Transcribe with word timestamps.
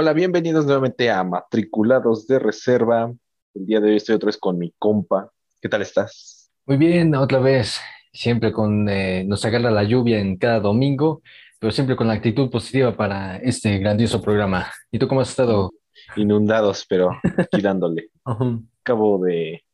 Hola, 0.00 0.12
bienvenidos 0.12 0.64
nuevamente 0.64 1.10
a 1.10 1.24
Matriculados 1.24 2.28
de 2.28 2.38
Reserva. 2.38 3.12
El 3.52 3.66
día 3.66 3.80
de 3.80 3.90
hoy 3.90 3.96
estoy 3.96 4.14
otra 4.14 4.28
vez 4.28 4.38
con 4.38 4.56
mi 4.56 4.72
compa. 4.78 5.32
¿Qué 5.60 5.68
tal 5.68 5.82
estás? 5.82 6.52
Muy 6.66 6.76
bien, 6.76 7.16
otra 7.16 7.40
vez, 7.40 7.80
siempre 8.12 8.52
con, 8.52 8.88
eh, 8.88 9.24
nos 9.24 9.44
agarra 9.44 9.72
la 9.72 9.82
lluvia 9.82 10.20
en 10.20 10.36
cada 10.36 10.60
domingo, 10.60 11.20
pero 11.58 11.72
siempre 11.72 11.96
con 11.96 12.06
la 12.06 12.12
actitud 12.12 12.48
positiva 12.48 12.96
para 12.96 13.38
este 13.38 13.76
grandioso 13.78 14.22
programa. 14.22 14.70
¿Y 14.92 15.00
tú 15.00 15.08
cómo 15.08 15.20
has 15.20 15.30
estado? 15.30 15.72
Inundados, 16.14 16.86
pero 16.88 17.10
aquí 17.36 17.60
dándole. 17.60 18.10
Acabo 18.84 19.18
de, 19.24 19.64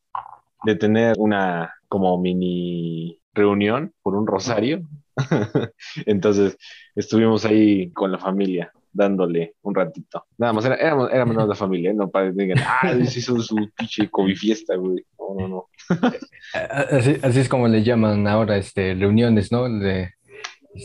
de 0.63 0.75
tener 0.75 1.17
una 1.19 1.71
como 1.87 2.19
mini 2.19 3.21
reunión 3.31 3.93
por 4.01 4.15
un 4.15 4.25
rosario. 4.25 4.81
Entonces 6.07 6.57
estuvimos 6.95 7.45
ahí 7.45 7.91
con 7.91 8.11
la 8.11 8.17
familia 8.17 8.71
dándole 8.95 9.53
un 9.61 9.75
ratito. 9.75 10.25
Nada 10.37 10.53
más, 10.53 10.65
era- 10.65 10.75
éramos, 10.75 11.11
éramos 11.11 11.35
la 11.47 11.55
familia, 11.55 11.93
no 11.93 12.09
para 12.09 12.27
que 12.31 12.43
digan, 12.43 12.59
ah, 12.65 12.93
hizo 12.99 13.39
su 13.39 13.55
pinche 13.75 14.09
COVID 14.09 14.35
fiesta, 14.35 14.75
güey. 14.75 15.05
No, 15.19 15.35
no, 15.39 15.47
no. 15.47 15.65
Así, 16.53 17.17
así 17.21 17.39
es 17.39 17.49
como 17.49 17.67
le 17.67 17.83
llaman 17.83 18.27
ahora, 18.27 18.57
este, 18.57 18.93
reuniones, 18.95 19.51
¿no? 19.51 19.67
De, 19.69 20.11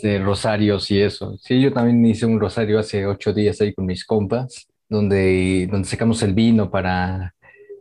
de 0.02 0.18
rosarios 0.18 0.90
y 0.90 1.00
eso. 1.00 1.36
Sí, 1.38 1.60
yo 1.60 1.72
también 1.72 2.04
hice 2.04 2.26
un 2.26 2.40
rosario 2.40 2.78
hace 2.78 3.06
ocho 3.06 3.32
días 3.32 3.60
ahí 3.60 3.72
con 3.72 3.86
mis 3.86 4.04
compas, 4.04 4.66
donde, 4.88 5.68
donde 5.70 5.86
sacamos 5.88 6.22
el 6.22 6.34
vino 6.34 6.70
para, 6.70 7.34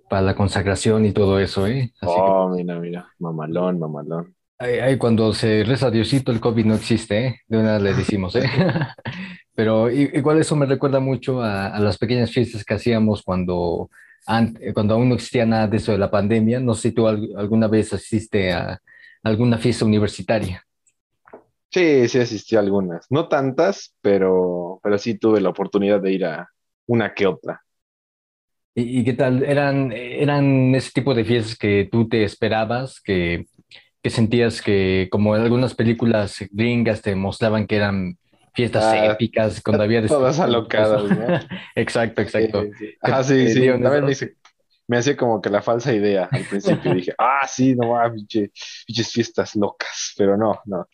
para 0.09 0.21
la 0.21 0.35
consagración 0.35 1.05
y 1.05 1.11
todo 1.11 1.39
eso, 1.39 1.65
¿eh? 1.67 1.91
Así 2.01 2.13
que 2.13 2.21
Oh, 2.21 2.49
mira, 2.49 2.79
mira, 2.79 3.07
mamalón, 3.19 3.79
mamalón. 3.79 4.35
Ahí, 4.61 4.79
ahí 4.79 4.97
cuando 4.97 5.33
se 5.33 5.63
reza 5.63 5.89
Diosito, 5.89 6.31
el 6.33 6.41
COVID 6.41 6.65
no 6.65 6.75
existe, 6.75 7.25
¿eh? 7.25 7.39
De 7.47 7.57
una 7.57 7.79
le 7.79 7.93
decimos, 7.93 8.35
¿eh? 8.35 8.43
Pero 9.55 9.89
igual 9.91 10.39
eso 10.39 10.55
me 10.55 10.65
recuerda 10.65 10.99
mucho 10.99 11.41
a, 11.41 11.67
a 11.67 11.79
las 11.79 11.97
pequeñas 11.97 12.31
fiestas 12.31 12.63
que 12.63 12.73
hacíamos 12.75 13.23
cuando, 13.23 13.89
an- 14.25 14.57
cuando 14.73 14.93
aún 14.95 15.09
no 15.09 15.15
existía 15.15 15.45
nada 15.45 15.67
de 15.67 15.77
eso 15.77 15.91
de 15.91 15.97
la 15.97 16.11
pandemia. 16.11 16.59
No 16.59 16.75
sé 16.75 16.89
si 16.89 16.91
tú 16.95 17.07
al- 17.07 17.29
alguna 17.37 17.67
vez 17.67 17.93
asististe 17.93 18.53
a 18.53 18.81
alguna 19.23 19.57
fiesta 19.57 19.85
universitaria. 19.85 20.63
Sí, 21.71 22.07
sí 22.07 22.19
asistí 22.19 22.55
a 22.55 22.59
algunas. 22.59 23.05
No 23.09 23.27
tantas, 23.27 23.95
pero, 24.01 24.79
pero 24.83 24.97
sí 24.97 25.17
tuve 25.17 25.41
la 25.41 25.49
oportunidad 25.49 26.01
de 26.01 26.11
ir 26.13 26.25
a 26.25 26.49
una 26.87 27.13
que 27.13 27.27
otra. 27.27 27.61
¿Y, 28.75 28.99
y 29.01 29.03
qué 29.03 29.13
tal? 29.13 29.43
¿Eran, 29.43 29.91
eran 29.91 30.73
ese 30.75 30.91
tipo 30.91 31.13
de 31.13 31.25
fiestas 31.25 31.57
que 31.57 31.87
tú 31.91 32.07
te 32.07 32.23
esperabas, 32.23 33.01
que, 33.01 33.45
que 34.01 34.09
sentías 34.09 34.61
que 34.61 35.07
como 35.11 35.35
en 35.35 35.43
algunas 35.43 35.75
películas 35.75 36.37
gringas 36.51 37.01
te 37.01 37.15
mostraban 37.15 37.67
que 37.67 37.75
eran 37.77 38.17
fiestas 38.53 38.83
Ah, 38.85 39.05
épicas, 39.07 39.61
cuando 39.61 39.83
había 39.83 40.05
todas 40.05 40.39
alocadas, 40.39 41.03
¿no? 41.03 41.27
Exacto, 41.75 42.21
exacto. 42.21 42.63
Sí. 42.77 42.93
Ah, 43.01 43.23
sí, 43.23 43.33
¿Te 43.45 43.53
sí. 43.53 43.67
También 43.67 44.05
me 44.05 44.11
hice- 44.11 44.35
me 44.87 44.97
hacía 44.97 45.15
como 45.15 45.39
que 45.39 45.49
la 45.51 45.61
falsa 45.61 45.93
idea 45.93 46.27
al 46.31 46.45
principio. 46.45 46.93
Dije, 46.93 47.13
ah, 47.19 47.47
sí, 47.47 47.75
no 47.75 47.89
va, 47.89 48.11
pinche, 48.11 48.51
pinches 48.87 49.11
fiestas 49.11 49.55
locas. 49.55 50.13
Pero 50.17 50.35
no, 50.35 50.59
no. 50.65 50.87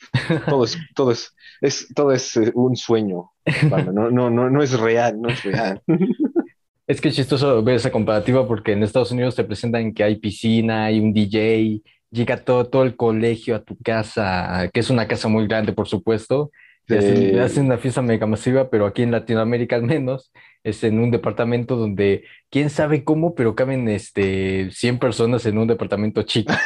Todo 0.49 0.65
es, 0.65 0.77
todo 0.93 1.11
es, 1.11 1.33
es, 1.61 1.87
todo 1.95 2.11
es 2.11 2.35
eh, 2.37 2.51
un 2.55 2.75
sueño. 2.75 3.31
No, 3.69 4.11
no, 4.11 4.29
no, 4.29 4.49
no 4.49 4.63
es 4.63 4.77
real, 4.77 5.21
no 5.21 5.29
es 5.29 5.43
real. 5.43 5.81
Es 6.87 7.01
que 7.01 7.07
es 7.09 7.15
chistoso 7.15 7.63
ver 7.63 7.77
esa 7.77 7.91
comparativa 7.91 8.47
porque 8.47 8.73
en 8.73 8.83
Estados 8.83 9.11
Unidos 9.11 9.35
te 9.35 9.43
presentan 9.43 9.91
que 9.93 10.03
hay 10.03 10.17
piscina, 10.17 10.85
hay 10.85 10.99
un 10.99 11.13
DJ, 11.13 11.81
llega 12.11 12.37
todo, 12.43 12.67
todo 12.69 12.83
el 12.83 12.95
colegio 12.95 13.55
a 13.55 13.63
tu 13.63 13.75
casa, 13.77 14.69
que 14.71 14.81
es 14.81 14.91
una 14.91 15.07
casa 15.07 15.27
muy 15.27 15.47
grande, 15.47 15.73
por 15.73 15.87
supuesto, 15.87 16.51
hacen, 16.89 17.65
una 17.65 17.77
fiesta 17.77 18.01
mega 18.01 18.25
masiva, 18.27 18.69
pero 18.69 18.85
aquí 18.85 19.01
en 19.03 19.11
Latinoamérica 19.11 19.75
al 19.75 19.83
menos 19.83 20.31
es 20.63 20.83
en 20.83 20.99
un 20.99 21.11
departamento 21.11 21.75
donde 21.75 22.23
quién 22.49 22.69
sabe 22.69 23.03
cómo, 23.03 23.35
pero 23.35 23.55
caben 23.55 23.87
este, 23.89 24.69
100 24.71 24.99
personas 24.99 25.45
en 25.45 25.57
un 25.57 25.67
departamento 25.67 26.21
chico. 26.23 26.53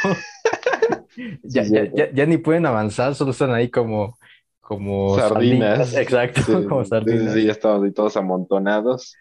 Ya, 1.42 1.64
ya, 1.64 1.84
ya, 1.92 2.10
ya 2.12 2.24
ni 2.26 2.38
pueden 2.38 2.64
avanzar, 2.66 3.14
solo 3.14 3.32
están 3.32 3.52
ahí 3.52 3.68
como, 3.68 4.16
como 4.60 5.18
Sardinas. 5.18 5.94
Exacto, 5.94 6.40
Sí, 6.40 6.52
como 6.66 6.84
sardinas. 6.84 7.34
sí, 7.34 7.44
ya 7.44 7.52
estamos 7.52 7.84
ahí 7.84 7.92
todos 7.92 8.16
amontonados. 8.16 9.16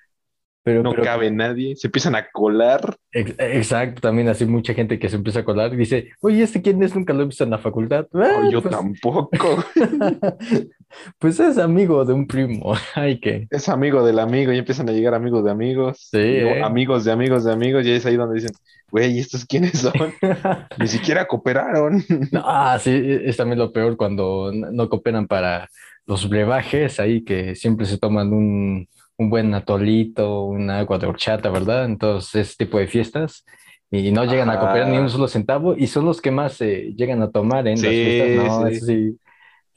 Pero, 0.64 0.84
No 0.84 0.92
pero 0.92 1.04
cabe 1.04 1.32
nadie. 1.32 1.76
Se 1.76 1.88
empiezan 1.88 2.16
a 2.16 2.30
colar. 2.32 2.96
Ex- 3.12 3.36
Exacto, 3.40 4.02
también 4.02 4.30
así 4.30 4.46
mucha 4.46 4.74
gente 4.74 5.00
que 5.00 5.10
se 5.10 5.16
empieza 5.16 5.40
a 5.40 5.46
colar 5.46 5.74
y 5.74 5.78
dice, 5.78 6.12
oye, 6.22 6.44
¿este 6.44 6.62
quién 6.62 6.82
es? 6.84 6.96
Nunca 6.96 7.12
lo 7.14 7.24
he 7.24 7.26
visto 7.26 7.44
en 7.44 7.50
la 7.50 7.58
facultad. 7.58 8.08
"Ah, 8.14 8.44
Oh, 8.46 8.52
yo 8.52 8.62
pues, 8.62 8.74
tampoco. 8.76 9.30
pues 11.18 11.40
es 11.40 11.58
amigo 11.58 12.04
de 12.06 12.14
un 12.14 12.28
primo. 12.28 12.74
Ay, 12.96 13.20
que. 13.20 13.48
Es 13.50 13.70
amigo 13.70 14.04
del 14.06 14.20
amigo, 14.20 14.52
y 14.52 14.58
empiezan 14.58 14.90
a 14.90 14.92
llegar 14.92 15.14
amigos 15.14 15.44
de 15.44 15.52
amigos, 15.52 16.10
Sí, 16.12 16.18
¿eh? 16.18 16.62
amigos 16.62 17.06
de 17.06 17.12
amigos 17.12 17.44
de 17.44 17.54
amigos, 17.54 17.86
y 17.86 17.92
es 17.92 18.06
ahí 18.06 18.16
donde 18.16 18.36
dicen, 18.36 18.52
güey, 18.92 19.18
¿y 19.18 19.20
estos 19.20 19.46
quiénes 19.46 19.80
son? 19.80 19.94
Ni 20.80 20.88
siquiera 20.88 21.26
cooperaron. 21.26 22.04
No, 22.32 22.44
ah, 22.46 22.78
sí, 22.80 22.92
es 23.24 23.38
también 23.38 23.60
lo 23.60 23.72
peor 23.72 23.98
cuando 23.98 24.52
no 24.54 24.90
cooperan 24.90 25.28
para 25.28 25.70
los 26.06 26.28
brebajes, 26.28 27.00
ahí 27.00 27.24
que 27.24 27.56
siempre 27.56 27.86
se 27.86 27.98
toman 27.98 28.34
un, 28.34 28.88
un 29.18 29.30
buen 29.30 29.54
atolito, 29.54 30.44
un 30.44 30.70
agua 30.70 30.98
de 30.98 31.08
horchata, 31.08 31.50
¿verdad? 31.50 31.86
Entonces, 31.86 32.48
ese 32.48 32.66
tipo 32.66 32.80
de 32.80 32.88
fiestas. 32.88 33.46
Y 33.92 34.12
no 34.12 34.24
llegan 34.26 34.50
a 34.50 34.60
cooperar 34.60 34.88
ni 34.90 34.98
un 34.98 35.10
solo 35.10 35.28
centavo 35.28 35.76
y 35.76 35.88
son 35.88 36.06
los 36.06 36.22
que 36.22 36.30
más 36.30 36.62
eh, 36.62 36.94
llegan 36.96 37.24
a 37.24 37.32
tomar 37.32 37.68
en 37.68 37.82
las 37.82 37.92
fiestas. 37.92 38.46
No, 38.46 38.68
sí. 38.68 38.76
eso 38.76 38.86
sí, 38.86 39.18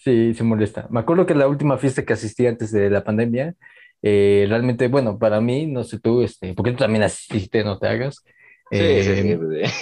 sí, 0.04 0.34
se 0.34 0.44
molesta. 0.44 0.86
Me 0.90 1.00
acuerdo 1.00 1.26
que 1.26 1.34
la 1.34 1.48
última 1.48 1.78
fiesta 1.78 2.04
que 2.04 2.12
asistí 2.12 2.46
antes 2.46 2.72
de 2.72 2.90
la 2.90 3.04
pandemia, 3.04 3.54
eh, 4.02 4.46
realmente, 4.48 4.88
bueno, 4.88 5.18
para 5.18 5.40
mí, 5.40 5.66
no 5.66 5.84
sé 5.84 6.00
tú, 6.00 6.22
este, 6.22 6.54
porque 6.54 6.72
tú 6.72 6.78
también 6.78 7.02
asististe, 7.04 7.64
no 7.64 7.78
te 7.78 7.88
hagas. 7.88 8.24
Sí, 8.70 9.02
sí, 9.02 9.16
sí, 9.16 9.28
Eh, 9.28 9.66
sí. 9.68 9.72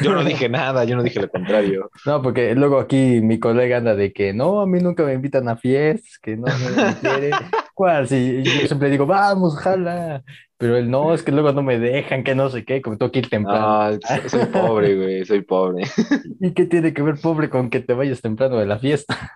Yo 0.00 0.12
no 0.14 0.24
dije 0.24 0.48
nada, 0.48 0.84
yo 0.84 0.96
no 0.96 1.02
dije 1.02 1.20
lo 1.20 1.30
contrario. 1.30 1.90
no, 2.04 2.22
porque 2.22 2.54
luego 2.54 2.78
aquí 2.80 3.20
mi 3.22 3.38
colega 3.38 3.78
anda 3.78 3.94
de 3.94 4.12
que 4.12 4.32
no, 4.32 4.60
a 4.60 4.66
mí 4.66 4.80
nunca 4.80 5.04
me 5.04 5.14
invitan 5.14 5.48
a 5.48 5.56
fiestas, 5.56 6.18
que 6.18 6.36
no 6.36 6.58
no 6.58 6.70
me 6.76 6.94
quiere. 6.96 7.38
¿Cuál? 7.74 8.06
Sí, 8.08 8.42
yo 8.44 8.66
siempre 8.66 8.88
digo, 8.90 9.06
vamos, 9.06 9.56
jala. 9.58 10.22
Pero 10.56 10.76
él 10.76 10.90
no, 10.90 11.12
es 11.12 11.22
que 11.22 11.32
luego 11.32 11.52
no 11.52 11.62
me 11.62 11.78
dejan, 11.78 12.22
que 12.22 12.34
no 12.34 12.48
sé 12.48 12.64
qué, 12.64 12.80
como 12.80 12.96
tengo 12.96 13.10
que 13.10 13.18
ir 13.20 13.28
temprano. 13.28 13.66
No, 13.92 13.98
so- 14.00 14.28
soy 14.28 14.46
pobre, 14.46 14.94
güey, 14.96 15.24
soy 15.24 15.42
pobre. 15.42 15.84
¿Y 16.40 16.54
qué 16.54 16.66
tiene 16.66 16.94
que 16.94 17.02
ver, 17.02 17.16
pobre, 17.20 17.50
con 17.50 17.70
que 17.70 17.80
te 17.80 17.92
vayas 17.94 18.20
temprano 18.22 18.56
de 18.58 18.66
la 18.66 18.78
fiesta? 18.78 19.32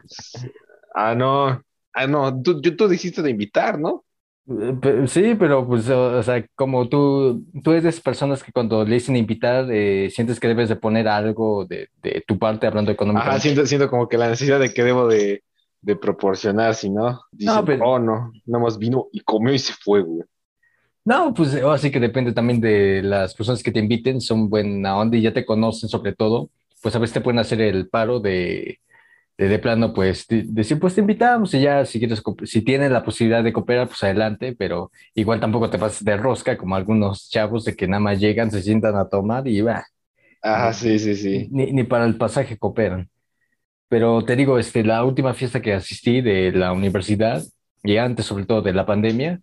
Ah, 0.94 1.15
no, 1.15 1.62
ah, 1.94 2.06
no, 2.06 2.43
tú, 2.43 2.60
yo- 2.62 2.76
tú 2.76 2.88
dijiste 2.88 3.22
de 3.22 3.31
invitar, 3.31 3.78
¿no? 3.78 4.04
Eh, 4.47 5.06
Sí, 5.09 5.34
pero 5.38 5.66
pues, 5.66 5.88
o 5.91 6.22
sea, 6.22 6.44
como 6.55 6.88
tú, 6.88 7.44
tú 7.62 7.70
eres 7.72 7.82
de 7.82 7.91
esas 7.91 8.03
personas 8.03 8.43
que 8.43 8.53
cuando 8.53 8.84
le 8.84 8.94
dicen 8.94 9.16
invitar, 9.16 9.66
eh, 9.70 10.09
sientes 10.10 10.41
que 10.41 10.49
debes 10.49 10.69
de 10.70 10.76
poner 10.76 11.06
algo 11.09 11.66
de, 11.66 11.88
de 12.03 12.25
tu 12.26 12.38
parte 12.38 12.66
hablando 12.66 12.91
económicamente. 12.91 13.41
siento, 13.41 13.66
siento 13.66 13.91
como 13.91 14.09
que 14.09 14.16
la 14.19 14.28
necesidad 14.28 14.59
de 14.60 14.72
que 14.72 14.82
debo 14.84 15.06
de, 15.06 15.43
de 15.81 15.97
proporcionar, 15.97 16.75
si 16.75 16.91
no, 16.91 17.21
dicen, 17.33 17.65
pero- 17.65 17.84
oh, 17.89 17.99
no, 17.99 18.33
nada 18.47 18.65
más 18.65 18.78
vino 18.78 19.09
y 19.12 19.21
comió 19.21 19.53
y 19.55 19.59
se 19.59 19.72
fue, 19.75 20.03
güey. 20.03 20.22
No, 21.05 21.33
pues 21.33 21.55
ahora 21.62 21.78
sí 21.78 21.91
que 21.91 22.00
depende 22.00 22.33
también 22.33 22.61
de 22.61 23.03
las 23.03 23.34
personas 23.34 23.62
que 23.62 23.72
te 23.72 23.78
inviten, 23.81 24.21
son 24.21 24.50
buena 24.50 24.99
onda 24.99 25.17
y 25.17 25.22
ya 25.22 25.33
te 25.33 25.47
conocen 25.47 25.88
sobre 25.88 26.15
todo, 26.15 26.50
pues 26.83 26.94
a 26.94 26.99
veces 26.99 27.15
te 27.15 27.21
pueden 27.22 27.38
hacer 27.38 27.61
el 27.62 27.88
paro 27.88 28.21
de, 28.21 28.81
de, 29.38 29.49
de 29.49 29.59
plano, 29.61 29.94
pues 29.94 30.27
de- 30.28 30.44
decir, 30.49 30.78
pues 30.81 30.94
te 30.94 31.03
invitamos 31.03 31.55
y 31.55 31.62
ya 31.62 31.84
si 31.87 31.99
quieres, 32.00 32.22
si 32.44 32.62
tienes 32.62 32.91
la 32.93 33.05
posibilidad 33.05 33.44
de 33.44 33.53
cooperar, 33.55 33.88
pues 33.88 34.03
adelante, 34.05 34.55
pero 34.59 34.93
igual 35.15 35.41
tampoco 35.41 35.71
te 35.71 35.78
pases 35.78 36.05
de 36.05 36.17
rosca 36.17 36.59
como 36.59 36.77
algunos 36.77 37.31
chavos 37.31 37.65
de 37.65 37.77
que 37.77 37.88
nada 37.88 38.00
más 38.00 38.21
llegan, 38.21 38.50
se 38.50 38.62
sientan 38.62 38.97
a 38.97 39.09
tomar 39.09 39.49
y 39.49 39.61
va, 39.62 39.84
Ajá, 40.43 40.72
sí, 40.72 40.99
sí, 40.99 41.15
sí. 41.17 41.55
ni, 41.55 41.72
ni 41.72 41.84
para 41.84 42.05
el 42.06 42.17
pasaje 42.17 42.59
cooperan. 42.59 43.11
Pero 43.88 44.25
te 44.25 44.37
digo, 44.37 44.59
este, 44.59 44.84
la 44.84 45.04
última 45.04 45.34
fiesta 45.34 45.62
que 45.62 45.72
asistí 45.75 46.21
de 46.21 46.53
la 46.53 46.72
universidad, 46.72 47.43
y 47.82 47.97
antes 47.97 48.26
sobre 48.26 48.44
todo 48.47 48.62
de 48.62 48.72
la 48.75 48.87
pandemia, 48.87 49.41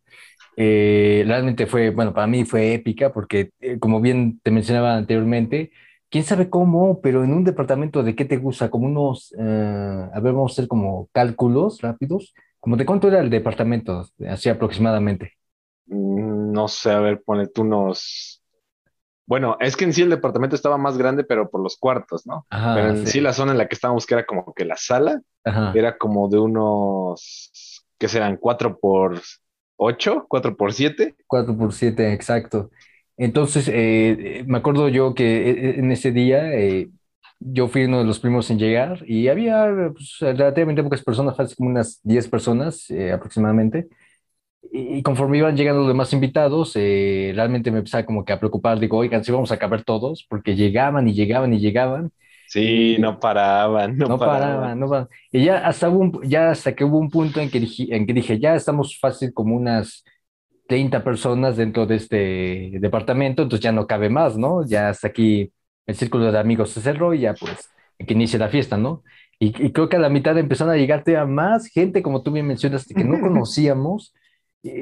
eh, 0.57 1.23
realmente 1.28 1.66
fue, 1.67 1.92
bueno, 1.92 2.13
para 2.13 2.27
mí 2.27 2.45
fue 2.45 2.74
épica 2.74 3.13
porque, 3.13 3.51
eh, 3.62 3.80
como 3.80 4.01
bien 4.01 4.39
te 4.44 4.51
mencionaba 4.51 4.95
anteriormente, 4.97 5.71
quién 6.09 6.24
sabe 6.25 6.50
cómo, 6.50 7.01
pero 7.01 7.24
en 7.24 7.33
un 7.33 7.44
departamento 7.44 8.03
de 8.03 8.15
qué 8.15 8.25
te 8.25 8.38
gusta, 8.38 8.69
como 8.69 8.88
unos, 8.88 9.33
eh, 9.39 9.44
a 10.13 10.19
ver, 10.21 10.33
vamos 10.33 10.51
a 10.51 10.56
hacer 10.56 10.68
como 10.68 11.09
cálculos 11.13 11.81
rápidos, 11.81 12.33
como 12.59 12.77
de 12.77 12.86
cuánto 12.86 13.07
era 13.09 13.19
el 13.21 13.30
departamento, 13.30 14.06
así 14.30 14.50
aproximadamente. 14.50 15.33
Mm, 15.88 16.51
No 16.53 16.68
sé, 16.68 16.91
a 16.91 17.00
ver, 17.00 17.21
ponle 17.24 17.48
tú 17.48 17.62
unos. 17.63 18.35
Bueno, 19.27 19.57
es 19.60 19.75
que 19.75 19.86
en 19.86 19.94
sí 19.94 20.04
el 20.04 20.10
departamento 20.10 20.56
estaba 20.56 20.77
más 20.77 20.98
grande, 20.98 21.24
pero 21.24 21.50
por 21.50 21.62
los 21.62 21.77
cuartos, 21.77 22.27
¿no? 22.27 22.45
Ajá, 22.50 22.75
Pero 22.75 22.89
en 22.89 23.06
sí. 23.07 23.13
sí 23.13 23.22
la 23.22 23.33
zona 23.33 23.51
en 23.54 23.57
la 23.57 23.68
que 23.68 23.75
estábamos, 23.75 24.06
que 24.06 24.13
era 24.13 24.25
como 24.25 24.54
que 24.54 24.66
la 24.66 24.77
sala, 24.77 25.19
Ajá. 25.44 25.74
era 25.75 25.98
como 25.98 26.30
de 26.30 26.38
unos, 26.39 27.83
¿qué 27.98 28.07
serán? 28.07 28.38
¿Cuatro 28.38 28.77
por 28.80 29.19
ocho? 29.77 30.25
¿Cuatro 30.27 30.56
por 30.56 30.74
siete? 30.74 31.16
4 31.27 31.57
por 31.57 31.74
7, 31.74 32.13
exacto. 32.13 32.69
Entonces, 33.18 33.68
eh, 33.68 33.72
eh, 34.39 34.44
me 34.48 34.57
acuerdo 34.57 34.89
yo 34.89 35.13
que 35.16 35.50
eh, 35.50 35.80
en 35.80 35.92
ese 35.92 36.12
día 36.12 36.54
eh, 36.54 36.89
yo 37.39 37.68
fui 37.68 37.86
uno 37.86 38.00
de 38.00 38.06
los 38.06 38.19
primeros 38.19 38.50
en 38.51 38.60
llegar 38.60 39.04
y 39.07 39.27
había 39.30 39.68
pues, 39.94 40.18
relativamente 40.19 40.83
pocas 40.83 41.04
personas, 41.04 41.36
casi 41.36 41.56
como 41.56 41.69
unas 41.69 42.00
10 42.04 42.27
personas 42.27 42.89
eh, 42.89 43.12
aproximadamente. 43.12 43.88
Y 44.71 45.01
conforme 45.03 45.38
iban 45.38 45.56
llegando 45.56 45.81
los 45.81 45.88
demás 45.88 46.12
invitados, 46.13 46.73
eh, 46.75 47.31
realmente 47.35 47.71
me 47.71 47.79
empezaba 47.79 48.06
como 48.06 48.25
que 48.25 48.33
a 48.33 48.39
preocupar, 48.39 48.79
digo, 48.79 48.97
oigan, 48.97 49.23
si 49.23 49.31
vamos 49.31 49.51
a 49.51 49.57
caber 49.57 49.83
todos, 49.83 50.25
porque 50.29 50.56
llegaban 50.56 51.07
y 51.07 51.13
llegaban 51.13 51.53
y 51.53 51.59
llegaban. 51.59 52.12
Sí, 52.47 52.97
no 53.00 53.19
paraban, 53.19 53.97
no, 53.97 54.07
no 54.07 54.17
paraban. 54.19 54.79
no 54.79 54.88
paraban. 54.88 55.09
Y 55.31 55.45
ya 55.45 55.65
hasta, 55.65 55.89
un, 55.89 56.21
ya 56.23 56.51
hasta 56.51 56.75
que 56.75 56.83
hubo 56.83 56.97
un 56.97 57.09
punto 57.09 57.39
en 57.39 57.50
que, 57.50 57.59
dije, 57.59 57.95
en 57.95 58.06
que 58.06 58.13
dije, 58.13 58.39
ya 58.39 58.56
estamos 58.56 59.00
fácil 59.00 59.33
como 59.33 59.56
unas 59.56 60.03
30 60.67 61.03
personas 61.03 61.57
dentro 61.57 61.85
de 61.85 61.95
este 61.95 62.71
departamento, 62.79 63.44
entonces 63.44 63.63
ya 63.63 63.71
no 63.71 63.88
cabe 63.88 64.09
más, 64.09 64.38
¿no? 64.38 64.65
Ya 64.65 64.89
hasta 64.89 65.07
aquí 65.07 65.51
el 65.85 65.95
círculo 65.95 66.31
de 66.31 66.39
amigos 66.39 66.71
se 66.71 66.81
cerró 66.81 67.13
y 67.13 67.21
ya 67.21 67.33
pues 67.33 67.69
que 68.00 68.13
inicie 68.13 68.39
la 68.39 68.50
fiesta, 68.50 68.77
¿no? 68.77 69.03
Y, 69.39 69.71
creo 69.71 69.89
que 69.89 69.97
a 69.97 70.00
la 70.00 70.09
mitad 70.09 70.38
empezaron 70.38 70.73
a 70.73 70.77
llegarte 70.77 71.17
a 71.17 71.25
más 71.25 71.67
gente, 71.67 72.01
como 72.01 72.23
tú 72.23 72.31
bien 72.31 72.47
mencionaste, 72.47 72.94
que 72.94 73.03
no 73.03 73.19
conocíamos, 73.21 74.13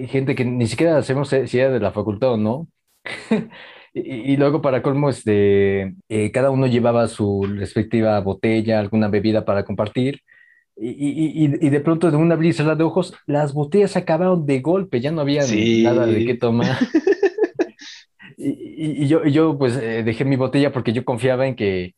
gente 0.08 0.36
que 0.36 0.46
ni 0.46 0.68
siquiera 0.68 1.02
sabemos 1.02 1.30
si 1.30 1.60
era 1.60 1.72
de 1.72 1.80
la 1.80 1.92
facultad 1.92 2.34
o 2.34 2.38
no. 2.38 2.68
y, 3.94 4.38
luego 4.38 4.62
para 4.62 4.82
colmo, 4.82 5.10
este, 5.10 5.94
eh, 6.10 6.32
cada 6.32 6.52
uno 6.52 6.68
llevaba 6.68 7.08
su 7.08 7.44
respectiva 7.44 8.20
botella, 8.22 8.80
alguna 8.80 9.08
bebida 9.08 9.46
para 9.46 9.64
compartir. 9.64 10.22
Y, 10.76 11.46
y, 11.46 11.70
de 11.70 11.80
pronto, 11.82 12.10
de 12.10 12.18
una 12.18 12.34
abrir 12.34 12.56
de 12.56 12.84
ojos, 12.84 13.14
las 13.28 13.54
botellas 13.54 13.92
se 13.92 14.00
acabaron 14.00 14.48
de 14.48 14.60
golpe, 14.60 15.02
ya 15.02 15.12
no 15.12 15.22
había 15.22 15.44
nada 15.84 16.08
de 16.08 16.26
qué 16.26 16.34
tomar. 16.34 16.78
y, 18.38 19.06
yo, 19.08 19.24
yo, 19.26 19.58
pues, 19.58 19.78
eh, 19.78 20.02
dejé 20.04 20.26
mi 20.26 20.36
botella 20.36 20.72
porque 20.72 20.92
yo 20.92 21.06
confiaba 21.06 21.46
en 21.46 21.56
que, 21.56 21.94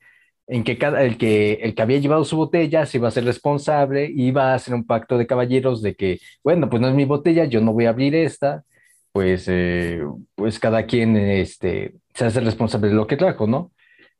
en 0.47 0.63
que 0.63 0.77
cada, 0.77 1.03
el 1.03 1.17
que 1.17 1.53
el 1.53 1.75
que 1.75 1.81
había 1.81 1.99
llevado 1.99 2.23
su 2.25 2.37
botella 2.37 2.85
se 2.85 2.97
iba 2.97 3.07
a 3.07 3.11
ser 3.11 3.25
responsable, 3.25 4.11
iba 4.15 4.51
a 4.51 4.55
hacer 4.55 4.73
un 4.73 4.85
pacto 4.85 5.17
de 5.17 5.27
caballeros 5.27 5.81
de 5.81 5.95
que, 5.95 6.19
bueno, 6.43 6.69
pues 6.69 6.81
no 6.81 6.87
es 6.87 6.95
mi 6.95 7.05
botella, 7.05 7.45
yo 7.45 7.61
no 7.61 7.73
voy 7.73 7.85
a 7.85 7.89
abrir 7.89 8.15
esta, 8.15 8.63
pues, 9.11 9.45
eh, 9.47 10.01
pues 10.35 10.59
cada 10.59 10.85
quien 10.85 11.17
este, 11.17 11.95
se 12.13 12.25
hace 12.25 12.41
responsable 12.41 12.89
de 12.89 12.95
lo 12.95 13.07
que 13.07 13.17
trajo, 13.17 13.47
¿no? 13.47 13.71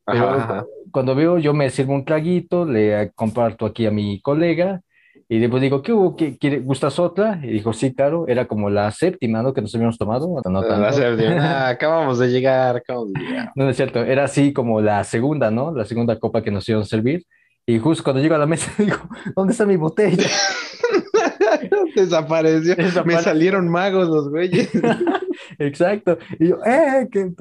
Pero 0.06 0.68
cuando 0.92 1.16
veo, 1.16 1.40
yo 1.40 1.54
me 1.54 1.70
sirvo 1.70 1.94
un 1.94 2.06
traguito, 2.06 2.66
le 2.66 3.12
comparto 3.16 3.66
aquí 3.66 3.86
a 3.88 3.92
mi 3.92 4.22
colega 4.22 4.82
y 5.28 5.40
después 5.40 5.62
digo, 5.62 5.82
¿qué 5.82 5.92
hubo? 5.92 6.16
¿Qué, 6.16 6.38
¿Gustas 6.64 7.00
otra? 7.00 7.40
Y 7.42 7.48
dijo, 7.48 7.74
sí, 7.74 7.96
claro, 7.96 8.28
era 8.28 8.46
como 8.46 8.70
la 8.70 8.92
séptima, 8.92 9.42
¿no? 9.42 9.54
Que 9.54 9.62
nos 9.62 9.74
habíamos 9.74 9.98
tomado. 9.98 10.40
No 10.48 10.62
La 10.62 10.94
séptima, 10.94 11.68
acabamos 11.68 12.20
de 12.20 12.28
llegar, 12.28 12.76
acabamos 12.76 13.12
de 13.12 13.22
llegar. 13.22 13.52
No, 13.56 13.68
es 13.68 13.76
cierto, 13.76 14.04
era 14.04 14.26
así 14.26 14.54
como 14.54 14.82
la 14.82 15.04
segunda, 15.04 15.50
¿no? 15.50 15.74
La 15.74 15.86
segunda 15.86 16.20
copa 16.20 16.44
que 16.44 16.52
nos 16.52 16.70
iban 16.70 16.84
a 16.84 16.86
servir. 16.86 17.26
Y 17.66 17.80
justo 17.80 18.04
cuando 18.04 18.22
llego 18.22 18.36
a 18.36 18.38
la 18.38 18.46
mesa, 18.46 18.72
digo, 18.78 18.98
¿dónde 19.36 19.54
está 19.54 19.66
mi 19.66 19.78
botella? 19.78 20.30
Desapareció. 21.96 22.76
Me 23.04 23.20
salieron 23.20 23.68
magos 23.68 24.08
los 24.08 24.30
güeyes. 24.30 24.70
Exacto. 25.58 26.20
Y 26.40 26.50
yo, 26.50 26.60
¡eh! 26.64 27.08
Qué... 27.12 27.32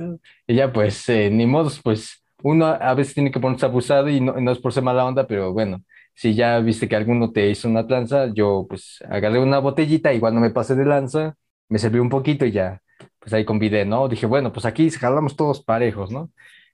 Y 0.47 0.55
ya, 0.55 0.73
pues, 0.73 1.07
eh, 1.11 1.29
ni 1.31 1.47
modos, 1.47 1.81
pues, 1.83 2.25
uno 2.43 2.67
a 2.67 2.95
veces 2.95 3.13
tiene 3.13 3.31
que 3.31 3.41
ponerse 3.41 3.67
abusado 3.67 4.09
y 4.09 4.23
no, 4.23 4.41
no 4.41 4.53
es 4.53 4.59
por 4.59 4.73
ser 4.73 4.83
mala 4.83 5.05
onda, 5.05 5.27
pero 5.27 5.53
bueno, 5.53 5.83
si 6.15 6.35
ya 6.35 6.59
viste 6.61 6.89
que 6.89 6.97
alguno 6.97 7.33
te 7.33 7.51
hizo 7.51 7.69
una 7.69 7.87
tranza, 7.87 8.33
yo 8.33 8.67
pues 8.69 9.03
agarré 9.09 9.41
una 9.41 9.59
botellita 9.59 10.13
y 10.15 10.21
cuando 10.21 10.41
me 10.41 10.51
pasé 10.51 10.75
de 10.75 10.85
lanza, 10.85 11.37
me 11.69 11.79
serví 11.79 11.99
un 11.99 12.09
poquito 12.09 12.47
y 12.47 12.53
ya, 12.53 12.81
pues 13.19 13.33
ahí 13.33 13.45
convidé, 13.45 13.85
¿no? 13.85 14.09
Dije, 14.09 14.27
bueno, 14.27 14.53
pues 14.53 14.67
aquí 14.67 14.91
jalamos 14.91 15.37
todos 15.37 15.63
parejos, 15.63 16.11
¿no? 16.11 16.31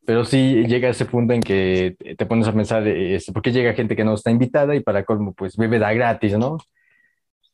Pero 0.07 0.25
sí 0.25 0.65
llega 0.67 0.89
ese 0.89 1.05
punto 1.05 1.33
en 1.33 1.41
que 1.41 1.97
te 2.17 2.27
pones 2.27 2.49
a 2.49 2.53
pensar, 2.53 2.87
este, 2.87 3.33
¿por 3.33 3.43
qué 3.43 3.53
llega 3.53 3.75
gente 3.75 3.97
que 3.97 4.05
no 4.05 4.15
está 4.15 4.31
invitada 4.31 4.75
y 4.75 4.81
para 4.81 5.05
colmo, 5.05 5.33
pues 5.33 5.57
bebe 5.57 5.79
da 5.79 5.93
gratis, 5.93 6.37
¿no? 6.37 6.59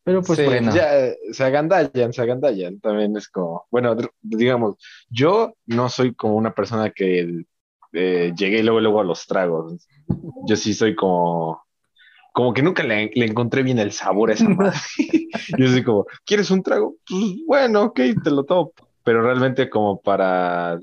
Pero 0.07 0.23
pues 0.23 0.45
bueno. 0.45 0.73
Ya, 0.73 0.89
se 1.33 1.45
agandallan, 1.45 2.13
se 2.13 2.23
agandallan. 2.23 2.79
También 2.79 3.17
es 3.17 3.29
como, 3.29 3.67
bueno, 3.73 3.97
digamos, 4.23 4.77
yo 5.09 5.55
no 5.67 5.89
soy 5.89 6.15
como 6.15 6.37
una 6.37 6.55
persona 6.55 6.91
que 6.91 7.45
eh, 7.93 8.33
llegué 8.37 8.63
luego, 8.63 8.81
luego 8.81 9.01
a 9.01 9.05
los 9.05 9.27
tragos. 9.27 9.89
Yo 10.47 10.55
sí 10.55 10.75
soy 10.75 10.95
como, 10.95 11.66
como 12.37 12.53
que 12.53 12.61
nunca 12.61 12.83
le, 12.83 13.11
encontré 13.15 13.63
bien 13.63 13.79
el 13.79 13.93
sabor 13.93 14.29
a 14.29 14.35
esa 14.35 14.47
madre. 14.47 14.77
Yo 15.59 15.69
soy 15.69 15.83
como, 15.83 16.05
¿quieres 16.27 16.51
un 16.51 16.63
trago? 16.63 16.97
Pues 17.09 17.23
bueno, 17.47 17.85
ok, 17.85 18.01
te 18.23 18.31
lo 18.31 18.45
tomo. 18.45 18.73
Pero 19.03 19.23
realmente 19.23 19.71
como 19.71 20.03
para, 20.03 20.79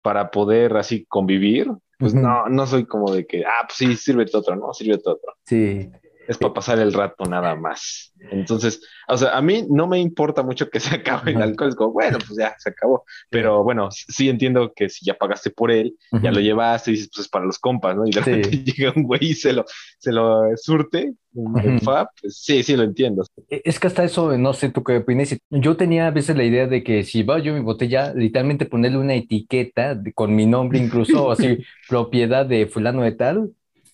para 0.00 0.30
poder 0.30 0.74
así 0.78 1.04
convivir, 1.04 1.70
pues 1.98 2.14
no, 2.14 2.48
no 2.48 2.66
soy 2.66 2.86
como 2.86 3.12
de 3.12 3.26
que, 3.26 3.44
ah, 3.44 3.66
pues 3.66 3.76
sí, 3.76 3.94
sírvete 3.94 4.34
otro, 4.34 4.56
no, 4.56 4.72
sírvete 4.72 5.10
otro. 5.10 5.34
Sí 5.44 5.90
es 6.30 6.38
para 6.38 6.54
pasar 6.54 6.78
el 6.78 6.92
rato 6.92 7.24
nada 7.24 7.56
más. 7.56 8.12
Entonces, 8.30 8.80
o 9.08 9.16
sea, 9.16 9.36
a 9.36 9.42
mí 9.42 9.66
no 9.68 9.88
me 9.88 9.98
importa 9.98 10.44
mucho 10.44 10.70
que 10.70 10.78
se 10.78 10.94
acabe 10.94 11.32
el 11.32 11.42
alcohol, 11.42 11.70
es 11.70 11.74
como, 11.74 11.92
bueno, 11.92 12.18
pues 12.18 12.38
ya 12.38 12.54
se 12.56 12.70
acabó. 12.70 13.04
Pero 13.30 13.64
bueno, 13.64 13.88
sí 13.90 14.28
entiendo 14.28 14.72
que 14.74 14.88
si 14.88 15.04
ya 15.04 15.14
pagaste 15.14 15.50
por 15.50 15.72
él, 15.72 15.96
ya 16.22 16.30
lo 16.30 16.38
llevaste 16.38 16.92
y 16.92 16.94
dices, 16.94 17.10
pues 17.12 17.26
es 17.26 17.30
para 17.30 17.46
los 17.46 17.58
compas, 17.58 17.96
¿no? 17.96 18.06
Y 18.06 18.12
de 18.12 18.20
repente 18.20 18.48
llega 18.72 18.92
un 18.94 19.02
güey 19.02 19.30
y 19.30 19.34
se 19.34 19.52
lo, 19.52 19.64
se 19.98 20.12
lo 20.12 20.56
surte, 20.56 21.14
un 21.32 21.80
fab, 21.80 22.08
pues, 22.20 22.36
sí, 22.36 22.62
sí 22.62 22.76
lo 22.76 22.84
entiendo. 22.84 23.24
E, 23.48 23.62
es 23.64 23.80
que 23.80 23.88
hasta 23.88 24.04
eso, 24.04 24.38
no 24.38 24.52
sé 24.52 24.68
tú 24.68 24.84
qué 24.84 24.98
opinas. 24.98 25.36
Yo 25.50 25.76
tenía 25.76 26.06
a 26.06 26.12
veces 26.12 26.36
la 26.36 26.44
idea 26.44 26.68
de 26.68 26.84
que 26.84 27.02
si 27.02 27.24
va 27.24 27.40
yo 27.40 27.54
mi 27.54 27.60
botella, 27.60 28.14
literalmente 28.14 28.66
ponerle 28.66 28.98
una 28.98 29.14
etiqueta 29.14 30.00
con 30.14 30.36
mi 30.36 30.46
nombre 30.46 30.78
incluso, 30.78 31.32
así, 31.32 31.58
propiedad 31.88 32.46
de 32.46 32.66
fulano 32.66 33.02
de 33.02 33.12
tal, 33.12 33.50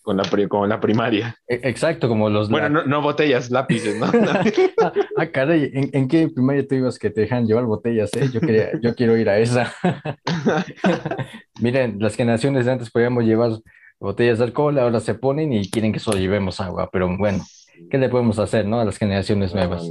con 0.06 0.17
la, 0.17 0.23
con 0.49 0.69
la 0.69 0.81
primaria. 0.81 1.37
E, 1.49 1.58
exacto, 1.64 2.08
como 2.08 2.31
los... 2.31 2.49
Bueno, 2.49 2.69
no, 2.69 2.85
no, 2.85 3.03
botellas, 3.03 3.50
lápices, 3.50 3.99
¿no? 3.99 4.06
ah, 5.17 5.26
caray, 5.32 5.69
¿en, 5.75 5.91
¿en, 5.93 6.06
qué 6.06 6.29
primaria 6.29 6.64
tú 6.64 6.76
ibas 6.76 6.97
que 6.97 7.11
te 7.11 7.23
dejan 7.23 7.44
llevar 7.44 7.64
botellas, 7.64 8.11
eh? 8.14 8.29
Yo, 8.32 8.41
quería, 8.41 8.70
yo 8.81 8.94
quiero 8.94 9.17
ir 9.17 9.29
a 9.29 9.41
esa. 9.41 9.75
Miren, 11.61 11.99
las 11.99 12.14
generaciones 12.14 12.67
de 12.67 12.73
antes 12.73 12.88
podíamos 12.93 13.25
llevar 13.25 13.50
botellas 13.99 14.38
de 14.38 14.44
alcohol, 14.44 14.79
ahora 14.79 15.00
se 15.00 15.14
ponen 15.14 15.53
y 15.53 15.69
quieren 15.69 15.93
que 15.93 15.99
solo 15.99 16.19
llevemos 16.19 16.61
agua, 16.61 16.88
pero 16.93 17.17
bueno, 17.19 17.44
¿qué 17.91 17.99
le 17.99 18.08
podemos 18.08 18.38
hacer, 18.38 18.64
no? 18.64 18.79
A 18.79 18.85
las 18.85 18.99
generaciones 18.99 19.56
nuevas. 19.56 19.91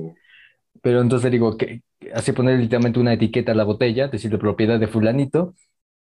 Pero 0.81 1.01
entonces 1.01 1.29
digo, 1.29 1.57
que 1.57 1.81
así 2.13 2.31
poner 2.31 2.57
literalmente 2.57 3.01
una 3.01 3.11
etiqueta 3.11 3.51
a 3.51 3.55
la 3.55 3.65
botella, 3.65 4.07
decir 4.07 4.31
de 4.31 4.37
propiedad 4.37 4.79
de 4.79 4.87
fulanito, 4.87 5.55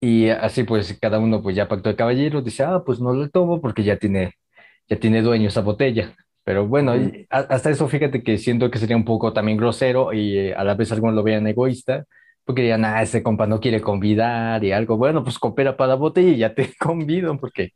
y 0.05 0.29
así 0.29 0.65
pues 0.65 0.99
cada 1.01 1.19
uno 1.19 1.43
pues 1.43 1.57
ya 1.57 1.69
pactó 1.69 1.89
de 1.89 1.97
caballero, 1.97 2.43
dice, 2.43 2.63
ah, 2.65 2.83
pues 2.85 3.01
no 3.01 3.13
lo 3.13 3.29
tomo 3.31 3.61
porque 3.61 3.85
ya 3.85 3.97
tiene, 3.97 4.35
ya 4.89 4.99
tiene 4.99 5.23
dueño 5.23 5.49
esa 5.49 5.63
botella. 5.63 6.15
Pero 6.45 6.67
bueno, 6.69 6.93
hasta 7.31 7.71
eso 7.71 7.89
fíjate 7.89 8.23
que 8.23 8.37
siento 8.39 8.71
que 8.71 8.79
sería 8.79 8.97
un 8.97 9.07
poco 9.07 9.33
también 9.33 9.57
grosero 9.57 10.13
y 10.13 10.39
eh, 10.39 10.55
a 10.55 10.63
la 10.65 10.75
vez 10.75 10.93
algunos 10.93 11.15
lo 11.15 11.23
vean 11.23 11.47
egoísta, 11.47 12.05
porque 12.45 12.61
dirían, 12.61 12.85
ah, 12.85 13.03
ese 13.03 13.23
compa 13.23 13.47
no 13.47 13.61
quiere 13.61 13.81
convidar 13.81 14.63
y 14.63 14.73
algo, 14.73 14.99
bueno, 14.99 15.25
pues 15.25 15.39
coopera 15.39 15.77
para 15.77 15.89
la 15.89 15.95
botella 15.95 16.29
y 16.29 16.37
ya 16.37 16.55
te 16.55 16.75
convido, 16.79 17.39
porque 17.39 17.71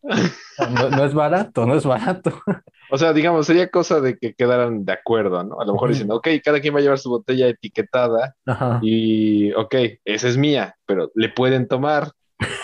no, 0.90 1.04
es 1.04 1.14
barato, 1.14 1.66
no 1.66 1.74
es 1.74 1.84
barato. 1.84 2.32
O 2.90 2.96
sea, 2.96 3.12
digamos, 3.12 3.46
sería 3.46 3.68
cosa 3.68 4.00
de 4.00 4.16
que 4.16 4.32
quedaran 4.32 4.86
de 4.86 4.94
acuerdo, 4.94 5.44
¿no? 5.44 5.60
A 5.60 5.66
lo 5.66 5.74
mejor 5.74 5.90
dicen, 5.90 6.10
ok, 6.10 6.26
cada 6.42 6.58
quien 6.58 6.74
va 6.74 6.78
a 6.78 6.80
llevar 6.80 6.98
su 6.98 7.10
botella 7.10 7.46
etiquetada 7.46 8.34
y, 8.80 9.52
ok, 9.52 9.74
esa 10.06 10.26
es 10.26 10.38
mía, 10.38 10.74
pero 10.86 11.10
le 11.14 11.28
pueden 11.28 11.68
tomar, 11.68 12.12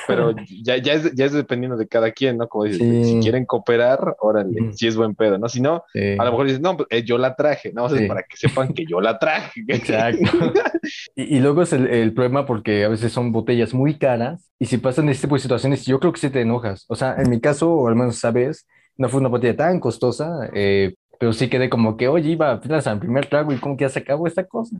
pero 0.07 0.35
ya, 0.63 0.77
ya, 0.77 0.95
es, 0.95 1.15
ya 1.15 1.25
es 1.25 1.33
dependiendo 1.33 1.77
de 1.77 1.89
cada 1.89 2.13
quien, 2.13 2.37
¿no? 2.37 2.49
Como 2.49 2.65
dices, 2.65 3.07
si 3.07 3.21
quieren 3.21 3.45
cooperar, 3.45 4.17
órale, 4.21 4.73
si 4.73 4.87
es 4.87 4.97
buen 4.97 5.15
pedo, 5.15 5.39
¿no? 5.39 5.49
Si 5.49 5.61
no, 5.61 5.85
a 5.95 6.25
lo 6.25 6.31
mejor 6.31 6.47
dices, 6.47 6.61
no, 6.61 6.77
pues 6.77 6.89
eh, 6.91 7.03
yo 7.05 7.19
la 7.19 7.35
traje, 7.35 7.73
¿no? 7.73 7.85
O 7.85 7.89
sea, 7.89 8.07
para 8.07 8.23
que 8.23 8.37
sepan 8.37 8.73
que 8.73 8.85
yo 8.87 9.01
la 9.01 9.19
traje. 9.19 9.65
Exacto. 9.69 10.23
y, 11.17 11.37
y, 11.37 11.41
luego 11.41 11.63
es 11.63 11.73
el, 11.73 11.87
el, 11.89 12.13
problema 12.13 12.47
porque 12.47 12.85
a 12.85 12.89
veces 12.89 13.13
son 13.13 13.33
botellas 13.33 13.75
muy 13.75 13.99
caras 13.99 14.51
y 14.59 14.67
si 14.67 14.79
pasan 14.79 15.09
este 15.09 15.27
tipo 15.27 15.35
de 15.35 15.41
situaciones, 15.41 15.85
yo 15.85 15.99
creo 15.99 16.13
que 16.13 16.21
sí 16.21 16.31
te 16.31 16.41
enojas. 16.41 16.85
O 16.89 16.95
sea, 16.95 17.17
en 17.19 17.31
mi 17.31 17.41
caso, 17.41 17.73
o 17.73 17.89
al 17.89 17.97
menos 17.97 18.17
sabes, 18.17 18.67
no 18.97 19.09
fue 19.09 19.21
una 19.21 19.29
botella 19.29 19.57
tan 19.57 19.81
costosa, 19.81 20.49
eh, 20.53 20.95
pero 21.19 21.33
sí 21.33 21.49
quedé 21.49 21.69
como 21.69 21.97
que, 21.97 22.09
oye, 22.09 22.31
iba 22.31 22.53
apenas 22.53 22.87
al 22.87 22.99
primer 22.99 23.27
trago 23.27 23.53
y 23.53 23.59
como 23.59 23.77
que 23.77 23.85
ya 23.85 23.89
se 23.89 24.01
acabó 24.01 24.27
esta 24.27 24.47
cosa. 24.47 24.77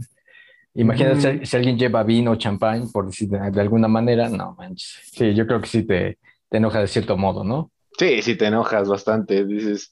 Imagínate 0.75 1.47
si, 1.47 1.57
alguien 1.57 1.79
lleva 1.79 2.03
vino 2.03 2.33
o 2.33 2.37
champán, 2.37 2.91
por 2.91 3.07
decir 3.07 3.29
de, 3.29 3.61
alguna 3.61 3.87
manera, 3.87 4.29
no 4.29 4.55
manches. 4.59 5.01
Sí, 5.13 5.33
yo 5.35 5.47
creo 5.47 5.61
que 5.61 5.69
sí 5.69 5.85
te, 5.85 6.19
te 6.49 6.57
enoja 6.57 6.81
de 6.81 6.89
cierto 6.89 7.17
modo, 7.17 7.45
¿no? 7.45 7.71
Sí, 7.97 8.23
sí 8.23 8.37
te 8.37 8.47
enojas 8.47 8.89
bastante. 8.89 9.45
Dices, 9.45 9.91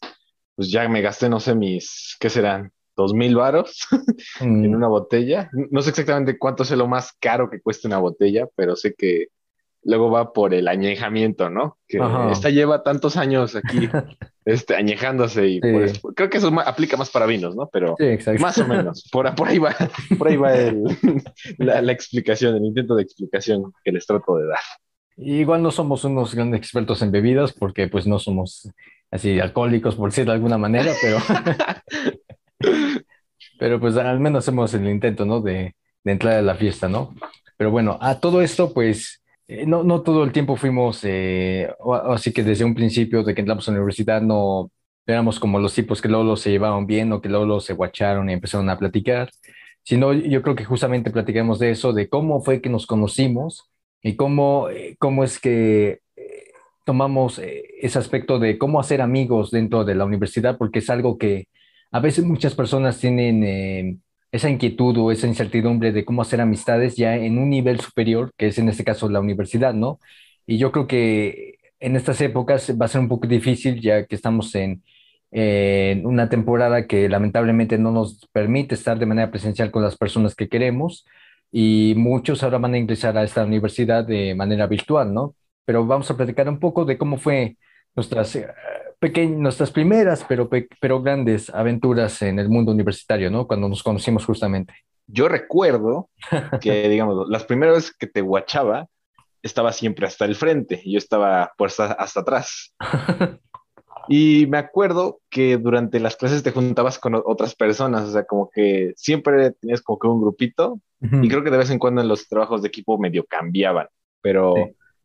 pues 0.56 0.70
ya 0.70 0.88
me 0.88 1.00
gasté, 1.00 1.28
no 1.28 1.38
sé, 1.38 1.54
mis, 1.54 2.16
¿qué 2.18 2.28
serán? 2.28 2.72
¿Dos 2.96 3.14
mil 3.14 3.36
varos 3.36 3.86
en 4.40 4.70
mm. 4.70 4.74
una 4.74 4.88
botella? 4.88 5.48
No 5.70 5.80
sé 5.82 5.90
exactamente 5.90 6.36
cuánto 6.36 6.64
es 6.64 6.70
lo 6.72 6.88
más 6.88 7.12
caro 7.18 7.48
que 7.48 7.60
cuesta 7.60 7.88
una 7.88 7.98
botella, 7.98 8.46
pero 8.56 8.76
sé 8.76 8.94
que 8.96 9.28
luego 9.84 10.10
va 10.10 10.32
por 10.32 10.54
el 10.54 10.68
añejamiento, 10.68 11.50
¿no? 11.50 11.78
Que 11.88 12.00
esta 12.30 12.50
lleva 12.50 12.82
tantos 12.82 13.16
años 13.16 13.56
aquí 13.56 13.88
este, 14.44 14.76
añejándose 14.76 15.48
y 15.48 15.60
pues, 15.60 16.00
creo 16.14 16.30
que 16.30 16.38
eso 16.38 16.52
aplica 16.64 16.96
más 16.96 17.10
para 17.10 17.26
vinos, 17.26 17.56
¿no? 17.56 17.68
Pero 17.72 17.96
más 18.38 18.58
o 18.58 18.66
menos, 18.66 19.08
por, 19.10 19.34
por 19.34 19.48
ahí 19.48 19.58
va, 19.58 19.74
por 20.18 20.28
ahí 20.28 20.36
va 20.36 20.54
el, 20.54 20.84
la, 21.58 21.92
explicación, 21.92 22.56
el 22.56 22.64
intento 22.64 22.94
de 22.94 23.02
explicación 23.02 23.72
que 23.84 23.92
les 23.92 24.06
trato 24.06 24.36
de 24.36 24.46
dar. 24.46 24.60
Igual 25.16 25.62
no 25.62 25.70
somos 25.70 26.04
unos 26.04 26.34
grandes 26.34 26.58
expertos 26.58 27.02
en 27.02 27.10
bebidas 27.10 27.52
porque 27.52 27.88
pues 27.88 28.06
no 28.06 28.18
somos 28.18 28.70
así 29.10 29.40
alcohólicos 29.40 29.94
por 29.94 30.10
decir 30.10 30.24
de 30.24 30.32
alguna 30.32 30.58
manera, 30.58 30.92
pero 31.00 31.18
Pero 33.58 33.78
pues 33.78 33.96
al 33.96 34.18
menos 34.18 34.44
hacemos 34.44 34.72
el 34.74 34.88
intento, 34.88 35.24
¿no? 35.24 35.40
De, 35.40 35.76
de 36.02 36.12
entrar 36.12 36.34
a 36.34 36.42
la 36.42 36.56
fiesta, 36.56 36.88
¿no? 36.88 37.14
Pero 37.56 37.70
bueno, 37.70 37.96
a 38.00 38.18
todo 38.18 38.42
esto, 38.42 38.72
pues 38.72 39.21
eh, 39.48 39.66
no, 39.66 39.82
no 39.84 40.02
todo 40.02 40.24
el 40.24 40.32
tiempo 40.32 40.56
fuimos, 40.56 41.00
eh, 41.04 41.68
así 42.08 42.32
que 42.32 42.42
desde 42.42 42.64
un 42.64 42.74
principio 42.74 43.22
de 43.22 43.34
que 43.34 43.40
entramos 43.40 43.68
a 43.68 43.72
la 43.72 43.78
universidad 43.78 44.22
no 44.22 44.70
éramos 45.06 45.40
como 45.40 45.58
los 45.58 45.74
tipos 45.74 46.00
que 46.00 46.08
luego 46.08 46.36
se 46.36 46.50
llevaban 46.50 46.86
bien 46.86 47.12
o 47.12 47.20
que 47.20 47.28
luego 47.28 47.60
se 47.60 47.74
guacharon 47.74 48.30
y 48.30 48.34
empezaron 48.34 48.70
a 48.70 48.78
platicar, 48.78 49.30
sino 49.82 50.12
yo 50.12 50.42
creo 50.42 50.54
que 50.56 50.64
justamente 50.64 51.10
platicamos 51.10 51.58
de 51.58 51.70
eso, 51.70 51.92
de 51.92 52.08
cómo 52.08 52.40
fue 52.42 52.60
que 52.60 52.68
nos 52.70 52.86
conocimos 52.86 53.70
y 54.02 54.16
cómo, 54.16 54.68
eh, 54.70 54.96
cómo 54.98 55.24
es 55.24 55.40
que 55.40 56.00
tomamos 56.84 57.40
ese 57.40 57.98
aspecto 57.98 58.38
de 58.38 58.58
cómo 58.58 58.80
hacer 58.80 59.00
amigos 59.00 59.50
dentro 59.50 59.84
de 59.84 59.94
la 59.94 60.04
universidad, 60.04 60.58
porque 60.58 60.80
es 60.80 60.90
algo 60.90 61.18
que 61.18 61.48
a 61.92 62.00
veces 62.00 62.24
muchas 62.24 62.54
personas 62.54 62.98
tienen 62.98 64.01
esa 64.32 64.50
inquietud 64.50 64.96
o 64.98 65.12
esa 65.12 65.26
incertidumbre 65.28 65.92
de 65.92 66.04
cómo 66.04 66.22
hacer 66.22 66.40
amistades 66.40 66.96
ya 66.96 67.16
en 67.16 67.38
un 67.38 67.50
nivel 67.50 67.80
superior, 67.80 68.32
que 68.36 68.48
es 68.48 68.58
en 68.58 68.68
este 68.68 68.84
caso 68.84 69.08
la 69.08 69.20
universidad, 69.20 69.74
¿no? 69.74 70.00
Y 70.46 70.58
yo 70.58 70.72
creo 70.72 70.86
que 70.86 71.58
en 71.80 71.96
estas 71.96 72.20
épocas 72.20 72.74
va 72.80 72.86
a 72.86 72.88
ser 72.88 73.00
un 73.02 73.08
poco 73.08 73.26
difícil 73.28 73.80
ya 73.80 74.06
que 74.06 74.14
estamos 74.16 74.54
en, 74.54 74.82
una 76.04 76.28
temporada 76.28 76.86
que 76.86 77.08
lamentablemente 77.08 77.78
no 77.78 77.90
nos 77.90 78.28
permite 78.32 78.74
estar 78.74 78.98
de 78.98 79.06
manera 79.06 79.30
presencial 79.30 79.70
con 79.70 79.82
las 79.82 79.96
personas 79.96 80.34
que 80.34 80.48
queremos 80.48 81.06
y 81.50 81.94
muchos 81.96 82.42
ahora 82.42 82.58
van 82.58 82.74
a 82.74 82.78
ingresar 82.78 83.16
a 83.16 83.24
esta 83.24 83.44
universidad 83.44 84.04
de 84.04 84.34
manera 84.34 84.66
virtual, 84.66 85.12
¿no? 85.14 85.34
Pero 85.64 85.86
vamos 85.86 86.10
a 86.10 86.16
platicar 86.16 86.48
un 86.48 86.58
poco 86.60 86.84
de 86.84 86.98
cómo 86.98 87.16
fue 87.18 87.56
nuestras 87.94 88.38
eh, 89.02 89.26
nuestras 89.26 89.70
primeras, 89.70 90.24
pero, 90.28 90.48
pero 90.80 91.02
grandes 91.02 91.50
aventuras 91.50 92.22
en 92.22 92.38
el 92.38 92.48
mundo 92.48 92.72
universitario, 92.72 93.30
¿no? 93.30 93.46
Cuando 93.46 93.68
nos 93.68 93.82
conocimos 93.82 94.24
justamente. 94.24 94.74
Yo 95.06 95.28
recuerdo 95.28 96.08
que, 96.60 96.88
digamos, 96.88 97.28
las 97.28 97.44
primeras 97.44 97.76
veces 97.76 97.96
que 97.98 98.06
te 98.06 98.20
guachaba, 98.20 98.86
estaba 99.42 99.72
siempre 99.72 100.06
hasta 100.06 100.24
el 100.24 100.36
frente, 100.36 100.80
y 100.84 100.92
yo 100.92 100.98
estaba 100.98 101.52
pues 101.58 101.80
hasta 101.80 102.20
atrás. 102.20 102.74
Y 104.08 104.46
me 104.48 104.58
acuerdo 104.58 105.20
que 105.30 105.56
durante 105.58 106.00
las 106.00 106.16
clases 106.16 106.42
te 106.42 106.50
juntabas 106.50 106.98
con 106.98 107.14
otras 107.14 107.54
personas, 107.54 108.08
o 108.08 108.10
sea, 108.10 108.24
como 108.24 108.50
que 108.50 108.92
siempre 108.96 109.52
tenías 109.52 109.80
como 109.80 109.98
que 109.98 110.08
un 110.08 110.20
grupito, 110.20 110.80
y 111.00 111.28
creo 111.28 111.42
que 111.42 111.50
de 111.50 111.58
vez 111.58 111.70
en 111.70 111.78
cuando 111.78 112.00
en 112.00 112.08
los 112.08 112.28
trabajos 112.28 112.62
de 112.62 112.68
equipo 112.68 112.98
medio 112.98 113.24
cambiaban, 113.24 113.86
pero 114.20 114.54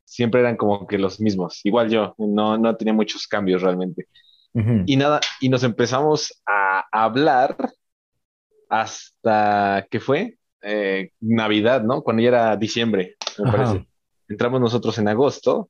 siempre 0.08 0.40
eran 0.40 0.56
como 0.56 0.88
que 0.88 0.98
los 0.98 1.20
mismos. 1.20 1.60
Igual 1.66 1.90
yo, 1.90 2.16
no, 2.18 2.58
no 2.58 2.76
tenía 2.78 2.94
muchos 2.94 3.28
cambios 3.28 3.62
realmente. 3.62 4.08
Y 4.88 4.96
nada, 4.98 5.20
y 5.40 5.50
nos 5.50 5.62
empezamos 5.62 6.42
a 6.48 6.84
hablar 6.92 7.56
hasta 8.70 9.86
que 9.92 10.00
fue 10.00 10.40
eh, 10.64 11.12
Navidad, 11.20 11.84
¿no? 11.84 12.02
Cuando 12.02 12.24
ya 12.24 12.30
era 12.30 12.58
diciembre, 12.58 13.18
me 13.38 13.52
parece. 13.52 13.88
Entramos 14.28 14.60
nosotros 14.60 14.98
en 14.98 15.10
agosto 15.10 15.70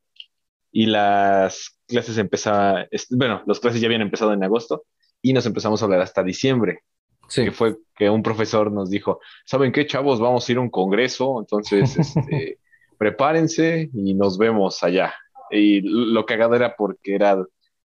y 0.72 0.86
las 0.86 1.78
clases 1.86 2.18
empezaban, 2.18 2.88
bueno, 3.10 3.44
las 3.46 3.60
clases 3.60 3.82
ya 3.82 3.88
habían 3.88 4.04
empezado 4.04 4.32
en 4.32 4.44
agosto 4.44 4.86
y 5.22 5.34
nos 5.34 5.46
empezamos 5.46 5.82
a 5.82 5.86
hablar 5.86 6.00
hasta 6.00 6.24
diciembre. 6.24 6.84
Sí. 7.28 7.44
Que 7.44 7.52
fue 7.52 7.76
que 7.94 8.10
un 8.10 8.24
profesor 8.24 8.72
nos 8.72 8.90
dijo, 8.90 9.20
¿saben 9.44 9.74
qué, 9.74 9.86
chavos? 9.86 10.22
Vamos 10.22 10.48
a 10.48 10.52
ir 10.54 10.60
a 10.60 10.62
un 10.62 10.70
congreso, 10.70 11.42
entonces, 11.42 11.98
este, 11.98 12.60
prepárense 12.98 13.90
y 13.94 14.14
nos 14.14 14.38
vemos 14.38 14.84
allá. 14.84 15.14
Y 15.50 15.82
lo 15.82 16.26
cagado 16.26 16.56
era 16.56 16.76
porque 16.76 17.16
era, 17.16 17.38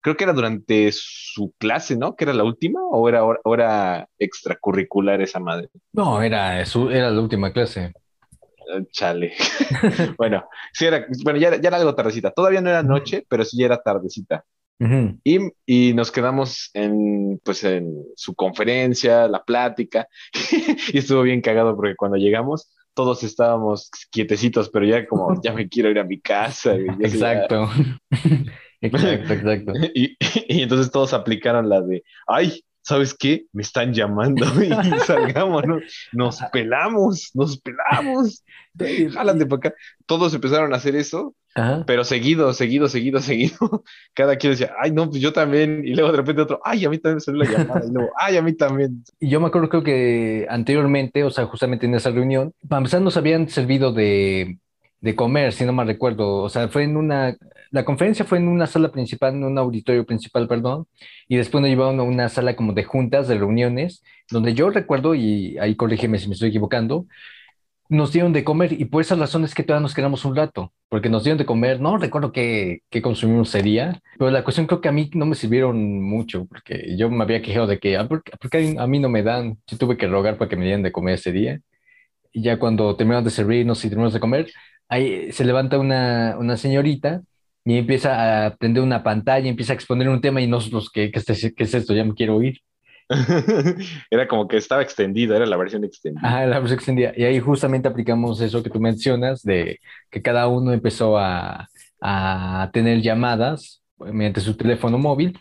creo 0.01 0.17
que 0.17 0.25
era 0.25 0.33
durante 0.33 0.91
su 0.93 1.53
clase, 1.59 1.97
¿no? 1.97 2.17
Que 2.17 2.25
era 2.25 2.33
la 2.33 2.45
última 2.45 2.81
o 2.91 3.09
era, 3.09 3.23
hora 3.45 4.09
extracurricular 4.19 5.21
esa 5.21 5.41
madre. 5.41 5.69
No, 5.93 6.23
era, 6.23 6.61
era 6.61 7.11
la 7.11 7.21
última 7.21 7.53
clase. 7.53 7.93
Ah, 8.73 8.81
chale. 8.91 9.35
bueno, 10.17 10.49
sí 10.73 10.87
era, 10.87 11.07
bueno, 11.25 11.39
ya, 11.39 11.61
ya, 11.61 11.69
era 11.69 11.77
algo 11.77 11.95
tardecita. 11.95 12.31
Todavía 12.31 12.61
no 12.61 12.71
era 12.71 12.83
noche, 12.83 13.25
pero 13.29 13.45
sí 13.45 13.59
ya 13.59 13.67
era 13.67 13.83
tardecita. 13.83 14.45
y, 15.25 15.39
y, 15.67 15.93
nos 15.93 16.11
quedamos 16.11 16.71
en, 16.73 17.39
pues, 17.45 17.65
en 17.65 18.03
su 18.17 18.35
conferencia, 18.35 19.29
la 19.29 19.45
plática, 19.45 20.09
y 20.93 20.99
estuvo 20.99 21.23
bien 21.23 21.43
cagado 21.43 21.77
porque 21.77 21.97
cuando 21.97 22.17
llegamos, 22.17 22.71
todos 22.95 23.23
estábamos 23.23 23.91
quietecitos, 24.11 24.69
pero 24.71 24.87
ya 24.87 25.07
como, 25.07 25.41
ya 25.43 25.53
me 25.53 25.69
quiero 25.69 25.91
ir 25.91 25.99
a 25.99 26.05
mi 26.05 26.21
casa. 26.21 26.75
exacto. 27.01 27.69
exacto, 28.81 29.33
exacto. 29.33 29.73
Y, 29.95 30.17
y, 30.49 30.63
entonces 30.63 30.91
todos 30.91 31.13
aplicaron 31.13 31.69
la 31.69 31.81
de, 31.81 32.03
ay, 32.27 32.65
¿sabes 32.91 33.15
qué? 33.15 33.47
Me 33.53 33.63
están 33.63 33.93
llamando 33.93 34.45
y 34.63 34.69
salgamos, 35.07 35.65
nos 36.13 36.39
pelamos, 36.53 37.31
nos 37.35 37.59
pelamos. 37.61 38.45
Jálate 39.13 39.47
para 39.47 39.57
acá. 39.59 39.75
Todos 40.07 40.35
empezaron 40.35 40.73
a 40.73 40.77
hacer 40.77 40.95
eso 40.97 41.35
pero 41.87 42.05
seguido, 42.05 42.53
seguido, 42.53 42.89
seguido, 42.89 43.21
seguido, 43.21 43.85
cada 44.15 44.37
quien 44.37 44.53
decía, 44.53 44.73
ay, 44.81 44.93
no, 44.93 45.09
pues 45.09 45.21
yo 45.21 45.33
también, 45.33 45.83
y 45.85 45.95
luego 45.95 46.13
de 46.13 46.19
repente 46.19 46.43
otro, 46.43 46.61
ay, 46.65 46.85
a 46.85 46.91
mí 46.91 46.99
también 46.99 47.17
me 47.17 47.21
salió 47.21 47.43
la 47.43 47.51
llamada, 47.51 47.87
y 47.87 47.93
luego, 47.93 48.11
ay, 48.17 48.37
a 48.37 48.43
mí 48.43 48.53
también. 48.53 49.05
Y 49.19 49.29
yo 49.29 49.41
me 49.41 49.49
acuerdo 49.49 49.69
creo 49.69 49.83
que 49.83 50.47
anteriormente, 50.49 51.25
o 51.25 51.31
sea, 51.31 51.47
justamente 51.47 51.87
en 51.87 51.95
esa 51.95 52.11
reunión, 52.11 52.53
para 52.69 52.79
empezar 52.79 53.01
nos 53.01 53.17
habían 53.17 53.49
servido 53.49 53.93
de, 53.93 54.59
de 55.01 55.17
comer, 55.17 55.53
si 55.53 55.65
no 55.65 55.73
mal 55.73 55.87
recuerdo, 55.87 56.37
o 56.43 56.49
sea, 56.49 56.69
fue 56.69 56.85
en 56.85 56.97
una, 56.97 57.37
la 57.71 57.85
conferencia 57.85 58.25
fue 58.25 58.39
en 58.39 58.49
una 58.49 58.67
sala 58.67 58.93
principal, 58.93 59.35
en 59.35 59.45
un 59.45 59.59
auditorio 59.59 60.05
principal, 60.05 60.47
perdón, 60.49 60.87
y 61.29 61.37
después 61.37 61.63
nos 61.63 61.71
llevaron 61.71 62.01
a 62.01 62.03
una 62.03 62.29
sala 62.29 62.55
como 62.57 62.73
de 62.75 62.85
juntas, 62.85 63.29
de 63.29 63.39
reuniones, 63.39 64.03
donde 64.31 64.55
yo 64.55 64.71
recuerdo, 64.71 65.15
y 65.15 65.57
ahí 65.59 65.75
corrígeme 65.77 66.19
si 66.19 66.29
me 66.29 66.35
estoy 66.35 66.51
equivocando, 66.51 67.07
nos 67.91 68.13
dieron 68.13 68.33
de 68.33 68.45
comer 68.45 68.73
y 68.73 68.85
por 68.85 69.03
esas 69.03 69.19
razones 69.19 69.53
que 69.55 69.65
todavía 69.65 69.83
nos 69.83 69.95
quedamos 69.95 70.25
un 70.25 70.37
rato, 70.37 70.73
porque 70.89 71.09
nos 71.09 71.25
dieron 71.25 71.39
de 71.39 71.45
comer, 71.45 71.81
no 71.81 71.99
recuerdo 71.99 72.31
qué, 72.31 72.83
qué 72.89 73.03
consumimos 73.03 73.49
ese 73.49 73.63
día, 73.65 74.01
pero 74.17 74.31
la 74.31 74.45
cuestión 74.45 74.67
creo 74.69 74.81
que 74.81 74.89
a 74.89 74.93
mí 74.93 75.11
no 75.15 75.27
me 75.27 75.35
sirvieron 75.35 76.01
mucho, 76.01 76.47
porque 76.47 76.97
yo 76.97 77.11
me 77.11 77.25
había 77.25 77.43
quejado 77.43 77.67
de 77.67 77.81
que, 77.81 77.97
ah, 77.97 78.07
¿por, 78.07 78.23
qué 78.23 78.77
a 78.79 78.87
mí 78.87 79.01
no 79.01 79.09
me 79.09 79.25
dan? 79.25 79.59
Yo 79.67 79.77
tuve 79.77 79.97
que 79.97 80.07
rogar 80.07 80.39
para 80.39 80.49
que 80.49 80.57
me 80.57 80.65
dieran 80.65 80.83
de 80.83 80.93
comer 80.93 81.15
ese 81.17 81.33
día. 81.33 81.61
Y 82.33 82.43
ya 82.43 82.59
cuando 82.59 82.97
terminaron 82.97 83.25
de 83.25 83.31
servirnos 83.31 83.85
y 83.85 83.89
terminamos 83.89 84.15
de 84.15 84.21
comer, 84.21 84.53
ahí 84.91 85.33
se 85.33 85.45
levanta 85.45 85.79
una, 85.79 86.37
una 86.39 86.57
señorita 86.59 87.23
y 87.65 87.79
empieza 87.79 88.47
a 88.47 88.57
prender 88.57 88.83
una 88.83 89.03
pantalla, 89.03 89.49
empieza 89.49 89.73
a 89.73 89.77
exponer 89.77 90.09
un 90.09 90.21
tema 90.21 90.43
y 90.43 90.47
nosotros, 90.47 90.91
¿qué, 90.93 91.11
qué, 91.11 91.21
es, 91.21 91.53
qué 91.57 91.65
es 91.65 91.75
esto? 91.75 91.95
Ya 91.95 92.05
me 92.05 92.15
quiero 92.15 92.43
ir. 92.43 92.59
era 94.11 94.29
como 94.29 94.47
que 94.47 94.57
estaba 94.57 94.83
extendida, 94.83 95.37
era 95.37 95.47
la 95.47 95.57
versión 95.57 95.85
extendida. 95.85 96.21
Ah, 96.23 96.47
la 96.47 96.59
versión 96.59 96.79
extendida. 96.79 97.13
Y 97.17 97.25
ahí 97.25 97.41
justamente 97.41 97.89
aplicamos 97.89 98.41
eso 98.41 98.63
que 98.63 98.71
tú 98.71 98.81
mencionas, 98.81 99.43
de 99.43 99.81
que 100.11 100.23
cada 100.23 100.49
uno 100.49 100.73
empezó 100.73 101.19
a, 101.19 101.69
a 102.01 102.71
tener 102.73 103.01
llamadas 103.01 103.83
mediante 103.99 104.41
su 104.41 104.57
teléfono 104.57 104.99
móvil. 104.99 105.39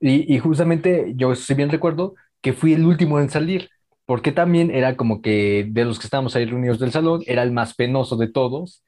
Y, 0.00 0.34
y, 0.34 0.38
justamente 0.38 1.12
yo, 1.16 1.34
si 1.34 1.54
bien 1.54 1.70
recuerdo, 1.70 2.14
que 2.42 2.52
fui 2.52 2.74
el 2.74 2.84
último 2.84 3.18
en 3.18 3.30
salir, 3.30 3.70
porque 4.06 4.32
también 4.32 4.70
era 4.70 4.96
como 4.96 5.20
que 5.20 5.66
de 5.68 5.84
los 5.84 5.98
que 5.98 6.06
estábamos 6.06 6.34
ahí 6.36 6.46
reunidos 6.46 6.78
del 6.78 6.92
salón, 6.92 7.22
era 7.26 7.42
el 7.42 7.52
más 7.52 7.74
penoso 7.74 8.16
de 8.16 8.28
todos 8.28 8.82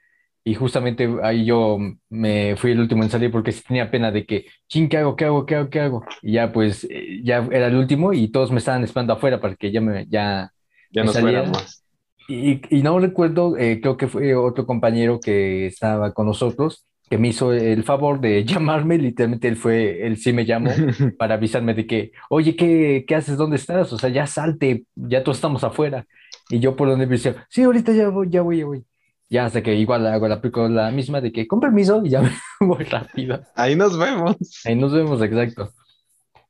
y 0.44 0.54
justamente 0.54 1.08
ahí 1.22 1.44
yo 1.44 1.78
me 2.08 2.56
fui 2.56 2.70
el 2.70 2.80
último 2.80 3.02
en 3.02 3.10
salir 3.10 3.30
porque 3.30 3.52
tenía 3.52 3.90
pena 3.90 4.10
de 4.10 4.24
que, 4.24 4.46
ching, 4.68 4.88
¿qué 4.88 4.96
hago? 4.96 5.14
¿Qué 5.16 5.26
hago? 5.26 5.44
¿Qué 5.44 5.56
hago? 5.56 5.68
¿Qué 5.68 5.80
hago? 5.80 6.04
Y 6.22 6.32
ya 6.32 6.52
pues, 6.52 6.86
eh, 6.88 7.20
ya 7.22 7.46
era 7.50 7.66
el 7.66 7.76
último 7.76 8.14
y 8.14 8.28
todos 8.28 8.50
me 8.50 8.58
estaban 8.58 8.82
esperando 8.82 9.12
afuera 9.12 9.40
para 9.40 9.56
que 9.56 9.70
ya 9.70 9.82
me, 9.82 10.06
ya, 10.08 10.50
ya 10.90 11.04
nos 11.04 11.20
más. 11.22 11.84
Y, 12.28 12.60
y, 12.74 12.82
no 12.82 12.98
recuerdo, 12.98 13.56
eh, 13.56 13.80
creo 13.80 13.96
que 13.96 14.06
fue 14.06 14.34
otro 14.34 14.66
compañero 14.66 15.18
que 15.18 15.66
estaba 15.66 16.12
con 16.12 16.26
nosotros 16.26 16.87
que 17.08 17.18
me 17.18 17.28
hizo 17.28 17.52
el 17.52 17.84
favor 17.84 18.20
de 18.20 18.44
llamarme, 18.46 18.98
literalmente 18.98 19.48
él 19.48 19.56
fue, 19.56 20.06
él 20.06 20.16
sí 20.16 20.32
me 20.32 20.44
llamó 20.44 20.70
para 21.18 21.34
avisarme 21.34 21.74
de 21.74 21.86
que, 21.86 22.12
oye, 22.28 22.56
¿qué, 22.56 23.04
qué 23.06 23.14
haces? 23.14 23.36
¿Dónde 23.36 23.56
estás? 23.56 23.92
O 23.92 23.98
sea, 23.98 24.10
ya 24.10 24.26
salte, 24.26 24.84
ya 24.94 25.22
todos 25.22 25.38
estamos 25.38 25.64
afuera. 25.64 26.06
Y 26.50 26.60
yo 26.60 26.76
por 26.76 26.88
donde 26.88 27.06
me 27.06 27.12
decía, 27.12 27.46
sí, 27.50 27.62
ahorita 27.62 27.92
ya 27.92 28.08
voy, 28.08 28.28
ya 28.30 28.42
voy, 28.42 28.58
ya 28.58 28.66
voy. 28.66 28.84
Ya 29.30 29.44
hasta 29.44 29.62
que 29.62 29.74
igual 29.74 30.06
hago 30.06 30.26
la, 30.26 30.40
la 30.70 30.90
misma 30.90 31.20
de 31.20 31.30
que 31.32 31.46
con 31.46 31.60
permiso 31.60 32.02
y 32.04 32.10
ya 32.10 32.22
voy 32.60 32.84
rápido. 32.84 33.42
Ahí 33.54 33.76
nos 33.76 33.98
vemos. 33.98 34.36
Ahí 34.64 34.74
nos 34.74 34.92
vemos, 34.92 35.20
exacto. 35.22 35.72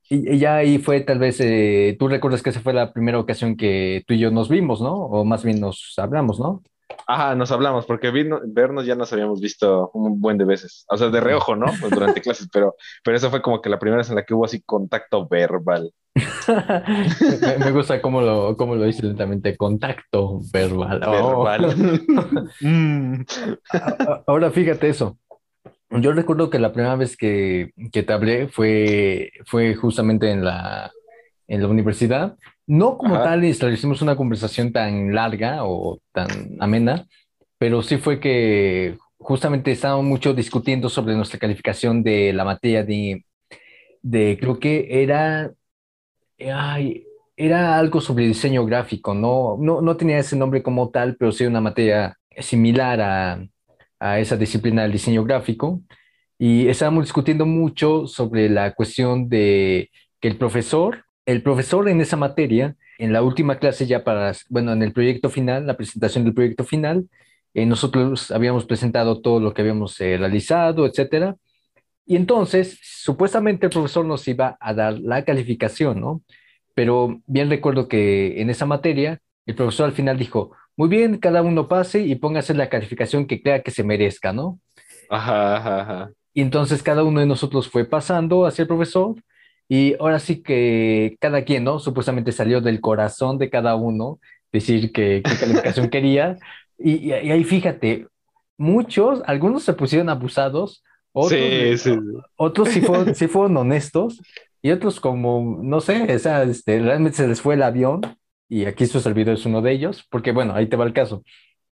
Y, 0.09 0.39
ya 0.39 0.57
ahí 0.57 0.79
fue 0.79 1.01
tal 1.01 1.19
vez, 1.19 1.41
eh, 1.41 1.97
tú 1.99 2.09
recuerdas 2.09 2.43
que 2.43 2.51
esa 2.51 2.61
fue 2.61 2.73
la 2.73 2.93
primera 2.93 3.19
ocasión 3.19 3.57
que 3.57 4.05
tú 4.07 4.15
y 4.15 4.19
yo 4.19 4.31
nos 4.31 4.49
vimos, 4.49 4.81
¿no? 4.81 4.95
O 4.95 5.25
más 5.25 5.45
bien 5.45 5.61
nos 5.61 5.95
hablamos, 5.99 6.39
¿no? 6.39 6.63
Ajá, 7.11 7.35
nos 7.35 7.51
hablamos, 7.51 7.87
porque 7.87 8.11
vernos 8.11 8.85
ya 8.85 8.95
nos 8.95 9.11
habíamos 9.15 9.41
visto 9.41 9.91
un 9.95 10.21
buen 10.21 10.37
de 10.37 10.45
veces. 10.45 10.85
O 10.91 10.99
sea, 10.99 11.09
de 11.09 11.21
reojo, 11.21 11.57
¿no? 11.57 11.65
Pues 11.81 11.91
durante 11.91 12.21
clases, 12.23 12.51
pero, 12.53 12.77
pero 13.03 13.17
eso 13.17 13.31
fue 13.31 13.41
como 13.41 13.63
que 13.63 13.71
la 13.71 13.79
primera 13.79 13.97
vez 13.97 14.11
en 14.11 14.17
la 14.17 14.27
que 14.27 14.35
hubo 14.35 14.45
así 14.45 14.61
contacto 14.61 15.27
verbal. 15.27 15.91
me, 17.61 17.71
gusta 17.73 18.03
cómo 18.03 18.21
lo, 18.21 18.59
cómo 18.59 18.75
lo 18.75 18.85
dice 18.85 19.07
lentamente, 19.07 19.57
contacto 19.57 20.41
verbal. 20.53 21.01
Oh. 21.07 21.45
Verbal. 21.45 22.03
Mm. 22.61 23.23
Ahora 24.27 24.51
fíjate 24.51 24.91
eso. 24.91 25.17
Yo 25.91 26.13
recuerdo 26.13 26.51
que 26.51 26.59
la 26.59 26.73
primera 26.73 26.97
vez 26.97 27.17
que, 27.17 27.71
que 27.91 28.03
te 28.03 28.13
hablé 28.13 28.49
fue, 28.49 29.31
fue 29.47 29.75
justamente 29.75 30.31
en 30.31 30.45
la, 30.45 30.93
en 31.47 31.63
la 31.63 31.69
universidad 31.69 32.37
No 32.69 32.99
como 32.99 33.17
Ajá. 33.17 33.25
tal 33.25 33.45
establecimos 33.45 34.03
una 34.03 34.17
conversación 34.17 34.73
tan 34.73 35.15
larga 35.15 35.65
o 35.65 36.01
tan 36.13 36.29
amena, 36.61 37.07
pero 37.59 37.83
sí 37.83 37.99
fue 37.99 38.21
que 38.21 38.99
justamente 39.19 39.73
estábamos 39.73 40.07
mucho 40.07 40.35
discutiendo 40.35 40.91
sobre 40.91 41.17
nuestra 41.17 41.41
calificación 41.41 42.03
de 42.05 42.33
la 42.35 42.45
materia 42.45 42.85
de, 42.85 43.25
de 44.03 44.39
creo 44.41 44.61
que 44.61 45.03
era, 45.03 45.53
ay, 46.53 47.05
era 47.37 47.79
algo 47.79 48.01
sobre 48.01 48.27
diseño 48.27 48.65
gráfico, 48.67 49.15
¿no? 49.15 49.57
No, 49.61 49.81
no 49.83 49.97
tenía 49.97 50.19
ese 50.19 50.37
nombre 50.37 50.63
como 50.63 50.91
tal, 50.91 51.17
pero 51.17 51.33
sí 51.33 51.45
una 51.47 51.61
materia 51.61 52.17
similar 52.39 53.01
a, 53.01 53.47
a 54.01 54.21
esa 54.21 54.37
disciplina 54.37 54.83
del 54.83 54.93
diseño 54.93 55.25
gráfico. 55.25 55.83
Y 56.39 56.69
estábamos 56.69 57.05
discutiendo 57.05 57.47
mucho 57.47 58.07
sobre 58.07 58.49
la 58.51 58.75
cuestión 58.75 59.29
de 59.29 59.91
que 60.21 60.29
el 60.29 60.39
profesor, 60.39 61.05
el 61.29 61.43
profesor 61.43 61.91
en 61.91 62.01
esa 62.01 62.17
materia, 62.17 62.75
en 62.97 63.13
la 63.13 63.21
última 63.21 63.59
clase 63.59 63.87
ya 63.87 64.03
para, 64.03 64.33
bueno, 64.49 64.73
en 64.73 64.83
el 64.83 64.95
proyecto 64.95 65.29
final, 65.29 65.67
la 65.67 65.77
presentación 65.77 66.25
del 66.25 66.33
proyecto 66.33 66.65
final, 66.65 67.07
eh, 67.53 67.67
nosotros 67.67 68.31
habíamos 68.31 68.65
presentado 68.65 69.21
todo 69.21 69.39
lo 69.39 69.53
que 69.53 69.61
habíamos 69.61 70.01
eh, 70.01 70.17
realizado, 70.17 70.87
etcétera. 70.87 71.37
Y 72.07 72.17
entonces, 72.17 72.79
supuestamente 72.83 73.67
el 73.67 73.73
profesor 73.73 74.07
nos 74.07 74.27
iba 74.27 74.57
a 74.59 74.73
dar 74.73 74.99
la 75.01 75.23
calificación, 75.27 76.01
¿no? 76.01 76.23
Pero 76.75 77.21
bien 77.27 77.51
recuerdo 77.51 77.89
que 77.89 78.41
en 78.41 78.49
esa 78.49 78.65
materia, 78.65 79.21
el 79.45 79.55
profesor 79.55 79.85
al 79.85 79.93
final 79.93 80.17
dijo, 80.17 80.53
muy 80.79 80.89
bien, 80.89 81.19
cada 81.19 81.43
uno 81.43 81.69
pase 81.69 82.01
y 82.01 82.15
póngase 82.15 82.55
la 82.55 82.71
calificación 82.71 83.27
que 83.27 83.43
crea 83.43 83.63
que 83.63 83.71
se 83.71 83.85
merezca, 83.85 84.33
¿no? 84.33 84.61
Ajá, 85.11 85.57
ajá, 85.57 85.81
ajá. 85.83 86.11
Y 86.33 86.41
entonces 86.41 86.83
cada 86.83 87.05
uno 87.05 87.21
de 87.21 87.27
nosotros 87.27 87.69
fue 87.69 87.85
pasando 87.85 88.47
hacia 88.47 88.63
el 88.63 88.69
profesor 88.69 89.15
y 89.69 89.95
ahora 90.01 90.19
sí 90.19 90.43
que 90.43 91.17
cada 91.21 91.45
quien, 91.45 91.65
¿no? 91.65 91.79
Supuestamente 91.79 92.33
salió 92.33 92.61
del 92.61 92.81
corazón 92.81 93.39
de 93.39 93.51
cada 93.51 93.77
uno 93.77 94.19
decir 94.53 94.93
que, 94.93 95.23
qué 95.25 95.37
calificación 95.39 95.89
quería. 95.91 96.39
Y, 96.79 97.13
ahí 97.13 97.45
fíjate, 97.45 98.07
muchos, 98.57 99.23
algunos 99.27 99.65
se 99.65 99.75
pusieron 99.75 100.09
abusados, 100.09 100.85
otros, 101.13 101.41
Sí, 101.41 101.79
sí. 101.79 101.99
otros 102.37 102.69
sí 102.71 102.81
fueron, 102.81 103.15
sí 103.15 103.29
fueron 103.29 103.57
honestos 103.59 104.21
y 104.63 104.71
otros 104.71 105.01
como, 105.01 105.61
no 105.63 105.81
sé, 105.81 106.15
o 106.15 106.19
sea, 106.19 106.43
este, 106.45 106.81
realmente 106.81 107.19
se 107.19 107.29
les 107.29 107.41
fue 107.41 107.55
el 107.55 107.63
avión 107.63 108.01
y 108.49 108.65
aquí 108.65 108.87
su 108.87 109.01
servidor 109.01 109.35
es 109.35 109.47
uno 109.47 109.61
de 109.63 109.73
ellos, 109.73 110.07
porque 110.11 110.33
bueno, 110.33 110.55
ahí 110.55 110.67
te 110.69 110.77
va 110.77 110.85
el 110.87 110.93
caso. 110.93 111.23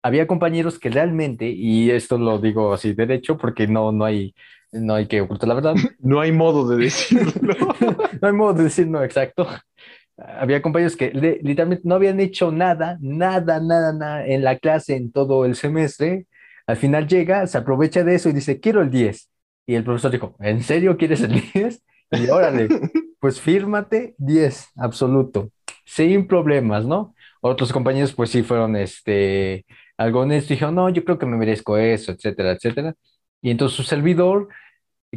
Había 0.01 0.27
compañeros 0.27 0.79
que 0.79 0.89
realmente, 0.89 1.49
y 1.49 1.91
esto 1.91 2.17
lo 2.17 2.39
digo 2.39 2.73
así 2.73 2.93
derecho 2.93 3.37
porque 3.37 3.67
no, 3.67 3.91
no 3.91 4.05
hay, 4.05 4.35
no 4.73 4.95
hay 4.95 5.07
que 5.07 5.21
ocultar 5.21 5.47
la 5.47 5.55
verdad, 5.55 5.75
No 5.99 6.19
hay 6.19 6.31
modo 6.31 6.67
de 6.67 6.83
decirlo. 6.83 7.31
no 8.21 8.27
hay 8.27 8.33
modo 8.33 8.53
de 8.53 8.63
decir 8.65 8.87
no 8.87 9.03
exacto. 9.03 9.47
Había 10.17 10.61
compañeros 10.61 10.95
que 10.95 11.09
literalmente 11.41 11.83
no 11.85 11.95
habían 11.95 12.19
hecho 12.19 12.51
nada, 12.51 12.97
nada, 13.01 13.59
nada, 13.59 13.93
nada 13.93 14.25
en 14.25 14.43
la 14.43 14.59
clase 14.59 14.95
en 14.95 15.11
todo 15.11 15.45
el 15.45 15.55
semestre. 15.55 16.27
Al 16.67 16.77
final 16.77 17.07
llega, 17.07 17.47
se 17.47 17.57
aprovecha 17.57 18.03
de 18.03 18.15
eso 18.15 18.29
y 18.29 18.33
dice, 18.33 18.59
quiero 18.59 18.81
el 18.81 18.91
10. 18.91 19.29
Y 19.65 19.75
el 19.75 19.83
profesor 19.83 20.11
dijo, 20.11 20.35
¿en 20.39 20.61
serio 20.61 20.97
quieres 20.97 21.21
el 21.21 21.41
10? 21.53 21.83
Y 22.11 22.29
órale, 22.29 22.67
pues 23.19 23.41
fírmate 23.41 24.13
10, 24.19 24.69
absoluto, 24.75 25.49
sin 25.85 26.27
problemas, 26.27 26.85
¿no? 26.85 27.15
Otros 27.41 27.73
compañeros 27.73 28.13
pues 28.13 28.29
sí 28.29 28.43
fueron 28.43 28.75
este, 28.75 29.65
algo 29.97 30.21
honestos 30.21 30.51
y 30.51 30.53
dijeron, 30.55 30.75
no, 30.75 30.89
yo 30.89 31.03
creo 31.03 31.17
que 31.17 31.25
me 31.25 31.37
merezco 31.37 31.77
eso, 31.77 32.11
etcétera, 32.11 32.51
etcétera. 32.51 32.93
Y 33.43 33.51
entonces 33.51 33.77
su 33.77 33.83
servidor 33.83 34.47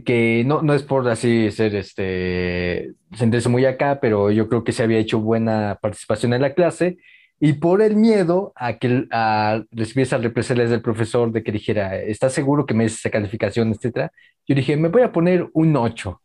que 0.05 0.45
no, 0.45 0.61
no 0.61 0.75
es 0.75 0.83
por 0.83 1.09
así 1.09 1.51
ser 1.51 1.75
este, 1.75 2.93
sentirse 3.15 3.49
muy 3.49 3.65
acá, 3.65 3.99
pero 4.01 4.31
yo 4.31 4.49
creo 4.49 4.65
que 4.65 4.73
se 4.73 4.83
había 4.83 4.99
hecho 4.99 5.21
buena 5.21 5.79
participación 5.81 6.35
en 6.35 6.43
la 6.43 6.53
clase 6.53 6.99
y 7.41 7.55
por 7.55 7.83
el 7.83 7.97
miedo 7.97 8.53
a 8.57 8.79
que 8.79 9.07
a 9.11 9.63
recibir 9.71 10.03
esas 10.03 10.23
represalias 10.23 10.71
del 10.71 10.83
profesor 10.83 11.33
de 11.33 11.43
que 11.43 11.53
dijera, 11.53 11.97
¿estás 11.97 12.33
seguro 12.33 12.67
que 12.67 12.75
me 12.75 12.85
esa 12.85 13.11
calificación, 13.11 13.71
etcétera? 13.73 14.11
Yo 14.47 14.55
dije, 14.55 14.77
me 14.77 14.89
voy 14.89 15.03
a 15.03 15.13
poner 15.13 15.49
un 15.53 15.77
8. 15.77 16.21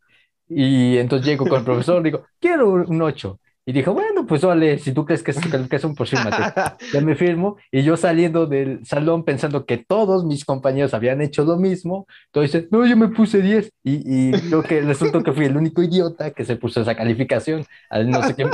Y 0.50 0.98
entonces 0.98 1.26
llego 1.28 1.48
con 1.48 1.60
el 1.60 1.66
profesor, 1.66 2.04
digo, 2.04 2.26
quiero 2.40 2.72
un 2.72 3.02
8. 3.02 3.40
Y 3.66 3.74
dijo, 3.74 3.94
bueno, 3.94 4.11
pues 4.28 4.42
vale, 4.44 4.80
si 4.80 4.94
tú 4.94 5.06
crees 5.06 5.24
que 5.24 5.32
es 5.32 5.40
tu 5.42 5.50
calificación, 5.50 5.96
pues 5.96 6.10
fírmate. 6.10 6.50
Ya 6.92 7.02
me 7.02 7.16
firmo 7.16 7.58
y 7.72 7.84
yo 7.84 7.98
saliendo 7.98 8.46
del 8.48 8.86
salón 8.86 9.24
pensando 9.26 9.66
que 9.66 9.78
todos 9.78 10.26
mis 10.26 10.46
compañeros 10.46 10.94
habían 10.94 11.22
hecho 11.22 11.44
lo 11.46 11.58
mismo, 11.58 12.08
entonces, 12.28 12.68
no, 12.72 12.86
yo 12.86 12.98
me 12.98 13.10
puse 13.10 13.42
10 13.42 13.72
y, 13.84 14.30
y 14.32 14.42
creo 14.50 14.64
que 14.64 14.82
resultó 14.82 15.24
que 15.24 15.34
fui 15.34 15.46
el 15.46 15.58
único 15.58 15.82
idiota 15.84 16.32
que 16.32 16.46
se 16.46 16.56
puso 16.58 16.82
esa 16.82 16.96
calificación, 16.96 17.66
al 17.90 18.10
no 18.10 18.24
sé 18.24 18.36
qué. 18.36 18.46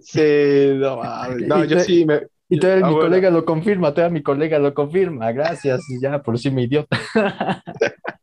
Sí, 0.00 0.20
no. 0.76 1.00
No, 1.46 1.64
yo 1.64 1.78
sí 1.80 2.04
me. 2.04 2.22
Y 2.48 2.58
todavía 2.58 2.86
Ah, 2.86 2.88
mi 2.88 2.94
bueno. 2.94 3.08
colega 3.10 3.30
lo 3.30 3.44
confirma, 3.44 3.92
todavía 3.92 4.14
mi 4.14 4.22
colega 4.22 4.58
lo 4.58 4.72
confirma, 4.72 5.30
gracias, 5.32 5.82
ya, 6.00 6.22
por 6.22 6.38
si 6.38 6.50
mi 6.50 6.62
idiota. 6.64 6.98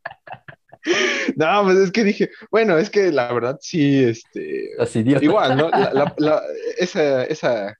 No, 1.35 1.63
pues 1.63 1.77
es 1.77 1.91
que 1.91 2.03
dije, 2.03 2.29
bueno, 2.51 2.77
es 2.77 2.89
que 2.89 3.11
la 3.11 3.31
verdad 3.33 3.57
sí, 3.61 4.03
este. 4.03 4.69
Idiota. 4.93 5.25
Igual, 5.25 5.57
¿no? 5.57 5.69
La, 5.69 5.91
la- 5.93 6.13
la- 6.17 6.41
esa, 6.77 7.23
esa, 7.25 7.75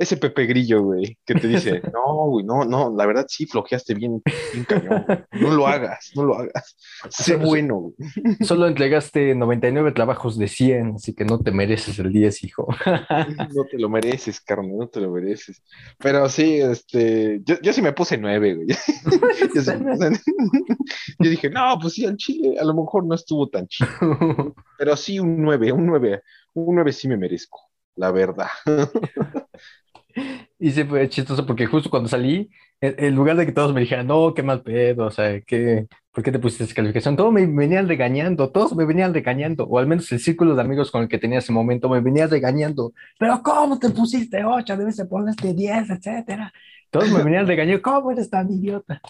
ese 0.00 0.16
Pepe 0.16 0.46
Grillo, 0.46 0.82
güey, 0.82 1.18
que 1.24 1.34
te 1.34 1.46
dice, 1.46 1.80
no, 1.94 2.26
güey, 2.28 2.44
no, 2.44 2.64
no, 2.64 2.92
la 2.96 3.06
verdad 3.06 3.26
sí 3.28 3.46
flojeaste 3.46 3.94
bien, 3.94 4.20
bien 4.52 4.64
cañón, 4.64 5.04
güey. 5.06 5.18
No 5.32 5.50
lo 5.54 5.66
hagas, 5.66 6.10
no 6.16 6.24
lo 6.24 6.34
hagas. 6.36 6.76
Sé 7.10 7.36
bueno, 7.36 7.76
güey. 7.76 7.94
Solo 8.40 8.66
entregaste 8.66 9.34
99 9.34 9.92
trabajos 9.92 10.38
de 10.38 10.48
100, 10.48 10.94
así 10.96 11.14
que 11.14 11.24
no 11.24 11.38
te 11.38 11.52
mereces 11.52 11.98
el 11.98 12.12
10, 12.12 12.42
hijo. 12.44 12.66
No 13.54 13.64
te 13.70 13.78
lo 13.78 13.88
mereces, 13.88 14.40
carnal, 14.40 14.76
no 14.78 14.88
te 14.88 15.00
lo 15.00 15.10
mereces. 15.10 15.62
Pero 15.98 16.28
sí, 16.28 16.60
este, 16.60 17.40
yo, 17.44 17.56
yo 17.62 17.72
sí 17.72 17.82
me 17.82 17.92
puse 17.92 18.16
nueve, 18.16 18.54
güey. 18.54 18.68
Yo, 19.54 19.62
sí 19.62 19.70
me 19.76 19.92
puse- 19.92 20.20
yo 21.18 21.30
dije, 21.30 21.50
no, 21.50 21.78
pues 21.80 21.94
sí, 21.94 22.06
al 22.06 22.16
Chile 22.16 22.56
a 22.58 22.64
lo 22.64 22.74
mejor 22.74 23.04
no 23.06 23.14
estuvo 23.14 23.48
tan 23.48 23.66
chido, 23.68 23.88
pero 24.78 24.96
sí 24.96 25.18
un 25.18 25.42
nueve, 25.42 25.72
un 25.72 25.86
nueve, 25.86 26.22
un 26.54 26.74
nueve 26.74 26.92
sí 26.92 27.08
me 27.08 27.16
merezco, 27.16 27.60
la 27.96 28.10
verdad. 28.10 28.48
Y 30.58 30.70
sí 30.72 30.84
fue 30.84 31.08
chistoso 31.08 31.46
porque 31.46 31.66
justo 31.66 31.90
cuando 31.90 32.08
salí, 32.08 32.50
en, 32.80 33.14
lugar 33.14 33.36
de 33.36 33.46
que 33.46 33.52
todos 33.52 33.72
me 33.72 33.80
dijeran, 33.80 34.06
no, 34.06 34.34
qué 34.34 34.42
mal 34.42 34.62
pedo, 34.62 35.06
o 35.06 35.10
sea, 35.10 35.40
¿qué, 35.42 35.86
¿por 36.12 36.22
qué 36.24 36.32
te 36.32 36.38
pusiste 36.38 36.64
esa 36.64 36.74
calificación? 36.74 37.16
Todos 37.16 37.32
me 37.32 37.46
venían 37.46 37.88
regañando, 37.88 38.50
todos 38.50 38.74
me 38.76 38.84
venían 38.84 39.14
regañando, 39.14 39.64
o 39.64 39.78
al 39.78 39.86
menos 39.86 40.10
el 40.12 40.20
círculo 40.20 40.54
de 40.54 40.62
amigos 40.62 40.90
con 40.90 41.02
el 41.02 41.08
que 41.08 41.18
tenía 41.18 41.38
ese 41.38 41.52
momento 41.52 41.88
me 41.88 42.00
venía 42.00 42.26
regañando, 42.26 42.92
pero 43.18 43.42
¿cómo 43.42 43.78
te 43.78 43.90
pusiste 43.90 44.44
8? 44.44 44.76
Debes 44.76 44.96
de 44.96 45.06
ponerte 45.06 45.54
10, 45.54 45.88
etcétera. 45.90 46.52
Todos 46.90 47.10
me 47.10 47.22
venían 47.22 47.46
regañando, 47.46 47.82
¿cómo 47.82 48.10
eres 48.10 48.28
tan 48.30 48.50
idiota? 48.50 49.00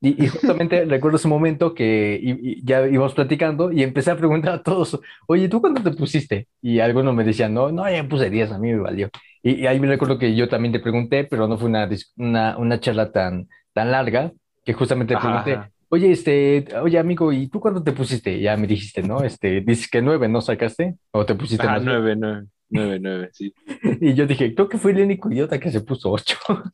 Y, 0.00 0.22
y 0.24 0.28
justamente 0.28 0.84
recuerdo 0.86 1.16
ese 1.16 1.26
momento 1.28 1.74
que 1.74 2.18
y- 2.22 2.60
y 2.60 2.64
ya 2.64 2.86
íbamos 2.86 3.14
platicando 3.14 3.72
y 3.72 3.82
empecé 3.82 4.10
a 4.12 4.16
preguntar 4.16 4.54
a 4.54 4.62
todos, 4.62 4.98
oye, 5.26 5.48
¿tú 5.48 5.60
cuándo 5.60 5.82
te 5.82 5.90
pusiste? 5.96 6.48
Y 6.62 6.78
algunos 6.80 7.14
me 7.14 7.24
decían, 7.24 7.52
no, 7.54 7.72
no, 7.72 7.88
ya 7.90 8.06
puse 8.08 8.30
10, 8.30 8.52
a 8.52 8.58
mí 8.58 8.72
me 8.72 8.78
valió. 8.80 9.10
Y, 9.42 9.62
y 9.62 9.66
ahí 9.66 9.80
me 9.80 9.86
recuerdo 9.86 10.18
que 10.18 10.34
yo 10.34 10.48
también 10.48 10.72
te 10.72 10.80
pregunté, 10.80 11.24
pero 11.24 11.48
no 11.48 11.58
fue 11.58 11.68
una, 11.68 11.88
una, 12.16 12.58
una 12.58 12.80
charla 12.80 13.12
tan, 13.12 13.48
tan 13.72 13.90
larga, 13.90 14.32
que 14.64 14.72
justamente 14.74 15.14
te 15.14 15.20
pregunté, 15.20 15.64
ajá. 15.64 15.70
oye, 15.88 16.10
este, 16.12 16.66
oye, 16.82 16.98
amigo, 16.98 17.32
¿y 17.32 17.48
tú 17.48 17.60
cuándo 17.60 17.82
te 17.82 17.92
pusiste? 17.92 18.40
Ya 18.40 18.56
me 18.56 18.66
dijiste, 18.66 19.02
¿no? 19.02 19.22
Este, 19.24 19.60
dices 19.62 19.88
que 19.90 20.02
nueve, 20.02 20.28
¿no 20.28 20.40
sacaste? 20.40 20.96
¿O 21.12 21.24
te 21.26 21.34
pusiste 21.34 21.66
Ah, 21.66 21.68
más? 21.68 21.84
nueve, 21.84 22.14
nueve, 22.16 22.46
nueve, 22.70 22.98
nueve, 23.00 23.28
sí. 23.32 23.52
Y 24.00 24.14
yo 24.14 24.26
dije, 24.26 24.54
creo 24.54 24.68
que 24.68 24.78
fui 24.78 24.92
el 24.92 25.00
único 25.02 25.30
idiota 25.30 25.58
que 25.58 25.70
se 25.70 25.80
puso 25.80 26.10
ocho. 26.10 26.36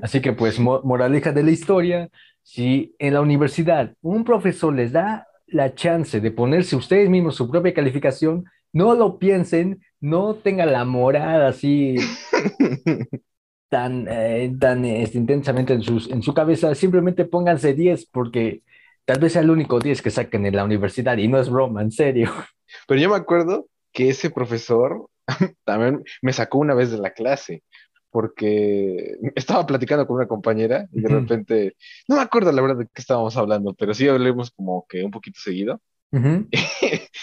Así 0.00 0.20
que 0.20 0.32
pues, 0.32 0.58
mo- 0.58 0.80
moraleja 0.84 1.32
de 1.32 1.42
la 1.42 1.50
historia, 1.50 2.08
si 2.42 2.94
en 2.98 3.14
la 3.14 3.20
universidad 3.20 3.94
un 4.00 4.24
profesor 4.24 4.74
les 4.74 4.92
da 4.92 5.26
la 5.46 5.74
chance 5.74 6.20
de 6.20 6.30
ponerse 6.30 6.76
ustedes 6.76 7.08
mismos 7.08 7.36
su 7.36 7.50
propia 7.50 7.74
calificación, 7.74 8.44
no 8.72 8.94
lo 8.94 9.18
piensen, 9.18 9.80
no 10.00 10.34
tengan 10.36 10.72
la 10.72 10.84
moral 10.84 11.42
así 11.42 11.96
tan, 13.68 14.06
eh, 14.08 14.54
tan 14.58 14.84
este, 14.84 15.18
intensamente 15.18 15.74
en, 15.74 15.82
sus, 15.82 16.10
en 16.10 16.22
su 16.22 16.34
cabeza, 16.34 16.74
simplemente 16.74 17.24
pónganse 17.24 17.74
10 17.74 18.06
porque 18.06 18.62
tal 19.04 19.20
vez 19.20 19.32
sea 19.32 19.42
el 19.42 19.50
único 19.50 19.78
10 19.80 20.02
que 20.02 20.10
saquen 20.10 20.46
en 20.46 20.56
la 20.56 20.64
universidad 20.64 21.16
y 21.18 21.28
no 21.28 21.38
es 21.38 21.50
broma, 21.50 21.82
en 21.82 21.90
serio. 21.90 22.32
Pero 22.86 23.00
yo 23.00 23.08
me 23.10 23.16
acuerdo 23.16 23.66
que 23.92 24.10
ese 24.10 24.30
profesor 24.30 25.08
también 25.64 26.02
me 26.22 26.32
sacó 26.32 26.58
una 26.58 26.74
vez 26.74 26.90
de 26.90 26.98
la 26.98 27.12
clase, 27.12 27.62
porque 28.10 29.16
estaba 29.34 29.66
platicando 29.66 30.06
con 30.06 30.16
una 30.16 30.26
compañera 30.26 30.86
y 30.92 31.02
de 31.02 31.08
repente, 31.08 31.76
no 32.08 32.16
me 32.16 32.22
acuerdo 32.22 32.50
la 32.52 32.62
verdad 32.62 32.78
de 32.78 32.86
qué 32.86 33.02
estábamos 33.02 33.36
hablando, 33.36 33.74
pero 33.74 33.92
sí 33.92 34.08
hablamos 34.08 34.50
como 34.50 34.86
que 34.88 35.04
un 35.04 35.10
poquito 35.10 35.38
seguido 35.40 35.80
Ujú. 36.10 36.48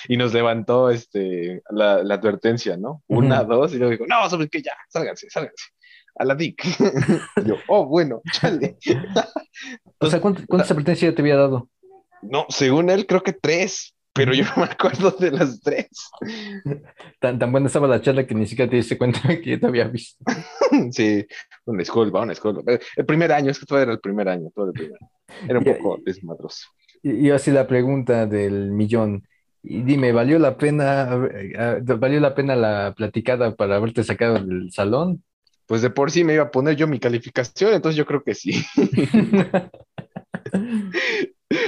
Y 0.07 0.17
nos 0.17 0.33
levantó 0.33 0.89
este, 0.89 1.61
la, 1.69 2.03
la 2.03 2.15
advertencia, 2.15 2.77
¿no? 2.77 3.03
Una, 3.07 3.41
Ujú. 3.41 3.51
dos, 3.53 3.73
y 3.73 3.77
luego 3.77 3.91
dijo, 3.91 4.05
no, 4.07 4.29
¿sabes 4.29 4.49
qué? 4.51 4.61
Ya, 4.61 4.73
sálganse, 4.89 5.29
sálganse. 5.29 5.65
A 6.17 6.25
la 6.25 6.35
DIC. 6.35 6.63
Y 7.37 7.45
yo, 7.47 7.57
oh, 7.67 7.85
bueno, 7.85 8.21
chale. 8.31 8.77
O 9.99 10.07
sea, 10.07 10.19
¿cuántas, 10.19 10.45
cuántas 10.47 10.69
advertencias 10.69 11.11
ya 11.11 11.15
te 11.15 11.21
había 11.21 11.37
dado? 11.37 11.69
No, 12.21 12.45
según 12.49 12.89
él, 12.89 13.05
creo 13.05 13.23
que 13.23 13.31
tres, 13.33 13.95
pero 14.13 14.33
yo 14.33 14.43
no 14.45 14.63
me 14.63 14.71
acuerdo 14.71 15.11
de 15.11 15.31
las 15.31 15.59
tres. 15.61 15.89
Tan, 17.19 17.37
tan 17.39 17.51
buena 17.51 17.67
estaba 17.67 17.87
la 17.87 18.01
charla 18.01 18.25
que 18.25 18.35
ni 18.35 18.45
siquiera 18.47 18.69
te 18.69 18.77
diste 18.77 18.97
cuenta 18.97 19.19
que 19.41 19.51
yo 19.51 19.59
te 19.59 19.65
había 19.67 19.87
visto. 19.87 20.23
sí, 20.91 21.25
una 21.65 21.81
escuela, 21.81 22.21
una 22.21 22.33
escuela. 22.33 22.61
El 22.95 23.05
primer 23.05 23.31
año, 23.31 23.51
es 23.51 23.59
que 23.59 23.65
todo 23.65 23.79
era 23.79 23.91
el 23.91 23.99
primer 23.99 24.29
año, 24.29 24.49
todo 24.53 24.67
el 24.67 24.73
primer 24.73 24.99
Era 25.47 25.59
un 25.59 25.65
poco 25.65 25.99
desmadroso. 26.05 26.67
Y, 27.03 27.27
y 27.27 27.31
así 27.31 27.51
la 27.51 27.67
pregunta 27.67 28.25
del 28.25 28.71
millón. 28.71 29.27
Y 29.67 29.81
dime, 29.81 30.11
¿valió 30.11 30.37
la 30.37 30.57
pena, 30.57 31.09
valió 31.97 32.19
la 32.19 32.35
pena 32.35 32.55
la 32.55 32.93
platicada 32.95 33.55
para 33.55 33.77
haberte 33.77 34.03
sacado 34.03 34.35
del 34.35 34.71
salón? 34.71 35.23
Pues 35.65 35.81
de 35.81 35.89
por 35.89 36.11
sí 36.11 36.23
me 36.23 36.35
iba 36.35 36.43
a 36.43 36.51
poner 36.51 36.75
yo 36.75 36.87
mi 36.87 36.99
calificación, 36.99 37.73
entonces 37.73 37.97
yo 37.97 38.05
creo 38.05 38.23
que 38.23 38.35
sí. 38.35 38.63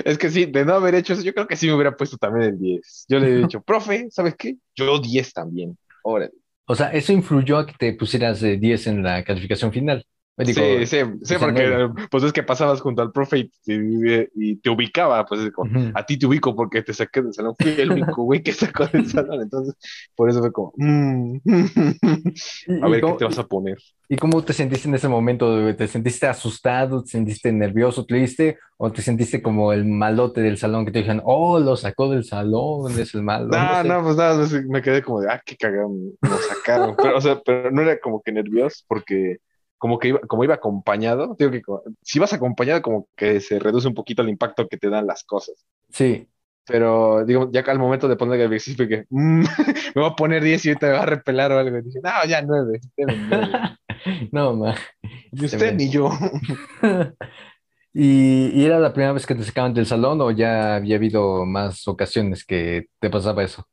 Es 0.03 0.17
que 0.17 0.29
sí, 0.29 0.45
de 0.45 0.65
no 0.65 0.73
haber 0.73 0.95
hecho 0.95 1.13
eso, 1.13 1.21
yo 1.21 1.33
creo 1.33 1.47
que 1.47 1.55
sí 1.55 1.67
me 1.67 1.73
hubiera 1.73 1.95
puesto 1.95 2.17
también 2.17 2.49
el 2.49 2.59
10. 2.59 3.05
Yo 3.07 3.19
le 3.19 3.27
he 3.27 3.37
dicho, 3.37 3.61
profe, 3.61 4.07
¿sabes 4.09 4.35
qué? 4.35 4.57
Yo 4.75 4.99
10 4.99 5.33
también. 5.33 5.77
Órale. 6.03 6.33
O 6.65 6.75
sea, 6.75 6.91
eso 6.91 7.13
influyó 7.13 7.57
a 7.57 7.65
que 7.65 7.73
te 7.73 7.93
pusieras 7.93 8.41
10 8.41 8.87
en 8.87 9.03
la 9.03 9.23
calificación 9.23 9.71
final 9.71 10.05
sí, 10.45 10.85
sí, 10.85 10.97
sí, 11.23 11.35
porque 11.39 11.89
pues 12.11 12.23
es 12.23 12.31
que 12.31 12.43
pasabas 12.43 12.81
junto 12.81 13.01
al 13.01 13.11
profe 13.11 13.49
y, 13.65 14.55
te 14.57 14.69
ubicaba, 14.69 15.25
pues 15.25 15.49
a 15.93 16.05
ti 16.05 16.17
te 16.17 16.25
ubico 16.27 16.55
porque 16.55 16.83
te 16.83 16.93
saqué 16.93 17.21
del 17.21 17.33
salón, 17.33 17.55
fui 17.59 17.71
el 17.77 17.91
único 17.91 18.23
güey 18.23 18.43
que 18.43 18.53
sacó 18.53 18.85
del 18.87 19.07
salón, 19.09 19.41
entonces 19.41 19.75
por 20.15 20.29
eso 20.29 20.39
fue 20.39 20.51
como, 20.51 20.73
mm, 20.77 21.37
a 22.83 22.89
ver 22.89 23.01
qué 23.01 23.13
te 23.17 23.25
vas 23.25 23.39
a 23.39 23.47
poner. 23.47 23.77
¿Y 24.09 24.15
cómo 24.15 24.41
te 24.41 24.53
sentiste 24.53 24.87
en 24.87 24.95
ese 24.95 25.09
momento? 25.09 25.75
¿Te 25.75 25.87
sentiste 25.87 26.27
asustado, 26.27 27.03
te 27.03 27.09
sentiste 27.09 27.51
nervioso, 27.51 28.05
triste 28.05 28.57
o 28.77 28.89
te 28.89 29.01
sentiste 29.01 29.41
como 29.41 29.73
el 29.73 29.83
malote 29.83 30.39
del 30.39 30.57
salón 30.57 30.85
que 30.85 30.91
te 30.91 30.99
dijeron, 30.99 31.21
oh, 31.25 31.59
lo 31.59 31.75
sacó 31.75 32.09
del 32.09 32.23
salón, 32.23 32.97
es 32.97 33.13
el 33.15 33.23
malo? 33.23 33.47
No, 33.47 33.83
no, 33.83 34.03
pues 34.03 34.15
nada, 34.15 34.47
me 34.69 34.81
quedé 34.81 35.01
como 35.01 35.19
de, 35.19 35.29
ah, 35.29 35.41
qué 35.45 35.57
cagado, 35.57 35.89
lo 36.21 36.37
sacaron, 36.37 36.95
pero, 36.95 37.17
o 37.17 37.21
sea, 37.21 37.41
pero 37.43 37.69
no 37.69 37.81
era 37.81 37.99
como 37.99 38.21
que 38.21 38.31
nervioso 38.31 38.85
porque 38.87 39.39
como 39.77 39.99
que 39.99 40.09
iba, 40.09 40.19
como 40.21 40.43
iba 40.43 40.55
acompañado, 40.55 41.35
digo 41.37 41.51
que 41.51 41.61
si 42.01 42.19
vas 42.19 42.33
acompañado, 42.33 42.81
como 42.81 43.07
que 43.15 43.39
se 43.39 43.59
reduce 43.59 43.87
un 43.87 43.93
poquito 43.93 44.21
el 44.21 44.29
impacto 44.29 44.67
que 44.67 44.77
te 44.77 44.89
dan 44.89 45.07
las 45.07 45.23
cosas. 45.23 45.65
Sí. 45.89 46.27
Pero, 46.67 47.23
digo, 47.25 47.49
ya 47.51 47.61
al 47.61 47.79
momento 47.79 48.09
de 48.09 48.17
poner 48.17 48.41
el 48.41 48.47
ejercicio, 48.47 48.87
que 48.87 49.05
mm, 49.09 49.39
me 49.95 50.01
voy 50.01 50.11
a 50.11 50.15
poner 50.15 50.43
10 50.43 50.65
y 50.65 50.69
ahorita 50.69 50.87
me 50.87 50.93
va 50.93 51.03
a 51.03 51.05
repelar 51.05 51.51
o 51.53 51.59
algo. 51.59 51.77
Y 51.77 51.81
dije, 51.81 51.99
no, 52.03 52.25
ya 52.27 52.41
9. 52.41 52.79
no, 54.31 54.53
ma. 54.53 54.75
Ni 55.31 55.45
usted 55.45 55.73
ni 55.75 55.89
yo. 55.89 56.09
¿Y, 57.93 58.51
¿Y, 58.53 58.65
era 58.65 58.79
la 58.79 58.93
primera 58.93 59.13
vez 59.13 59.25
que 59.25 59.33
te 59.33 59.43
sacaban 59.43 59.73
del 59.73 59.85
salón 59.85 60.21
o 60.21 60.29
ya 60.29 60.75
había 60.75 60.97
habido 60.97 61.45
más 61.45 61.87
ocasiones 61.87 62.45
que 62.45 62.87
te 62.99 63.09
pasaba 63.09 63.43
eso? 63.43 63.65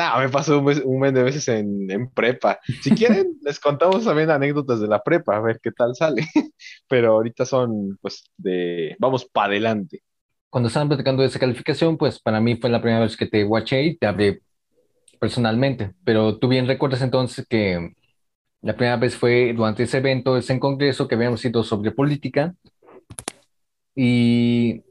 No, 0.00 0.18
me 0.18 0.30
pasó 0.30 0.60
un, 0.60 0.98
mes, 0.98 1.12
de 1.12 1.22
veces 1.22 1.46
en, 1.48 2.10
prepa. 2.14 2.58
Si 2.80 2.90
quieren, 2.94 3.38
les 3.42 3.60
contamos 3.60 4.02
también 4.02 4.30
anécdotas 4.30 4.80
de 4.80 4.88
la 4.88 5.02
prepa, 5.02 5.36
a 5.36 5.40
ver 5.40 5.60
qué 5.62 5.72
tal 5.72 5.94
sale. 5.94 6.26
Pero 6.88 7.12
ahorita 7.12 7.44
son, 7.44 7.98
pues, 8.00 8.24
de, 8.38 8.96
vamos 8.98 9.26
para 9.26 9.48
adelante. 9.48 10.02
Cuando 10.48 10.68
estaban 10.68 10.88
platicando 10.88 11.20
de 11.20 11.28
esa 11.28 11.38
calificación, 11.38 11.98
pues 11.98 12.18
para 12.18 12.40
mí 12.40 12.56
fue 12.56 12.70
la 12.70 12.80
primera 12.80 13.02
vez 13.02 13.14
que 13.14 13.26
te 13.26 13.44
watché 13.44 13.82
y 13.82 13.98
te 13.98 14.06
hablé 14.06 14.40
personalmente. 15.20 15.92
Pero 16.02 16.38
tú 16.38 16.48
bien 16.48 16.66
recuerdas 16.66 17.02
entonces 17.02 17.46
que 17.46 17.92
la 18.62 18.74
primera 18.74 18.96
vez 18.96 19.16
fue 19.16 19.52
durante 19.54 19.82
ese 19.82 19.98
evento, 19.98 20.38
ese 20.38 20.58
congreso 20.58 21.06
que 21.06 21.14
habíamos 21.14 21.44
ido 21.44 21.62
sobre 21.62 21.90
política. 21.90 22.54
Y 23.94 24.82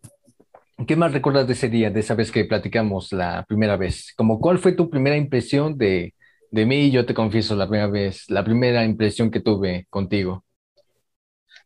¿Qué 0.87 0.95
más 0.95 1.11
recuerdas 1.11 1.45
de 1.45 1.53
ese 1.53 1.67
día, 1.69 1.89
de 1.89 1.99
esa 1.99 2.15
vez 2.15 2.31
que 2.31 2.45
platicamos 2.45 3.11
la 3.11 3.43
primera 3.47 3.75
vez? 3.75 4.13
Como, 4.15 4.39
¿Cuál 4.39 4.59
fue 4.59 4.71
tu 4.71 4.89
primera 4.89 5.17
impresión 5.17 5.77
de, 5.77 6.15
de 6.51 6.65
mí? 6.65 6.89
Yo 6.89 7.05
te 7.05 7.13
confieso, 7.13 7.55
la 7.55 7.67
primera 7.67 7.87
vez, 7.87 8.29
la 8.29 8.45
primera 8.45 8.85
impresión 8.85 9.29
que 9.29 9.41
tuve 9.41 9.87
contigo. 9.89 10.45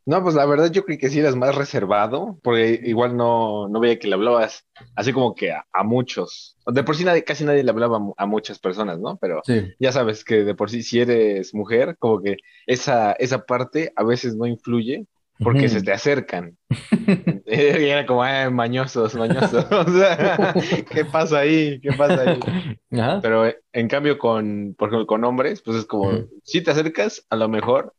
No, 0.05 0.21
pues 0.21 0.35
la 0.35 0.45
verdad 0.45 0.71
yo 0.71 0.83
creí 0.83 0.97
que 0.97 1.09
sí 1.09 1.19
eras 1.19 1.35
más 1.35 1.55
reservado, 1.55 2.39
porque 2.43 2.81
igual 2.83 3.15
no, 3.15 3.69
no 3.69 3.79
veía 3.79 3.99
que 3.99 4.07
le 4.07 4.15
hablabas 4.15 4.65
así 4.95 5.13
como 5.13 5.35
que 5.35 5.51
a, 5.51 5.83
muchos. 5.83 6.57
De 6.65 6.83
por 6.83 6.95
sí 6.95 7.05
nadie, 7.05 7.23
casi 7.23 7.45
nadie 7.45 7.63
le 7.63 7.71
hablaba 7.71 7.99
a 8.17 8.25
muchas 8.25 8.59
personas, 8.59 8.99
¿no? 8.99 9.17
Pero 9.17 9.41
ya 9.79 9.91
sabes 9.91 10.25
que 10.25 10.43
de 10.43 10.55
por 10.55 10.69
sí 10.69 10.81
si 10.83 10.99
eres 10.99 11.53
mujer, 11.53 11.95
como 11.99 12.21
que 12.21 12.37
esa, 12.65 13.13
esa 13.13 13.45
parte 13.45 13.93
a 13.95 14.03
veces 14.03 14.35
no 14.35 14.45
influye 14.45 15.05
porque 15.43 15.69
se 15.69 15.81
te 15.81 15.91
acercan. 15.91 16.57
y 17.45 17.85
era 17.87 18.05
como, 18.05 18.23
ah, 18.23 18.49
mañosos, 18.49 19.15
mañosos. 19.15 19.65
o 19.71 19.91
sea, 19.91 20.53
¿qué 20.89 21.05
pasa 21.05 21.39
ahí? 21.39 21.79
¿Qué 21.81 21.91
pasa 21.93 22.21
ahí? 22.21 22.39
Pero 23.21 23.51
en 23.71 23.87
cambio 23.87 24.17
con, 24.17 24.75
por 24.77 24.89
ejemplo, 24.89 25.07
con 25.07 25.23
hombres, 25.23 25.61
pues 25.61 25.77
es 25.77 25.85
como, 25.85 26.11
si 26.43 26.61
te 26.61 26.71
acercas, 26.71 27.25
a 27.29 27.35
lo 27.35 27.49
mejor, 27.49 27.93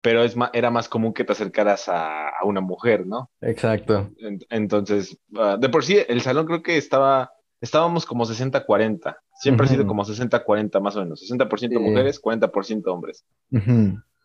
pero 0.00 0.22
es 0.22 0.36
era 0.52 0.70
más 0.70 0.88
común 0.88 1.12
que 1.12 1.24
te 1.24 1.32
acercaras 1.32 1.88
a, 1.88 2.30
una 2.44 2.60
mujer, 2.60 3.06
¿no? 3.06 3.30
Exacto. 3.40 4.10
entonces, 4.48 5.18
ah, 5.36 5.56
de 5.58 5.68
por 5.68 5.84
sí, 5.84 5.98
el 6.08 6.20
salón 6.20 6.46
creo 6.46 6.62
que 6.62 6.76
estaba, 6.76 7.32
estábamos 7.60 8.06
como 8.06 8.24
60-40. 8.24 9.16
Siempre 9.34 9.66
ha 9.66 9.68
sido 9.68 9.86
como 9.86 10.04
60-40 10.04 10.80
más 10.80 10.96
o 10.96 11.00
menos. 11.00 11.22
60% 11.28 11.80
mujeres, 11.80 12.20
40% 12.20 12.86
hombres. 12.86 13.24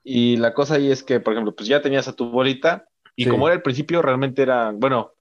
Y 0.04 0.38
la 0.38 0.54
cosa 0.54 0.76
ahí 0.76 0.92
es 0.92 1.04
que, 1.04 1.20
por 1.20 1.34
ejemplo, 1.34 1.56
pues 1.56 1.68
ya 1.68 1.82
tenías 1.82 2.08
a 2.08 2.14
tu 2.14 2.30
bolita 2.30 2.88
y 3.16 3.26
como 3.28 3.48
era 3.48 3.56
el 3.56 3.62
principio, 3.62 4.02
realmente 4.02 4.42
era, 4.42 4.72
bueno, 4.72 5.14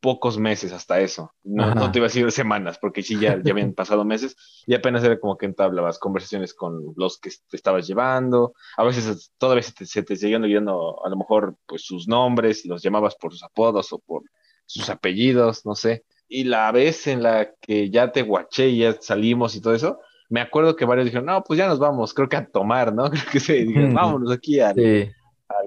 pocos 0.00 0.38
meses 0.38 0.72
hasta 0.72 1.00
eso. 1.00 1.32
No, 1.44 1.90
te 1.90 1.98
iba 1.98 2.06
a 2.06 2.08
decir 2.08 2.30
semanas, 2.32 2.78
porque 2.78 3.02
sí, 3.02 3.18
ya, 3.18 3.40
ya 3.42 3.52
habían 3.52 3.72
pasado 3.74 4.04
meses 4.04 4.36
y 4.66 4.74
apenas 4.74 5.04
era 5.04 5.18
como 5.18 5.36
que 5.36 5.46
entablabas 5.46 5.98
conversaciones 5.98 6.54
con 6.54 6.94
los 6.96 7.18
que 7.18 7.30
te 7.48 7.56
estabas 7.56 7.86
llevando. 7.86 8.54
A 8.76 8.84
veces 8.84 9.32
todavía 9.38 9.62
se 9.62 9.72
te, 9.72 9.86
se 9.86 10.02
te 10.02 10.16
seguían 10.16 10.44
oyendo 10.44 11.04
a 11.04 11.08
lo 11.08 11.16
mejor 11.16 11.56
pues 11.66 11.82
sus 11.82 12.08
nombres 12.08 12.64
y 12.64 12.68
los 12.68 12.82
llamabas 12.82 13.16
por 13.16 13.32
sus 13.32 13.42
apodos 13.42 13.92
o 13.92 13.98
por 13.98 14.22
sus 14.66 14.90
apellidos, 14.90 15.64
no 15.64 15.74
sé. 15.74 16.04
Y 16.28 16.44
la 16.44 16.70
vez 16.72 17.06
en 17.06 17.22
la 17.22 17.54
que 17.60 17.88
ya 17.90 18.12
te 18.12 18.22
guaché 18.22 18.68
y 18.68 18.78
ya 18.80 19.00
salimos 19.00 19.56
y 19.56 19.62
todo 19.62 19.74
eso, 19.74 20.00
me 20.28 20.40
acuerdo 20.40 20.76
que 20.76 20.84
varios 20.84 21.06
dijeron, 21.06 21.26
no, 21.26 21.42
pues 21.42 21.58
ya 21.58 21.68
nos 21.68 21.78
vamos, 21.78 22.12
creo 22.14 22.28
que 22.28 22.36
a 22.36 22.46
tomar, 22.46 22.92
¿no? 22.92 23.10
Creo 23.10 23.24
que 23.30 23.40
se 23.40 23.54
dijeron, 23.64 23.94
vámonos 23.94 24.30
aquí 24.32 24.60
al, 24.60 24.76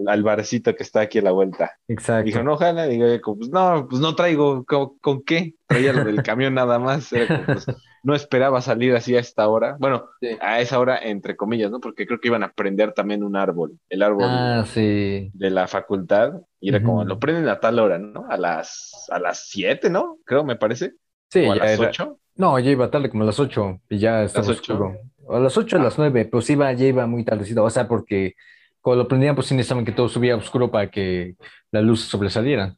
al, 0.07 0.23
barcito 0.23 0.75
que 0.75 0.83
está 0.83 1.01
aquí 1.01 1.19
a 1.19 1.23
la 1.23 1.31
vuelta. 1.31 1.71
Exacto. 1.87 2.25
Dijo, 2.25 2.43
no, 2.43 2.53
ojalá, 2.53 2.85
digo, 2.85 3.05
pues 3.37 3.49
no, 3.49 3.87
pues 3.89 4.01
no 4.01 4.15
traigo, 4.15 4.63
¿con, 4.65 5.23
qué? 5.23 5.55
Traía 5.67 5.93
lo 5.93 6.03
del 6.03 6.21
camión 6.23 6.53
nada 6.53 6.79
más, 6.79 7.09
pues, 7.09 7.65
no 8.03 8.15
esperaba 8.15 8.61
salir 8.61 8.95
así 8.95 9.15
a 9.15 9.19
esta 9.19 9.47
hora, 9.47 9.75
bueno, 9.79 10.05
a 10.39 10.59
esa 10.59 10.79
hora 10.79 10.97
entre 10.97 11.35
comillas, 11.35 11.71
¿no? 11.71 11.79
Porque 11.79 12.05
creo 12.05 12.19
que 12.19 12.29
iban 12.29 12.43
a 12.43 12.51
prender 12.51 12.93
también 12.93 13.23
un 13.23 13.35
árbol, 13.35 13.77
el 13.89 14.01
árbol 14.01 14.25
ah, 14.27 14.65
de 14.73 15.49
la 15.49 15.67
facultad, 15.67 16.33
y 16.59 16.69
era 16.69 16.81
como, 16.81 17.03
lo 17.03 17.19
prenden 17.19 17.47
a 17.47 17.59
tal 17.59 17.79
hora, 17.79 17.97
¿no? 17.97 18.25
A 18.29 18.37
las, 18.37 19.07
a 19.09 19.19
las 19.19 19.47
siete, 19.47 19.89
¿no? 19.89 20.17
Creo, 20.25 20.43
me 20.43 20.55
parece. 20.55 20.93
Sí, 21.31 21.45
a 21.45 21.55
las 21.55 21.79
ocho. 21.79 22.17
No, 22.35 22.59
ya 22.59 22.71
iba 22.71 22.89
tarde, 22.89 23.09
como 23.09 23.23
a 23.23 23.27
las 23.27 23.39
8 23.39 23.81
y 23.89 23.97
ya 23.99 24.23
estaba 24.23 24.47
oscuro. 24.49 24.97
A 25.29 25.39
las 25.39 25.57
8 25.57 25.77
a 25.77 25.79
las 25.79 25.97
9, 25.97 26.25
pues 26.25 26.49
iba, 26.49 26.71
ya 26.73 26.85
iba 26.85 27.05
muy 27.05 27.23
tardecito. 27.23 27.63
O 27.63 27.69
sea, 27.69 27.87
porque 27.87 28.35
cuando 28.81 29.03
lo 29.03 29.07
prendían, 29.07 29.35
pues 29.35 29.47
sí 29.47 29.55
necesitaban 29.55 29.85
que 29.85 29.91
todo 29.91 30.09
subía 30.09 30.35
oscuro 30.35 30.71
para 30.71 30.89
que 30.89 31.35
la 31.71 31.81
luz 31.81 32.01
sobresaliera. 32.01 32.75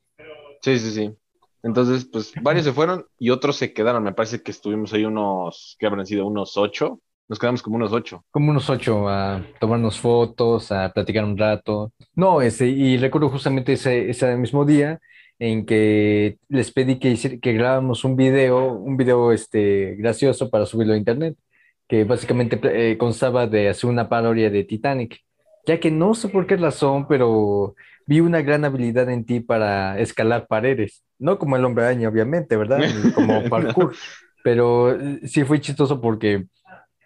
Sí, 0.61 0.77
sí, 0.79 0.91
sí. 0.91 1.15
Entonces, 1.63 2.05
pues 2.05 2.33
varios 2.41 2.65
se 2.65 2.73
fueron 2.73 3.05
y 3.17 3.29
otros 3.29 3.55
se 3.55 3.73
quedaron. 3.73 4.03
Me 4.03 4.13
parece 4.13 4.41
que 4.41 4.51
estuvimos 4.51 4.93
ahí 4.93 5.05
unos, 5.05 5.77
que 5.79 5.85
habrán 5.85 6.05
sido 6.05 6.27
unos 6.27 6.57
8. 6.57 6.99
Nos 7.29 7.39
quedamos 7.39 7.63
como 7.63 7.77
unos 7.77 7.93
8. 7.93 8.25
Como 8.31 8.51
unos 8.51 8.69
8 8.69 9.07
a 9.07 9.45
tomarnos 9.59 9.97
fotos, 9.97 10.71
a 10.71 10.91
platicar 10.91 11.23
un 11.23 11.37
rato. 11.37 11.93
No, 12.15 12.41
ese, 12.41 12.67
y 12.67 12.97
recuerdo 12.97 13.29
justamente 13.29 13.73
ese, 13.73 14.09
ese 14.09 14.35
mismo 14.35 14.65
día 14.65 14.99
en 15.43 15.65
que 15.65 16.37
les 16.47 16.71
pedí 16.71 16.99
que, 16.99 17.39
que 17.41 17.53
grabamos 17.53 18.05
un 18.05 18.15
video, 18.15 18.71
un 18.71 18.95
video 18.95 19.33
este, 19.33 19.93
gracioso 19.95 20.49
para 20.49 20.65
subirlo 20.65 20.93
a 20.93 20.97
internet, 20.97 21.35
que 21.85 22.05
básicamente 22.05 22.57
eh, 22.63 22.97
constaba 22.97 23.45
de 23.45 23.67
hacer 23.67 23.89
una 23.89 24.07
parodia 24.07 24.49
de 24.49 24.63
Titanic, 24.63 25.19
ya 25.67 25.81
que 25.81 25.91
no 25.91 26.13
sé 26.13 26.29
por 26.29 26.47
qué 26.47 26.55
razón, 26.55 27.07
pero 27.09 27.75
vi 28.07 28.21
una 28.21 28.41
gran 28.41 28.63
habilidad 28.63 29.09
en 29.09 29.25
ti 29.25 29.41
para 29.41 29.99
escalar 29.99 30.47
paredes, 30.47 31.03
no 31.19 31.37
como 31.37 31.57
el 31.57 31.65
hombre 31.65 31.83
araña, 31.83 32.07
obviamente, 32.07 32.55
¿verdad? 32.55 32.79
Como 33.13 33.43
parkour, 33.49 33.93
pero 34.45 34.97
eh, 34.97 35.27
sí 35.27 35.43
fue 35.43 35.59
chistoso 35.59 35.99
porque 35.99 36.45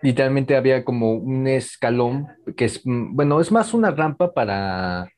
literalmente 0.04 0.56
había 0.56 0.86
como 0.86 1.14
un 1.14 1.48
escalón 1.48 2.28
que 2.56 2.66
es, 2.66 2.86
mm, 2.86 3.16
bueno, 3.16 3.42
es 3.42 3.52
más 3.52 3.74
una 3.74 3.90
rampa 3.90 4.32
para, 4.32 5.10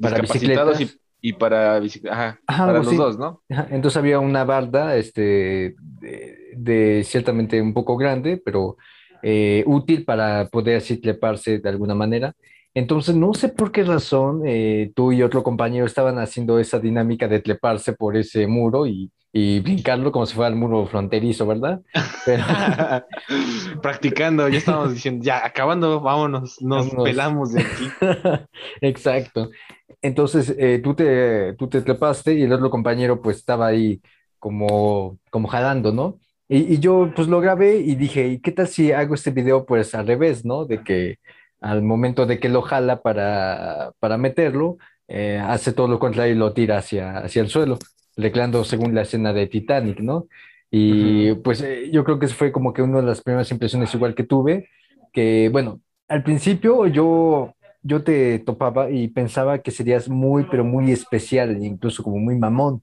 para 0.00 0.20
bicicletas 0.20 0.80
y 0.80 1.01
para, 1.34 1.80
Ajá, 2.10 2.40
para 2.46 2.72
los 2.72 2.96
dos, 2.96 3.18
¿no? 3.18 3.42
Entonces 3.48 3.96
había 3.96 4.18
una 4.18 4.44
barda 4.44 4.96
este, 4.96 5.76
de, 6.00 7.02
ciertamente 7.04 7.62
un 7.62 7.72
poco 7.72 7.96
grande, 7.96 8.42
pero 8.44 8.76
eh, 9.22 9.62
útil 9.66 10.04
para 10.04 10.48
poder 10.48 10.78
así 10.78 10.96
treparse 10.96 11.60
de 11.60 11.68
alguna 11.68 11.94
manera. 11.94 12.34
Entonces, 12.74 13.14
no 13.14 13.34
sé 13.34 13.50
por 13.50 13.70
qué 13.70 13.84
razón 13.84 14.42
eh, 14.46 14.92
tú 14.94 15.12
y 15.12 15.22
otro 15.22 15.42
compañero 15.42 15.84
estaban 15.84 16.18
haciendo 16.18 16.58
esa 16.58 16.78
dinámica 16.78 17.28
de 17.28 17.40
treparse 17.40 17.92
por 17.92 18.16
ese 18.16 18.46
muro 18.46 18.86
y, 18.86 19.10
y 19.30 19.60
brincarlo 19.60 20.10
como 20.10 20.24
si 20.24 20.34
fuera 20.34 20.48
el 20.48 20.56
muro 20.56 20.86
fronterizo, 20.86 21.46
¿verdad? 21.46 21.82
Pero... 22.24 22.44
Practicando, 23.82 24.48
ya 24.48 24.58
estábamos 24.58 24.94
diciendo, 24.94 25.22
ya 25.22 25.44
acabando, 25.44 26.00
vámonos, 26.00 26.62
nos 26.62 26.90
pelamos 26.90 27.52
de 27.52 27.60
aquí. 27.60 27.88
Exacto. 28.80 29.50
Entonces, 30.00 30.54
eh, 30.58 30.80
tú, 30.82 30.94
te, 30.94 31.54
tú 31.54 31.68
te 31.68 31.82
trepaste 31.82 32.34
y 32.34 32.42
el 32.42 32.52
otro 32.52 32.70
compañero 32.70 33.20
pues 33.20 33.36
estaba 33.36 33.66
ahí 33.66 34.00
como, 34.38 35.18
como 35.30 35.46
jalando, 35.48 35.92
¿no? 35.92 36.18
Y, 36.48 36.74
y, 36.74 36.78
yo 36.80 37.10
pues 37.14 37.28
lo 37.28 37.40
grabé 37.40 37.76
y 37.76 37.94
dije, 37.94 38.28
¿y 38.28 38.38
qué 38.40 38.52
tal 38.52 38.68
si 38.68 38.92
hago 38.92 39.14
este 39.14 39.30
video 39.30 39.64
pues 39.64 39.94
al 39.94 40.06
revés, 40.06 40.44
¿no? 40.44 40.66
De 40.66 40.82
que 40.82 41.18
al 41.62 41.82
momento 41.82 42.26
de 42.26 42.38
que 42.38 42.48
lo 42.48 42.62
jala 42.62 43.00
para, 43.02 43.92
para 44.00 44.18
meterlo, 44.18 44.78
eh, 45.08 45.40
hace 45.42 45.72
todo 45.72 45.88
lo 45.88 45.98
contrario 45.98 46.34
y 46.34 46.38
lo 46.38 46.52
tira 46.52 46.78
hacia, 46.78 47.18
hacia 47.18 47.42
el 47.42 47.48
suelo, 47.48 47.78
reclando 48.16 48.64
según 48.64 48.94
la 48.94 49.02
escena 49.02 49.32
de 49.32 49.46
Titanic, 49.46 50.00
¿no? 50.00 50.26
Y 50.70 51.34
pues 51.34 51.60
eh, 51.60 51.90
yo 51.92 52.02
creo 52.02 52.18
que 52.18 52.26
eso 52.26 52.34
fue 52.34 52.50
como 52.50 52.72
que 52.72 52.82
una 52.82 53.00
de 53.00 53.06
las 53.06 53.20
primeras 53.20 53.50
impresiones 53.50 53.94
igual 53.94 54.14
que 54.14 54.24
tuve, 54.24 54.68
que 55.12 55.50
bueno, 55.52 55.80
al 56.08 56.22
principio 56.22 56.86
yo, 56.86 57.54
yo 57.82 58.02
te 58.02 58.38
topaba 58.38 58.90
y 58.90 59.08
pensaba 59.08 59.58
que 59.58 59.70
serías 59.70 60.08
muy, 60.08 60.44
pero 60.50 60.64
muy 60.64 60.90
especial, 60.90 61.62
incluso 61.62 62.02
como 62.02 62.18
muy 62.18 62.38
mamón, 62.38 62.82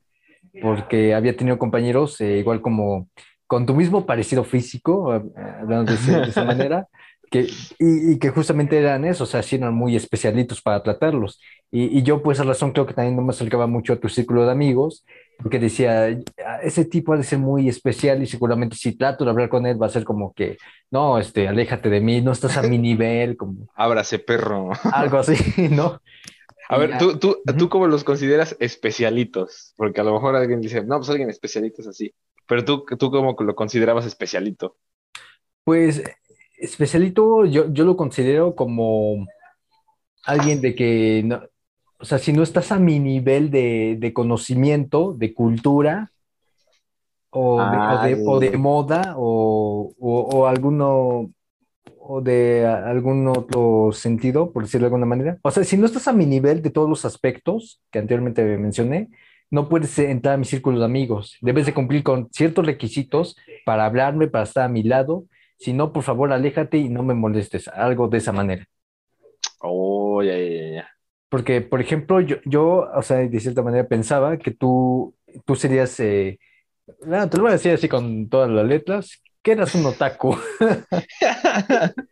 porque 0.62 1.16
había 1.16 1.36
tenido 1.36 1.58
compañeros 1.58 2.22
eh, 2.22 2.38
igual 2.38 2.62
como 2.62 3.10
con 3.48 3.66
tu 3.66 3.74
mismo 3.74 4.06
parecido 4.06 4.44
físico, 4.44 5.12
hablando 5.12 5.92
de, 5.92 5.98
de 5.98 6.30
esa 6.30 6.44
manera, 6.46 6.88
que, 7.30 7.48
y, 7.80 8.14
y, 8.14 8.20
que 8.20 8.30
justamente 8.30 8.78
eran 8.78 9.06
eso, 9.06 9.24
o 9.24 9.28
sea, 9.28 9.44
sí 9.44 9.56
eran 9.56 9.74
muy 9.74 9.96
especialitos 9.96 10.62
para 10.62 10.84
tratarlos. 10.84 11.40
Y, 11.72 11.98
y, 11.98 12.04
yo, 12.04 12.22
por 12.22 12.34
esa 12.34 12.44
razón, 12.44 12.72
creo 12.72 12.86
que 12.86 12.94
también 12.94 13.16
no 13.16 13.22
me 13.22 13.32
acercaba 13.32 13.68
mucho 13.68 13.94
a 13.94 14.00
tu 14.00 14.10
círculo 14.10 14.46
de 14.46 14.52
amigos, 14.52 15.06
porque 15.42 15.60
decía, 15.60 16.08
ah, 16.46 16.60
ese 16.64 16.86
tipo 16.86 17.14
ha 17.14 17.18
de 17.18 17.24
ser 17.24 17.40
muy 17.40 17.70
especial 17.70 18.22
y 18.22 18.28
seguramente 18.28 18.76
si 18.76 18.98
trato 18.98 19.24
de 19.24 19.32
hablar 19.32 19.50
con 19.50 19.66
él 19.66 19.82
va 19.82 19.86
a 19.88 19.90
ser 19.90 20.04
como 20.04 20.34
que, 20.34 20.58
no, 20.92 21.18
este, 21.18 21.48
aléjate 21.48 21.90
de 21.90 22.02
mí, 22.02 22.22
no 22.22 22.32
estás 22.32 22.58
a 22.58 22.64
mi 22.64 22.78
nivel, 22.78 23.38
como... 23.38 23.68
Ábrase, 23.76 24.20
perro. 24.20 24.72
Algo 24.92 25.20
así, 25.20 25.70
¿no? 25.70 26.02
A 26.68 26.78
ver, 26.78 26.98
¿tú, 27.00 27.18
tú, 27.18 27.30
uh 27.30 27.44
-huh. 27.46 27.58
¿tú 27.58 27.70
cómo 27.70 27.88
los 27.88 28.04
consideras 28.04 28.56
especialitos? 28.60 29.74
Porque 29.76 30.02
a 30.02 30.04
lo 30.04 30.14
mejor 30.14 30.36
alguien 30.36 30.62
dice, 30.62 30.84
no, 30.84 30.98
pues 30.98 31.10
alguien 31.10 31.30
especialito 31.30 31.82
es 31.82 31.88
así. 31.88 32.14
Pero 32.48 32.66
tú, 32.66 32.86
¿tú 32.98 33.12
cómo 33.12 33.36
lo 33.40 33.56
considerabas 33.56 34.06
especialito? 34.06 34.76
Pues 35.64 36.04
especialito 36.60 37.46
yo, 37.46 37.72
yo 37.72 37.86
lo 37.86 37.96
considero 37.96 38.56
como 38.56 39.26
alguien 40.24 40.62
de 40.62 40.76
que, 40.76 41.24
no, 41.26 41.42
o 42.00 42.06
sea, 42.06 42.18
si 42.18 42.32
no 42.32 42.44
estás 42.44 42.72
a 42.72 42.80
mi 42.80 43.00
nivel 43.00 43.52
de, 43.52 43.98
de 44.00 44.14
conocimiento, 44.14 45.14
de 45.14 45.34
cultura, 45.34 46.12
o, 47.32 47.60
ah, 47.60 48.08
de, 48.08 48.14
o, 48.16 48.40
de, 48.40 48.48
o 48.48 48.52
de, 48.52 48.58
moda, 48.58 49.16
o, 49.18 49.94
o, 50.00 50.48
alguno, 50.48 51.32
o 52.00 52.22
de 52.22 52.66
algún 52.66 53.28
otro 53.28 53.92
sentido, 53.92 54.52
por 54.52 54.64
decirlo 54.64 54.86
de 54.86 54.88
alguna 54.88 55.06
manera. 55.06 55.38
O 55.44 55.52
sea, 55.52 55.64
si 55.64 55.78
no 55.78 55.86
estás 55.86 56.08
a 56.08 56.14
mi 56.14 56.26
nivel 56.26 56.62
de 56.62 56.70
todos 56.70 56.90
los 56.90 57.06
aspectos 57.06 57.82
que 57.92 58.00
anteriormente 58.00 58.44
mencioné, 58.58 59.10
no 59.52 59.68
puedes 59.68 59.98
entrar 60.00 60.36
a 60.36 60.38
mi 60.38 60.46
círculo 60.46 60.80
de 60.80 60.86
amigos. 60.86 61.38
Debes 61.42 61.66
de 61.66 61.74
cumplir 61.74 62.04
con 62.04 62.30
ciertos 62.32 62.66
requisitos 62.66 63.36
para 63.66 63.86
hablarme, 63.86 64.28
para 64.28 64.44
estar 64.46 64.64
a 64.64 64.70
mi 64.70 64.84
lado 64.84 65.26
si 65.60 65.74
no, 65.74 65.92
por 65.92 66.04
favor, 66.04 66.32
aléjate 66.32 66.78
y 66.78 66.90
no 66.90 67.04
me 67.04 67.14
molestes, 67.14 67.68
algo 67.68 68.08
de 68.08 68.18
esa 68.20 68.32
manera. 68.32 68.66
Oh, 69.60 70.24
ya, 70.24 70.38
ya, 70.38 70.72
ya. 70.72 70.90
Porque, 71.28 71.62
por 71.62 71.82
ejemplo, 71.82 72.22
yo, 72.22 72.38
yo, 72.46 72.90
o 72.96 73.02
sea, 73.04 73.18
de 73.18 73.40
cierta 73.40 73.62
manera 73.62 73.88
pensaba 73.88 74.38
que 74.38 74.52
tú, 74.52 75.16
tú 75.46 75.56
serías, 75.56 76.00
eh, 76.00 76.40
no, 77.06 77.30
te 77.30 77.38
lo 77.38 77.44
voy 77.44 77.52
a 77.52 77.54
decir 77.54 77.74
así 77.74 77.90
con 77.90 78.30
todas 78.30 78.50
las 78.50 78.66
letras, 78.66 79.22
que 79.44 79.52
eras 79.52 79.76
un 79.76 79.86
otaku. 79.86 80.36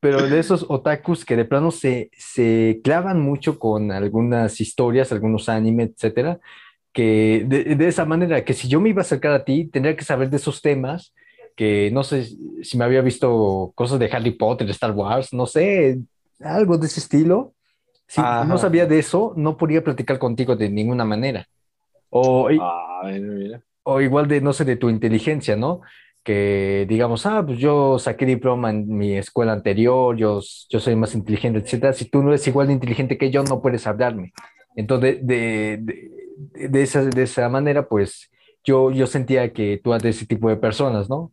Pero 0.00 0.28
de 0.28 0.38
esos 0.38 0.66
otakus 0.68 1.24
que 1.24 1.36
de 1.36 1.46
plano 1.46 1.70
se, 1.70 2.10
se 2.12 2.80
clavan 2.84 3.20
mucho 3.20 3.58
con 3.58 3.92
algunas 3.92 4.60
historias, 4.60 5.12
algunos 5.12 5.48
animes, 5.48 5.92
etcétera, 5.92 6.40
que 6.92 7.44
de, 7.46 7.76
de 7.76 7.88
esa 7.88 8.04
manera, 8.04 8.44
que 8.44 8.52
si 8.52 8.68
yo 8.68 8.80
me 8.80 8.90
iba 8.90 9.00
a 9.00 9.04
acercar 9.04 9.32
a 9.32 9.44
ti, 9.44 9.66
tendría 9.66 9.96
que 9.96 10.04
saber 10.04 10.28
de 10.28 10.36
esos 10.36 10.60
temas 10.60 11.14
que 11.56 11.90
no 11.92 12.02
sé 12.02 12.26
si 12.62 12.76
me 12.76 12.84
había 12.84 13.00
visto 13.00 13.72
cosas 13.74 13.98
de 13.98 14.10
Harry 14.12 14.32
Potter, 14.32 14.68
Star 14.70 14.92
Wars, 14.92 15.32
no 15.32 15.46
sé, 15.46 16.00
algo 16.40 16.78
de 16.78 16.86
ese 16.86 17.00
estilo. 17.00 17.52
Si 18.06 18.20
Ajá. 18.20 18.44
no 18.44 18.58
sabía 18.58 18.86
de 18.86 18.98
eso, 18.98 19.32
no 19.36 19.56
podía 19.56 19.82
platicar 19.82 20.18
contigo 20.18 20.56
de 20.56 20.68
ninguna 20.68 21.04
manera. 21.04 21.46
O, 22.10 22.48
ah, 22.60 23.02
mira. 23.04 23.62
o 23.82 24.00
igual 24.00 24.28
de, 24.28 24.40
no 24.40 24.52
sé, 24.52 24.64
de 24.64 24.76
tu 24.76 24.90
inteligencia, 24.90 25.56
¿no? 25.56 25.80
Que 26.22 26.86
digamos, 26.88 27.26
ah, 27.26 27.42
pues 27.44 27.58
yo 27.58 27.98
saqué 27.98 28.26
diploma 28.26 28.70
en 28.70 28.88
mi 28.88 29.16
escuela 29.16 29.52
anterior, 29.52 30.16
yo, 30.16 30.40
yo 30.68 30.80
soy 30.80 30.96
más 30.96 31.14
inteligente, 31.14 31.60
etcétera. 31.60 31.92
Si 31.92 32.06
tú 32.06 32.22
no 32.22 32.28
eres 32.30 32.46
igual 32.46 32.68
de 32.68 32.74
inteligente 32.74 33.18
que 33.18 33.30
yo, 33.30 33.42
no 33.42 33.60
puedes 33.60 33.86
hablarme. 33.86 34.32
Entonces, 34.76 35.26
de, 35.26 35.78
de, 35.80 36.68
de, 36.68 36.82
esa, 36.82 37.04
de 37.04 37.22
esa 37.22 37.48
manera, 37.48 37.88
pues 37.88 38.30
yo, 38.64 38.90
yo 38.90 39.06
sentía 39.06 39.52
que 39.52 39.80
tú 39.82 39.92
eras 39.92 40.02
de 40.02 40.10
ese 40.10 40.26
tipo 40.26 40.48
de 40.48 40.56
personas, 40.56 41.08
¿no? 41.08 41.32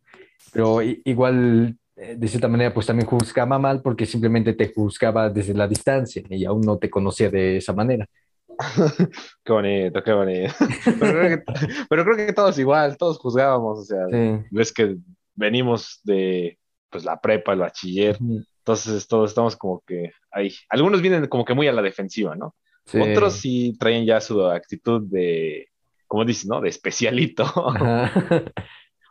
Pero 0.51 0.81
igual 0.81 1.77
eh, 1.95 2.15
de 2.17 2.27
cierta 2.27 2.47
manera 2.47 2.73
pues 2.73 2.87
también 2.87 3.07
juzgaba 3.07 3.59
mal 3.59 3.81
porque 3.81 4.05
simplemente 4.05 4.53
te 4.53 4.73
juzgaba 4.73 5.29
desde 5.29 5.53
la 5.53 5.67
distancia 5.67 6.23
y 6.29 6.45
aún 6.45 6.61
no 6.61 6.77
te 6.77 6.89
conocía 6.89 7.29
de 7.29 7.57
esa 7.57 7.73
manera. 7.73 8.07
qué 9.43 9.53
bonito, 9.53 10.03
qué 10.03 10.13
bonito. 10.13 10.53
Pero 10.99 11.11
creo, 11.13 11.29
que, 11.29 11.43
pero 11.89 12.03
creo, 12.03 12.17
que, 12.17 12.33
todos 12.33 12.59
igual, 12.59 12.97
todos 12.97 13.17
juzgábamos, 13.17 13.79
o 13.79 13.83
sea, 13.83 14.05
sí. 14.11 14.45
ves 14.51 14.73
que 14.73 14.97
venimos 15.35 15.99
de 16.03 16.57
pues 16.89 17.05
la 17.05 17.19
prepa, 17.19 17.53
el 17.53 17.59
bachiller, 17.59 18.17
entonces 18.19 19.07
todos 19.07 19.31
estamos 19.31 19.55
como 19.55 19.81
que 19.87 20.11
ahí. 20.31 20.53
Algunos 20.69 21.01
vienen 21.01 21.27
como 21.27 21.45
que 21.45 21.53
muy 21.53 21.67
a 21.67 21.71
la 21.71 21.81
defensiva, 21.81 22.35
¿no? 22.35 22.55
Sí. 22.85 22.99
Otros 22.99 23.35
sí 23.35 23.77
traen 23.79 24.05
ya 24.05 24.19
su 24.19 24.43
actitud 24.45 25.01
de, 25.09 25.69
como 26.07 26.25
dices, 26.25 26.47
¿no? 26.47 26.59
De 26.59 26.69
especialito. 26.69 27.45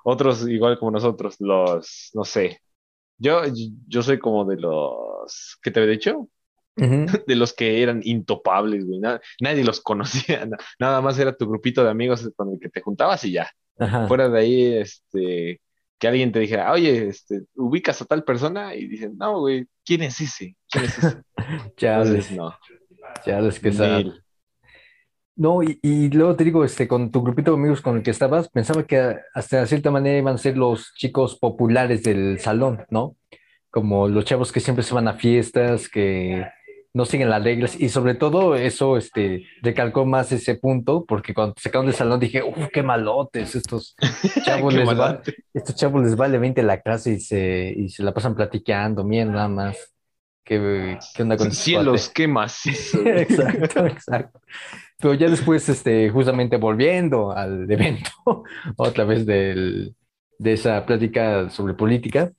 otros 0.05 0.49
igual 0.49 0.79
como 0.79 0.93
nosotros, 0.93 1.37
los, 1.41 2.11
no 2.15 2.25
sé, 2.25 2.61
yo, 3.19 3.43
yo 3.87 4.03
soy 4.03 4.19
como 4.19 4.45
de 4.45 4.57
los, 4.57 5.59
¿qué 5.63 5.71
te 5.71 5.81
había 5.81 5.93
dicho? 5.93 6.19
Uh 6.19 6.29
-huh. 6.83 7.25
De 7.27 7.37
los 7.37 7.53
que 7.53 7.83
eran 7.83 8.01
intopables, 8.03 8.87
güey. 8.87 8.99
Nada, 8.99 9.21
nadie 9.41 9.65
los 9.65 9.81
conocía, 9.81 10.49
nada 10.79 11.01
más 11.01 11.19
era 11.19 11.37
tu 11.37 11.47
grupito 11.47 11.85
de 11.85 11.91
amigos 11.91 12.29
con 12.37 12.53
el 12.53 12.59
que 12.59 12.71
te 12.71 12.81
juntabas 12.81 13.25
y 13.25 13.33
ya. 13.33 13.51
Ajá. 13.79 14.09
Fuera 14.09 14.29
de 14.29 14.39
ahí, 14.39 14.75
este, 14.75 15.61
que 15.99 16.09
alguien 16.09 16.33
te 16.33 16.41
dijera, 16.41 16.73
oye, 16.73 17.09
este, 17.09 17.43
ubicas 17.55 18.01
a 18.01 18.07
tal 18.07 18.25
persona 18.25 18.75
y 18.75 18.89
dicen, 18.89 19.17
no, 19.19 19.41
güey, 19.41 19.67
¿quién 19.85 20.03
es 20.03 20.21
ese? 20.21 20.57
¿Quién 20.71 20.85
es 20.85 20.99
ese? 20.99 21.23
ya 21.77 21.99
Entonces, 21.99 22.33
no. 22.33 22.55
Ya 23.27 23.41
les 23.41 23.61
que. 23.61 23.71
No, 25.41 25.63
y, 25.63 25.79
y, 25.81 26.11
luego 26.11 26.37
te 26.37 26.45
digo, 26.45 26.67
este, 26.67 26.87
con 26.87 27.11
tu 27.11 27.23
grupito 27.23 27.53
de 27.53 27.57
amigos 27.57 27.81
con 27.81 27.97
el 27.97 28.03
que 28.03 28.11
estabas, 28.11 28.51
pensaba 28.51 28.83
que 28.83 29.17
hasta 29.33 29.61
de 29.61 29.67
cierta 29.67 29.91
manera 29.91 30.19
iban 30.19 30.35
a 30.35 30.39
ser 30.39 30.59
los 30.59 30.93
chicos 30.97 31.39
populares 31.39 32.03
del 32.03 32.39
salón, 32.41 32.85
¿no? 32.91 33.17
Como 33.71 34.07
los 34.07 34.27
chavos 34.27 34.53
que 34.53 34.61
siempre 34.61 34.83
se 34.83 34.93
van 34.93 35.09
a 35.09 35.15
fiestas, 35.15 35.89
que 35.89 36.45
no 36.93 37.07
siguen 37.07 37.31
las 37.31 37.43
reglas, 37.43 37.81
y 37.81 37.89
sobre 37.89 38.17
todo 38.17 38.55
eso 38.55 38.99
este, 38.99 39.47
recalcó 39.63 40.05
más 40.05 40.31
ese 40.31 40.57
punto, 40.57 41.07
porque 41.07 41.33
cuando 41.33 41.55
se 41.57 41.63
sacaron 41.63 41.87
del 41.87 41.95
salón 41.95 42.21
dije, 42.21 42.43
uff, 42.43 42.69
qué 42.71 42.83
malotes, 42.83 43.55
estos 43.55 43.97
chavos, 44.45 44.75
les 44.75 44.87
va, 44.87 45.23
estos 45.55 45.75
chavos 45.75 46.03
les 46.03 46.17
vale 46.17 46.37
20 46.37 46.63
la 46.65 46.83
clase 46.83 47.13
y 47.13 47.21
se, 47.21 47.73
y 47.75 47.89
se 47.89 48.03
la 48.03 48.13
pasan 48.13 48.35
platicando, 48.35 49.05
miren 49.05 49.33
nada 49.33 49.49
más. 49.49 49.91
¿Qué, 50.51 50.99
qué 51.15 51.23
onda 51.23 51.37
con 51.37 51.53
Cielos, 51.53 52.09
qué 52.09 52.27
macizo. 52.27 52.99
exacto, 53.07 53.87
exacto. 53.87 54.41
Pero 54.99 55.15
ya 55.15 55.29
después, 55.31 55.69
este, 55.69 56.11
justamente 56.11 56.57
volviendo 56.57 57.31
al 57.31 57.71
evento, 57.71 58.43
otra 58.77 59.05
vez 59.05 59.25
del, 59.25 59.95
de 60.39 60.53
esa 60.53 60.85
plática 60.85 61.49
sobre 61.51 61.75
política, 61.75 62.33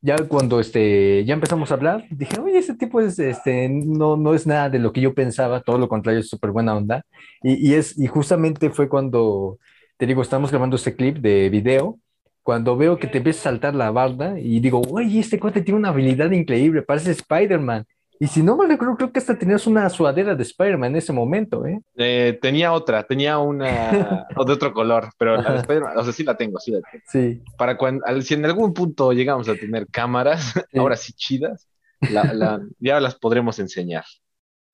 ya 0.00 0.16
cuando 0.28 0.60
este, 0.60 1.24
ya 1.24 1.34
empezamos 1.34 1.72
a 1.72 1.74
hablar, 1.74 2.04
dije, 2.08 2.38
oye, 2.38 2.56
ese 2.58 2.76
tipo 2.76 3.00
es, 3.00 3.18
este, 3.18 3.68
no, 3.68 4.16
no 4.16 4.34
es 4.34 4.46
nada 4.46 4.70
de 4.70 4.78
lo 4.78 4.92
que 4.92 5.00
yo 5.00 5.12
pensaba, 5.12 5.60
todo 5.60 5.78
lo 5.78 5.88
contrario, 5.88 6.20
es 6.20 6.28
súper 6.28 6.52
buena 6.52 6.76
onda. 6.76 7.04
Y, 7.42 7.70
y, 7.70 7.74
es, 7.74 7.98
y 7.98 8.06
justamente 8.06 8.70
fue 8.70 8.88
cuando, 8.88 9.58
te 9.96 10.06
digo, 10.06 10.22
estamos 10.22 10.52
grabando 10.52 10.76
este 10.76 10.94
clip 10.94 11.16
de 11.18 11.50
video, 11.50 11.98
cuando 12.46 12.76
veo 12.76 12.96
que 12.96 13.08
te 13.08 13.18
ves 13.18 13.40
a 13.40 13.50
saltar 13.50 13.74
la 13.74 13.90
barda 13.90 14.38
y 14.38 14.60
digo, 14.60 14.80
oye, 14.92 15.18
este 15.18 15.40
cuate 15.40 15.62
tiene 15.62 15.80
una 15.80 15.88
habilidad 15.88 16.30
increíble, 16.30 16.82
parece 16.82 17.10
Spider-Man. 17.10 17.84
Y 18.20 18.28
si 18.28 18.40
no 18.40 18.56
me 18.56 18.66
recuerdo, 18.68 18.96
creo 18.96 19.10
que 19.12 19.18
hasta 19.18 19.36
tenías 19.36 19.66
una 19.66 19.88
sudadera 19.90 20.36
de 20.36 20.44
Spider-Man 20.44 20.92
en 20.92 20.96
ese 20.96 21.12
momento, 21.12 21.66
¿eh? 21.66 21.80
¿eh? 21.96 22.38
Tenía 22.40 22.72
otra, 22.72 23.02
tenía 23.02 23.38
una 23.38 23.90
de 24.46 24.52
otro 24.52 24.72
color, 24.72 25.10
pero 25.18 25.36
la 25.42 25.50
de 25.54 25.58
Spider-Man, 25.58 25.98
o 25.98 26.04
sea, 26.04 26.12
sí 26.12 26.22
la 26.22 26.36
tengo, 26.36 26.60
sí 26.60 26.70
la 26.70 26.80
tengo. 26.88 27.04
Sí. 27.08 27.42
Para 27.58 27.76
cuando, 27.76 28.04
si 28.22 28.34
en 28.34 28.44
algún 28.44 28.72
punto 28.72 29.12
llegamos 29.12 29.48
a 29.48 29.56
tener 29.56 29.88
cámaras, 29.88 30.52
sí. 30.70 30.78
ahora 30.78 30.94
sí 30.96 31.12
chidas, 31.14 31.66
La- 32.12 32.32
la- 32.32 32.60
ya 32.78 33.00
las 33.00 33.16
podremos 33.16 33.58
enseñar. 33.58 34.04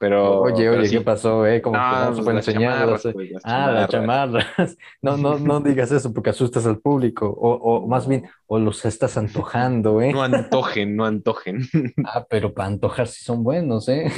Pero, 0.03 0.41
Oye, 0.41 0.69
pero 0.69 0.81
oye, 0.81 0.89
sí. 0.89 0.97
¿qué 0.99 1.01
pasó, 1.05 1.47
eh? 1.47 1.63
Como 1.63 1.75
que 1.75 1.81
No, 1.81 2.11
no 2.11 2.17
se 2.17 2.23
pues 2.25 2.35
las 2.35 2.49
enseñar. 2.49 2.73
chamarras, 2.75 3.03
pues, 3.13 3.31
las 3.31 3.43
Ah, 3.45 3.71
las 3.71 3.89
chamarras. 3.89 4.47
No, 5.01 5.17
no, 5.17 5.39
no 5.39 5.61
digas 5.61 5.93
eso 5.93 6.13
porque 6.13 6.31
asustas 6.31 6.67
al 6.67 6.81
público. 6.81 7.29
O, 7.29 7.53
o 7.53 7.87
más 7.87 8.09
bien, 8.09 8.29
o 8.47 8.59
los 8.59 8.85
estás 8.85 9.17
antojando, 9.17 10.03
¿eh? 10.03 10.13
No 10.13 10.25
antojen, 10.25 10.97
no 10.97 11.05
antojen. 11.05 11.61
Ah, 12.05 12.27
pero 12.29 12.53
para 12.53 12.67
antojar 12.67 13.07
sí 13.07 13.23
son 13.25 13.45
buenos, 13.45 13.89
¿eh? 13.89 14.11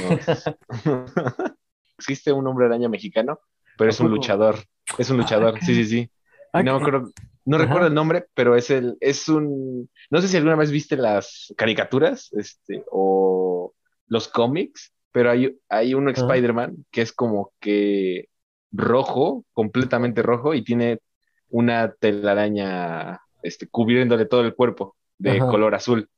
No. 0.85 0.95
Existe 1.99 2.31
un 2.33 2.47
hombre 2.47 2.65
araña 2.65 2.89
mexicano, 2.89 3.39
pero 3.77 3.89
¿A 3.89 3.91
es 3.91 3.99
un 3.99 4.09
luchador. 4.09 4.55
Es 4.97 5.11
un 5.11 5.17
luchador, 5.17 5.59
sí, 5.61 5.75
sí, 5.75 5.85
sí. 5.85 6.09
Ah, 6.51 6.63
No 6.63 6.79
que- 6.79 6.83
acuerdo, 6.83 7.11
no 7.45 7.59
recuerdo 7.59 7.85
el 7.89 7.93
nombre, 7.93 8.25
pero 8.33 8.55
es 8.55 8.71
el, 8.71 8.97
es 9.01 9.29
un, 9.29 9.87
no 10.09 10.19
sé 10.19 10.27
si 10.29 10.37
alguna 10.37 10.55
vez 10.55 10.71
viste 10.71 10.97
las 10.97 11.53
caricaturas, 11.55 12.33
este, 12.33 12.83
o 12.91 13.71
los 14.07 14.27
cómics, 14.29 14.91
pero 15.15 15.31
hay, 15.31 15.57
hay 15.69 15.93
un 15.93 16.09
Ajá. 16.09 16.19
Spider-Man 16.19 16.85
que 16.91 17.01
es 17.01 17.13
como 17.13 17.53
que 17.61 18.27
rojo, 18.73 19.45
completamente 19.53 20.21
rojo, 20.21 20.53
y 20.53 20.61
tiene 20.61 20.99
una 21.47 21.93
telaraña, 21.93 23.21
este, 23.41 23.65
cubriéndole 23.69 24.25
todo 24.25 24.41
el 24.41 24.53
cuerpo 24.53 24.97
de 25.17 25.37
Ajá. 25.37 25.47
color 25.47 25.73
azul. 25.73 26.09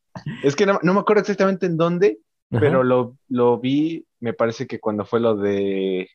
Es 0.44 0.56
que 0.56 0.66
no, 0.66 0.80
no 0.82 0.96
me 0.96 1.02
acuerdo 1.02 1.22
exactamente 1.22 1.68
en 1.68 1.78
dónde, 1.78 2.18
Ajá. 2.50 2.60
pero 2.60 2.84
lo, 2.84 3.16
lo 3.30 3.60
vi, 3.60 4.04
me 4.20 4.34
parece 4.34 4.66
que 4.66 4.80
cuando 4.80 5.06
fue 5.06 5.20
lo 5.20 5.36
de. 5.36 6.10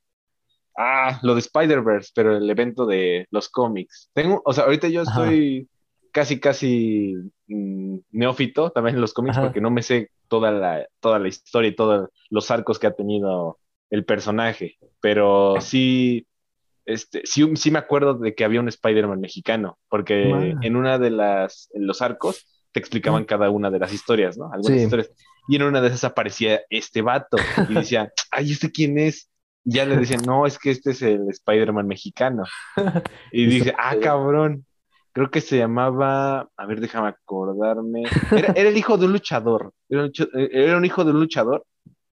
Ah, 0.77 1.21
lo 1.23 1.35
de 1.35 1.40
Spider-Verse, 1.40 2.11
pero 2.12 2.37
el 2.37 2.51
evento 2.51 2.85
de 2.85 3.29
los 3.31 3.49
cómics. 3.49 4.11
Tengo, 4.12 4.42
o 4.45 4.53
sea, 4.53 4.64
ahorita 4.64 4.88
yo 4.88 5.03
estoy 5.03 5.68
casi, 6.12 6.38
casi 6.40 7.14
mm, 7.48 7.96
neófito 8.12 8.70
también 8.70 8.96
en 8.96 9.01
los 9.01 9.12
cómics 9.14 9.37
Ajá. 9.37 9.46
porque 9.46 9.61
no 9.61 9.70
me 9.70 9.83
sé 9.83 10.11
toda 10.29 10.51
la, 10.51 10.87
toda 11.01 11.18
la 11.18 11.29
historia 11.29 11.70
y 11.70 11.75
todos 11.77 12.09
los 12.31 12.51
arcos 12.51 12.79
que 12.79 12.87
ha 12.87 12.92
tenido 12.94 13.59
el 13.90 14.05
personaje. 14.05 14.77
Pero 15.01 15.57
sí, 15.61 16.27
este, 16.87 17.22
sí, 17.25 17.48
sí 17.57 17.70
me 17.70 17.79
acuerdo 17.79 18.14
de 18.14 18.35
que 18.35 18.44
había 18.44 18.61
un 18.61 18.68
Spider-Man 18.68 19.20
mexicano, 19.20 19.79
porque 19.88 20.33
Ah. 20.33 20.59
en 20.62 20.77
una 20.77 20.98
de 20.98 21.11
las, 21.11 21.68
en 21.75 21.87
los 21.87 22.01
arcos 22.03 22.46
te 22.72 22.81
explicaban 22.81 23.25
cada 23.25 23.51
una 23.51 23.70
de 23.70 23.79
las 23.79 23.92
historias, 23.92 24.38
¿no? 24.38 24.46
Algunas 24.53 24.79
Sí. 24.79 24.85
historias. 24.85 25.11
Y 25.48 25.57
en 25.57 25.62
una 25.64 25.81
de 25.81 25.88
esas 25.88 26.05
aparecía 26.05 26.62
este 26.70 27.03
vato 27.03 27.37
y 27.68 27.75
decía, 27.75 28.11
ay, 28.31 28.53
¿este 28.53 28.70
quién 28.70 28.96
es? 28.98 29.29
Y 29.64 29.75
ya 29.75 29.85
le 29.85 29.96
decían, 29.96 30.22
no, 30.27 30.46
es 30.46 30.59
que 30.59 30.70
este 30.70 30.92
es 30.92 31.03
el 31.03 31.29
Spider-Man 31.29 31.87
mexicano. 31.87 32.44
Y 33.33 33.61
se- 33.61 33.75
ah, 33.79 33.96
cabrón. 34.01 34.64
Creo 35.12 35.31
que 35.31 35.40
se 35.40 35.59
llamaba, 35.59 36.48
a 36.57 36.66
ver, 36.66 36.81
déjame 36.81 37.09
acordarme. 37.09 38.03
Era, 38.31 38.53
era 38.57 38.68
el 38.70 38.77
hijo 38.77 38.96
de 38.96 39.07
un 39.07 39.12
luchador. 39.12 39.72
Era 39.88 40.05
un, 40.05 40.12
era 40.35 40.77
un 40.77 40.85
hijo 40.85 41.05
de 41.05 41.11
un 41.11 41.20
luchador 41.20 41.64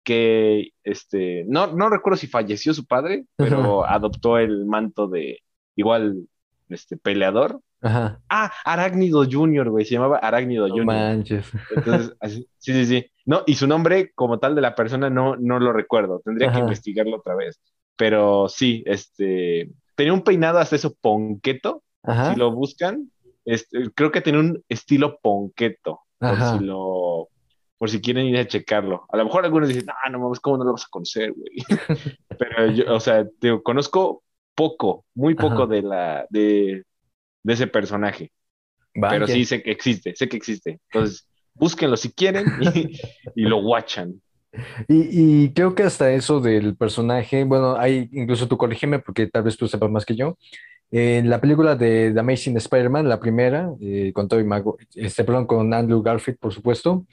que, 0.04 0.70
este, 0.84 1.44
no, 1.48 1.68
no 1.68 1.90
recuerdo 1.90 2.18
si 2.18 2.28
falleció 2.28 2.74
su 2.74 2.86
padre, 2.86 3.26
pero 3.36 3.86
adoptó 3.86 4.38
el 4.38 4.66
manto 4.66 5.08
de 5.08 5.40
igual, 5.76 6.28
este, 6.70 6.96
peleador. 6.96 7.60
Ajá. 7.82 8.20
Ah, 8.30 8.52
Arácnido 8.64 9.26
Junior, 9.30 9.70
güey, 9.70 9.86
se 9.86 9.96
llamaba 9.96 10.18
Arácnido 10.18 10.68
No 10.68 10.74
Junior. 10.74 10.86
manches. 10.86 11.52
Entonces, 11.76 12.16
así- 12.20 12.48
sí, 12.60 12.74
sí, 12.74 12.86
sí. 12.86 13.06
No, 13.26 13.44
y 13.46 13.56
su 13.56 13.68
nombre 13.68 14.12
como 14.14 14.40
tal 14.40 14.56
de 14.56 14.62
la 14.62 14.76
persona 14.76 15.10
no, 15.10 15.36
no 15.36 15.60
lo 15.60 15.74
recuerdo. 15.74 16.22
Tendría 16.24 16.52
que 16.52 16.60
investigarlo 16.60 17.18
otra 17.18 17.36
vez. 17.36 17.60
Pero 17.98 18.48
sí, 18.48 18.84
este, 18.86 19.72
tenía 19.96 20.14
un 20.14 20.22
peinado 20.24 20.60
hasta 20.60 20.76
eso 20.76 20.94
ponqueto. 21.02 21.82
Ajá. 22.08 22.34
Si 22.34 22.40
lo 22.40 22.52
buscan, 22.52 23.12
este, 23.46 23.92
creo 23.94 24.12
que 24.12 24.22
tenía 24.22 24.40
un 24.40 24.64
estilo 24.70 25.20
ponqueto. 25.22 26.02
Por 26.18 26.42
si 26.42 26.66
lo, 26.66 27.30
por 27.78 27.90
si 27.90 28.02
quieren 28.02 28.26
ir 28.26 28.38
a 28.38 28.48
checarlo. 28.48 29.06
A 29.10 29.18
lo 29.18 29.26
mejor 29.26 29.46
algunos 29.46 29.70
dicen, 29.70 29.88
ah, 29.90 30.10
no 30.10 30.20
mames, 30.20 30.40
¿cómo 30.40 30.58
no 30.58 30.64
lo 30.64 30.72
vas 30.72 30.86
a 30.86 30.90
conocer, 30.90 31.34
güey? 31.34 31.52
Pero 32.40 32.72
yo, 32.72 32.94
o 32.94 33.00
sea, 33.00 33.28
te 33.40 33.62
conozco 33.62 34.24
poco, 34.56 35.06
muy 35.14 35.36
poco 35.36 35.64
Ajá. 35.64 35.68
de 35.68 35.82
la, 35.82 36.26
de, 36.30 36.84
de 37.44 37.54
ese 37.54 37.68
personaje. 37.68 38.32
Pero 38.94 39.28
sí 39.28 39.44
sé 39.44 39.62
que 39.62 39.72
existe, 39.72 40.16
sé 40.16 40.30
que 40.30 40.38
existe. 40.38 40.80
Entonces, 40.90 41.28
búsquenlo 41.54 41.98
si 41.98 42.12
quieren 42.12 42.46
y, 42.62 42.98
y 43.36 43.44
lo 43.44 43.58
watchan. 43.58 44.22
Y, 44.88 45.44
y 45.44 45.54
creo 45.54 45.76
que 45.76 45.84
hasta 45.84 46.12
eso 46.14 46.40
del 46.40 46.78
personaje, 46.78 47.44
bueno, 47.44 47.76
hay, 47.76 48.10
incluso 48.14 48.48
tú 48.48 48.58
corrígeme 48.58 49.00
porque 49.00 49.28
tal 49.28 49.44
vez 49.44 49.58
tú 49.58 49.68
sepas 49.68 49.92
más 49.92 50.06
que 50.06 50.16
yo. 50.16 50.38
En 50.92 51.30
la 51.30 51.42
película 51.42 51.76
de 51.76 52.12
The 52.14 52.20
Amazing 52.20 52.58
Spider-Man, 52.58 53.10
la 53.10 53.20
primera, 53.20 53.72
eh, 53.82 54.12
con 54.14 54.28
Tobey 54.28 54.46
Maguire, 54.46 54.88
este, 54.96 55.24
perdón, 55.24 55.46
con 55.48 55.74
Andrew 55.74 56.02
Garfield, 56.02 56.40
por 56.40 56.54
supuesto, 56.54 57.06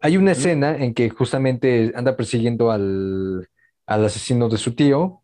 hay 0.00 0.16
una 0.16 0.32
escena 0.32 0.76
en 0.76 0.94
que 0.94 1.10
justamente 1.10 1.92
anda 1.94 2.16
persiguiendo 2.16 2.70
al, 2.70 3.48
al 3.86 4.04
asesino 4.04 4.48
de 4.48 4.56
su 4.56 4.74
tío, 4.74 5.20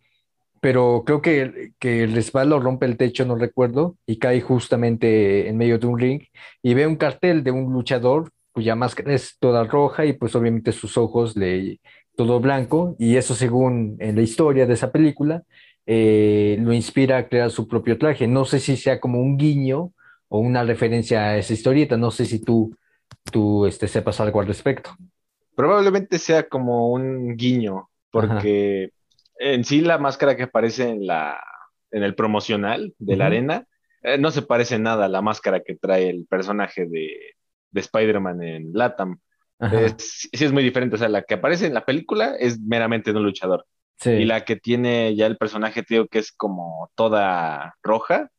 pero 0.60 1.02
creo 1.04 1.20
que, 1.22 1.72
que 1.78 2.06
resbala 2.06 2.56
o 2.56 2.60
rompe 2.60 2.86
el 2.86 2.96
techo, 2.96 3.24
no 3.24 3.36
recuerdo, 3.36 3.96
y 4.06 4.18
cae 4.18 4.40
justamente 4.40 5.48
en 5.48 5.56
medio 5.56 5.78
de 5.78 5.86
un 5.86 5.98
ring 5.98 6.22
y 6.62 6.74
ve 6.74 6.86
un 6.86 6.96
cartel 6.96 7.44
de 7.44 7.50
un 7.50 7.72
luchador 7.72 8.30
cuya 8.52 8.74
máscara 8.74 9.12
es 9.12 9.36
toda 9.38 9.64
roja 9.64 10.06
y 10.06 10.14
pues 10.14 10.34
obviamente 10.34 10.72
sus 10.72 10.96
ojos 10.96 11.36
le 11.36 11.80
todo 12.16 12.40
blanco 12.40 12.94
y 12.98 13.16
eso 13.16 13.34
según 13.34 13.96
en 13.98 14.16
la 14.16 14.22
historia 14.22 14.66
de 14.66 14.74
esa 14.74 14.92
película 14.92 15.42
eh, 15.86 16.56
lo 16.60 16.72
inspira 16.72 17.18
a 17.18 17.28
crear 17.28 17.50
su 17.50 17.68
propio 17.68 17.98
traje. 17.98 18.26
No 18.26 18.44
sé 18.44 18.60
si 18.60 18.76
sea 18.76 19.00
como 19.00 19.20
un 19.20 19.36
guiño 19.36 19.92
o 20.28 20.38
una 20.38 20.64
referencia 20.64 21.22
a 21.22 21.36
esa 21.36 21.52
historieta, 21.52 21.96
no 21.96 22.10
sé 22.10 22.24
si 22.24 22.40
tú, 22.40 22.76
tú 23.30 23.66
este, 23.66 23.88
sepas 23.88 24.20
algo 24.20 24.40
al 24.40 24.46
respecto. 24.46 24.96
Probablemente 25.54 26.18
sea 26.18 26.48
como 26.48 26.90
un 26.90 27.36
guiño, 27.36 27.88
porque 28.10 28.90
en 29.38 29.64
sí 29.64 29.80
la 29.80 29.98
máscara 29.98 30.36
que 30.36 30.44
aparece 30.44 30.88
en 30.88 31.06
la 31.06 31.40
en 31.92 32.02
el 32.02 32.16
promocional 32.16 32.92
de 32.98 33.16
la 33.16 33.26
arena 33.26 33.66
eh, 34.02 34.18
no 34.18 34.32
se 34.32 34.42
parece 34.42 34.80
nada 34.80 35.04
a 35.04 35.08
la 35.08 35.22
máscara 35.22 35.60
que 35.60 35.76
trae 35.76 36.10
el 36.10 36.26
personaje 36.26 36.86
de, 36.86 37.08
de 37.70 37.80
Spider-Man 37.80 38.42
en 38.42 38.72
Latam. 38.72 39.18
Es, 39.60 40.28
sí 40.32 40.44
es 40.44 40.52
muy 40.52 40.62
diferente, 40.62 40.96
o 40.96 40.98
sea, 40.98 41.08
la 41.08 41.22
que 41.22 41.34
aparece 41.34 41.66
en 41.66 41.74
la 41.74 41.86
película 41.86 42.34
es 42.38 42.60
meramente 42.60 43.12
de 43.12 43.18
un 43.18 43.24
luchador. 43.24 43.64
Sí. 43.98 44.10
Y 44.10 44.24
la 44.24 44.44
que 44.44 44.56
tiene 44.56 45.14
ya 45.16 45.26
el 45.26 45.36
personaje, 45.36 45.82
tío, 45.82 46.06
que 46.08 46.18
es 46.20 46.32
como 46.32 46.90
toda 46.94 47.74
roja, 47.82 48.30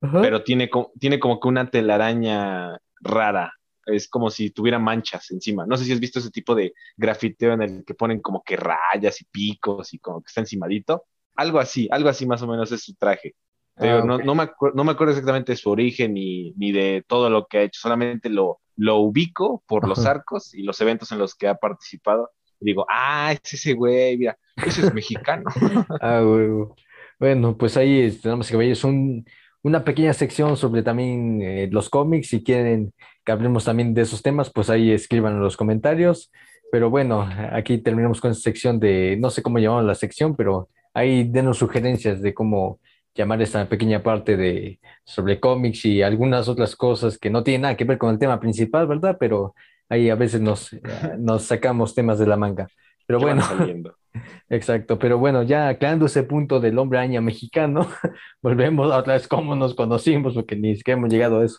Ajá. 0.00 0.20
pero 0.22 0.44
tiene, 0.44 0.70
tiene 0.98 1.18
como 1.20 1.40
que 1.40 1.48
una 1.48 1.70
telaraña 1.70 2.78
rara. 3.00 3.52
Es 3.86 4.08
como 4.08 4.30
si 4.30 4.50
tuviera 4.50 4.78
manchas 4.78 5.30
encima. 5.30 5.64
No 5.66 5.76
sé 5.76 5.84
si 5.84 5.92
has 5.92 6.00
visto 6.00 6.18
ese 6.18 6.30
tipo 6.30 6.54
de 6.54 6.74
grafiteo 6.96 7.54
en 7.54 7.62
el 7.62 7.84
que 7.84 7.94
ponen 7.94 8.20
como 8.20 8.42
que 8.42 8.56
rayas 8.56 9.20
y 9.22 9.24
picos 9.24 9.94
y 9.94 9.98
como 9.98 10.20
que 10.20 10.26
está 10.28 10.40
encimadito. 10.42 11.04
Algo 11.36 11.58
así, 11.58 11.88
algo 11.90 12.08
así 12.10 12.26
más 12.26 12.42
o 12.42 12.46
menos 12.46 12.70
es 12.72 12.82
su 12.84 12.94
traje. 12.96 13.34
Pero 13.74 13.98
Ah, 13.98 14.04
no, 14.04 14.18
no, 14.18 14.34
me 14.34 14.50
no 14.74 14.84
me 14.84 14.92
acuerdo 14.92 15.12
exactamente 15.12 15.52
de 15.52 15.56
su 15.56 15.70
origen 15.70 16.14
ni, 16.14 16.52
ni 16.52 16.72
de 16.72 17.04
todo 17.06 17.30
lo 17.30 17.46
que 17.46 17.58
ha 17.58 17.62
hecho. 17.62 17.80
Solamente 17.80 18.28
lo, 18.28 18.60
lo 18.76 18.96
ubico 18.96 19.62
por 19.66 19.88
los 19.88 20.04
arcos 20.04 20.52
y 20.52 20.62
los 20.64 20.80
eventos 20.80 21.10
en 21.12 21.18
los 21.18 21.34
que 21.34 21.48
ha 21.48 21.54
participado. 21.54 22.30
Y 22.60 22.66
digo, 22.66 22.86
ah, 22.88 23.32
es 23.32 23.54
ese 23.54 23.74
güey, 23.74 24.16
mira, 24.16 24.36
ese 24.56 24.86
es 24.86 24.94
mexicano. 24.94 25.44
Ah, 26.00 26.22
huevo. 26.24 26.76
Bueno, 27.18 27.56
pues 27.56 27.76
ahí, 27.76 28.00
este, 28.00 28.28
damas 28.28 28.48
y 28.48 28.52
caballeros, 28.52 28.84
un, 28.84 29.24
una 29.62 29.84
pequeña 29.84 30.12
sección 30.12 30.56
sobre 30.56 30.82
también 30.82 31.42
eh, 31.42 31.68
los 31.70 31.90
cómics. 31.90 32.28
Si 32.28 32.42
quieren 32.42 32.92
que 33.24 33.32
hablemos 33.32 33.64
también 33.64 33.94
de 33.94 34.02
esos 34.02 34.22
temas, 34.22 34.50
pues 34.52 34.70
ahí 34.70 34.90
escriban 34.92 35.34
en 35.34 35.40
los 35.40 35.56
comentarios. 35.56 36.30
Pero 36.70 36.90
bueno, 36.90 37.28
aquí 37.52 37.78
terminamos 37.78 38.20
con 38.20 38.30
esta 38.30 38.42
sección 38.42 38.78
de, 38.78 39.16
no 39.18 39.30
sé 39.30 39.42
cómo 39.42 39.58
llamamos 39.58 39.84
la 39.84 39.94
sección, 39.94 40.36
pero 40.36 40.68
ahí 40.94 41.24
denos 41.24 41.58
sugerencias 41.58 42.20
de 42.20 42.34
cómo 42.34 42.80
llamar 43.14 43.42
esta 43.42 43.68
pequeña 43.68 44.02
parte 44.02 44.36
de 44.36 44.78
sobre 45.04 45.40
cómics 45.40 45.84
y 45.86 46.02
algunas 46.02 46.48
otras 46.48 46.76
cosas 46.76 47.18
que 47.18 47.30
no 47.30 47.42
tienen 47.42 47.62
nada 47.62 47.76
que 47.76 47.84
ver 47.84 47.98
con 47.98 48.10
el 48.10 48.18
tema 48.18 48.38
principal, 48.38 48.86
¿verdad? 48.86 49.16
Pero 49.18 49.54
ahí 49.88 50.10
a 50.10 50.14
veces 50.14 50.40
nos, 50.40 50.70
nos 51.18 51.44
sacamos 51.44 51.94
temas 51.94 52.18
de 52.18 52.26
la 52.26 52.36
manga. 52.36 52.68
Pero 53.06 53.20
bueno. 53.20 53.42
Exacto, 54.48 54.98
pero 54.98 55.18
bueno, 55.18 55.42
ya 55.42 55.68
aclarando 55.68 56.06
ese 56.06 56.22
punto 56.22 56.60
del 56.60 56.78
hombre 56.78 56.98
araña 56.98 57.20
mexicano, 57.20 57.86
volvemos 58.42 58.90
a 58.90 58.98
otra 58.98 59.14
vez 59.14 59.28
cómo 59.28 59.54
nos 59.54 59.74
conocimos, 59.74 60.34
porque 60.34 60.56
ni 60.56 60.76
siquiera 60.76 60.98
hemos 60.98 61.10
llegado 61.10 61.40
a 61.40 61.44
eso. 61.44 61.56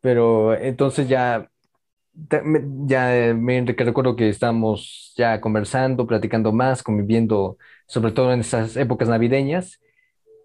Pero 0.00 0.54
entonces 0.54 1.08
ya, 1.08 1.48
ya 2.12 3.16
eh, 3.16 3.34
me 3.34 3.64
recuerdo 3.64 4.16
que 4.16 4.28
estamos 4.28 5.12
ya 5.16 5.40
conversando, 5.40 6.06
platicando 6.06 6.52
más, 6.52 6.82
conviviendo, 6.82 7.58
sobre 7.86 8.12
todo 8.12 8.32
en 8.32 8.40
esas 8.40 8.76
épocas 8.76 9.08
navideñas. 9.08 9.80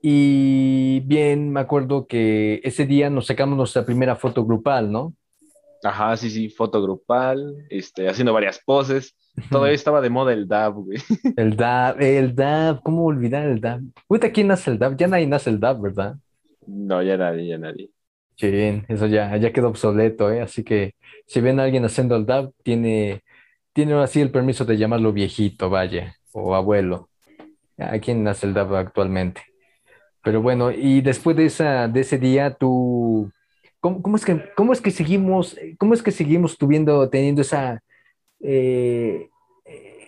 Y 0.01 1.01
bien, 1.05 1.51
me 1.51 1.61
acuerdo 1.61 2.07
que 2.07 2.61
ese 2.63 2.85
día 2.85 3.09
nos 3.09 3.27
sacamos 3.27 3.57
nuestra 3.57 3.85
primera 3.85 4.15
foto 4.15 4.45
grupal, 4.45 4.91
¿no? 4.91 5.15
Ajá, 5.83 6.15
sí, 6.15 6.29
sí, 6.29 6.49
foto 6.49 6.81
grupal, 6.81 7.65
este, 7.69 8.07
haciendo 8.07 8.33
varias 8.33 8.59
poses. 8.65 9.15
Todavía 9.49 9.75
estaba 9.75 9.99
de 9.99 10.09
moda 10.09 10.31
el 10.31 10.47
dab, 10.47 10.73
güey. 10.75 10.97
El 11.37 11.55
DAB, 11.55 12.01
el 12.01 12.35
DAB, 12.35 12.81
¿cómo 12.83 13.05
olvidar 13.05 13.47
el 13.47 13.59
DAB? 13.59 13.81
Ahorita, 14.07 14.31
¿quién 14.31 14.47
nace 14.47 14.69
el 14.69 14.77
DAB? 14.77 14.95
Ya 14.95 15.07
nadie 15.07 15.25
nace 15.25 15.49
el 15.49 15.59
DAB, 15.59 15.81
¿verdad? 15.81 16.15
No, 16.67 17.01
ya 17.01 17.17
nadie, 17.17 17.47
ya 17.47 17.57
nadie. 17.57 17.89
Sí, 18.35 18.83
eso 18.87 19.07
ya, 19.07 19.35
ya 19.37 19.51
quedó 19.51 19.69
obsoleto, 19.69 20.31
¿eh? 20.31 20.41
Así 20.41 20.63
que 20.63 20.95
si 21.25 21.41
ven 21.41 21.59
a 21.59 21.63
alguien 21.63 21.83
haciendo 21.83 22.15
el 22.15 22.25
DAB, 22.25 22.51
tiene, 22.63 23.23
tiene 23.73 23.93
así 23.95 24.21
el 24.21 24.31
permiso 24.31 24.65
de 24.65 24.77
llamarlo 24.77 25.13
viejito, 25.13 25.69
vaya, 25.69 26.15
o 26.31 26.55
abuelo. 26.55 27.09
¿A 27.77 27.97
quién 27.99 28.27
hace 28.27 28.45
el 28.45 28.53
daba 28.53 28.79
actualmente? 28.79 29.41
Pero 30.23 30.41
bueno, 30.41 30.71
y 30.71 31.01
después 31.01 31.35
de, 31.35 31.45
esa, 31.45 31.87
de 31.87 32.01
ese 32.01 32.17
día, 32.17 32.53
tú, 32.53 33.31
¿cómo, 33.83 34.01
cómo 34.01 34.15
es 34.17 34.25
que, 34.25 34.41
cómo 34.57 34.73
es 34.73 34.81
que 34.81 34.91
seguimos, 34.91 35.57
cómo 35.79 35.93
es 35.93 36.01
que 36.03 36.11
seguimos 36.11 36.57
tuviendo, 36.57 37.09
teniendo 37.11 37.41
esa, 37.43 37.83
eh, 38.41 39.29
eh, 39.65 40.07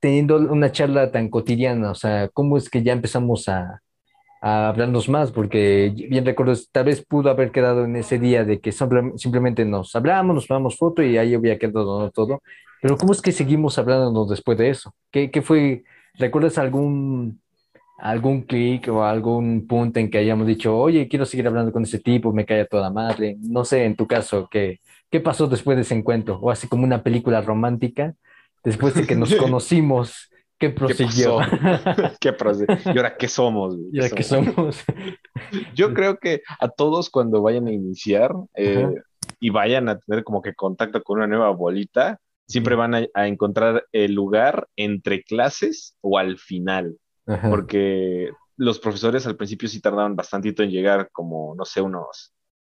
teniendo 0.00 0.36
una 0.38 0.72
charla 0.72 1.10
tan 1.12 1.28
cotidiana? 1.30 1.90
O 1.90 1.96
sea, 1.96 2.28
¿cómo 2.30 2.56
es 2.56 2.70
que 2.70 2.82
ya 2.84 2.92
empezamos 2.94 3.48
a, 3.48 3.82
a 4.42 4.68
hablarnos 4.70 5.08
más? 5.08 5.32
Porque 5.32 5.92
bien 6.10 6.24
recuerdo, 6.26 6.54
tal 6.72 6.84
vez 6.86 7.04
pudo 7.06 7.30
haber 7.30 7.52
quedado 7.52 7.84
en 7.84 7.96
ese 7.96 8.18
día 8.18 8.44
de 8.44 8.60
que 8.60 8.72
simple- 8.72 9.12
simplemente 9.18 9.64
nos 9.64 9.94
hablamos, 9.96 10.34
nos 10.34 10.46
tomamos 10.48 10.76
foto 10.78 11.02
y 11.02 11.18
ahí 11.18 11.34
había 11.34 11.58
quedado 11.58 12.10
todo. 12.12 12.42
Pero 12.82 12.96
¿cómo 12.96 13.12
es 13.12 13.22
que 13.22 13.32
seguimos 13.32 13.78
hablándonos 13.78 14.28
después 14.30 14.56
de 14.58 14.70
eso? 14.70 14.94
¿Qué, 15.10 15.30
qué 15.30 15.42
fue? 15.42 15.84
¿Recuerdas 16.14 16.58
algún, 16.58 17.40
algún 18.00 18.42
clic 18.42 18.88
o 18.88 19.04
algún 19.04 19.66
punto 19.66 20.00
en 20.00 20.10
que 20.10 20.18
hayamos 20.18 20.46
dicho, 20.46 20.76
oye, 20.76 21.08
quiero 21.08 21.26
seguir 21.26 21.46
hablando 21.46 21.72
con 21.72 21.82
ese 21.82 21.98
tipo, 21.98 22.32
me 22.32 22.46
cae 22.46 22.62
a 22.62 22.66
toda 22.66 22.90
madre? 22.90 23.36
No 23.40 23.64
sé, 23.64 23.84
en 23.84 23.96
tu 23.96 24.06
caso, 24.06 24.48
¿qué, 24.50 24.80
qué 25.10 25.20
pasó 25.20 25.46
después 25.46 25.76
de 25.76 25.82
ese 25.82 25.94
encuentro? 25.94 26.38
O 26.40 26.50
así 26.50 26.68
como 26.68 26.84
una 26.84 27.02
película 27.02 27.40
romántica, 27.42 28.14
después 28.64 28.94
de 28.94 29.06
que 29.06 29.16
nos 29.16 29.34
conocimos, 29.36 30.30
¿qué 30.58 30.68
¿Qué 30.70 30.74
prosiguió? 30.74 31.38
pasó? 31.38 32.16
¿Qué 32.20 32.32
procede? 32.32 32.78
¿Y 32.86 32.96
ahora 32.96 33.16
qué 33.16 33.28
somos? 33.28 33.76
güey? 33.76 33.90
Ya 33.92 34.10
¿Qué 34.10 34.22
somos? 34.22 34.82
Yo 35.74 35.94
creo 35.94 36.18
que 36.18 36.42
a 36.58 36.68
todos 36.68 37.10
cuando 37.10 37.42
vayan 37.42 37.66
a 37.66 37.72
iniciar 37.72 38.32
eh, 38.54 38.88
y 39.40 39.50
vayan 39.50 39.88
a 39.88 39.98
tener 39.98 40.24
como 40.24 40.42
que 40.42 40.54
contacto 40.54 41.02
con 41.02 41.18
una 41.18 41.26
nueva 41.26 41.50
bolita, 41.50 42.18
siempre 42.46 42.74
van 42.74 42.94
a, 42.94 43.06
a 43.14 43.26
encontrar 43.26 43.84
el 43.92 44.14
lugar 44.14 44.68
entre 44.76 45.22
clases 45.22 45.96
o 46.00 46.18
al 46.18 46.38
final, 46.38 46.96
Ajá. 47.30 47.48
porque 47.50 48.30
los 48.56 48.78
profesores 48.78 49.26
al 49.26 49.36
principio 49.36 49.68
sí 49.68 49.80
tardaban 49.80 50.16
bastantito 50.16 50.62
en 50.62 50.70
llegar, 50.70 51.08
como, 51.12 51.54
no 51.56 51.64
sé, 51.64 51.80
unos 51.80 52.32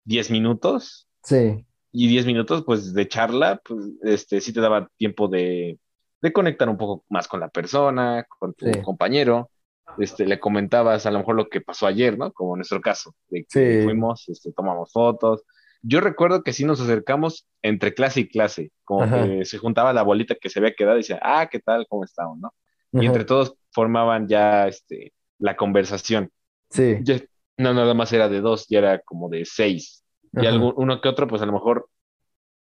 10 0.06 0.32
minutos, 0.32 1.08
Sí, 1.24 1.66
y 1.92 2.08
10 2.08 2.26
minutos 2.26 2.64
pues 2.66 2.94
de 2.94 3.08
charla, 3.08 3.62
pues 3.64 3.80
este, 4.04 4.42
sí 4.42 4.52
te 4.54 4.60
daba 4.62 4.90
tiempo 4.98 5.28
de, 5.28 5.80
de 6.22 6.34
conectar 6.34 6.68
un 6.70 6.78
poco 6.78 7.06
más 7.10 7.28
con 7.28 7.40
la 7.40 7.50
persona, 7.50 8.26
con 8.40 8.54
tu 8.54 8.66
Sí. 8.66 8.82
compañero. 8.82 9.50
Este, 9.98 10.26
le 10.26 10.40
comentabas 10.40 11.06
a 11.06 11.12
lo 11.12 11.20
mejor 11.20 11.36
lo 11.36 11.50
que 11.50 11.62
pasó 11.62 11.86
ayer, 11.86 12.18
¿no? 12.18 12.32
Como 12.34 12.56
en 12.56 12.60
nuestro 12.60 12.82
caso, 12.82 13.14
de 13.30 13.46
que 13.50 13.80
Sí. 13.80 13.84
fuimos, 13.86 14.28
este, 14.28 14.52
tomamos 14.52 14.92
fotos. 14.92 15.44
Yo 15.82 16.00
recuerdo 16.02 16.44
que 16.44 16.52
sí 16.54 16.66
nos 16.66 16.80
acercamos 16.82 17.46
entre 17.62 17.94
clase 17.94 18.22
y 18.22 18.28
clase, 18.30 18.72
como 18.86 19.04
Ajá. 19.04 19.24
que 19.28 19.46
se 19.46 19.58
juntaba 19.60 19.94
la 19.94 20.02
bolita 20.02 20.36
que 20.36 20.50
se 20.50 20.60
había 20.60 20.74
quedado 20.74 20.96
y 20.98 21.02
decía, 21.02 21.20
ah, 21.22 21.48
¿qué 21.52 21.60
tal? 21.60 21.86
¿Cómo 21.90 22.04
estamos? 22.06 22.38
¿no? 22.40 22.54
Y 22.94 22.98
Ajá. 23.00 23.06
entre 23.08 23.26
todos 23.26 23.56
formaban 23.74 24.28
ya 24.28 24.68
este, 24.68 25.14
la 25.40 25.56
conversación. 25.56 26.32
Sí. 26.70 26.98
Ya, 27.04 27.20
no 27.58 27.74
nada 27.74 27.94
más 27.94 28.12
era 28.14 28.30
de 28.30 28.42
dos, 28.42 28.68
ya 28.70 28.80
era 28.80 29.00
como 29.00 29.30
de 29.30 29.46
seis. 29.46 30.04
Y 30.34 30.40
Ajá. 30.40 30.50
algún, 30.50 30.74
uno 30.78 31.02
que 31.02 31.10
otro, 31.10 31.28
pues 31.28 31.42
a 31.42 31.46
lo 31.46 31.54
mejor 31.54 31.90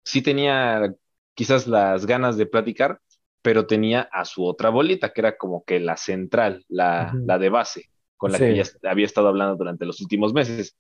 sí 0.05 0.23
tenía 0.23 0.95
quizás 1.35 1.67
las 1.67 2.07
ganas 2.07 2.37
de 2.37 2.47
platicar, 2.47 3.01
pero 3.41 3.67
tenía 3.67 4.03
a 4.13 4.25
su 4.25 4.45
otra 4.45 4.71
bolita, 4.71 5.13
que 5.13 5.21
era 5.21 5.37
como 5.37 5.65
que 5.65 5.81
la 5.81 5.97
central, 5.97 6.65
la, 6.69 7.13
la 7.25 7.39
de 7.39 7.49
base, 7.49 7.87
con 8.17 8.33
la 8.33 8.39
Sí. 8.39 8.45
que 8.45 8.57
ya 8.57 8.91
había 8.91 9.07
estado 9.07 9.29
hablando 9.29 9.57
durante 9.57 9.87
los 9.87 10.01
últimos 10.01 10.33
meses. 10.33 10.77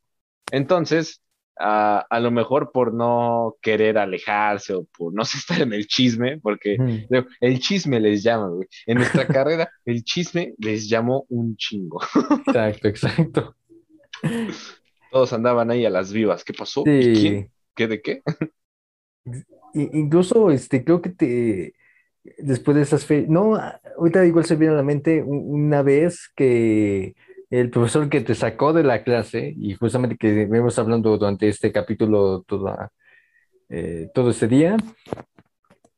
Entonces, 0.50 1.22
a, 1.58 2.06
a 2.08 2.20
lo 2.20 2.30
mejor 2.30 2.72
por 2.72 2.94
no 2.94 3.56
querer 3.60 3.98
alejarse 3.98 4.74
o 4.74 4.84
por 4.84 5.14
no 5.14 5.22
estar 5.22 5.60
en 5.60 5.72
el 5.72 5.86
chisme, 5.86 6.38
porque 6.38 6.76
el 7.40 7.60
chisme 7.60 8.00
les 8.00 8.22
llama, 8.22 8.48
güey. 8.48 8.68
En 8.86 8.98
nuestra 8.98 9.26
carrera, 9.26 9.70
el 9.84 10.04
chisme 10.04 10.54
les 10.58 10.88
llamó 10.88 11.26
un 11.28 11.56
chingo. 11.56 12.00
Exacto, 12.46 12.88
exacto. 12.88 13.56
Todos 15.10 15.32
andaban 15.32 15.70
ahí 15.70 15.84
a 15.84 15.90
las 15.90 16.12
vivas. 16.12 16.44
¿Qué 16.44 16.52
pasó? 16.52 16.82
¿Y 16.86 17.12
quién? 17.12 17.42
Sí. 17.42 17.50
¿Qué 17.74 17.88
de 17.88 18.02
qué? 18.02 18.22
Incluso, 19.74 20.50
este, 20.50 20.84
creo 20.84 21.00
que 21.00 21.10
te, 21.10 21.74
después 22.38 22.76
de 22.76 22.82
esas 22.82 23.04
fechas, 23.04 23.30
no, 23.30 23.58
ahorita 23.98 24.24
igual 24.26 24.44
se 24.44 24.56
viene 24.56 24.74
a 24.74 24.76
la 24.76 24.82
mente 24.82 25.22
una 25.22 25.82
vez 25.82 26.30
que 26.36 27.14
el 27.52 27.68
profesor 27.70 28.08
que 28.08 28.22
te 28.22 28.34
sacó 28.34 28.72
de 28.72 28.82
la 28.82 29.02
clase, 29.04 29.54
y 29.58 29.74
justamente 29.74 30.16
que 30.16 30.46
vemos 30.46 30.78
hablando 30.78 31.16
durante 31.18 31.48
este 31.48 31.70
capítulo 31.70 32.42
toda, 32.48 32.90
eh, 33.68 34.08
todo 34.14 34.30
este 34.30 34.48
día, 34.48 34.76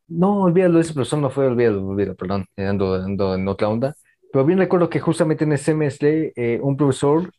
no, 0.08 0.42
olvídalo, 0.42 0.80
ese 0.80 0.92
profesor 0.92 1.20
no 1.20 1.30
fue, 1.30 1.46
olvídalo, 1.46 1.86
olvídalo, 1.86 2.16
perdón, 2.16 2.46
eh, 2.56 2.66
ando, 2.66 2.94
ando 2.94 3.34
en 3.36 3.46
otra 3.46 3.68
onda, 3.68 3.94
pero 4.32 4.44
bien 4.44 4.58
recuerdo 4.58 4.90
que 4.90 4.98
justamente 4.98 5.44
en 5.44 5.52
ese 5.52 5.66
semestre 5.66 6.32
eh, 6.34 6.58
un 6.60 6.76
profesor 6.76 7.30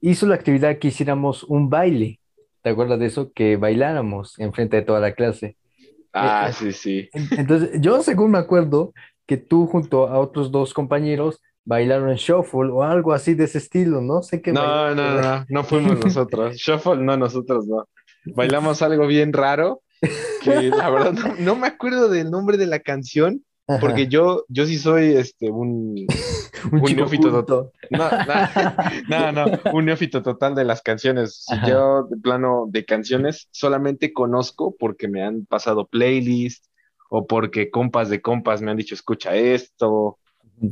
hizo 0.00 0.26
la 0.26 0.34
actividad 0.34 0.78
que 0.78 0.88
hiciéramos 0.88 1.44
un 1.44 1.70
baile, 1.70 2.18
¿te 2.62 2.70
acuerdas 2.70 2.98
de 2.98 3.06
eso? 3.06 3.30
Que 3.32 3.56
bailáramos 3.56 4.38
enfrente 4.40 4.76
de 4.76 4.82
toda 4.82 4.98
la 4.98 5.12
clase. 5.12 5.56
Ah, 6.12 6.48
eh, 6.50 6.52
sí, 6.52 6.72
sí. 6.72 7.08
En- 7.12 7.38
Entonces, 7.38 7.80
yo 7.80 8.02
según 8.02 8.32
me 8.32 8.38
acuerdo 8.38 8.92
que 9.24 9.36
tú 9.36 9.66
junto 9.66 10.08
a 10.08 10.18
otros 10.18 10.50
dos 10.50 10.74
compañeros 10.74 11.40
bailaron 11.66 12.14
shuffle 12.14 12.70
o 12.70 12.82
algo 12.82 13.12
así 13.12 13.34
de 13.34 13.44
ese 13.44 13.58
estilo, 13.58 14.00
no 14.00 14.22
sé 14.22 14.40
qué 14.40 14.52
No, 14.52 14.60
bailaron, 14.62 14.96
no, 14.96 15.20
no, 15.20 15.44
no 15.48 15.64
fuimos 15.64 15.98
nosotros. 15.98 16.56
Shuffle, 16.56 16.96
no, 16.96 17.16
nosotros 17.16 17.66
no. 17.66 17.86
Bailamos 18.34 18.80
algo 18.82 19.06
bien 19.06 19.32
raro, 19.32 19.82
que 20.42 20.50
la 20.70 20.88
verdad 20.88 21.12
no, 21.12 21.34
no 21.38 21.56
me 21.56 21.66
acuerdo 21.66 22.08
del 22.08 22.30
nombre 22.30 22.56
de 22.56 22.66
la 22.66 22.78
canción, 22.78 23.44
Ajá, 23.66 23.80
porque 23.80 24.06
yo, 24.06 24.44
yo 24.48 24.64
sí 24.64 24.78
soy 24.78 25.16
este, 25.16 25.50
un, 25.50 26.06
un 26.72 26.96
neófito 26.96 27.30
culto. 27.32 27.72
no, 27.90 28.10
no, 29.08 29.32
no, 29.32 29.46
no, 29.46 29.60
un 29.72 29.84
neófito 29.84 30.22
total 30.22 30.54
de 30.54 30.64
las 30.64 30.82
canciones. 30.82 31.44
Si 31.44 31.54
Ajá. 31.54 31.68
yo 31.68 32.04
de 32.04 32.16
plano 32.16 32.66
de 32.68 32.84
canciones 32.84 33.48
solamente 33.50 34.12
conozco 34.12 34.76
porque 34.78 35.08
me 35.08 35.24
han 35.24 35.46
pasado 35.46 35.86
playlists 35.86 36.70
o 37.10 37.26
porque 37.26 37.70
compas 37.70 38.08
de 38.08 38.20
compas 38.22 38.62
me 38.62 38.70
han 38.70 38.76
dicho 38.76 38.94
escucha 38.94 39.34
esto 39.34 40.18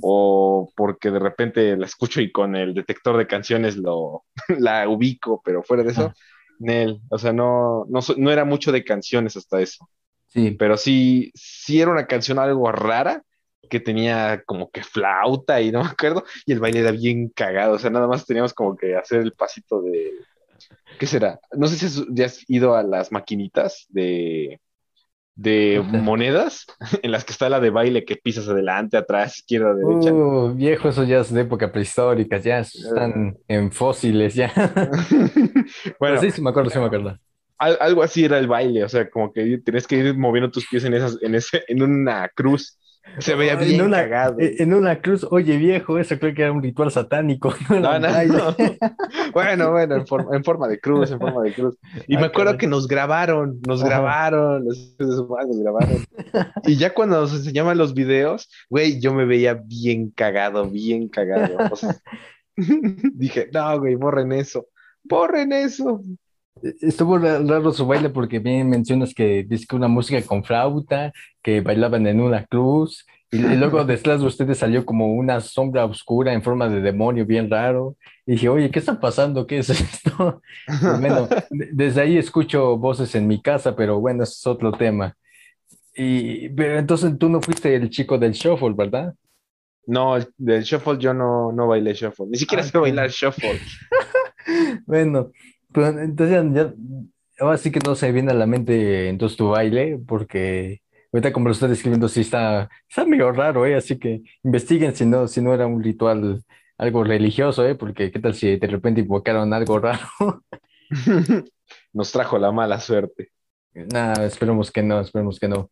o 0.01 0.72
porque 0.76 1.11
de 1.11 1.18
repente 1.18 1.76
la 1.76 1.87
escucho 1.87 2.20
y 2.20 2.32
con 2.32 2.57
el 2.57 2.74
detector 2.74 3.16
de 3.16 3.26
canciones 3.26 3.76
lo 3.76 4.24
la 4.59 4.89
ubico, 4.89 5.41
pero 5.45 5.62
fuera 5.62 5.82
de 5.82 5.93
eso, 5.93 6.05
Ajá. 6.05 6.14
Nel, 6.59 7.01
o 7.11 7.18
sea, 7.18 7.32
no, 7.32 7.85
no, 7.89 8.01
no 8.16 8.30
era 8.30 8.45
mucho 8.45 8.72
de 8.72 8.85
canciones 8.85 9.37
hasta 9.37 9.61
eso, 9.61 9.89
Sí, 10.26 10.59
pero 10.59 10.76
sí, 10.76 11.32
sí 11.35 11.80
era 11.80 11.91
una 11.93 12.07
canción 12.07 12.39
algo 12.39 12.70
rara 12.72 13.22
que 13.70 13.80
tenía 13.80 14.43
como 14.47 14.70
que 14.70 14.82
flauta 14.85 15.61
y 15.61 15.72
no 15.72 15.82
me 15.85 15.91
acuerdo, 15.91 16.24
y 16.47 16.53
el 16.53 16.61
baile 16.61 16.80
era 16.80 16.93
bien 16.93 17.30
cagado, 17.30 17.74
o 17.74 17.78
sea, 17.78 17.91
nada 17.91 18.07
más 18.09 18.26
teníamos 18.26 18.55
como 18.55 18.76
que 18.76 18.97
hacer 18.97 19.20
el 19.22 19.35
pasito 19.35 19.82
de, 19.82 20.26
¿qué 20.99 21.07
será? 21.07 21.41
No 21.53 21.66
sé 21.66 21.76
si 21.76 21.87
has- 21.87 22.07
ya 22.11 22.26
has 22.26 22.49
ido 22.49 22.74
a 22.76 22.82
las 22.82 23.12
maquinitas 23.12 23.87
de, 23.89 24.61
de 25.37 25.82
monedas, 25.91 26.66
en 27.03 27.11
las 27.11 27.24
que 27.24 27.32
está 27.32 27.49
la 27.49 27.61
de 27.61 27.70
baile 27.70 28.05
que 28.05 28.16
pisas 28.16 28.49
adelante, 28.49 28.97
atrás, 28.97 29.39
izquierda, 29.39 29.74
derecha. 29.74 30.11
Uh, 30.12 30.55
viejo, 30.55 30.89
eso 30.89 31.05
ya 31.05 31.20
es 31.20 31.32
de 31.32 31.41
época 31.43 31.72
prehistórica, 31.72 32.39
ya 32.39 32.61
están 32.61 33.37
en 33.49 33.72
fósiles, 33.72 34.35
ya. 34.35 34.53
Pero 34.55 34.91
Bueno, 35.99 36.20
sí, 36.20 36.30
sí 36.30 36.41
me 36.43 36.51
acuerdo, 36.51 36.70
sí 36.70 36.78
me 36.78 36.85
acuerdo. 36.87 37.18
al- 37.59 37.78
algo 37.80 38.03
así 38.03 38.24
era 38.24 38.39
el 38.39 38.47
baile, 38.47 38.85
o 38.85 38.89
sea, 38.89 39.09
como 39.11 39.32
que 39.32 39.59
tienes 39.59 39.87
que 39.87 39.97
ir 39.97 40.16
moviendo 40.16 40.51
tus 40.51 40.66
pies 40.68 40.85
en 40.85 40.95
esas, 40.95 41.18
en 41.22 41.35
ese, 41.35 41.64
en 41.68 41.82
una 41.82 42.28
cruz. 42.35 42.78
Se 43.19 43.35
veía 43.37 43.53
En 43.53 43.59
bien 43.61 43.81
una, 43.83 43.99
cagado. 43.99 44.41
eh, 44.41 44.57
en 44.59 44.75
una 44.75 45.01
cruz, 45.01 45.25
oye 45.31 45.57
viejo, 45.57 45.99
eso 45.99 46.19
creo 46.19 46.35
que 46.35 46.43
era 46.43 46.51
un 46.53 46.63
ritual 46.63 46.91
satánico, 46.91 47.55
no 47.71 47.79
No, 47.81 47.99
no. 47.99 48.57
Bueno, 49.33 49.71
bueno, 49.71 49.97
en 49.97 50.07
forma, 50.07 50.37
en 50.37 50.43
forma 50.45 50.67
de 50.69 50.81
cruz, 50.81 51.11
en 51.13 51.21
forma 51.21 51.43
de 51.43 51.53
cruz. 51.55 51.77
Y 52.09 52.17
Ah, 52.17 52.21
me 52.21 52.27
acuerdo 52.27 52.53
caray. 52.53 52.59
que 52.59 52.67
nos 52.67 52.89
grabaron, 52.89 53.61
nos 53.67 53.81
Ajá. 53.83 53.89
grabaron, 53.91 54.65
los 54.65 54.97
nos 54.99 55.29
grabaron. 55.61 56.05
Y 56.65 56.77
ya 56.77 56.93
cuando 56.95 57.21
nos 57.21 57.33
enseñaban 57.35 57.79
los 57.79 57.95
videos, 57.95 58.49
güey, 58.69 59.01
yo 59.01 59.15
me 59.15 59.25
veía 59.27 59.55
bien 59.65 60.11
cagado, 60.11 60.69
bien 60.69 61.09
cagado. 61.09 61.57
O 61.71 61.77
sea, 61.77 61.95
dije, 62.57 63.49
no, 63.53 63.79
güey, 63.79 63.95
borren 63.97 64.33
eso, 64.33 64.67
borren 65.05 65.53
eso. 65.53 66.01
Estuvo 66.63 67.19
ra- 67.19 67.41
raro 67.41 67.73
su 67.73 67.87
baile 67.87 68.09
porque 68.11 68.39
bien 68.39 68.71
mencionas 68.71 69.13
que 69.13 69.45
dice 69.45 69.67
que 69.69 69.77
una 69.77 69.89
música 69.89 70.23
con 70.23 70.45
flauta, 70.45 71.13
que 71.43 71.61
bailaban 71.61 72.07
en 72.07 72.21
una 72.21 72.47
cruz, 72.47 73.05
y, 73.31 73.39
y 73.39 73.57
luego 73.57 73.85
detrás 73.85 74.21
de 74.21 74.27
ustedes 74.27 74.59
salió 74.59 74.87
como 74.87 75.13
una 75.15 75.41
sombra 75.41 75.85
oscura 75.85 76.33
en 76.33 76.43
forma 76.43 76.69
de 76.69 76.81
demonio, 76.81 77.27
bien 77.27 77.51
raro. 77.51 77.97
Y 78.25 78.33
dije, 78.33 78.49
oye, 78.49 78.71
¿qué 78.71 78.79
está 78.79 78.99
pasando? 78.99 79.47
¿Qué 79.47 79.59
es 79.59 79.69
esto? 79.71 80.41
Y 80.67 81.01
bueno, 81.01 81.29
de- 81.51 81.69
desde 81.73 82.01
ahí 82.03 82.17
escucho 82.17 82.79
voces 82.79 83.15
en 83.15 83.27
mi 83.27 83.43
casa, 83.43 83.75
pero 83.77 84.01
bueno, 84.01 84.23
ese 84.23 84.33
es 84.35 84.47
otro 84.47 84.73
tema. 84.73 85.17
Y, 85.97 86.49
pero 86.51 86.79
entonces 86.79 87.17
tú 87.19 87.29
no 87.29 87.41
fuiste 87.43 87.75
el 87.75 87.91
chico 87.91 88.19
del 88.19 88.33
shuffle, 88.33 88.75
¿verdad? 88.75 89.15
No, 89.87 90.17
el- 90.17 90.29
del 90.39 90.63
shuffle 90.63 90.99
yo 90.99 91.13
no, 91.15 91.53
no 91.53 91.67
bailé 91.69 91.95
shuffle, 91.95 92.27
ni 92.29 92.39
siquiera 92.39 92.63
Ah, 92.65 92.67
sé 92.67 92.79
bailar 92.79 93.11
shuffle. 93.11 93.61
Bueno, 94.87 95.31
pero 95.75 95.89
entonces 96.01 96.45
ya, 96.55 96.75
ahora 97.41 97.59
sí 97.59 97.70
que 97.70 97.81
no 97.81 97.95
se 97.95 98.12
viene 98.12 98.33
a 98.33 98.35
la 98.35 98.47
mente 98.47 99.09
entonces 99.09 99.37
tu 99.37 99.49
baile, 99.49 99.99
porque 100.07 100.81
ahorita 101.12 101.33
como 101.33 101.49
lo 101.49 101.53
estoy 101.53 101.68
describiendo, 101.70 102.09
sí 102.09 102.20
está, 102.20 102.70
está 102.89 103.05
medio 103.05 103.33
raro, 103.33 103.66
¿eh? 103.66 103.75
Así 103.75 103.99
que 103.99 104.22
investiguen 104.43 104.95
si 104.97 105.07
no, 105.07 105.29
si 105.29 105.43
no 105.43 105.53
era 105.55 105.66
un 105.66 105.83
ritual, 105.83 106.43
algo 106.79 107.05
religioso, 107.05 107.66
¿eh? 107.66 107.75
Porque 107.75 108.11
qué 108.11 108.20
tal 108.20 108.35
si 108.35 108.57
de 108.57 108.66
repente 108.66 109.01
invocaron 109.03 109.53
algo 109.53 109.79
raro. 109.79 110.09
Nos 111.93 112.12
trajo 112.12 112.39
la 112.39 112.53
mala 112.53 112.81
suerte. 112.81 113.31
Nada, 113.75 114.25
esperemos 114.27 114.70
que 114.70 114.83
no, 114.83 115.01
esperemos 115.01 115.39
que 115.41 115.49
no. 115.49 115.70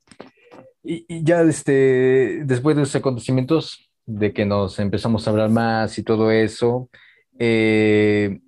Y, 0.83 1.05
y 1.09 1.23
ya 1.25 1.43
este, 1.43 2.43
después 2.45 2.77
de 2.77 2.83
esos 2.83 2.97
acontecimientos, 2.97 3.89
de 4.07 4.33
que 4.33 4.45
nos 4.45 4.79
empezamos 4.79 5.27
a 5.27 5.31
hablar 5.31 5.51
más 5.51 5.99
y 5.99 6.03
todo 6.03 6.31
eso, 6.31 6.91
eh, 7.39 8.41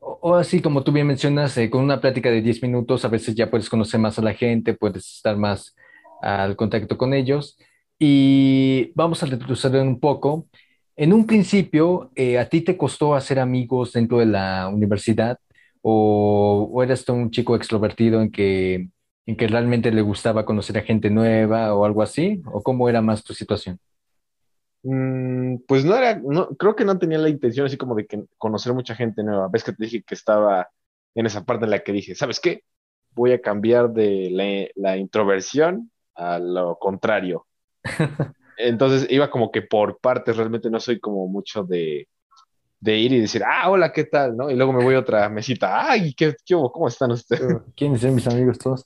o, 0.00 0.18
o 0.22 0.34
así 0.36 0.60
como 0.62 0.82
tú 0.84 0.92
bien 0.92 1.06
mencionas, 1.06 1.56
eh, 1.58 1.70
con 1.70 1.82
una 1.82 2.00
plática 2.00 2.30
de 2.30 2.42
10 2.42 2.62
minutos, 2.62 3.04
a 3.04 3.08
veces 3.08 3.34
ya 3.34 3.50
puedes 3.50 3.68
conocer 3.68 4.00
más 4.00 4.18
a 4.18 4.22
la 4.22 4.34
gente, 4.34 4.74
puedes 4.74 5.06
estar 5.16 5.36
más 5.36 5.74
al 6.22 6.56
contacto 6.56 6.96
con 6.98 7.14
ellos. 7.14 7.58
Y 7.98 8.92
vamos 8.94 9.22
a 9.22 9.26
retroceder 9.26 9.82
un 9.82 10.00
poco. 10.00 10.48
En 10.96 11.12
un 11.12 11.26
principio, 11.26 12.10
eh, 12.14 12.38
¿a 12.38 12.48
ti 12.48 12.60
te 12.60 12.76
costó 12.76 13.14
hacer 13.14 13.38
amigos 13.38 13.92
dentro 13.92 14.18
de 14.18 14.26
la 14.26 14.68
universidad? 14.68 15.38
¿O, 15.82 16.70
o 16.72 16.82
eras 16.82 17.04
tú 17.04 17.12
un 17.14 17.30
chico 17.30 17.56
extrovertido 17.56 18.20
en 18.22 18.30
que, 18.30 18.88
en 19.26 19.36
que 19.36 19.46
realmente 19.48 19.90
le 19.92 20.02
gustaba 20.02 20.44
conocer 20.46 20.78
a 20.78 20.82
gente 20.82 21.10
nueva 21.10 21.74
o 21.74 21.84
algo 21.84 22.02
así? 22.02 22.42
¿O 22.46 22.62
cómo 22.62 22.88
era 22.88 23.02
más 23.02 23.22
tu 23.24 23.34
situación? 23.34 23.78
Mm, 24.84 25.64
pues 25.66 25.84
no 25.84 25.96
era, 25.96 26.20
no, 26.22 26.48
creo 26.50 26.76
que 26.76 26.84
no 26.84 26.98
tenía 26.98 27.16
la 27.18 27.30
intención 27.30 27.66
así 27.66 27.78
como 27.78 27.94
de 27.94 28.06
que 28.06 28.22
conocer 28.36 28.74
mucha 28.74 28.94
gente 28.94 29.22
nueva. 29.22 29.48
Ves 29.48 29.64
que 29.64 29.72
te 29.72 29.84
dije 29.84 30.02
que 30.02 30.14
estaba 30.14 30.68
en 31.14 31.26
esa 31.26 31.44
parte 31.44 31.64
en 31.64 31.70
la 31.70 31.82
que 31.82 31.92
dije, 31.92 32.14
¿sabes 32.14 32.38
qué? 32.38 32.64
Voy 33.12 33.32
a 33.32 33.40
cambiar 33.40 33.90
de 33.90 34.28
la, 34.30 34.68
la 34.90 34.96
introversión 34.98 35.90
a 36.14 36.38
lo 36.38 36.78
contrario. 36.78 37.46
Entonces 38.58 39.06
iba 39.10 39.30
como 39.30 39.50
que 39.50 39.62
por 39.62 39.98
partes, 39.98 40.36
realmente 40.36 40.68
no 40.68 40.78
soy 40.78 41.00
como 41.00 41.26
mucho 41.28 41.64
de, 41.64 42.06
de 42.78 42.98
ir 42.98 43.12
y 43.12 43.20
decir, 43.20 43.42
ah, 43.42 43.70
hola, 43.70 43.90
¿qué 43.90 44.04
tal? 44.04 44.36
¿no? 44.36 44.50
Y 44.50 44.54
luego 44.54 44.74
me 44.74 44.84
voy 44.84 44.96
a 44.96 45.00
otra 45.00 45.28
mesita, 45.30 45.90
ay, 45.90 46.12
¿qué, 46.12 46.36
qué? 46.44 46.54
¿Cómo 46.54 46.88
están 46.88 47.10
ustedes? 47.10 47.56
¿Quiénes 47.74 48.02
son 48.02 48.14
mis 48.14 48.26
amigos 48.26 48.58
todos? 48.58 48.84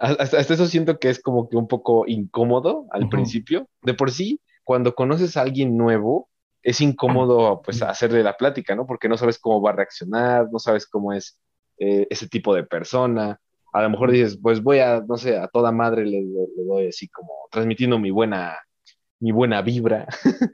Hasta, 0.00 0.38
hasta 0.38 0.54
eso 0.54 0.66
siento 0.66 0.98
que 0.98 1.08
es 1.08 1.22
como 1.22 1.48
que 1.48 1.56
un 1.56 1.68
poco 1.68 2.04
incómodo 2.08 2.86
al 2.90 3.02
Ujú. 3.02 3.10
principio. 3.10 3.68
De 3.82 3.94
por 3.94 4.10
sí, 4.10 4.40
cuando 4.66 4.94
conoces 4.96 5.38
a 5.38 5.42
alguien 5.42 5.78
nuevo, 5.78 6.30
es 6.62 6.82
incómodo 6.82 7.62
pues 7.64 7.82
hacerle 7.82 8.24
la 8.24 8.36
plática, 8.36 8.76
¿no? 8.76 8.86
Porque 8.86 9.08
no 9.08 9.18
sabes 9.18 9.38
cómo 9.40 9.62
va 9.62 9.70
a 9.72 9.74
reaccionar, 9.76 10.48
no 10.52 10.60
sabes 10.60 10.86
cómo 10.88 11.14
es 11.14 11.40
eh, 11.78 12.08
ese 12.10 12.28
tipo 12.28 12.54
de 12.54 12.64
persona. 12.64 13.40
A 13.72 13.82
lo 13.82 13.90
mejor 13.90 14.12
dices, 14.12 14.38
pues 14.42 14.62
voy 14.62 14.80
a, 14.80 15.02
no 15.08 15.18
sé, 15.18 15.38
a 15.38 15.48
toda 15.48 15.72
madre 15.72 16.04
le, 16.06 16.22
le- 16.22 16.48
le 16.56 16.64
doy 16.66 16.88
así 16.88 17.08
como 17.10 17.30
transmitiendo 17.52 17.98
mi 18.00 18.10
buena, 18.12 18.58
mi 19.20 19.32
buena 19.32 19.62
vibra. 19.62 20.06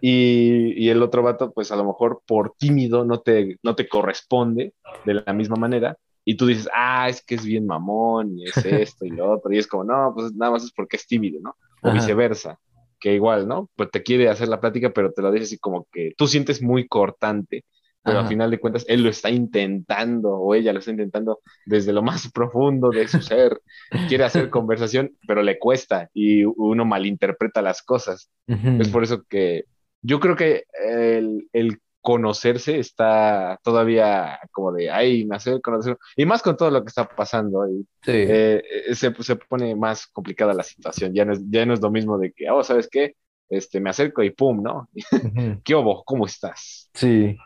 Y, 0.00 0.74
y 0.84 0.90
el 0.90 1.02
otro 1.02 1.22
vato, 1.22 1.52
pues 1.52 1.72
a 1.72 1.76
lo 1.76 1.84
mejor 1.84 2.22
por 2.26 2.54
tímido 2.58 3.04
no 3.04 3.20
te, 3.20 3.58
no 3.62 3.74
te 3.74 3.88
corresponde 3.88 4.74
de 5.02 5.14
la 5.14 5.32
misma 5.32 5.56
manera. 5.56 5.96
Y 6.24 6.36
tú 6.36 6.46
dices, 6.46 6.68
ah, 6.74 7.08
es 7.08 7.22
que 7.24 7.34
es 7.36 7.44
bien 7.44 7.66
mamón, 7.66 8.38
y 8.38 8.48
es 8.48 8.64
esto 8.64 9.04
y 9.06 9.12
lo 9.12 9.30
otro. 9.32 9.52
Y 9.52 9.58
es 9.58 9.66
como, 9.66 9.84
no, 9.84 10.12
pues 10.14 10.32
nada 10.34 10.52
más 10.52 10.64
es 10.64 10.72
porque 10.72 10.96
es 10.96 11.06
tímido, 11.06 11.40
¿no? 11.42 11.56
O 11.80 11.90
Ajá. 11.90 11.92
viceversa, 11.92 12.58
que 13.04 13.12
igual, 13.12 13.46
¿no? 13.46 13.68
Pues 13.76 13.90
te 13.90 14.02
quiere 14.02 14.30
hacer 14.30 14.48
la 14.48 14.60
plática, 14.62 14.90
pero 14.90 15.12
te 15.12 15.20
lo 15.20 15.30
dice 15.30 15.44
así 15.44 15.58
como 15.58 15.86
que 15.92 16.14
tú 16.16 16.26
sientes 16.26 16.62
muy 16.62 16.88
cortante, 16.88 17.66
pero 18.02 18.16
al 18.20 18.24
Ajá. 18.24 18.30
final 18.30 18.50
de 18.50 18.58
cuentas 18.58 18.86
él 18.88 19.02
lo 19.02 19.10
está 19.10 19.28
intentando 19.28 20.30
o 20.30 20.54
ella 20.54 20.72
lo 20.72 20.78
está 20.78 20.90
intentando 20.90 21.40
desde 21.66 21.92
lo 21.92 22.00
más 22.02 22.32
profundo 22.32 22.88
de 22.90 23.06
su 23.06 23.20
ser. 23.20 23.60
Quiere 24.08 24.24
hacer 24.24 24.48
conversación, 24.48 25.12
pero 25.28 25.42
le 25.42 25.58
cuesta 25.58 26.08
y 26.14 26.44
uno 26.46 26.86
malinterpreta 26.86 27.60
las 27.60 27.82
cosas. 27.82 28.30
Es 28.48 28.88
por 28.88 29.04
eso 29.04 29.22
que 29.28 29.64
yo 30.00 30.18
creo 30.18 30.34
que 30.34 30.64
el, 30.82 31.46
el 31.52 31.78
conocerse 32.04 32.78
está 32.78 33.58
todavía 33.64 34.38
como 34.52 34.72
de, 34.72 34.90
ay, 34.90 35.24
nacer, 35.24 35.62
conocer, 35.62 35.96
y 36.16 36.26
más 36.26 36.42
con 36.42 36.54
todo 36.56 36.70
lo 36.70 36.82
que 36.82 36.88
está 36.88 37.08
pasando, 37.08 37.66
y, 37.66 37.80
Sí. 38.02 38.12
eh, 38.12 38.62
eh, 38.88 38.94
se, 38.94 39.10
se 39.22 39.36
pone 39.36 39.74
más 39.74 40.06
complicada 40.08 40.52
la 40.52 40.62
situación, 40.62 41.14
ya 41.14 41.24
no 41.24 41.32
es, 41.32 41.40
ya 41.50 41.64
no 41.64 41.72
es 41.72 41.80
lo 41.80 41.90
mismo 41.90 42.18
de 42.18 42.32
que, 42.32 42.50
oh, 42.50 42.62
¿sabes 42.62 42.88
qué? 42.90 43.16
Este, 43.48 43.80
me 43.80 43.88
acerco 43.88 44.22
y 44.22 44.30
pum, 44.30 44.62
¿no? 44.62 44.88
¿Qué 45.64 45.74
hubo? 45.74 46.04
¿Cómo 46.04 46.26
estás? 46.26 46.90
Sí. 46.92 47.36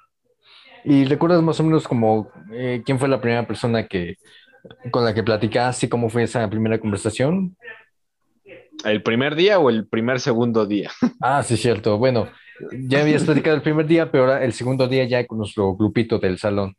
¿Y 0.84 1.04
recuerdas 1.04 1.40
más 1.42 1.60
o 1.60 1.62
menos 1.64 1.86
como 1.86 2.30
eh, 2.52 2.82
quién 2.84 2.98
fue 2.98 3.08
la 3.08 3.20
primera 3.20 3.46
persona 3.46 3.86
que 3.86 4.16
con 4.90 5.04
la 5.04 5.14
que 5.14 5.22
platicaste 5.22 5.86
y 5.86 5.88
cómo 5.88 6.08
fue 6.08 6.24
esa 6.24 6.50
primera 6.50 6.78
conversación? 6.80 7.56
¿El 8.84 9.02
primer 9.02 9.34
día 9.34 9.58
o 9.58 9.70
el 9.70 9.86
primer 9.86 10.18
segundo 10.20 10.66
día? 10.66 10.90
Ah, 11.20 11.42
sí, 11.42 11.56
cierto. 11.56 11.98
Bueno, 11.98 12.28
ya 12.72 13.00
habías 13.02 13.24
platicado 13.24 13.56
el 13.56 13.62
primer 13.62 13.86
día, 13.86 14.10
pero 14.10 14.24
ahora 14.24 14.44
el 14.44 14.52
segundo 14.52 14.88
día 14.88 15.04
ya 15.04 15.26
con 15.26 15.38
nuestro 15.38 15.74
grupito 15.76 16.18
del 16.18 16.38
salón. 16.38 16.76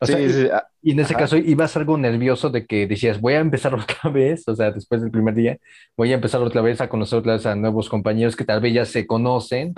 O 0.00 0.06
sea, 0.06 0.20
Sí, 0.20 0.22
y, 0.22 0.32
sí, 0.32 0.48
ah, 0.52 0.66
y 0.82 0.92
en 0.92 1.00
ese 1.00 1.14
ajá. 1.14 1.22
caso 1.22 1.36
ibas 1.36 1.76
algo 1.76 1.98
nervioso 1.98 2.50
de 2.50 2.66
que 2.66 2.86
decías, 2.86 3.20
voy 3.20 3.34
a 3.34 3.40
empezar 3.40 3.74
otra 3.76 4.10
vez, 4.10 4.46
o 4.48 4.54
sea, 4.56 4.70
después 4.72 5.02
del 5.02 5.10
primer 5.10 5.34
día, 5.34 5.58
voy 5.96 6.12
a 6.12 6.16
empezar 6.16 6.40
otra 6.42 6.62
vez 6.62 6.80
a 6.80 6.88
conocer 6.88 7.18
otra 7.20 7.34
vez 7.34 7.46
a 7.46 7.56
nuevos 7.56 7.88
compañeros 7.88 8.36
que 8.36 8.44
tal 8.44 8.60
vez 8.60 8.74
ya 8.74 8.84
se 8.84 9.06
conocen. 9.06 9.74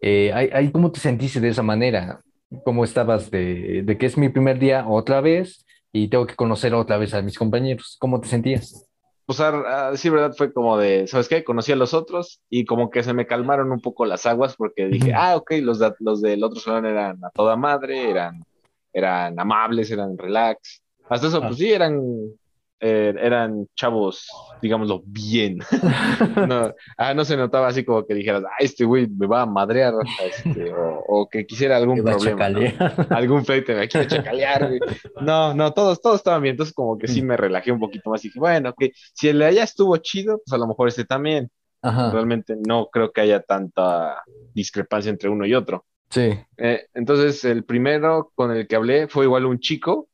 Eh, 0.00 0.70
¿cómo 0.72 0.92
te 0.92 1.00
sentiste 1.00 1.40
de 1.40 1.50
esa 1.50 1.62
manera? 1.62 2.22
¿Cómo 2.64 2.84
estabas 2.84 3.30
de, 3.30 3.82
de 3.84 3.98
que 3.98 4.06
es 4.06 4.18
mi 4.18 4.28
primer 4.28 4.58
día 4.58 4.86
otra 4.88 5.20
vez 5.20 5.64
y 5.92 6.08
tengo 6.08 6.26
que 6.26 6.36
conocer 6.36 6.74
otra 6.74 6.98
vez 6.98 7.14
a 7.14 7.22
mis 7.22 7.38
compañeros? 7.38 7.96
¿Cómo 8.00 8.20
te 8.20 8.28
sentías? 8.28 8.88
Pues 9.36 9.40
a, 9.40 9.86
a 9.86 9.90
decir 9.92 10.12
verdad 10.12 10.34
fue 10.36 10.52
como 10.52 10.76
de, 10.76 11.06
¿sabes 11.06 11.28
qué? 11.28 11.42
Conocí 11.44 11.72
a 11.72 11.76
los 11.76 11.94
otros 11.94 12.40
y 12.50 12.64
como 12.64 12.90
que 12.90 13.02
se 13.02 13.14
me 13.14 13.26
calmaron 13.26 13.72
un 13.72 13.80
poco 13.80 14.04
las 14.04 14.26
aguas 14.26 14.56
porque 14.56 14.86
dije, 14.88 15.12
ah, 15.14 15.36
ok, 15.36 15.52
los, 15.62 15.78
de- 15.78 15.94
los 16.00 16.20
del 16.20 16.44
otro 16.44 16.60
salón 16.60 16.84
eran 16.86 17.24
a 17.24 17.30
toda 17.30 17.56
madre, 17.56 18.10
eran, 18.10 18.44
eran 18.92 19.38
amables, 19.40 19.90
eran 19.90 20.18
relax. 20.18 20.82
Hasta 21.08 21.28
eso, 21.28 21.40
Ah. 21.42 21.46
pues 21.46 21.58
sí, 21.58 21.72
eran, 21.72 22.00
eh, 22.84 23.14
eran 23.16 23.68
chavos, 23.76 24.26
digámoslo, 24.60 25.02
bien. 25.06 25.60
No, 26.48 26.74
ah, 26.98 27.14
no 27.14 27.24
se 27.24 27.36
notaba 27.36 27.68
así 27.68 27.84
como 27.84 28.04
que 28.04 28.14
dijeras, 28.14 28.42
ah, 28.44 28.56
este 28.58 28.84
güey 28.84 29.06
me 29.06 29.26
va 29.26 29.42
a 29.42 29.46
madrear, 29.46 29.94
este, 30.24 30.72
o, 30.74 30.98
o 31.06 31.28
que 31.28 31.46
quisiera 31.46 31.76
algún 31.76 32.02
problema. 32.02 32.46
Algún 33.10 33.44
pleito 33.44 33.72
me 33.72 33.86
quiere 33.88 34.08
chacalear, 34.08 34.66
güey. 34.68 34.80
No, 35.20 35.54
no, 35.54 35.72
todos, 35.72 36.00
todos 36.00 36.16
estaban 36.16 36.42
bien. 36.42 36.54
Entonces, 36.54 36.74
como 36.74 36.98
que 36.98 37.06
sí 37.06 37.22
me 37.22 37.36
relajé 37.36 37.70
un 37.70 37.78
poquito 37.78 38.10
más 38.10 38.24
y 38.24 38.28
dije, 38.28 38.40
bueno, 38.40 38.74
que 38.76 38.90
si 39.14 39.28
el 39.28 39.38
de 39.38 39.44
allá 39.46 39.62
estuvo 39.62 39.96
chido, 39.98 40.40
pues 40.44 40.52
a 40.52 40.58
lo 40.58 40.66
mejor 40.66 40.88
este 40.88 41.04
también. 41.04 41.50
Ajá, 41.82 42.10
Realmente 42.10 42.56
no 42.66 42.88
creo 42.92 43.12
que 43.12 43.20
haya 43.20 43.40
tanta 43.42 44.22
discrepancia 44.54 45.10
entre 45.10 45.28
uno 45.28 45.46
y 45.46 45.54
otro. 45.54 45.84
sí. 46.10 46.30
Eh, 46.56 46.86
entonces, 46.94 47.44
el 47.44 47.64
primero 47.64 48.32
con 48.34 48.50
el 48.50 48.66
que 48.66 48.76
hablé 48.76 49.06
fue 49.08 49.24
igual 49.24 49.46
un 49.46 49.60
chico 49.60 50.08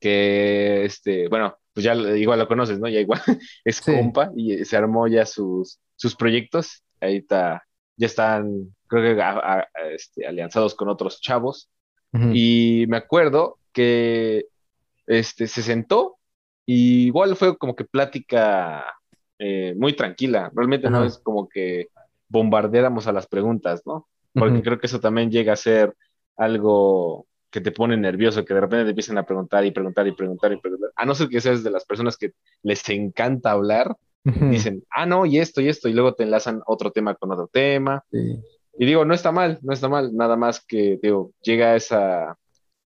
que, 0.00 0.84
este, 0.84 1.28
bueno, 1.28 1.56
pues 1.72 1.84
ya 1.84 1.94
igual 1.94 2.38
lo 2.38 2.48
conoces, 2.48 2.78
¿no? 2.80 2.88
Ya 2.88 3.00
igual 3.00 3.20
es 3.64 3.76
Sí. 3.76 3.92
compa 3.92 4.30
y 4.36 4.64
se 4.64 4.76
armó 4.76 5.06
ya 5.08 5.24
sus, 5.26 5.78
sus 5.96 6.14
proyectos. 6.16 6.82
Ahí 7.00 7.16
está, 7.16 7.62
ya 7.96 8.06
están, 8.06 8.74
creo 8.86 9.14
que 9.16 9.22
a- 9.22 9.60
a- 9.60 9.68
este, 9.92 10.26
alianzados 10.26 10.74
con 10.74 10.88
otros 10.88 11.20
chavos. 11.20 11.68
Y 12.34 12.84
me 12.88 12.98
acuerdo 12.98 13.58
que 13.72 14.44
este, 15.06 15.46
se 15.46 15.62
sentó 15.62 16.18
y 16.66 17.06
igual 17.06 17.36
fue 17.36 17.56
como 17.56 17.74
que 17.74 17.84
plática 17.86 18.84
eh, 19.38 19.74
muy 19.78 19.94
tranquila. 19.94 20.50
Realmente 20.54 20.90
no 20.90 21.04
es 21.06 21.18
como 21.18 21.48
que 21.48 21.88
bombardeáramos 22.28 23.06
a 23.06 23.12
las 23.12 23.26
preguntas, 23.26 23.82
¿no? 23.86 24.08
Porque 24.34 24.62
creo 24.62 24.78
que 24.78 24.86
eso 24.86 25.00
también 25.00 25.30
llega 25.30 25.54
a 25.54 25.56
ser 25.56 25.94
algo 26.36 27.26
que 27.52 27.60
te 27.60 27.70
pone 27.70 27.96
nervioso, 27.96 28.44
que 28.44 28.54
de 28.54 28.60
repente 28.60 28.84
te 28.84 28.90
empiezan 28.90 29.18
a 29.18 29.24
preguntar 29.24 29.64
y 29.64 29.70
preguntar 29.70 30.06
y 30.08 30.12
preguntar 30.12 30.52
y 30.52 30.56
preguntar. 30.56 30.90
A 30.96 31.04
no 31.04 31.14
ser 31.14 31.28
que 31.28 31.40
seas 31.40 31.62
de 31.62 31.70
las 31.70 31.84
personas 31.84 32.16
que 32.16 32.32
les 32.62 32.88
encanta 32.88 33.52
hablar, 33.52 33.94
dicen, 34.24 34.82
ah, 34.90 35.04
no, 35.04 35.26
y 35.26 35.38
esto 35.38 35.60
y 35.60 35.68
esto, 35.68 35.88
y 35.88 35.92
luego 35.92 36.14
te 36.14 36.22
enlazan 36.24 36.62
otro 36.66 36.90
tema 36.90 37.14
con 37.14 37.30
otro 37.30 37.48
tema. 37.52 38.02
Sí. 38.10 38.38
Y 38.78 38.86
digo, 38.86 39.04
no 39.04 39.12
está 39.14 39.32
mal, 39.32 39.58
no 39.62 39.72
está 39.72 39.88
mal, 39.88 40.16
nada 40.16 40.36
más 40.36 40.64
que, 40.64 40.98
digo, 41.02 41.32
llega 41.42 41.76
esa, 41.76 42.38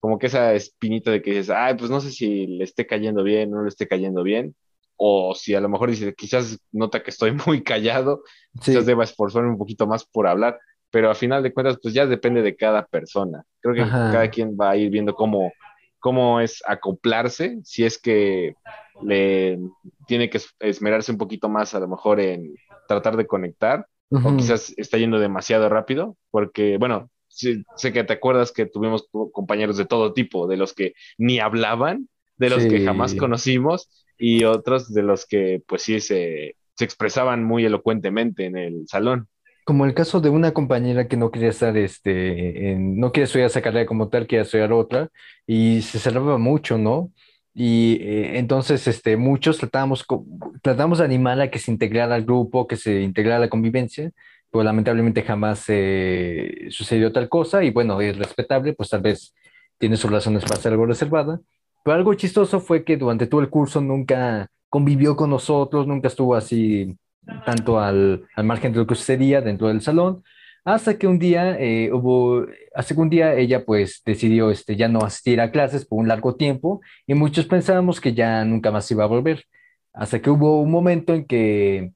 como 0.01 0.19
que 0.19 0.27
esa 0.27 0.55
espinita 0.55 1.11
de 1.13 1.23
que 1.23 1.31
dices, 1.31 1.51
ay, 1.51 1.75
pues 1.77 1.89
no 1.91 2.01
sé 2.01 2.11
si 2.11 2.47
le 2.49 2.65
esté 2.65 2.87
cayendo 2.87 3.23
bien, 3.23 3.51
no 3.51 3.63
le 3.63 3.69
esté 3.69 3.87
cayendo 3.87 4.23
bien, 4.25 4.57
o 4.97 5.35
si 5.37 5.55
a 5.55 5.61
lo 5.61 5.69
mejor 5.69 5.91
dice, 5.91 6.15
quizás 6.15 6.59
nota 6.73 7.03
que 7.03 7.11
estoy 7.11 7.31
muy 7.47 7.63
callado, 7.63 8.23
quizás 8.61 8.83
Sí. 8.85 8.89
deba 8.89 9.05
esforzarme 9.05 9.51
un 9.51 9.59
poquito 9.59 9.87
más 9.87 10.05
por 10.05 10.27
hablar, 10.27 10.59
pero 10.91 11.11
a 11.11 11.15
final 11.15 11.43
de 11.43 11.53
cuentas, 11.53 11.79
pues 11.83 11.95
ya 11.95 12.07
depende 12.07 12.43
de 12.43 12.57
cada 12.57 12.87
persona. 12.87 13.45
Creo 13.61 13.75
que 13.75 13.83
Ajá. 13.83 14.11
cada 14.13 14.31
quien 14.31 14.57
va 14.61 14.71
a 14.71 14.77
ir 14.77 14.91
viendo 14.91 15.15
cómo, 15.15 15.53
cómo 15.99 16.41
es 16.41 16.63
acoplarse, 16.67 17.59
si 17.65 17.85
es 17.85 17.99
que 17.99 18.55
le 19.03 19.59
tiene 20.07 20.31
que 20.31 20.39
es- 20.39 20.55
esmerarse 20.61 21.13
un 21.13 21.19
poquito 21.19 21.49
más 21.49 21.75
a 21.75 21.81
lo 21.81 21.89
mejor 21.89 22.21
en 22.21 22.55
tratar 22.89 23.17
de 23.17 23.27
conectar 23.27 23.87
o 24.11 24.17
Ujú. 24.17 24.37
quizás 24.37 24.73
está 24.77 24.97
yendo 24.99 25.19
demasiado 25.19 25.69
rápido, 25.69 26.17
porque, 26.31 26.79
bueno, 26.79 27.11
sí, 27.29 27.65
sé 27.77 27.93
que 27.93 28.05
te 28.05 28.15
acuerdas 28.15 28.53
que 28.53 28.67
tuvimos 28.67 29.07
co- 29.11 29.31
compañeros 29.31 29.77
de 29.77 29.85
todo 29.85 30.13
tipo, 30.15 30.47
de 30.49 30.57
los 30.57 30.73
que 30.73 30.95
ni 31.19 31.39
hablaban, 31.41 32.09
de 32.39 32.51
los 32.51 32.65
que 32.67 32.81
jamás 32.81 33.13
Sí. 33.13 33.19
conocimos, 33.19 33.89
y 34.19 34.45
otros 34.45 34.93
de 34.93 35.03
los 35.03 35.27
que 35.27 35.63
pues 35.67 35.83
sí 35.83 36.01
se, 36.01 36.57
se 36.75 36.85
expresaban 36.85 37.45
muy 37.45 37.65
elocuentemente 37.65 38.47
en 38.47 38.57
el 38.57 38.89
salón. 38.89 39.29
Como 39.69 39.85
el 39.85 39.93
caso 39.95 40.21
de 40.23 40.31
una 40.31 40.53
compañera 40.55 41.09
que 41.09 41.19
no 41.19 41.31
quería 41.31 41.51
estar, 41.51 41.77
este, 41.77 42.71
en- 42.73 42.99
no 42.99 43.13
quería 43.13 43.25
estudiar 43.27 43.49
esa 43.49 43.61
carrera 43.63 43.85
como 43.87 44.09
tal, 44.09 44.27
quería 44.27 44.43
estudiar 44.43 44.73
otra, 44.73 45.11
y 45.47 45.83
se 45.83 45.99
cerraba 45.99 46.39
mucho, 46.39 46.79
¿no? 46.79 47.13
Y 47.55 47.99
eh, 48.01 48.39
entonces, 48.39 48.87
este, 48.89 49.17
muchos 49.19 49.59
tratábamos, 49.59 50.05
co- 50.05 50.25
tratamos 50.63 50.99
de 50.99 51.05
animar 51.05 51.39
a 51.41 51.51
que 51.51 51.59
se 51.59 51.71
integrara 51.71 52.15
al 52.15 52.25
grupo, 52.25 52.67
que 52.67 52.77
se 52.77 53.03
integrara 53.03 53.37
a 53.37 53.41
la 53.41 53.49
convivencia, 53.51 54.11
pero 54.51 54.65
lamentablemente 54.65 55.23
jamás 55.23 55.65
eh, 55.69 56.69
sucedió 56.71 57.13
tal 57.13 57.29
cosa, 57.29 57.63
y 57.65 57.71
bueno, 57.71 58.01
es 58.01 58.17
respetable, 58.17 58.73
pues 58.75 58.89
tal 58.91 59.03
vez 59.03 59.35
tiene 59.79 59.97
sus 59.99 60.11
razones 60.11 60.45
para 60.45 60.57
ser 60.61 60.73
algo 60.73 60.87
reservada, 60.87 61.41
pero 61.85 61.95
algo 61.97 62.15
chistoso 62.15 62.61
fue 62.61 62.85
que 62.85 62.97
durante 62.97 63.27
todo 63.27 63.41
el 63.43 63.51
curso 63.51 63.81
nunca 63.83 64.49
convivió 64.71 65.15
con 65.17 65.29
nosotros, 65.31 65.87
nunca 65.87 66.09
estuvo 66.09 66.35
así 66.35 66.97
tanto 67.45 67.81
al, 67.81 68.25
al 68.35 68.45
margen 68.45 68.73
de 68.73 68.79
lo 68.79 68.87
que 68.87 68.95
sucedía 68.95 69.41
dentro 69.41 69.69
del 69.69 69.81
salón, 69.81 70.23
hasta 70.65 70.99
que 70.99 71.07
un 71.07 71.19
día 71.19 71.57
eh, 71.59 71.91
hubo, 71.93 72.47
hasta 72.75 72.95
que 72.95 73.01
un 73.01 73.11
día 73.11 73.35
ella 73.35 73.65
pues 73.65 74.03
decidió 74.05 74.51
este, 74.51 74.77
ya 74.77 74.89
no 74.89 75.01
asistir 75.01 75.41
a 75.41 75.51
clases 75.51 75.87
por 75.87 75.99
un 75.99 76.09
largo 76.09 76.37
tiempo 76.37 76.81
y 77.07 77.15
muchos 77.15 77.47
pensábamos 77.47 78.01
que 78.01 78.15
ya 78.15 78.45
nunca 78.45 78.71
más 78.71 78.91
iba 78.91 79.05
a 79.05 79.07
volver, 79.07 79.45
hasta 79.93 80.21
que 80.21 80.31
hubo 80.31 80.61
un 80.61 80.71
momento 80.71 81.15
en 81.15 81.25
que 81.27 81.93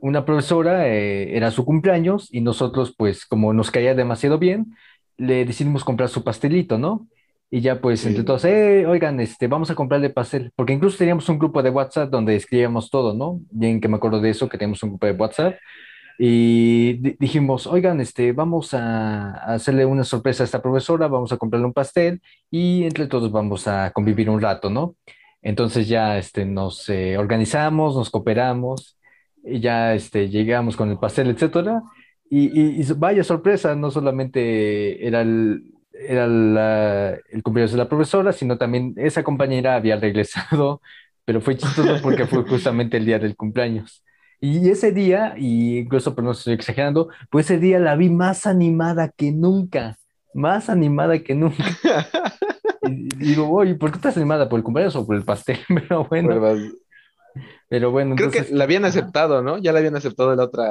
una 0.00 0.24
profesora 0.24 0.88
eh, 0.88 1.36
era 1.36 1.50
su 1.50 1.64
cumpleaños 1.64 2.28
y 2.30 2.40
nosotros 2.42 2.94
pues 2.96 3.26
como 3.26 3.52
nos 3.52 3.70
caía 3.70 3.94
demasiado 3.94 4.38
bien, 4.38 4.74
le 5.16 5.44
decidimos 5.44 5.84
comprar 5.84 6.08
su 6.08 6.24
pastelito, 6.24 6.78
¿no? 6.78 7.06
Y 7.52 7.60
ya 7.62 7.80
pues 7.80 8.06
entre 8.06 8.20
Sí. 8.22 8.26
todos, 8.26 8.44
eh, 8.44 8.86
oigan, 8.86 9.18
este, 9.20 9.48
vamos 9.48 9.70
a 9.70 9.74
comprarle 9.74 10.10
pastel, 10.10 10.52
porque 10.54 10.72
incluso 10.72 10.98
teníamos 10.98 11.28
un 11.28 11.38
grupo 11.38 11.62
de 11.62 11.70
WhatsApp 11.70 12.08
donde 12.10 12.36
escribíamos 12.36 12.90
todo, 12.90 13.12
¿no? 13.14 13.40
Bien 13.50 13.80
que 13.80 13.88
me 13.88 13.96
acuerdo 13.96 14.20
de 14.20 14.30
eso, 14.30 14.48
que 14.48 14.56
teníamos 14.58 14.82
un 14.84 14.90
grupo 14.90 15.06
de 15.06 15.12
WhatsApp. 15.12 15.56
Y 16.18 16.94
di- 16.94 17.16
dijimos, 17.18 17.66
oigan, 17.66 18.00
este, 18.00 18.32
vamos 18.32 18.74
a, 18.74 19.30
a 19.32 19.54
hacerle 19.54 19.86
una 19.86 20.04
sorpresa 20.04 20.42
a 20.42 20.46
esta 20.46 20.62
profesora, 20.62 21.08
vamos 21.08 21.32
a 21.32 21.38
comprarle 21.38 21.66
un 21.66 21.72
pastel 21.72 22.20
y 22.50 22.84
entre 22.84 23.06
todos 23.06 23.32
vamos 23.32 23.66
a 23.66 23.90
convivir 23.92 24.28
un 24.30 24.40
rato, 24.40 24.70
¿no? 24.70 24.94
Entonces 25.42 25.88
ya 25.88 26.18
este, 26.18 26.44
nos 26.44 26.88
eh, 26.90 27.16
organizamos, 27.16 27.96
nos 27.96 28.10
cooperamos 28.10 28.98
y 29.42 29.60
ya 29.60 29.94
este, 29.94 30.28
llegamos 30.28 30.76
con 30.76 30.90
el 30.90 30.98
pastel, 30.98 31.30
etcétera. 31.30 31.82
Y, 32.28 32.48
y- 32.60 32.80
y 32.82 32.92
vaya 32.96 33.24
sorpresa, 33.24 33.74
no 33.74 33.90
solamente 33.90 35.06
era 35.06 35.22
el, 35.22 35.64
era 36.08 36.26
la- 36.26 37.14
el 37.30 37.42
cumpleaños 37.42 37.72
de 37.72 37.78
la 37.78 37.88
profesora, 37.88 38.32
sino 38.32 38.58
también 38.58 38.94
esa 38.96 39.22
compañera 39.22 39.76
había 39.76 39.96
regresado, 39.96 40.80
pero 41.24 41.40
fue 41.40 41.56
chistoso 41.56 42.00
porque 42.02 42.26
fue 42.26 42.44
justamente 42.44 42.96
el 42.96 43.06
día 43.06 43.18
del 43.18 43.36
cumpleaños. 43.36 44.04
Y 44.40 44.70
ese 44.70 44.92
día, 44.92 45.34
y 45.36 45.78
incluso 45.78 46.14
pero 46.14 46.26
no 46.26 46.32
estoy 46.32 46.54
exagerando, 46.54 47.08
pues 47.30 47.46
ese 47.50 47.58
día 47.60 47.78
la 47.78 47.94
vi 47.96 48.08
más 48.10 48.46
animada 48.46 49.10
que 49.10 49.32
nunca, 49.32 49.98
más 50.34 50.70
animada 50.70 51.18
que 51.22 51.34
nunca. 51.34 51.64
Y, 52.82 52.88
y 53.14 53.26
digo, 53.26 53.48
oye, 53.50 53.74
¿por 53.74 53.90
qué 53.90 53.96
estás 53.96 54.16
animada? 54.16 54.48
¿Por 54.48 54.58
el 54.58 54.64
cumpleaños 54.64 54.96
o 54.96 55.06
por 55.06 55.16
el 55.16 55.24
pastel? 55.24 55.58
Pero 55.68 56.04
bueno, 56.06 56.40
pero 57.68 57.90
bueno, 57.90 58.16
Creo 58.16 58.30
que 58.30 58.46
la 58.50 58.64
habían 58.64 58.84
aceptado, 58.84 59.42
¿no? 59.42 59.58
Ya 59.58 59.72
la 59.72 59.78
habían 59.78 59.96
aceptado 59.96 60.32
en 60.32 60.38
la 60.38 60.44
otra, 60.44 60.66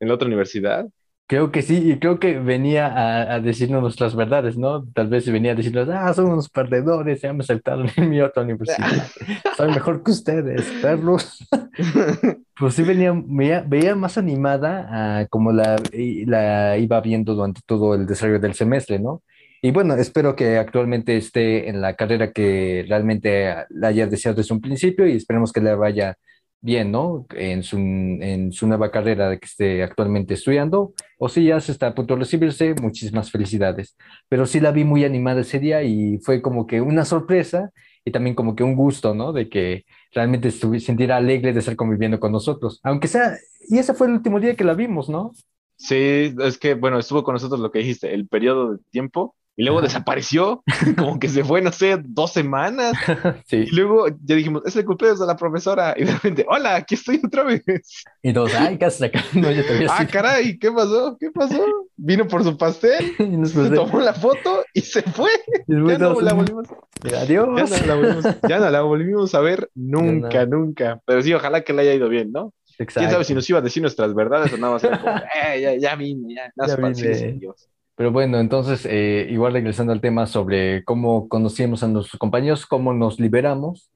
en 0.00 0.08
la 0.08 0.14
otra 0.14 0.26
universidad. 0.26 0.86
Creo 1.28 1.50
que 1.50 1.62
sí, 1.62 1.90
y 1.90 1.98
creo 1.98 2.20
que 2.20 2.38
venía 2.38 2.86
a, 2.86 3.34
a 3.34 3.40
decirnos 3.40 3.82
nuestras 3.82 4.14
verdades, 4.14 4.56
¿no? 4.56 4.86
Tal 4.92 5.08
vez 5.08 5.28
venía 5.28 5.52
a 5.52 5.54
decirnos, 5.56 5.88
ah, 5.88 6.14
son 6.14 6.26
unos 6.26 6.48
perdedores, 6.48 7.20
ya 7.20 7.32
me 7.32 7.42
aceptaron 7.42 7.88
en 7.96 8.10
mi 8.10 8.20
otra 8.20 8.44
universidad, 8.44 9.08
soy 9.56 9.72
mejor 9.72 10.04
que 10.04 10.12
ustedes, 10.12 10.64
perros. 10.80 11.44
Pues 12.58 12.72
sí 12.72 12.84
venía, 12.84 13.12
veía, 13.14 13.62
veía 13.66 13.94
más 13.94 14.16
animada 14.16 15.20
a 15.20 15.26
como 15.26 15.52
la, 15.52 15.76
la 15.92 16.78
iba 16.78 17.02
viendo 17.02 17.34
durante 17.34 17.60
todo 17.66 17.94
el 17.94 18.06
desarrollo 18.06 18.40
del 18.40 18.54
semestre, 18.54 18.98
¿no? 18.98 19.22
Y 19.60 19.72
bueno, 19.72 19.94
espero 19.96 20.36
que 20.36 20.56
actualmente 20.56 21.18
esté 21.18 21.68
en 21.68 21.82
la 21.82 21.96
carrera 21.96 22.32
que 22.32 22.86
realmente 22.88 23.54
la 23.68 23.88
haya 23.88 24.06
deseado 24.06 24.36
desde 24.36 24.54
un 24.54 24.62
principio 24.62 25.06
y 25.06 25.16
esperemos 25.16 25.52
que 25.52 25.60
le 25.60 25.74
vaya 25.74 26.16
bien, 26.60 26.90
¿no? 26.90 27.26
En 27.34 27.62
su, 27.62 27.76
en 27.78 28.52
su 28.52 28.66
nueva 28.66 28.90
carrera 28.90 29.38
que 29.38 29.46
esté 29.46 29.82
actualmente 29.82 30.34
estudiando, 30.34 30.94
o 31.18 31.28
si 31.28 31.44
ya 31.46 31.60
se 31.60 31.72
está 31.72 31.88
a 31.88 31.94
punto 31.94 32.14
de 32.14 32.20
recibirse, 32.20 32.74
muchísimas 32.80 33.30
felicidades. 33.30 33.96
Pero 34.28 34.46
sí 34.46 34.60
la 34.60 34.72
vi 34.72 34.84
muy 34.84 35.04
animada 35.04 35.42
ese 35.42 35.58
día 35.60 35.82
y 35.82 36.18
fue 36.18 36.42
como 36.42 36.66
que 36.66 36.80
una 36.80 37.04
sorpresa 37.04 37.70
y 38.04 38.10
también 38.10 38.34
como 38.36 38.54
que 38.56 38.62
un 38.64 38.74
gusto, 38.76 39.14
¿no? 39.14 39.32
De 39.32 39.48
que 39.48 39.84
realmente 40.12 40.48
estuvi- 40.48 40.80
sintiera 40.80 41.16
alegre 41.16 41.52
de 41.52 41.60
estar 41.60 41.76
conviviendo 41.76 42.18
con 42.20 42.32
nosotros, 42.32 42.80
aunque 42.82 43.08
sea, 43.08 43.36
y 43.68 43.78
ese 43.78 43.94
fue 43.94 44.06
el 44.08 44.14
último 44.14 44.40
día 44.40 44.56
que 44.56 44.64
la 44.64 44.74
vimos, 44.74 45.08
¿no? 45.08 45.32
Sí, 45.76 46.34
es 46.42 46.58
que, 46.58 46.74
bueno, 46.74 46.98
estuvo 46.98 47.22
con 47.22 47.34
nosotros 47.34 47.60
lo 47.60 47.70
que 47.70 47.80
dijiste, 47.80 48.14
el 48.14 48.26
periodo 48.28 48.72
de 48.72 48.78
tiempo, 48.90 49.36
y 49.56 49.64
luego 49.64 49.78
Ajá. 49.78 49.86
desapareció, 49.88 50.62
como 50.98 51.18
que 51.18 51.28
se 51.28 51.42
fue, 51.44 51.62
no 51.62 51.72
sé, 51.72 51.98
dos 52.04 52.32
semanas, 52.32 52.92
Sí, 53.46 53.64
y 53.68 53.74
luego 53.74 54.08
ya 54.08 54.36
dijimos, 54.36 54.62
es 54.66 54.76
el 54.76 54.84
cumpleaños 54.84 55.20
de 55.20 55.26
la 55.26 55.36
profesora, 55.36 55.94
y 55.96 56.04
de 56.04 56.12
repente, 56.12 56.44
hola, 56.48 56.76
aquí 56.76 56.94
estoy 56.94 57.20
otra 57.24 57.44
vez. 57.44 57.62
y 58.22 58.32
todos, 58.32 58.54
ay, 58.54 58.76
casi 58.78 59.04
acá, 59.04 59.24
no, 59.34 59.50
ya 59.50 59.62
te 59.66 59.72
había 59.74 59.88
Ah, 59.90 60.06
caray, 60.06 60.58
¿qué 60.58 60.70
pasó? 60.70 61.16
¿Qué 61.18 61.30
pasó? 61.30 61.64
Vino 61.96 62.26
por 62.28 62.44
su 62.44 62.56
pastel, 62.58 63.14
Y 63.18 63.46
se 63.46 63.70
tomó 63.70 64.00
la 64.00 64.12
foto 64.12 64.64
y 64.74 64.80
se 64.82 65.02
fue. 65.02 65.30
y 65.66 65.74
Ya 65.88 65.98
no 65.98 66.20
la 66.20 66.32
volvimos, 66.34 66.66
ya 67.02 67.20
adiós. 67.20 67.48
no 67.70 67.86
la 67.86 67.94
volvimos, 67.94 68.24
ya 68.46 68.58
no 68.58 68.70
la 68.70 68.82
volvimos 68.82 69.34
a 69.34 69.40
ver 69.40 69.70
nunca, 69.74 70.44
nunca. 70.44 71.00
Pero 71.06 71.22
sí, 71.22 71.32
ojalá 71.32 71.62
que 71.62 71.72
le 71.72 71.82
haya 71.82 71.94
ido 71.94 72.08
bien, 72.08 72.32
¿no? 72.32 72.52
¿Quién 72.76 72.88
sabe 72.90 73.04
Exacto. 73.04 73.24
si 73.24 73.34
nos 73.34 73.48
iba 73.48 73.58
a 73.60 73.62
decir 73.62 73.80
nuestras 73.80 74.14
verdades 74.14 74.52
o 74.52 74.58
nada 74.58 74.74
más 74.74 74.82
como, 74.82 75.16
eh, 75.34 75.60
ya, 75.62 75.74
ya 75.76 75.96
vine, 75.96 76.34
ya, 76.34 76.52
Ya 76.66 76.76
para 76.76 76.88
vine. 76.90 77.36
adiós. 77.38 77.68
Pero 77.96 78.12
bueno, 78.12 78.38
entonces, 78.38 78.86
eh, 78.86 79.26
igual 79.30 79.54
regresando 79.54 79.92
al 79.92 80.02
tema 80.02 80.26
sobre 80.26 80.84
cómo 80.84 81.28
conocíamos 81.28 81.82
a 81.82 81.88
nuestros 81.88 82.18
compañeros, 82.18 82.66
cómo 82.66 82.92
nos 82.92 83.18
liberamos. 83.18 83.90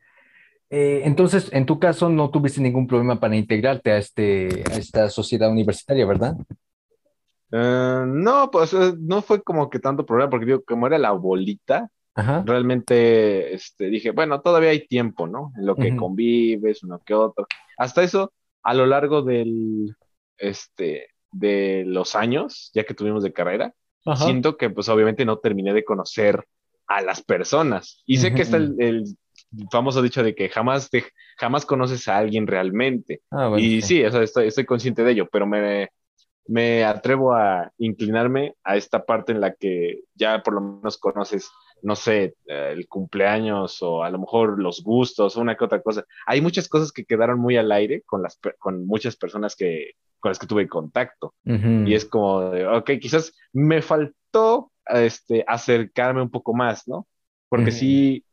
eh, 0.71 1.03
entonces, 1.05 1.51
en 1.53 1.67
tu 1.67 1.79
caso, 1.79 2.09
no 2.09 2.31
tuviste 2.31 2.61
ningún 2.61 2.87
problema 2.87 3.21
para 3.21 3.37
integrarte 3.37 3.93
a, 3.93 3.99
este, 3.99 4.65
a 4.71 4.77
esta 4.77 5.11
sociedad 5.11 5.51
universitaria, 5.51 6.07
¿verdad? 6.07 6.37
Eh, 7.53 8.05
no, 8.07 8.51
pues 8.51 8.73
eh, 8.73 8.95
no 8.99 9.21
fue 9.23 9.43
como 9.43 9.69
que 9.69 9.81
tanto 9.81 10.07
problema, 10.07 10.31
porque 10.31 10.47
digo, 10.47 10.63
como 10.65 10.87
era 10.87 10.97
la 10.99 11.11
bolita, 11.11 11.91
Ajá. 12.15 12.43
realmente 12.47 13.55
este, 13.55 13.87
dije, 13.87 14.13
bueno, 14.13 14.41
todavía 14.41 14.71
hay 14.71 14.87
tiempo, 14.87 15.27
¿no? 15.27 15.53
En 15.59 15.67
lo 15.67 15.77
que 15.77 15.97
convives, 15.97 16.83
uno 16.85 17.03
que 17.05 17.15
otro. 17.15 17.47
Hasta 17.77 18.03
eso, 18.03 18.33
a 18.63 18.73
lo 18.75 18.87
largo 18.87 19.23
del, 19.23 19.95
este, 20.39 21.09
de 21.33 21.85
los 21.87 22.15
años, 22.15 22.71
ya 22.75 22.85
que 22.85 22.95
tuvimos 22.95 23.23
de 23.23 23.33
carrera, 23.33 23.75
Ajá. 24.07 24.25
siento 24.25 24.57
que 24.57 24.71
pues 24.71 24.89
obviamente 24.89 25.25
no 25.25 25.39
terminé 25.39 25.73
de 25.73 25.85
conocer 25.85 26.45
a 26.87 27.03
las 27.03 27.23
personas. 27.23 28.03
Y 28.07 28.17
sé 28.17 28.35
que 28.35 28.43
está 28.43 28.57
el, 28.57 28.75
el 28.79 29.05
famoso 29.71 30.03
dicho 30.03 30.23
de 30.23 30.35
que 30.35 30.49
jamás, 30.49 30.91
te, 30.91 31.05
jamás 31.37 31.65
conoces 31.65 32.09
a 32.09 32.17
alguien 32.17 32.47
realmente. 32.47 33.23
Ah, 33.31 33.49
bueno, 33.49 33.65
y 33.65 33.81
sí. 33.81 33.99
sí, 33.99 34.05
o 34.05 34.11
sea, 34.11 34.23
estoy, 34.23 34.49
estoy 34.49 34.65
consciente 34.65 35.05
de 35.05 35.13
ello, 35.13 35.29
pero 35.31 35.47
me, 35.47 35.91
me 36.47 36.85
atrevo 36.85 37.33
a 37.33 37.71
inclinarme 37.79 38.55
a 38.65 38.77
esta 38.77 39.05
parte 39.05 39.33
en 39.33 39.41
la 39.41 39.55
que 39.55 40.01
ya 40.15 40.43
por 40.43 40.55
lo 40.55 40.61
menos 40.61 40.99
conoces, 40.99 41.49
no 41.83 41.95
sé, 41.95 42.35
eh, 42.47 42.71
el 42.73 42.89
cumpleaños 42.89 43.83
o 43.83 44.03
a 44.03 44.11
lo 44.11 44.19
mejor 44.19 44.61
los 44.61 44.83
gustos 44.83 45.37
o 45.37 45.41
una 45.41 45.57
que 45.57 45.65
otra 45.65 45.83
cosa. 45.83 46.05
Hay 46.27 46.41
muchas 46.41 46.69
cosas 46.69 46.91
que 46.91 47.05
quedaron 47.05 47.39
muy 47.39 47.57
al 47.57 47.71
aire 47.71 48.03
con, 48.03 48.23
las, 48.23 48.39
con 48.59 48.85
muchas 48.85 49.15
personas 49.17 49.55
que, 49.55 49.93
con 50.21 50.31
las 50.31 50.39
que 50.39 50.47
tuve 50.47 50.69
contacto. 50.69 51.35
Y 51.45 51.95
es 51.95 52.05
como 52.05 52.51
de, 52.51 52.67
ok, 52.67 52.91
quizás 53.01 53.33
me 53.53 53.83
faltó 53.83 54.71
este, 54.87 55.45
acercarme 55.47 56.23
un 56.23 56.31
poco 56.31 56.55
más, 56.55 56.87
¿no? 56.87 57.07
Porque 57.49 57.73
sí, 57.73 58.25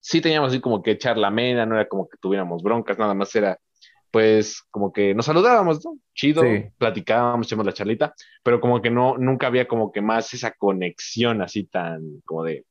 sí 0.00 0.20
teníamos 0.20 0.50
así 0.50 0.60
como 0.60 0.82
que 0.82 0.92
echar 0.92 1.16
la 1.16 1.30
mena, 1.30 1.64
no 1.64 1.74
era 1.76 1.88
como 1.88 2.08
que 2.08 2.18
tuviéramos 2.20 2.62
broncas, 2.62 2.98
nada 2.98 3.14
más 3.14 3.34
era, 3.34 3.58
pues, 4.10 4.62
como 4.70 4.92
que 4.92 5.14
nos 5.14 5.26
saludábamos, 5.26 5.84
¿no? 5.84 5.98
Chido, 6.14 6.42
Sí. 6.42 6.66
platicábamos, 6.78 7.46
echamos 7.46 7.66
la 7.66 7.72
charlita, 7.72 8.14
pero 8.42 8.60
como 8.60 8.82
que 8.82 8.90
no, 8.90 9.16
nunca 9.18 9.46
había 9.46 9.66
como 9.66 9.90
que 9.92 10.02
más 10.02 10.32
esa 10.34 10.52
conexión 10.52 11.40
así 11.42 11.64
tan, 11.64 12.20
como 12.24 12.44
de, 12.44 12.64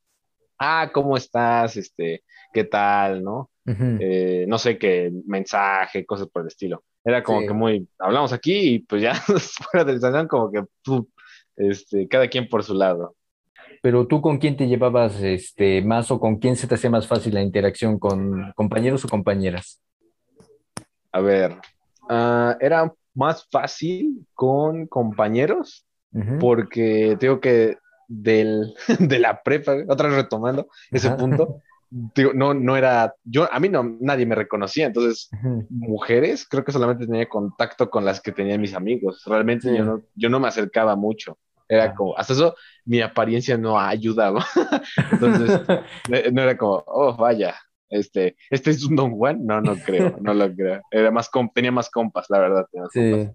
ah, 0.60 0.92
¿cómo 0.94 1.18
estás? 1.18 1.78
Este, 1.78 2.24
¿qué 2.54 2.64
tal? 2.66 3.24
¿No? 3.24 3.50
Eh, 4.00 4.46
no 4.48 4.58
sé 4.60 4.78
qué 4.78 5.12
mensaje, 5.26 6.06
cosas 6.06 6.28
por 6.30 6.44
el 6.44 6.50
estilo. 6.50 6.84
Era 7.06 7.24
como 7.24 7.42
Sí. 7.42 7.48
que 7.48 7.54
muy, 7.54 7.88
hablamos 8.00 8.34
aquí 8.34 8.76
y 8.76 8.80
pues 8.80 9.02
ya 9.02 9.14
fuera 9.72 9.86
del 9.86 10.02
salón 10.02 10.28
como 10.28 10.52
que 10.52 10.64
pu, 10.84 11.08
este, 11.56 12.08
cada 12.08 12.28
quien 12.28 12.50
por 12.50 12.64
su 12.64 12.74
lado. 12.74 13.16
Pero 13.82 14.08
tú 14.08 14.20
con 14.22 14.40
quién 14.40 14.58
te 14.58 14.68
llevabas 14.68 15.22
este, 15.22 15.84
más 15.84 16.10
o 16.10 16.20
con 16.20 16.38
quién 16.38 16.56
se 16.56 16.68
te 16.68 16.76
hacía 16.76 16.90
más 16.90 17.08
fácil 17.08 17.36
la 17.36 17.44
interacción 17.44 18.00
con 18.00 18.52
compañeros 18.56 19.06
o 19.06 19.08
compañeras? 19.08 19.80
A 21.12 21.22
ver, 21.22 21.56
ah, 22.10 22.58
era 22.60 22.92
más 23.14 23.48
fácil 23.50 24.26
con 24.34 24.88
compañeros 24.88 25.86
Ujú. 26.12 26.40
porque 26.40 27.16
tengo 27.20 27.40
que 27.40 27.78
del, 28.08 28.74
de 29.00 29.20
la 29.20 29.42
prepa, 29.44 29.76
otra 29.88 30.10
vez 30.10 30.18
retomando 30.18 30.68
ese 30.92 31.08
Ajá. 31.10 31.18
punto, 31.18 31.62
digo, 31.90 32.34
no, 32.34 32.54
no 32.54 32.76
era, 32.76 33.14
yo, 33.24 33.52
a 33.52 33.60
mí 33.60 33.70
no, 33.70 33.84
nadie 34.00 34.26
me 34.26 34.36
reconocía, 34.36 34.88
entonces, 34.88 35.30
mujeres, 35.70 36.48
creo 36.50 36.64
que 36.64 36.72
solamente 36.72 37.06
tenía 37.06 37.28
contacto 37.28 37.90
con 37.90 38.06
las 38.06 38.22
que 38.22 38.32
tenían 38.32 38.62
mis 38.62 38.74
amigos, 38.74 39.24
realmente 39.26 39.76
yo, 39.76 39.86
no, 39.86 40.02
yo 40.16 40.30
no 40.30 40.40
me 40.40 40.48
acercaba 40.48 40.96
mucho, 40.96 41.38
era 41.68 41.86
ah. 41.86 41.96
como, 41.96 42.18
hasta 42.18 42.34
eso, 42.34 42.56
mi 42.86 43.02
apariencia 43.02 43.58
no 43.58 43.80
ayudaba, 43.80 44.46
entonces, 45.12 45.62
eh, 46.12 46.30
no 46.32 46.42
era 46.42 46.58
como, 46.58 46.84
oh, 46.88 47.16
vaya, 47.16 47.56
este, 47.90 48.36
este 48.50 48.72
es 48.72 48.84
un 48.86 48.96
Don 48.96 49.12
Juan, 49.12 49.46
no, 49.46 49.62
no 49.62 49.76
creo, 49.76 50.18
no 50.22 50.34
lo 50.34 50.54
creo, 50.54 50.82
era 50.92 51.12
más, 51.12 51.30
tenía 51.54 51.72
más 51.72 51.90
compas, 51.90 52.26
la 52.30 52.40
verdad. 52.40 52.66
Sí. 52.92 53.30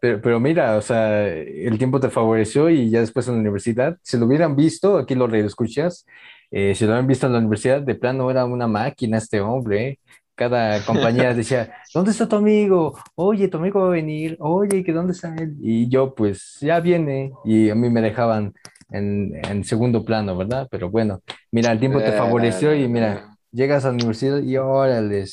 Pero, 0.00 0.20
pero, 0.20 0.40
mira, 0.40 0.76
o 0.76 0.82
sea, 0.82 1.28
el 1.28 1.78
tiempo 1.78 2.00
te 2.00 2.10
favoreció 2.10 2.68
y 2.68 2.90
ya 2.90 2.98
después 2.98 3.28
en 3.28 3.34
la 3.34 3.40
universidad, 3.40 3.98
si 4.02 4.18
lo 4.18 4.26
hubieran 4.26 4.56
visto, 4.56 4.98
aquí 4.98 5.14
lo 5.14 5.28
reescuchas, 5.28 6.06
eh, 6.52 6.74
si 6.74 6.84
lo 6.84 6.92
habían 6.92 7.06
visto 7.06 7.26
en 7.26 7.32
la 7.32 7.38
universidad, 7.38 7.80
de 7.80 7.94
plano 7.94 8.30
era 8.30 8.44
una 8.44 8.66
máquina 8.66 9.16
este 9.16 9.40
hombre. 9.40 9.88
¿eh? 9.88 9.98
Cada 10.34 10.84
compañía 10.84 11.32
decía, 11.34 11.74
¿dónde 11.94 12.10
está 12.10 12.28
tu 12.28 12.36
amigo? 12.36 12.98
Oye, 13.14 13.48
tu 13.48 13.56
amigo 13.56 13.80
va 13.80 13.86
a 13.86 13.90
venir. 13.90 14.36
Oye, 14.38 14.84
¿que 14.84 14.92
dónde 14.92 15.12
está 15.12 15.34
él? 15.34 15.56
Y 15.62 15.88
yo, 15.88 16.14
pues, 16.14 16.58
ya 16.60 16.78
viene. 16.80 17.32
Y 17.44 17.70
a 17.70 17.74
mí 17.74 17.88
me 17.88 18.02
dejaban 18.02 18.52
en, 18.90 19.32
en 19.48 19.64
segundo 19.64 20.04
plano, 20.04 20.36
¿verdad? 20.36 20.68
Pero 20.70 20.90
bueno, 20.90 21.22
mira, 21.50 21.72
el 21.72 21.80
tiempo 21.80 21.98
te 21.98 22.12
favoreció 22.12 22.74
y 22.74 22.86
mira, 22.86 23.36
llegas 23.50 23.84
a 23.84 23.88
la 23.88 23.94
universidad 23.94 24.42
y 24.42 24.56
órale, 24.58 25.24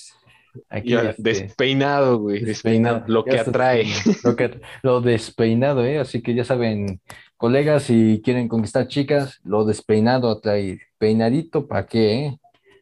Aquí 0.69 0.95
este, 0.95 1.21
despeinado, 1.21 2.19
güey. 2.19 2.43
Despeinado. 2.43 3.03
Lo 3.07 3.23
que 3.23 3.39
atrae. 3.39 3.85
Lo, 4.23 4.35
que, 4.35 4.59
lo 4.81 5.01
despeinado, 5.01 5.85
¿eh? 5.85 5.99
Así 5.99 6.21
que 6.21 6.33
ya 6.33 6.43
saben, 6.43 7.01
colegas, 7.39 7.83
si 7.83 8.21
quieren 8.21 8.49
conquistar 8.49 8.87
chicas, 8.89 9.39
lo 9.43 9.63
despeinado 9.63 10.29
atrae. 10.29 10.81
Peinadito, 10.97 11.67
¿para 11.67 11.87
qué? 11.87 12.25
Eh? 12.25 12.37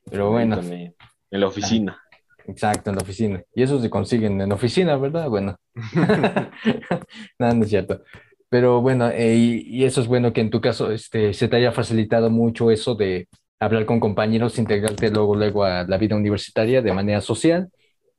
Pero 0.10 0.32
bueno. 0.32 0.60
En 0.60 1.40
la 1.40 1.48
oficina. 1.48 2.02
Exacto, 2.48 2.90
en 2.90 2.96
la 2.96 3.04
oficina. 3.04 3.44
Y 3.54 3.62
eso 3.62 3.80
se 3.80 3.90
consiguen 3.90 4.42
en 4.42 4.50
la 4.50 4.56
oficina, 4.56 4.98
¿verdad? 4.98 5.30
Bueno. 5.30 5.58
Nada, 7.40 7.54
no 7.54 7.64
es 7.64 7.70
cierto. 7.70 8.02
Pero 8.50 8.82
bueno, 8.82 9.10
eh, 9.10 9.36
y, 9.36 9.84
eso 9.84 10.02
es 10.02 10.08
bueno 10.08 10.34
que 10.34 10.42
en 10.42 10.50
tu 10.50 10.60
caso 10.60 10.92
este, 10.92 11.34
se 11.36 11.48
te 11.48 11.58
haya 11.58 11.72
facilitado 11.72 12.32
mucho 12.32 12.72
eso 12.72 12.96
de 12.96 13.28
hablar 13.60 13.86
con 13.86 14.00
compañeros, 14.00 14.58
integrarte 14.58 15.12
luego, 15.12 15.36
luego 15.36 15.66
a 15.66 15.84
la 15.84 15.98
vida 15.98 16.16
universitaria 16.16 16.82
de 16.82 16.94
manera 16.94 17.22
social, 17.22 17.70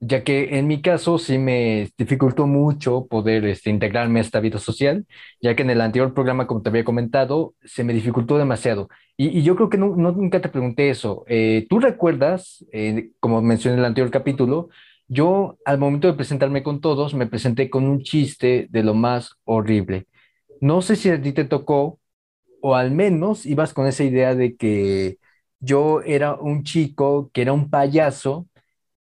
ya 0.01 0.23
que 0.25 0.59
en 0.59 0.67
mi 0.69 0.81
caso 0.83 1.19
sí 1.19 1.39
me 1.39 1.91
dificultó 1.99 2.47
mucho 2.47 3.07
poder 3.07 3.45
este, 3.47 3.71
integrarme 3.71 4.21
a 4.21 4.23
esta 4.23 4.41
vida 4.41 4.59
social, 4.59 5.07
ya 5.41 5.57
que 5.57 5.63
en 5.63 5.71
el 5.71 5.81
anterior 5.81 6.15
programa, 6.15 6.47
como 6.47 6.63
te 6.63 6.69
había 6.71 6.85
comentado, 6.85 7.55
se 7.65 7.85
me 7.85 7.95
dificultó 7.95 8.39
demasiado. 8.39 8.89
Y, 9.17 9.43
yo 9.43 9.57
creo 9.57 9.69
que 9.69 9.79
no, 9.79 9.97
nunca 9.97 10.41
te 10.41 10.49
pregunté 10.49 10.91
eso. 10.91 11.25
Eh, 11.27 11.67
¿Tú 11.69 11.81
recuerdas, 11.81 12.65
eh, 12.73 13.11
como 13.21 13.43
mencioné 13.43 13.75
en 13.75 13.81
el 13.81 13.87
anterior 13.87 14.11
capítulo, 14.11 14.69
yo 15.09 15.59
al 15.65 15.79
momento 15.79 16.07
de 16.09 16.15
presentarme 16.15 16.63
con 16.63 16.81
todos, 16.81 17.15
me 17.15 17.27
presenté 17.27 17.71
con 17.71 17.85
un 17.85 18.03
chiste 18.03 18.69
de 18.71 18.83
lo 18.83 18.95
más 18.95 19.33
horrible. 19.45 20.07
No 20.61 20.83
sé 20.83 20.97
si 20.97 21.11
a 21.11 21.21
ti 21.21 21.33
te 21.33 21.45
tocó, 21.45 22.01
o 22.61 22.75
al 22.77 22.91
menos 22.93 23.47
ibas 23.47 23.75
con 23.75 23.87
esa 23.87 24.05
idea 24.05 24.35
de 24.35 24.57
que 24.57 25.19
yo 25.61 26.03
era 26.03 26.35
un 26.35 26.65
chico 26.65 27.31
que 27.33 27.43
era 27.43 27.53
un 27.53 27.71
payaso 27.71 28.48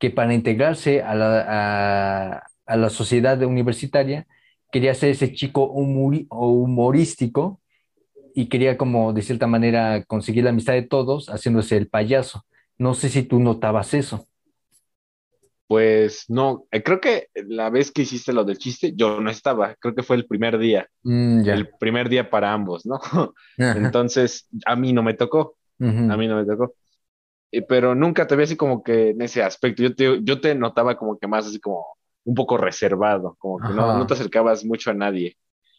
que 0.05 0.11
para 0.11 0.35
integrarse 0.35 1.01
a 1.01 1.15
la, 1.15 2.47
a, 2.67 2.77
la 2.77 2.91
sociedad 2.91 3.41
universitaria 3.43 4.27
quería 4.71 4.93
ser 4.93 5.09
ese 5.09 5.33
chico 5.33 5.65
humorístico 5.65 7.63
y 8.35 8.51
quería 8.51 8.77
como 8.77 9.15
de 9.15 9.23
cierta 9.23 9.47
manera 9.47 10.05
conseguir 10.05 10.45
la 10.45 10.51
amistad 10.51 10.75
de 10.75 10.83
todos 10.83 11.29
haciéndose 11.29 11.79
el 11.79 11.89
payaso. 11.89 12.45
No 12.77 12.93
sé 12.93 13.09
si 13.09 13.23
tú 13.23 13.41
notabas 13.41 13.95
eso. 13.95 14.29
Pues 15.69 16.27
no, 16.29 16.67
eh, 16.71 16.83
creo 16.83 17.01
que 17.01 17.29
la 17.35 17.71
vez 17.71 17.91
que 17.91 18.03
hiciste 18.03 18.35
lo 18.35 18.45
del 18.45 18.59
chiste, 18.59 18.93
yo 18.95 19.23
no 19.23 19.31
estaba, 19.31 19.75
creo 19.77 19.95
que 19.95 20.03
fue 20.03 20.17
el 20.17 20.27
primer 20.27 20.59
día, 20.59 20.87
mm, 21.03 21.49
el 21.49 21.71
primer 21.81 22.11
día 22.11 22.29
para 22.29 22.53
ambos, 22.53 22.85
¿no? 22.85 23.01
Entonces, 23.57 24.49
a 24.67 24.77
mí 24.77 24.93
no 24.93 25.03
me 25.03 25.15
tocó. 25.15 25.57
A 25.81 26.17
mí 26.19 26.29
no 26.29 26.37
me 26.37 26.45
tocó. 26.45 26.75
Pero 27.63 27.95
nunca 27.95 28.27
te 28.27 28.37
vi 28.37 28.45
así 28.45 28.57
como 28.57 28.83
que 28.83 29.11
en 29.11 29.23
ese 29.23 29.43
aspecto. 29.43 29.83
Yo 29.83 29.95
te, 29.95 30.21
yo 30.23 30.41
te 30.41 30.55
notaba 30.55 30.97
como 30.97 31.19
que 31.19 31.27
más 31.27 31.47
así 31.47 31.61
como 31.61 31.85
un 32.25 32.35
poco 32.35 32.57
reservado, 32.57 33.37
como 33.39 33.59
que 33.59 33.75
no, 33.75 33.99
no, 33.99 34.07
te 34.07 34.15
acercabas 34.15 34.65
mucho 34.65 34.91
a 34.91 34.95
nadie. 34.95 35.37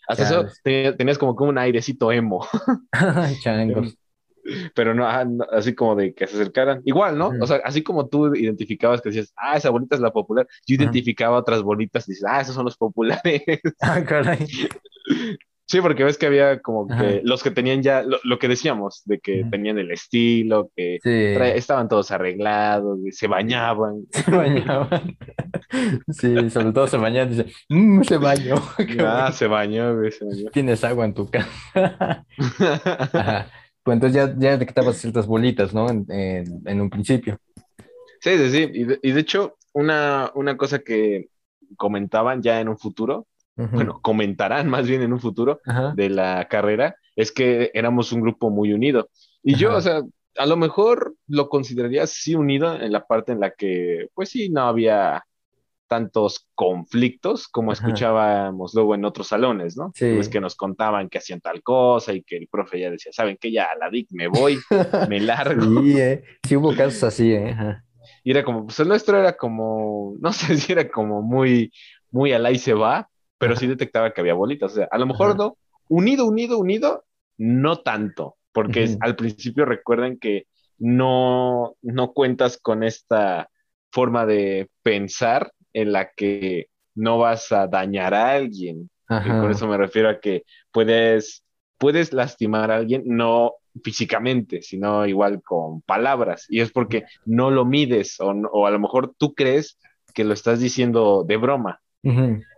Hasta 0.08 0.24
eso 0.24 0.48
tenías 0.64 1.18
como, 1.18 1.36
como 1.36 1.50
un 1.50 1.58
airecito 1.58 2.12
emo. 2.12 2.48
pero 4.76 4.94
no, 4.94 5.08
así 5.52 5.74
como 5.74 5.96
de 5.96 6.14
que 6.14 6.28
se 6.28 6.36
acercaran. 6.36 6.82
Igual, 6.86 7.18
¿no? 7.18 7.32
O 7.42 7.48
sea, 7.48 7.62
así 7.64 7.84
como 7.84 8.08
tú 8.08 8.36
identificabas 8.36 9.02
que 9.02 9.10
decías, 9.10 9.34
ah, 9.36 9.58
esa 9.58 9.70
bolita 9.70 9.96
es 9.96 10.02
la 10.02 10.12
popular, 10.12 10.48
yo 10.66 10.76
identificaba 10.76 11.38
otras 11.38 11.62
bolitas 11.64 12.08
y 12.08 12.12
dices, 12.12 12.26
ah, 12.28 12.42
esos 12.42 12.56
son 12.56 12.66
los 12.66 12.78
populares. 12.78 13.44
Ah, 13.82 14.04
caray. 14.04 14.48
Sí, 15.68 15.82
porque 15.82 16.04
ves 16.04 16.18
que 16.20 16.28
había 16.28 16.62
como 16.62 16.88
que 16.88 17.22
los 17.24 17.42
que 17.42 17.50
tenían 17.50 17.82
ya, 17.82 18.04
lo, 18.04 18.38
que 18.38 18.48
decíamos, 18.48 19.02
de 19.06 19.20
que 19.20 19.46
tenían 19.50 19.80
el 19.80 19.90
estilo, 19.90 20.70
que 20.76 21.00
estaban 21.56 21.88
todos 21.90 22.12
arreglados, 22.12 23.00
se 23.12 23.28
bañaban. 23.28 24.06
Se 24.12 24.32
bañaban. 24.32 25.18
Sí, 26.08 26.50
sobre 26.52 26.72
todo 26.72 26.88
se 26.88 26.96
bañaban, 26.96 27.32
dice, 27.32 27.48
mmm, 27.70 28.02
se 28.04 28.18
bañó. 28.18 28.56
Ah, 29.00 29.32
se 29.32 29.48
bañó, 29.48 29.98
güey, 29.98 30.12
se 30.12 30.24
bañó. 30.24 30.50
Tienes 30.52 30.84
agua 30.84 31.06
en 31.06 31.14
tu 31.14 31.30
casa. 31.30 32.26
Pues 33.84 33.96
entonces 33.96 34.16
ya, 34.16 34.36
ya 34.38 34.58
detectabas 34.58 34.98
ciertas 34.98 35.28
bolitas, 35.28 35.74
¿no? 35.74 35.90
En, 35.90 36.06
en, 36.10 36.82
un 36.82 36.90
principio. 36.90 37.38
Sí, 38.20 38.38
sí, 38.38 38.50
sí. 38.50 38.70
Y 38.74 38.84
de, 38.86 39.00
y 39.02 39.12
de 39.12 39.20
hecho, 39.20 39.58
una, 39.74 40.32
una 40.36 40.56
cosa 40.56 40.80
que 40.80 41.28
comentaban 41.78 42.42
ya 42.42 42.62
en 42.62 42.70
un 42.70 42.78
futuro, 42.78 43.28
bueno, 43.56 44.00
comentarán 44.02 44.70
más 44.70 44.88
bien 44.88 45.02
en 45.02 45.14
un 45.14 45.20
futuro 45.20 45.62
de 45.96 46.10
la 46.10 46.48
carrera, 46.50 46.96
es 47.16 47.32
que 47.32 47.72
éramos 47.74 48.12
un 48.12 48.22
grupo 48.22 48.50
muy 48.50 48.74
unido. 48.74 49.10
Y 49.44 49.56
yo, 49.56 49.76
o 49.76 49.82
sea, 49.82 50.02
a 50.38 50.46
lo 50.46 50.58
mejor 50.58 51.16
lo 51.28 51.50
consideraría 51.50 52.08
sí 52.08 52.36
unido 52.36 52.76
en 52.80 52.92
la 52.92 53.06
parte 53.06 53.32
en 53.32 53.40
la 53.40 53.52
que, 53.52 54.08
pues 54.14 54.30
sí, 54.30 54.50
no 54.50 54.62
había 54.62 55.24
tantos 55.88 56.48
conflictos 56.56 57.48
como 57.48 57.72
escuchábamos 57.72 58.74
luego 58.74 58.96
en 58.96 59.06
otros 59.06 59.28
salones, 59.28 59.78
¿no? 59.78 59.92
Sí. 59.94 60.14
Pues 60.16 60.30
que 60.30 60.42
nos 60.42 60.56
contaban 60.56 61.10
que 61.10 61.20
hacían 61.20 61.42
tal 61.42 61.62
cosa 61.62 62.14
y 62.14 62.24
que 62.24 62.38
el 62.38 62.48
profe 62.48 62.80
ya 62.80 62.90
decía, 62.90 63.12
¿saben 63.14 63.38
qué? 63.40 63.52
Ya 63.52 63.66
a 63.66 63.78
la 63.78 63.90
DIC 63.90 64.10
me 64.12 64.28
voy, 64.28 64.58
me 65.10 65.20
largo. 65.20 65.82
Sí, 65.82 66.00
¿eh? 66.00 66.24
sí 66.44 66.56
hubo 66.56 66.76
casos 66.76 67.04
así, 67.04 67.34
¿eh? 67.34 67.56
Y 68.24 68.32
era 68.32 68.44
como, 68.44 68.66
pues 68.66 68.80
el 68.80 68.88
nuestro 68.88 69.20
era 69.20 69.38
como, 69.38 70.16
no 70.20 70.32
sé 70.34 70.58
si 70.58 70.72
era 70.72 70.90
como 70.90 71.22
muy, 71.22 71.72
muy 72.12 72.34
al 72.34 72.46
ahí 72.46 72.58
se 72.58 72.74
va, 72.74 73.10
pero 73.38 73.56
sí 73.56 73.68
detectaba 73.68 74.12
que 74.12 74.22
había 74.22 74.34
bolitas. 74.34 74.72
O 74.72 74.76
sea, 74.76 74.88
a 74.92 74.98
lo 74.98 75.06
mejor 75.06 75.38
no, 75.38 75.58
unido, 75.90 76.26
unido, 76.26 76.58
unido, 76.58 77.06
no 77.38 77.78
tanto, 77.78 78.38
porque 78.52 78.98
al 79.02 79.16
principio 79.16 79.66
recuerden 79.66 80.18
que 80.18 80.48
no, 80.78 81.76
no 81.82 82.14
cuentas 82.14 82.58
con 82.58 82.84
esta 82.84 83.50
forma 83.92 84.26
de 84.26 84.70
pensar 84.84 85.52
en 85.74 85.92
la 85.92 86.12
que 86.16 86.68
no 86.96 87.18
vas 87.18 87.52
a 87.52 87.68
dañar 87.68 88.14
a 88.14 88.32
alguien. 88.32 88.90
Y 89.10 89.30
con 89.30 89.52
eso 89.52 89.68
me 89.68 89.78
refiero 89.78 90.10
a 90.10 90.20
que 90.20 90.44
puedes, 90.72 91.44
puedes 91.78 92.12
lastimar 92.12 92.72
a 92.72 92.78
alguien, 92.78 93.04
no 93.06 93.54
físicamente, 93.84 94.62
sino 94.62 95.06
igual 95.06 95.44
con 95.44 95.82
palabras. 95.82 96.46
Y 96.50 96.62
es 96.62 96.72
porque 96.72 97.06
no 97.26 97.52
lo 97.52 97.66
mides 97.66 98.20
o, 98.20 98.30
o 98.30 98.66
a 98.66 98.72
lo 98.72 98.80
mejor 98.80 99.14
tú 99.18 99.36
crees 99.36 99.78
que 100.14 100.24
lo 100.24 100.34
estás 100.34 100.60
diciendo 100.60 101.24
de 101.28 101.38
broma 101.38 101.82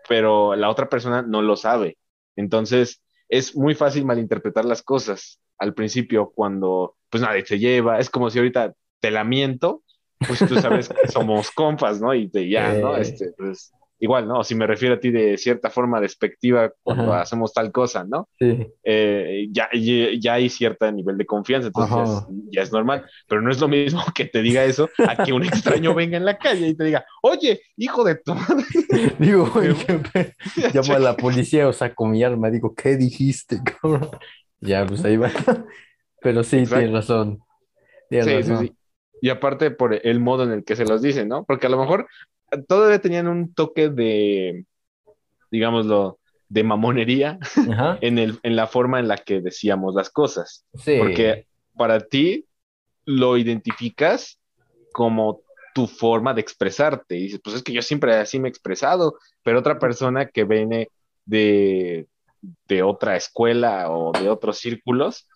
pero 0.07 0.55
la 0.55 0.69
otra 0.69 0.89
persona 0.89 1.21
no 1.21 1.41
lo 1.41 1.55
sabe. 1.55 1.97
Entonces, 2.35 3.01
es 3.29 3.55
muy 3.55 3.75
fácil 3.75 4.05
malinterpretar 4.05 4.65
las 4.65 4.81
cosas 4.81 5.39
al 5.57 5.73
principio 5.73 6.31
cuando 6.33 6.95
pues 7.09 7.21
nadie 7.23 7.45
se 7.45 7.59
lleva. 7.59 7.99
Es 7.99 8.09
como 8.09 8.29
si 8.29 8.39
ahorita 8.39 8.73
te 8.99 9.11
la 9.11 9.23
miento, 9.23 9.83
pues 10.27 10.39
tú 10.47 10.55
sabes 10.55 10.89
que 10.89 11.07
somos 11.11 11.51
compas, 11.51 12.01
¿no? 12.01 12.13
Y 12.13 12.29
te 12.29 12.47
ya, 12.49 12.73
¿no? 12.73 12.95
Este, 12.97 13.33
pues 13.37 13.71
igual, 13.99 14.27
¿no? 14.27 14.43
Si 14.43 14.55
me 14.55 14.67
refiero 14.67 14.95
a 14.95 14.99
ti 14.99 15.11
de 15.11 15.37
cierta 15.37 15.69
forma 15.69 15.99
despectiva 15.99 16.71
cuando 16.83 17.13
hacemos 17.13 17.53
tal 17.53 17.71
cosa, 17.71 18.05
¿no? 18.07 18.29
Sí. 18.39 18.67
Eh, 18.83 19.47
ya, 19.51 19.69
ya, 20.19 20.33
hay 20.33 20.49
cierto 20.49 20.91
nivel 20.91 21.17
de 21.17 21.25
confianza, 21.25 21.67
entonces 21.67 22.25
ya 22.51 22.61
es, 22.61 22.71
normal, 22.71 23.05
pero 23.27 23.41
no 23.41 23.51
es 23.51 23.59
lo 23.59 23.67
mismo 23.67 24.01
que 24.15 24.25
te 24.25 24.41
diga 24.41 24.63
eso 24.63 24.89
a 25.07 25.23
que 25.23 25.33
un 25.33 25.43
extraño 25.43 25.93
venga 25.93 26.17
en 26.17 26.25
la 26.25 26.37
calle 26.37 26.67
y 26.67 26.75
te 26.75 26.83
diga, 26.83 27.05
oye, 27.21 27.61
hijo 27.77 28.03
de 28.03 28.15
tu 28.15 28.35
madre. 28.35 28.65
Digo, 29.19 29.51
llamo 30.73 30.93
a 30.93 30.99
la 30.99 31.17
policía, 31.17 31.67
o 31.67 31.73
sea, 31.73 31.93
con 31.93 32.11
mi 32.11 32.23
arma, 32.23 32.49
digo, 32.49 32.73
¿qué 32.75 32.97
dijiste, 32.97 33.59
Ya, 34.61 34.85
pues 34.85 35.03
ahí 35.03 35.17
va. 35.17 35.31
Pero 36.21 36.43
sí, 36.43 36.63
tienes 36.65 36.91
razón. 36.91 37.39
sí, 38.09 38.21
sí, 38.21 38.43
sí. 38.43 38.73
Y 39.21 39.29
aparte 39.29 39.71
por 39.71 39.95
el 39.95 40.19
modo 40.19 40.43
en 40.43 40.51
el 40.51 40.63
que 40.63 40.75
se 40.75 40.85
los 40.85 41.01
dice, 41.01 41.25
¿no? 41.25 41.43
Porque 41.43 41.67
a 41.67 41.69
lo 41.69 41.79
mejor 41.79 42.07
todavía 42.67 42.99
tenían 42.99 43.27
un 43.27 43.53
toque 43.53 43.89
de, 43.89 44.65
digámoslo, 45.51 46.19
de 46.49 46.63
mamonería 46.63 47.39
en, 48.01 48.17
el, 48.17 48.39
en 48.43 48.55
la 48.55 48.67
forma 48.67 48.99
en 48.99 49.07
la 49.07 49.17
que 49.17 49.41
decíamos 49.41 49.95
las 49.95 50.09
cosas. 50.09 50.65
Porque 50.71 51.47
para 51.75 51.99
ti, 51.99 52.45
lo 53.05 53.37
identificas 53.37 54.39
como 54.91 55.41
tu 55.73 55.87
forma 55.87 56.33
de 56.33 56.41
expresarte. 56.41 57.15
Y 57.15 57.23
dices, 57.23 57.39
pues 57.43 57.55
es 57.55 57.63
que 57.63 57.73
yo 57.73 57.81
siempre 57.81 58.15
así 58.15 58.39
me 58.39 58.47
he 58.47 58.49
expresado, 58.49 59.17
pero 59.43 59.59
otra 59.59 59.79
persona 59.79 60.27
que 60.27 60.43
viene 60.43 60.89
de, 61.25 62.07
de 62.67 62.83
otra 62.83 63.15
escuela 63.15 63.91
o 63.91 64.11
de 64.11 64.29
otros 64.29 64.57
círculos, 64.57 65.27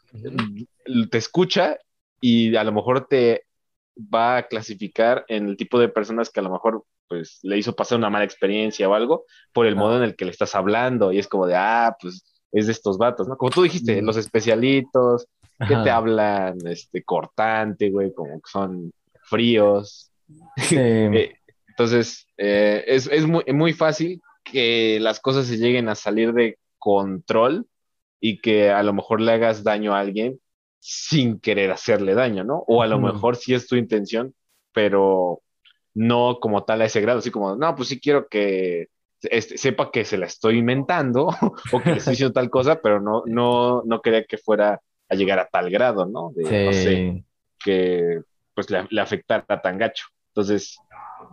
te 1.09 1.17
escucha 1.17 1.77
y 2.19 2.55
a 2.55 2.63
lo 2.63 2.71
mejor 2.71 3.07
te 3.07 3.43
va 3.97 4.37
a 4.37 4.47
clasificar 4.47 5.25
en 5.27 5.47
el 5.47 5.57
tipo 5.57 5.79
de 5.79 5.89
personas 5.89 6.29
que 6.29 6.39
a 6.39 6.43
lo 6.43 6.51
mejor 6.51 6.85
pues 7.07 7.39
le 7.43 7.57
hizo 7.57 7.75
pasar 7.75 7.97
una 7.97 8.09
mala 8.09 8.23
experiencia 8.23 8.87
o 8.87 8.93
algo 8.93 9.25
por 9.51 9.65
el 9.65 9.75
modo 9.75 9.97
en 9.97 10.03
el 10.03 10.15
que 10.15 10.25
le 10.25 10.31
estás 10.31 10.55
hablando 10.55 11.11
y 11.11 11.19
es 11.19 11.27
como 11.27 11.45
de, 11.45 11.55
ah, 11.55 11.95
pues 11.99 12.23
es 12.51 12.67
de 12.67 12.71
estos 12.71 12.97
vatos, 12.97 13.27
¿no? 13.27 13.37
Como 13.37 13.49
tú 13.51 13.63
dijiste, 13.63 14.01
los 14.01 14.17
especialitos, 14.17 15.27
que 15.67 15.75
te 15.75 15.89
hablan 15.89 16.57
este, 16.65 17.03
cortante, 17.03 17.89
güey, 17.89 18.13
como 18.13 18.35
que 18.35 18.49
son 18.49 18.91
fríos. 19.23 20.07
Eh, 20.71 21.33
entonces, 21.67 22.25
eh, 22.37 22.85
es, 22.87 23.07
es 23.07 23.25
muy, 23.25 23.43
muy 23.53 23.73
fácil 23.73 24.21
que 24.45 24.97
las 25.01 25.19
cosas 25.19 25.47
se 25.47 25.57
lleguen 25.57 25.89
a 25.89 25.95
salir 25.95 26.31
de 26.31 26.57
control 26.77 27.67
y 28.21 28.39
que 28.39 28.69
a 28.69 28.81
lo 28.83 28.93
mejor 28.93 29.19
le 29.19 29.33
hagas 29.33 29.63
daño 29.63 29.93
a 29.93 29.99
alguien 29.99 30.39
sin 30.81 31.39
querer 31.39 31.71
hacerle 31.71 32.15
daño, 32.15 32.43
¿no? 32.43 32.63
O 32.67 32.81
a 32.81 32.87
lo 32.87 32.99
mejor 32.99 33.35
sí 33.35 33.53
es 33.53 33.67
tu 33.67 33.75
intención, 33.75 34.33
pero 34.73 35.41
no 35.93 36.39
como 36.41 36.63
tal 36.63 36.81
a 36.81 36.85
ese 36.85 37.01
grado, 37.01 37.19
así 37.19 37.29
como, 37.29 37.55
no, 37.55 37.75
pues 37.75 37.89
sí 37.89 37.99
quiero 37.99 38.27
que 38.27 38.87
este, 39.21 39.59
sepa 39.59 39.91
que 39.91 40.03
se 40.03 40.17
la 40.17 40.25
estoy 40.25 40.57
inventando 40.57 41.27
o 41.71 41.81
que 41.81 41.91
le 41.91 41.97
estoy 41.97 42.13
diciendo 42.13 42.33
tal 42.33 42.49
cosa, 42.49 42.81
pero 42.81 42.99
no, 42.99 43.21
no, 43.27 43.83
no 43.85 44.01
quería 44.01 44.25
que 44.25 44.37
fuera 44.37 44.81
a 45.07 45.15
llegar 45.15 45.37
a 45.37 45.47
tal 45.47 45.69
grado, 45.69 46.07
¿no? 46.07 46.31
De, 46.35 46.65
no 46.65 46.73
sé, 46.73 47.23
que 47.63 48.21
pues 48.55 48.71
le, 48.71 48.87
le 48.89 49.01
afectara 49.01 49.61
tan 49.61 49.77
gacho. 49.77 50.05
Entonces, 50.29 50.79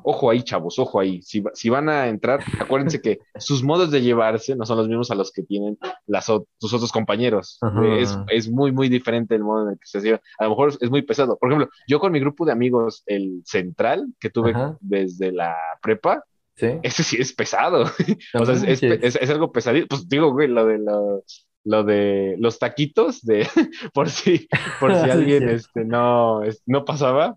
ojo 0.09 0.31
ahí, 0.31 0.43
chavos, 0.43 0.79
ojo 0.79 1.01
ahí. 1.01 1.21
Si, 1.21 1.43
si, 1.53 1.69
van 1.69 1.91
a 1.91 2.09
entrar, 2.09 2.41
acuérdense 2.59 3.03
que 3.03 3.19
sus 3.39 3.63
modos 3.63 3.91
de 3.91 4.01
llevarse 4.01 4.57
no 4.57 4.65
son 4.65 4.79
los 4.79 4.89
mismos 4.89 5.11
a 5.11 5.15
los 5.15 5.31
que 5.31 5.43
tienen 5.43 5.79
las, 6.07 6.25
sus 6.25 6.73
otros 6.73 6.91
compañeros. 6.93 7.59
Es, 7.99 8.19
es, 8.29 8.51
muy, 8.51 8.73
muy 8.73 8.89
diferente 8.89 9.35
el 9.35 9.45
modo 9.45 9.65
en 9.65 9.73
el 9.73 9.79
que 9.79 9.87
se 9.87 10.01
lleva. 10.01 10.21
A 10.39 10.45
lo 10.45 10.51
mejor 10.51 10.73
es 10.81 10.91
muy 10.91 11.03
pesado. 11.03 11.37
Por 11.37 11.51
ejemplo, 11.51 11.69
yo 11.87 12.01
con 12.01 12.13
mi 12.13 12.21
grupo 12.21 12.47
de 12.47 12.53
amigos, 12.53 13.03
el 13.07 13.43
central, 13.45 14.07
que 14.19 14.31
tuve 14.31 14.55
desde 14.81 15.31
la 15.31 15.55
prepa, 15.83 16.25
ese 16.57 17.03
sí 17.03 17.17
es 17.21 17.33
pesado. 17.35 17.83
o 18.35 18.47
sea, 18.47 18.55
es, 18.55 18.83
es, 18.83 19.17
es, 19.17 19.31
algo 19.31 19.53
pesadito. 19.53 19.89
Pues 19.89 20.09
digo, 20.09 20.33
güey, 20.33 20.49
lo 20.49 20.65
de 20.65 20.79
los 20.79 21.48
lo 21.69 21.85
de 21.85 22.37
los 22.39 22.59
taquitos 22.59 23.21
de 23.21 23.47
por 23.93 24.09
si 24.09 24.49
por 24.81 24.95
si 24.95 25.11
alguien 25.11 25.49
Este, 25.51 25.85
no, 25.85 26.41
no 26.67 26.85
pasaba. 26.85 27.37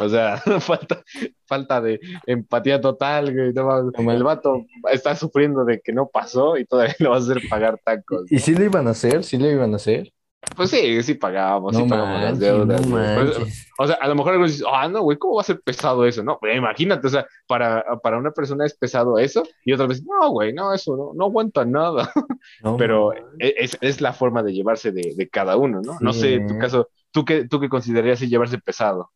O 0.00 0.08
sea, 0.08 0.38
falta, 0.60 1.02
falta 1.46 1.80
de 1.80 2.00
empatía 2.26 2.80
total, 2.80 3.34
güey. 3.34 3.52
como 3.92 4.12
el 4.12 4.22
vato 4.22 4.64
está 4.90 5.14
sufriendo 5.14 5.64
de 5.64 5.80
que 5.80 5.92
no 5.92 6.08
pasó 6.08 6.56
y 6.56 6.64
todavía 6.64 6.94
le 6.98 7.08
va 7.08 7.16
a 7.16 7.18
hacer 7.18 7.38
pagar 7.50 7.78
tacos. 7.84 8.30
¿Y 8.30 8.38
si 8.38 8.54
le 8.54 8.64
iban 8.64 8.86
a 8.86 8.92
hacer? 8.92 9.24
¿Sí 9.24 9.36
le 9.36 9.52
iban 9.52 9.72
a 9.74 9.76
hacer? 9.76 10.10
Pues 10.56 10.70
sí, 10.70 11.02
sí 11.02 11.14
pagábamos, 11.14 11.76
sí 11.76 11.82
pagábamos 11.84 12.22
las 12.22 12.38
deudas. 12.38 12.86
Pues, 12.86 13.64
o 13.78 13.86
sea, 13.86 13.96
a 13.96 14.08
lo 14.08 14.14
mejor 14.14 14.32
algunos 14.32 14.52
dicen, 14.52 14.66
ah, 14.72 14.88
no, 14.88 15.02
güey, 15.02 15.18
¿cómo 15.18 15.34
va 15.34 15.42
a 15.42 15.44
ser 15.44 15.60
pesado 15.60 16.06
eso? 16.06 16.22
No, 16.22 16.38
pues, 16.38 16.56
imagínate, 16.56 17.06
o 17.06 17.10
sea, 17.10 17.26
para, 17.46 17.84
para 18.02 18.16
una 18.18 18.30
persona 18.30 18.64
es 18.64 18.74
pesado 18.74 19.18
eso, 19.18 19.42
y 19.64 19.72
otra 19.72 19.86
vez, 19.86 20.02
no, 20.04 20.30
güey, 20.30 20.54
no, 20.54 20.72
eso 20.72 20.96
no, 20.96 21.12
no 21.14 21.26
aguanta 21.26 21.64
nada. 21.66 22.10
Pero 22.78 23.12
e, 23.38 23.54
es, 23.58 23.76
es, 23.82 24.00
la 24.00 24.14
forma 24.14 24.42
de 24.42 24.54
llevarse 24.54 24.92
de, 24.92 25.14
de 25.14 25.28
cada 25.28 25.56
uno, 25.56 25.82
¿no? 25.82 25.98
No 26.00 26.12
sé, 26.14 26.34
en 26.34 26.46
tu 26.46 26.58
caso, 26.58 26.88
¿tú 27.10 27.24
qué, 27.24 27.46
tú 27.46 27.60
qué 27.60 27.68
considerarías 27.68 28.20
llevarse 28.20 28.58
pesado? 28.58 29.10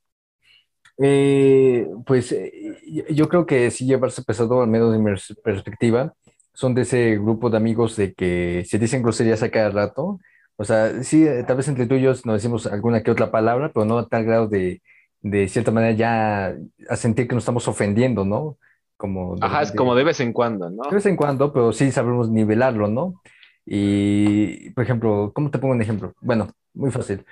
Eh, 0.98 1.88
pues 2.06 2.30
eh, 2.32 3.06
yo 3.10 3.28
creo 3.28 3.46
que 3.46 3.70
sí 3.70 3.86
llevarse 3.86 4.22
pesado, 4.22 4.60
al 4.62 4.68
menos 4.68 4.92
de 4.92 4.98
mi 4.98 5.10
perspectiva, 5.42 6.14
son 6.52 6.74
de 6.74 6.82
ese 6.82 7.16
grupo 7.16 7.50
de 7.50 7.56
amigos 7.56 7.96
de 7.96 8.12
que 8.12 8.64
se 8.66 8.78
dicen 8.78 9.02
groserías 9.02 9.42
a 9.42 9.50
cada 9.50 9.70
rato 9.70 10.20
o 10.56 10.64
sea, 10.64 11.02
sí, 11.02 11.26
eh, 11.26 11.44
tal 11.46 11.56
vez 11.56 11.68
entre 11.68 11.86
tú 11.86 11.94
y 11.94 12.02
yo 12.02 12.10
nos 12.10 12.34
decimos 12.34 12.66
alguna 12.66 13.02
que 13.02 13.10
otra 13.10 13.30
palabra, 13.30 13.70
pero 13.72 13.84
no 13.84 13.98
a 13.98 14.08
tal 14.08 14.24
grado 14.24 14.48
de, 14.48 14.82
de 15.20 15.48
cierta 15.48 15.70
manera 15.70 15.92
ya 15.92 16.54
a 16.88 16.96
sentir 16.96 17.26
que 17.26 17.34
nos 17.34 17.42
estamos 17.42 17.66
ofendiendo, 17.68 18.24
¿no? 18.24 18.58
Como 18.96 19.36
Ajá, 19.40 19.62
es 19.62 19.72
como 19.72 19.94
de 19.94 20.04
vez 20.04 20.20
en 20.20 20.32
cuando, 20.32 20.70
¿no? 20.70 20.84
De 20.84 20.94
vez 20.94 21.06
en 21.06 21.16
cuando, 21.16 21.52
pero 21.52 21.72
sí 21.72 21.90
sabemos 21.90 22.30
nivelarlo, 22.30 22.88
¿no? 22.88 23.20
Y, 23.66 24.70
por 24.70 24.84
ejemplo, 24.84 25.32
¿cómo 25.34 25.50
te 25.50 25.58
pongo 25.58 25.74
un 25.74 25.82
ejemplo? 25.82 26.14
Bueno, 26.20 26.48
muy 26.74 26.90
fácil 26.90 27.24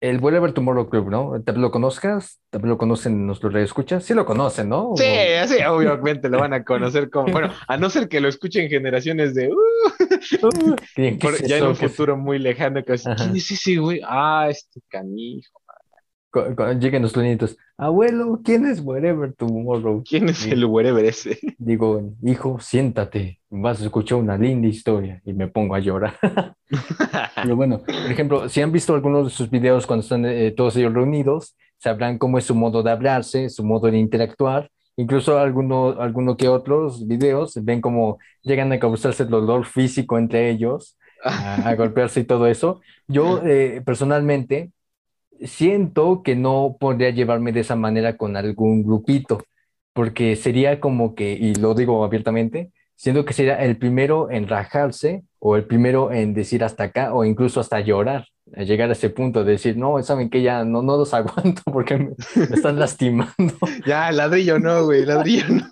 el 0.00 0.20
Whatever 0.20 0.52
Tomorrow 0.52 0.88
Club, 0.88 1.10
¿no? 1.10 1.42
¿Te 1.42 1.52
lo 1.52 1.70
conozcas? 1.70 2.40
¿Te 2.50 2.58
lo 2.58 2.76
conocen 2.76 3.26
nuestros 3.26 3.54
escuchas? 3.54 4.04
Sí 4.04 4.14
lo 4.14 4.26
conocen, 4.26 4.68
¿no? 4.68 4.92
Sí, 4.96 5.04
sí, 5.46 5.62
obviamente 5.64 6.28
lo 6.28 6.38
van 6.38 6.52
a 6.52 6.64
conocer 6.64 7.10
como, 7.10 7.32
bueno, 7.32 7.50
a 7.66 7.76
no 7.76 7.88
ser 7.88 8.08
que 8.08 8.20
lo 8.20 8.28
escuchen 8.28 8.68
generaciones 8.68 9.34
de, 9.34 9.48
uh, 9.48 9.56
uh 10.42 10.76
ya 11.46 11.58
en 11.58 11.66
un 11.66 11.76
futuro 11.76 12.16
muy 12.16 12.38
lejano, 12.38 12.82
que 12.84 12.94
¿quién 12.94 13.36
es 13.36 13.50
ese 13.50 13.76
güey? 13.76 14.00
Ah, 14.06 14.48
este 14.50 14.80
canijo. 14.88 15.60
Cuando 16.54 16.72
lleguen 16.72 17.02
los 17.02 17.16
niñitos, 17.16 17.56
abuelo, 17.78 18.40
¿quién 18.44 18.66
es 18.66 18.80
Wherever 18.80 19.32
Tomorrow? 19.32 20.02
¿Quién 20.08 20.28
es 20.28 20.46
el 20.46 20.64
Wherever 20.64 21.04
ese? 21.04 21.38
Digo, 21.58 22.12
hijo, 22.22 22.58
siéntate, 22.60 23.40
vas 23.48 23.80
a 23.80 23.84
escuchar 23.84 24.18
una 24.18 24.36
linda 24.36 24.68
historia 24.68 25.22
y 25.24 25.32
me 25.32 25.48
pongo 25.48 25.74
a 25.74 25.78
llorar. 25.78 26.14
Pero 27.42 27.56
bueno, 27.56 27.78
por 27.78 28.10
ejemplo, 28.12 28.48
si 28.48 28.60
han 28.60 28.72
visto 28.72 28.94
algunos 28.94 29.24
de 29.24 29.30
sus 29.30 29.48
videos 29.48 29.86
cuando 29.86 30.02
están 30.02 30.26
eh, 30.26 30.52
todos 30.52 30.76
ellos 30.76 30.92
reunidos, 30.92 31.56
sabrán 31.78 32.18
cómo 32.18 32.38
es 32.38 32.44
su 32.44 32.54
modo 32.54 32.82
de 32.82 32.90
hablarse, 32.90 33.48
su 33.48 33.64
modo 33.64 33.90
de 33.90 33.98
interactuar. 33.98 34.70
Incluso 34.96 35.38
algunos 35.38 35.98
alguno 35.98 36.36
que 36.36 36.48
otros 36.48 37.06
videos 37.06 37.58
ven 37.62 37.80
cómo 37.80 38.18
llegan 38.42 38.72
a 38.72 38.78
causarse 38.78 39.24
el 39.24 39.30
dolor 39.30 39.66
físico 39.66 40.18
entre 40.18 40.50
ellos, 40.50 40.96
a, 41.22 41.74
golpearse 41.76 42.20
y 42.20 42.24
todo 42.24 42.46
eso. 42.46 42.80
Yo 43.06 43.42
eh, 43.44 43.82
personalmente 43.84 44.72
siento 45.44 46.22
que 46.22 46.36
no 46.36 46.76
podría 46.78 47.10
llevarme 47.10 47.52
de 47.52 47.60
esa 47.60 47.76
manera 47.76 48.16
con 48.16 48.36
algún 48.36 48.82
grupito, 48.84 49.42
porque 49.92 50.36
sería 50.36 50.80
como 50.80 51.14
que, 51.14 51.32
y 51.32 51.54
lo 51.54 51.74
digo 51.74 52.04
abiertamente, 52.04 52.70
siento 52.96 53.24
que 53.24 53.32
sería 53.34 53.62
el 53.64 53.78
primero 53.78 54.30
en 54.30 54.48
rajarse 54.48 55.24
o 55.38 55.56
el 55.56 55.64
primero 55.64 56.12
en 56.12 56.34
decir 56.34 56.64
hasta 56.64 56.84
acá 56.84 57.14
o 57.14 57.24
incluso 57.24 57.60
hasta 57.60 57.80
llorar, 57.80 58.26
llegar 58.56 58.88
a 58.88 58.92
ese 58.92 59.10
punto 59.10 59.44
de 59.44 59.52
decir, 59.52 59.76
no, 59.76 60.02
saben 60.02 60.30
que 60.30 60.42
ya 60.42 60.64
no, 60.64 60.82
no 60.82 60.96
los 60.96 61.14
aguanto 61.14 61.62
porque 61.66 61.96
me, 61.96 62.10
están 62.54 62.78
lastimando. 62.78 63.34
ya, 63.86 64.10
ladrillo 64.12 64.58
no, 64.58 64.84
güey, 64.84 65.04
ladrillo 65.04 65.48
no. 65.48 65.66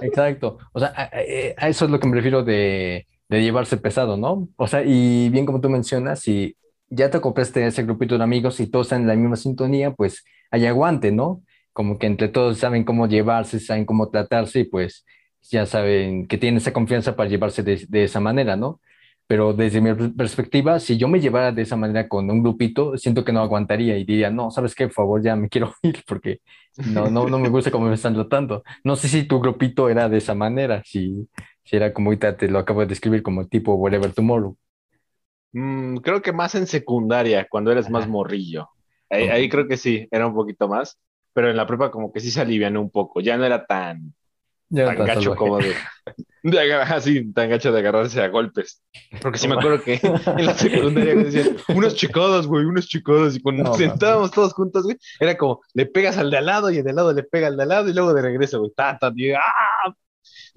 Exacto, 0.00 0.58
o 0.72 0.80
sea, 0.80 0.92
a, 0.96 1.68
eso 1.68 1.84
es 1.84 1.90
lo 1.90 1.98
que 1.98 2.08
me 2.08 2.16
refiero 2.16 2.44
de, 2.44 3.06
de 3.28 3.42
llevarse 3.42 3.76
pesado, 3.76 4.16
¿no? 4.16 4.48
O 4.56 4.66
sea, 4.66 4.82
y 4.84 5.28
bien 5.30 5.44
como 5.44 5.60
tú 5.60 5.68
mencionas, 5.68 6.20
si 6.20 6.56
ya 6.90 7.10
te 7.10 7.20
compraste 7.20 7.66
ese 7.66 7.82
grupito 7.82 8.16
de 8.18 8.24
amigos 8.24 8.60
y 8.60 8.66
todos 8.66 8.86
están 8.86 9.02
en 9.02 9.08
la 9.08 9.14
misma 9.14 9.36
sintonía, 9.36 9.92
pues 9.92 10.24
hay 10.50 10.66
aguante, 10.66 11.12
¿no? 11.12 11.42
Como 11.72 11.98
que 11.98 12.06
entre 12.06 12.28
todos 12.28 12.58
saben 12.58 12.84
cómo 12.84 13.06
llevarse, 13.06 13.60
saben 13.60 13.84
cómo 13.84 14.08
tratarse 14.10 14.60
y 14.60 14.64
pues 14.64 15.04
ya 15.42 15.66
saben 15.66 16.26
que 16.26 16.38
tienen 16.38 16.58
esa 16.58 16.72
confianza 16.72 17.16
para 17.16 17.28
llevarse 17.28 17.62
de, 17.62 18.04
esa 18.04 18.20
manera, 18.20 18.56
¿no? 18.56 18.80
Pero 19.26 19.52
desde 19.52 19.80
mi 19.80 19.94
perspectiva, 20.10 20.80
si 20.80 20.96
yo 20.96 21.06
me 21.06 21.20
llevara 21.20 21.52
de 21.52 21.62
esa 21.62 21.76
manera 21.76 22.08
con 22.08 22.30
un 22.30 22.42
grupito, 22.42 22.96
siento 22.96 23.24
que 23.24 23.32
no 23.32 23.40
aguantaría 23.40 23.98
y 23.98 24.04
diría, 24.04 24.30
no, 24.30 24.50
¿sabes 24.50 24.74
qué? 24.74 24.86
Por 24.86 24.94
favor, 24.94 25.22
ya 25.22 25.36
me 25.36 25.48
quiero 25.50 25.74
ir 25.82 26.02
porque 26.06 26.40
no, 26.86 27.10
no, 27.10 27.28
no 27.28 27.38
me 27.38 27.50
gusta 27.50 27.70
cómo 27.70 27.86
me 27.86 27.94
están 27.94 28.14
tratando. 28.14 28.64
No 28.84 28.96
sé 28.96 29.08
si 29.08 29.24
tu 29.24 29.40
grupito 29.40 29.88
era 29.90 30.08
de 30.08 30.18
esa 30.18 30.34
manera, 30.34 30.82
si, 30.84 31.28
si 31.64 31.76
era 31.76 31.92
como 31.92 32.08
ahorita 32.10 32.36
te 32.36 32.48
lo 32.48 32.58
acabo 32.58 32.80
de 32.80 32.86
describir 32.86 33.22
como 33.22 33.46
tipo 33.46 33.74
Whatever 33.74 34.12
Tomorrow. 34.12 34.56
Mm, 35.52 35.98
creo 35.98 36.22
que 36.22 36.32
más 36.32 36.54
en 36.54 36.66
secundaria, 36.66 37.46
cuando 37.48 37.72
eres 37.72 37.88
más 37.90 38.06
morrillo. 38.06 38.68
Ahí, 39.10 39.48
creo 39.48 39.66
que 39.66 39.76
sí, 39.76 40.06
era 40.10 40.26
un 40.26 40.34
poquito 40.34 40.68
más, 40.68 40.98
pero 41.32 41.50
en 41.50 41.56
la 41.56 41.66
prepa 41.66 41.90
como 41.90 42.12
que 42.12 42.20
sí 42.20 42.30
se 42.30 42.40
alivianó 42.40 42.80
un 42.80 42.90
poco, 42.90 43.20
ya 43.20 43.38
no 43.38 43.44
era 43.46 43.64
tan, 43.64 44.12
tan 44.70 44.96
gacho 44.96 45.34
como 45.34 45.58
de, 45.58 45.72
así, 46.72 47.32
tan 47.32 47.48
gacho 47.48 47.72
de 47.72 47.78
agarrarse 47.78 48.20
a 48.20 48.28
golpes. 48.28 48.82
Porque 49.22 49.38
sí 49.38 49.48
me 49.48 49.54
acuerdo 49.54 49.82
que 49.82 49.98
en 50.02 50.44
la 50.44 50.52
secundaria 50.54 51.14
decían, 51.14 51.56
unos 51.74 51.94
chicodos, 51.94 52.46
güey, 52.46 52.66
unos 52.66 52.86
chicodos, 52.86 53.36
y 53.36 53.40
cuando 53.40 53.64
nos 53.64 53.78
sentábamos 53.78 54.30
todos 54.30 54.52
juntos, 54.52 54.84
güey, 54.84 54.98
era 55.18 55.38
como, 55.38 55.60
le 55.72 55.86
pegas 55.86 56.18
al 56.18 56.30
de 56.30 56.36
al 56.36 56.46
lado 56.46 56.70
y 56.70 56.76
el 56.76 56.84
de 56.84 56.90
al 56.90 56.96
lado 56.96 57.12
le 57.14 57.22
pega 57.22 57.46
al 57.46 57.56
de 57.56 57.62
al 57.62 57.68
lado 57.70 57.88
y 57.88 57.94
luego 57.94 58.12
de 58.12 58.20
regreso, 58.20 58.58
güey, 58.58 58.72
ta, 58.76 58.98
ta, 58.98 59.08
¡ah! 59.08 59.94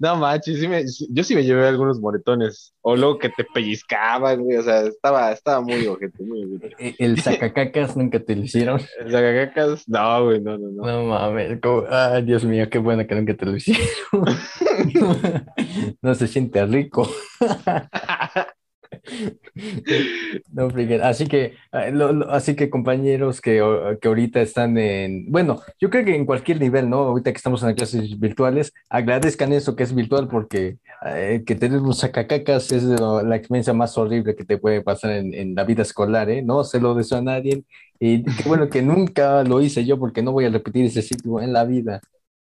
No 0.02 0.16
manches, 0.16 0.58
sí 0.58 0.66
me, 0.66 0.82
yo 1.10 1.22
sí 1.22 1.36
me 1.36 1.44
llevé 1.44 1.68
algunos 1.68 2.00
moretones. 2.00 2.74
O 2.80 2.96
luego 2.96 3.20
que 3.20 3.28
te 3.28 3.44
pellizcaban, 3.54 4.42
güey. 4.42 4.56
O 4.56 4.62
sea, 4.64 4.80
estaba, 4.80 5.30
estaba 5.30 5.60
muy 5.60 5.86
ojete, 5.86 6.24
muy 6.24 6.42
ojete. 6.42 6.74
¿E-, 6.80 6.96
¿El 6.98 7.20
sacacacas 7.20 7.96
nunca 7.96 8.18
te 8.18 8.34
lo 8.34 8.42
hicieron? 8.42 8.80
El 8.98 9.12
sacacacas, 9.12 9.88
no, 9.88 10.24
güey, 10.24 10.40
no, 10.40 10.58
no, 10.58 10.70
no. 10.72 10.84
No 10.84 11.04
mames, 11.04 11.60
ay, 11.88 12.22
Dios 12.24 12.44
mío, 12.44 12.68
qué 12.68 12.78
bueno 12.78 13.06
que 13.06 13.14
nunca 13.14 13.36
te 13.36 13.46
lo 13.46 13.54
hicieron. 13.54 13.86
no 16.02 16.14
se 16.16 16.26
siente 16.26 16.66
rico. 16.66 17.08
No, 20.52 20.68
así 21.02 21.26
que, 21.26 21.54
ah, 21.72 21.86
así 22.30 22.54
que 22.56 22.70
compañeros 22.70 23.40
que, 23.40 23.62
que, 24.00 24.08
ahorita 24.08 24.40
están 24.40 24.78
en, 24.78 25.30
bueno, 25.30 25.60
yo 25.80 25.90
creo 25.90 26.04
que 26.04 26.14
en 26.14 26.26
cualquier 26.26 26.60
nivel, 26.60 26.88
¿no? 26.88 26.98
Ahorita 26.98 27.32
que 27.32 27.36
estamos 27.36 27.62
en 27.62 27.74
clases 27.74 28.18
virtuales, 28.18 28.72
agradezcan 28.88 29.52
eso 29.52 29.76
que 29.76 29.82
es 29.82 29.94
virtual 29.94 30.28
porque 30.28 30.78
eh, 31.06 31.42
que 31.46 31.54
tener 31.54 31.80
un 31.80 31.94
sacacacas 31.94 32.70
es 32.72 32.84
la 32.84 33.36
experiencia 33.36 33.72
más 33.72 33.96
horrible 33.98 34.36
que 34.36 34.44
te 34.44 34.58
puede 34.58 34.82
pasar 34.82 35.12
en, 35.12 35.34
en, 35.34 35.54
la 35.54 35.64
vida 35.64 35.82
escolar, 35.82 36.30
¿eh? 36.30 36.42
No 36.42 36.64
se 36.64 36.80
lo 36.80 36.94
deseo 36.94 37.18
a 37.18 37.22
nadie 37.22 37.64
y 37.98 38.24
qué 38.24 38.48
bueno 38.48 38.68
que 38.68 38.82
nunca 38.82 39.42
lo 39.44 39.60
hice 39.60 39.84
yo 39.84 39.98
porque 39.98 40.22
no 40.22 40.32
voy 40.32 40.46
a 40.46 40.50
repetir 40.50 40.86
ese 40.86 41.02
sitio 41.02 41.40
en 41.40 41.52
la 41.52 41.64
vida. 41.64 42.00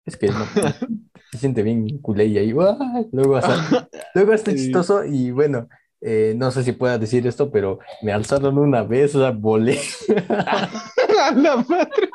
Es 0.05 0.17
que 0.17 0.27
no, 0.27 0.45
se 1.31 1.37
siente 1.37 1.63
bien 1.63 1.99
culé 1.99 2.25
y 2.25 2.37
ahí, 2.37 2.51
luego 3.11 3.37
hasta, 3.37 3.89
luego 4.15 4.33
hasta 4.33 4.51
chistoso 4.51 5.05
y 5.05 5.31
bueno, 5.31 5.67
eh, 6.01 6.33
no 6.35 6.49
sé 6.51 6.63
si 6.63 6.71
pueda 6.71 6.97
decir 6.97 7.27
esto, 7.27 7.51
pero 7.51 7.79
me 8.01 8.11
alzaron 8.11 8.57
una 8.57 8.83
vez, 8.83 9.11
sea, 9.11 9.31
volé. 9.31 9.79
la 11.35 11.57
madre. 11.57 12.09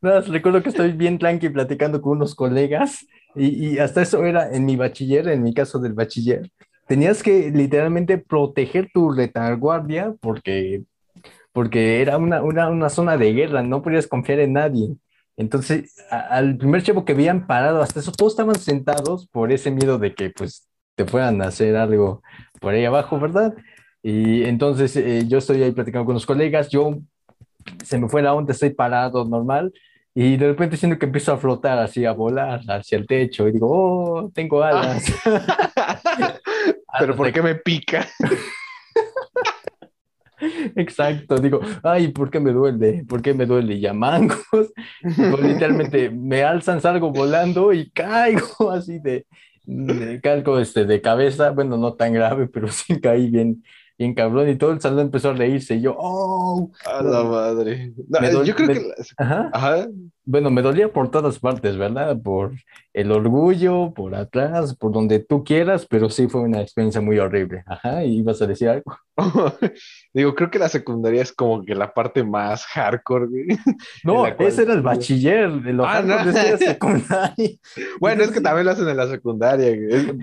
No, 0.00 0.20
recuerdo 0.20 0.62
que 0.62 0.68
estoy 0.68 0.92
bien 0.92 1.18
tranqui 1.18 1.48
platicando 1.48 2.00
con 2.00 2.12
unos 2.12 2.34
colegas 2.34 3.04
y, 3.34 3.74
y, 3.74 3.78
hasta 3.78 4.02
eso 4.02 4.24
era 4.24 4.50
en 4.54 4.64
mi 4.64 4.76
bachiller, 4.76 5.28
en 5.28 5.42
mi 5.42 5.52
caso 5.52 5.78
del 5.78 5.92
bachiller. 5.92 6.50
Tenías 6.86 7.22
que 7.22 7.50
literalmente 7.50 8.16
proteger 8.16 8.88
tu 8.94 9.10
retaguardia 9.10 10.14
porque, 10.20 10.84
porque 11.52 12.00
era 12.00 12.16
una, 12.16 12.42
una, 12.42 12.68
una 12.70 12.88
zona 12.88 13.16
de 13.16 13.32
guerra, 13.32 13.62
no 13.62 13.82
podías 13.82 14.06
confiar 14.06 14.38
en 14.38 14.52
nadie. 14.52 14.96
Entonces, 15.36 15.96
al 16.10 16.56
primer 16.56 16.82
chavo 16.82 17.04
que 17.04 17.12
habían 17.12 17.46
parado, 17.46 17.82
hasta 17.82 18.00
eso, 18.00 18.12
todos 18.12 18.32
estaban 18.32 18.54
sentados 18.54 19.26
por 19.28 19.52
ese 19.52 19.70
miedo 19.70 19.98
de 19.98 20.14
que, 20.14 20.30
pues, 20.30 20.66
te 20.96 21.04
fueran 21.04 21.40
a 21.42 21.48
hacer 21.48 21.76
algo 21.76 22.22
por 22.60 22.74
ahí 22.74 22.84
abajo, 22.84 23.20
¿verdad? 23.20 23.54
Y 24.02 24.44
entonces 24.44 24.96
eh, 24.96 25.24
yo 25.28 25.38
estoy 25.38 25.62
ahí 25.62 25.72
platicando 25.72 26.06
con 26.06 26.14
los 26.14 26.26
colegas, 26.26 26.68
yo 26.70 26.98
se 27.84 27.98
me 27.98 28.08
fue 28.08 28.22
la 28.22 28.34
onda, 28.34 28.52
estoy 28.52 28.70
parado 28.70 29.24
normal 29.24 29.72
y 30.14 30.36
de 30.36 30.48
repente 30.48 30.76
siento 30.76 30.98
que 30.98 31.06
empiezo 31.06 31.32
a 31.32 31.38
flotar 31.38 31.78
así, 31.78 32.04
a 32.04 32.12
volar 32.12 32.60
hacia 32.68 32.96
el 32.96 33.06
techo 33.06 33.46
y 33.46 33.52
digo, 33.52 33.68
oh, 33.70 34.30
tengo 34.34 34.62
alas. 34.62 35.04
Pero 36.98 37.14
¿por 37.14 37.30
qué 37.32 37.42
me 37.42 37.56
pica? 37.56 38.06
Exacto, 40.76 41.36
digo, 41.36 41.60
ay, 41.82 42.08
¿por 42.08 42.30
qué 42.30 42.40
me 42.40 42.52
duele? 42.52 43.04
¿Por 43.08 43.22
qué 43.22 43.34
me 43.34 43.46
duele? 43.46 43.74
Y 43.74 43.86
a 43.86 43.92
mangos, 43.92 44.72
literalmente 45.42 46.10
me 46.10 46.42
alzan, 46.42 46.80
salgo 46.80 47.10
volando 47.10 47.72
y 47.72 47.90
caigo 47.90 48.70
así 48.70 48.98
de, 48.98 49.26
de 49.66 50.20
calco 50.20 50.58
este, 50.58 50.84
de 50.84 51.00
cabeza, 51.00 51.50
bueno, 51.50 51.76
no 51.76 51.94
tan 51.94 52.12
grave, 52.12 52.48
pero 52.52 52.68
sí 52.68 53.00
caí 53.00 53.30
bien, 53.30 53.64
bien 53.98 54.14
cabrón, 54.14 54.48
y 54.48 54.56
todo 54.56 54.72
el 54.72 54.80
salón 54.80 55.00
empezó 55.00 55.30
a 55.30 55.34
reírse, 55.34 55.76
y 55.76 55.82
yo, 55.82 55.96
¡oh! 55.98 56.70
A 56.84 57.02
la 57.02 57.24
madre. 57.24 57.92
yo 58.44 58.54
creo 58.54 58.68
que... 58.68 58.92
Ajá. 59.16 59.50
Bueno, 60.28 60.50
me 60.50 60.60
dolía 60.60 60.92
por 60.92 61.08
todas 61.08 61.38
partes, 61.38 61.76
¿verdad? 61.76 62.20
Por 62.20 62.52
el 62.92 63.12
orgullo, 63.12 63.92
por 63.94 64.16
atrás, 64.16 64.74
por 64.74 64.90
donde 64.90 65.20
tú 65.20 65.44
quieras, 65.44 65.86
pero 65.86 66.10
sí 66.10 66.26
fue 66.26 66.40
una 66.40 66.60
experiencia 66.62 67.00
muy 67.00 67.16
horrible. 67.20 67.62
Ajá, 67.64 68.02
¿y 68.02 68.18
ibas 68.18 68.42
a 68.42 68.48
decir 68.48 68.68
algo? 68.68 68.98
Digo, 70.12 70.34
creo 70.34 70.50
que 70.50 70.58
la 70.58 70.68
secundaria 70.68 71.22
es 71.22 71.32
como 71.32 71.64
que 71.64 71.76
la 71.76 71.94
parte 71.94 72.24
más 72.24 72.64
hardcore, 72.66 73.28
No, 74.04 74.26
ese 74.26 74.62
era 74.62 74.74
el 74.74 74.82
bachiller, 74.82 75.62
de 75.62 75.72
los 75.72 75.86
ah, 75.88 76.02
no. 76.02 76.24
de 76.24 76.58
secundaria. 76.58 77.50
Bueno, 78.00 78.24
es 78.24 78.32
que 78.32 78.40
también 78.40 78.66
lo 78.66 78.72
hacen 78.72 78.88
en 78.88 78.96
la 78.96 79.06
secundaria, 79.06 79.76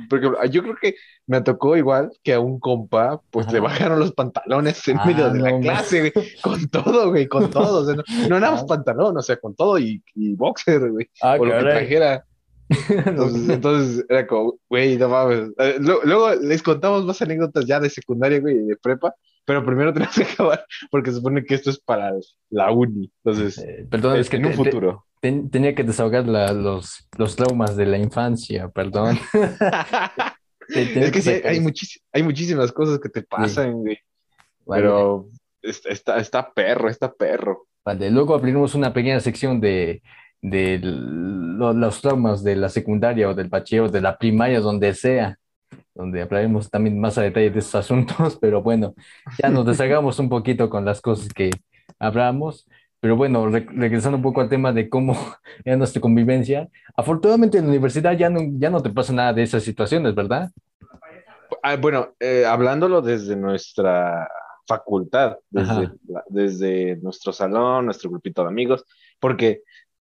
Porque 0.10 0.30
yo 0.50 0.64
creo 0.64 0.76
que 0.82 0.96
me 1.28 1.40
tocó 1.42 1.78
igual 1.78 2.12
que 2.24 2.34
a 2.34 2.42
un 2.42 2.60
compa, 2.60 3.22
pues 3.32 3.50
le 3.54 3.62
bajaron 3.62 4.00
los 4.00 4.12
pantalones 4.12 4.86
en 4.90 4.98
medio 5.06 5.30
de 5.30 5.40
la 5.40 5.58
clase, 5.60 6.12
con 6.42 6.68
todo, 6.68 7.10
güey, 7.10 7.28
con 7.28 7.50
todo. 7.50 7.96
no, 7.96 8.04
no 8.28 8.40
nada 8.40 8.54
más 8.54 8.66
pantalón, 8.66 9.18
o 9.18 9.22
sea, 9.22 9.38
con 9.38 9.56
todo 9.56 9.80
y 9.80 9.93
y, 10.16 10.36
boxer, 10.36 10.92
güey. 10.92 11.10
Ah, 11.22 11.38
o 11.40 11.46
lo 11.46 11.52
que 11.54 11.60
trajera. 11.60 12.26
Entonces, 13.50 14.06
era 14.10 14.26
como, 14.26 14.60
güey, 14.70 14.98
no 14.98 15.10
mames. 15.10 15.52
Eh, 15.58 15.78
luego, 15.80 16.34
les 16.36 16.64
contamos 16.64 17.06
más 17.06 17.22
anécdotas 17.22 17.66
ya 17.66 17.80
de 17.80 17.90
secundaria, 17.90 18.40
güey, 18.40 18.58
de 18.66 18.76
prepa, 18.78 19.14
pero 19.46 19.66
primero 19.66 19.94
tenemos 19.94 20.16
que 20.16 20.24
acabar 20.24 20.66
porque 20.90 21.12
se 21.12 21.18
supone 21.18 21.44
que 21.44 21.56
esto 21.56 21.70
es 21.70 21.80
para 21.80 22.14
la 22.50 22.72
uni. 22.72 23.12
Entonces, 23.24 23.58
eh, 23.60 23.86
perdón, 23.90 24.18
es, 24.18 24.30
que 24.30 24.38
en 24.38 24.48
un 24.48 24.54
futuro. 24.54 25.06
tenía 25.22 25.76
que 25.76 25.84
desahogar 25.84 26.26
los, 26.26 27.08
los 27.18 27.36
traumas 27.36 27.76
de 27.76 27.86
la 27.86 27.98
infancia, 27.98 28.70
perdón. 28.70 29.20
es 30.70 31.12
que 31.12 31.22
sí, 31.22 31.30
hay, 31.30 31.64
hay 32.14 32.24
muchísimas 32.24 32.72
cosas 32.72 33.00
que 33.00 33.10
te 33.10 33.24
pasan, 33.24 33.74
güey. 33.74 34.00
Pero 34.66 35.30
está, 35.62 36.18
está 36.18 36.54
perro, 36.54 36.90
está 36.90 37.12
perro. 37.14 37.68
Vale, 37.86 38.10
luego 38.10 38.34
abriremos 38.34 38.76
una 38.76 38.94
pequeña 38.94 39.20
sección 39.20 39.60
de, 39.60 40.02
de 40.42 40.80
los 40.82 42.02
traumas 42.02 42.44
de 42.44 42.56
la 42.56 42.70
secundaria 42.70 43.30
o 43.30 43.34
del 43.34 43.50
bachillerato, 43.50 43.92
de 43.92 44.02
la 44.02 44.18
primaria, 44.18 44.60
donde 44.60 44.94
sea, 44.94 45.38
donde 45.94 46.22
hablaremos 46.22 46.70
también 46.70 47.00
más 47.00 47.18
a 47.18 47.24
detalle 47.24 47.50
de 47.50 47.60
esos 47.60 47.76
asuntos, 47.84 48.38
pero 48.40 48.62
bueno, 48.62 48.94
ya 49.42 49.50
nos 49.50 49.66
deshagamos 49.66 50.20
un 50.20 50.30
poquito 50.30 50.70
con 50.70 50.86
las 50.86 51.02
cosas 51.02 51.30
que 51.34 51.50
hablamos. 52.00 52.68
Pero 53.00 53.18
bueno, 53.18 53.50
regresando 53.50 54.16
un 54.16 54.24
poco 54.24 54.40
al 54.40 54.48
tema 54.48 54.72
de 54.72 54.88
cómo 54.88 55.18
era 55.66 55.76
nuestra 55.76 56.02
convivencia, 56.02 56.70
afortunadamente 56.96 57.58
en 57.58 57.66
la 57.66 57.72
universidad 57.72 58.18
ya 58.18 58.30
no, 58.30 58.40
ya 58.58 58.70
no 58.70 58.82
te 58.82 58.92
pasa 58.92 59.12
nada 59.12 59.34
de 59.34 59.44
esas 59.44 59.62
situaciones, 59.64 60.16
¿verdad? 60.16 60.52
Ah, 61.62 61.76
bueno, 61.76 62.14
eh, 62.22 62.46
hablándolo 62.46 63.02
desde 63.02 63.36
nuestra 63.36 64.30
facultad, 64.66 65.38
desde, 65.50 65.92
desde 66.30 66.96
nuestro 66.98 67.34
salón, 67.34 67.86
nuestro 67.86 68.10
grupito 68.10 68.44
de 68.44 68.50
amigos, 68.50 68.86
porque 69.20 69.62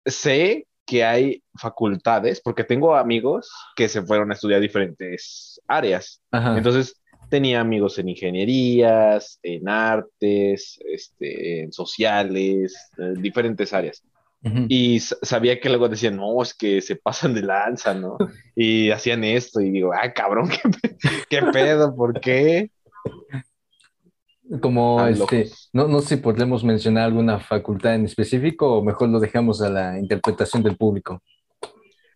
sé 0.05 0.67
que 0.85 1.03
hay 1.03 1.43
facultades, 1.55 2.41
porque 2.41 2.63
tengo 2.63 2.95
amigos 2.95 3.49
que 3.75 3.87
se 3.87 4.01
fueron 4.01 4.31
a 4.31 4.33
estudiar 4.33 4.59
diferentes 4.59 5.61
áreas. 5.67 6.21
Entonces, 6.31 7.01
tenía 7.29 7.61
amigos 7.61 7.97
en 7.97 8.09
ingenierías, 8.09 9.39
en 9.41 9.69
artes, 9.69 10.77
este, 10.85 11.63
en 11.63 11.71
sociales, 11.71 12.91
en 12.97 13.21
diferentes 13.21 13.71
áreas. 13.73 14.03
Y 14.67 14.99
sabía 14.99 15.59
que 15.59 15.69
luego 15.69 15.87
decían, 15.87 16.17
no, 16.17 16.41
es 16.41 16.55
que 16.55 16.81
se 16.81 16.95
pasan 16.95 17.35
de 17.35 17.43
lanza, 17.43 17.93
¿no? 17.93 18.17
Y 18.55 18.89
hacían 18.89 19.23
esto, 19.23 19.61
y 19.61 19.69
digo, 19.69 19.91
ah, 19.93 20.11
cabrón, 20.13 20.49
¿qué, 20.91 21.09
qué 21.29 21.41
pedo? 21.53 21.95
¿Por 21.95 22.19
qué? 22.19 22.71
Como 24.59 25.05
este, 25.05 25.49
no, 25.71 25.87
no 25.87 26.01
sé 26.01 26.15
si 26.15 26.17
podemos 26.17 26.63
mencionar 26.63 27.05
alguna 27.05 27.39
facultad 27.39 27.95
en 27.95 28.05
específico 28.05 28.77
o 28.77 28.83
mejor 28.83 29.09
lo 29.09 29.19
dejamos 29.19 29.61
a 29.61 29.69
la 29.69 29.97
interpretación 29.97 30.61
del 30.61 30.75
público. 30.75 31.21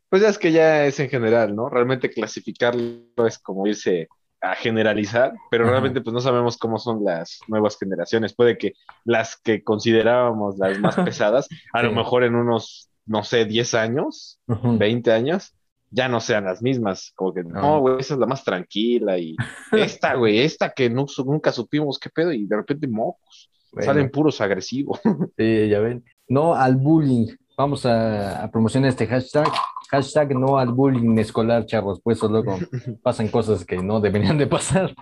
Pues 0.09 0.21
ya 0.21 0.29
es 0.29 0.37
que 0.37 0.51
ya 0.51 0.85
es 0.85 0.99
en 0.99 1.09
general, 1.09 1.55
¿no? 1.55 1.69
Realmente 1.69 2.09
clasificarlo 2.09 3.25
es 3.25 3.39
como 3.39 3.67
irse 3.67 4.07
a 4.41 4.55
generalizar, 4.55 5.33
pero 5.49 5.65
realmente 5.65 6.01
pues 6.01 6.13
no 6.13 6.19
sabemos 6.19 6.57
cómo 6.57 6.77
son 6.77 7.03
las 7.03 7.39
nuevas 7.47 7.77
generaciones. 7.79 8.35
Puede 8.35 8.57
que 8.57 8.73
las 9.03 9.37
que 9.37 9.63
considerábamos 9.63 10.57
las 10.57 10.79
más 10.79 10.95
pesadas, 11.05 11.47
a 11.73 11.83
lo 11.83 11.91
mejor 11.93 12.23
en 12.23 12.35
unos, 12.35 12.89
no 13.05 13.23
sé, 13.23 13.45
10 13.45 13.73
años, 13.73 14.39
20 14.47 15.11
años, 15.11 15.53
ya 15.95 16.09
no 16.09 16.19
sean 16.19 16.43
las 16.43 16.61
mismas, 16.61 17.13
como 17.15 17.33
que 17.33 17.43
no, 17.43 17.79
güey, 17.79 17.99
esa 17.99 18.15
es 18.15 18.19
la 18.19 18.25
más 18.25 18.43
tranquila 18.43 19.17
y 19.17 19.35
esta, 19.71 20.15
güey, 20.15 20.41
esta 20.41 20.71
que 20.71 20.89
no, 20.89 21.05
nunca 21.25 21.53
supimos 21.53 21.97
qué 21.97 22.09
pedo 22.09 22.33
y 22.33 22.45
de 22.45 22.55
repente 22.57 22.85
mocos, 22.87 23.49
salen 23.79 24.11
puros 24.11 24.41
agresivos. 24.41 24.99
Sí, 25.37 25.69
ya 25.69 25.79
ven. 25.79 26.03
No 26.27 26.55
al 26.55 26.75
bullying. 26.75 27.27
Vamos 27.57 27.85
a, 27.85 28.49
promocionar 28.51 28.89
este 28.89 29.07
hashtag. 29.07 29.47
Hashtag 29.89 30.35
no 30.35 30.57
al 30.57 30.73
bullying 30.73 31.17
escolar, 31.17 31.65
chavos, 31.65 32.01
pues 32.03 32.21
luego 32.23 32.57
pasan 33.03 33.29
cosas 33.29 33.63
que 33.63 33.77
no 33.77 34.01
deberían 34.01 34.37
de 34.37 34.47
pasar. 34.47 34.93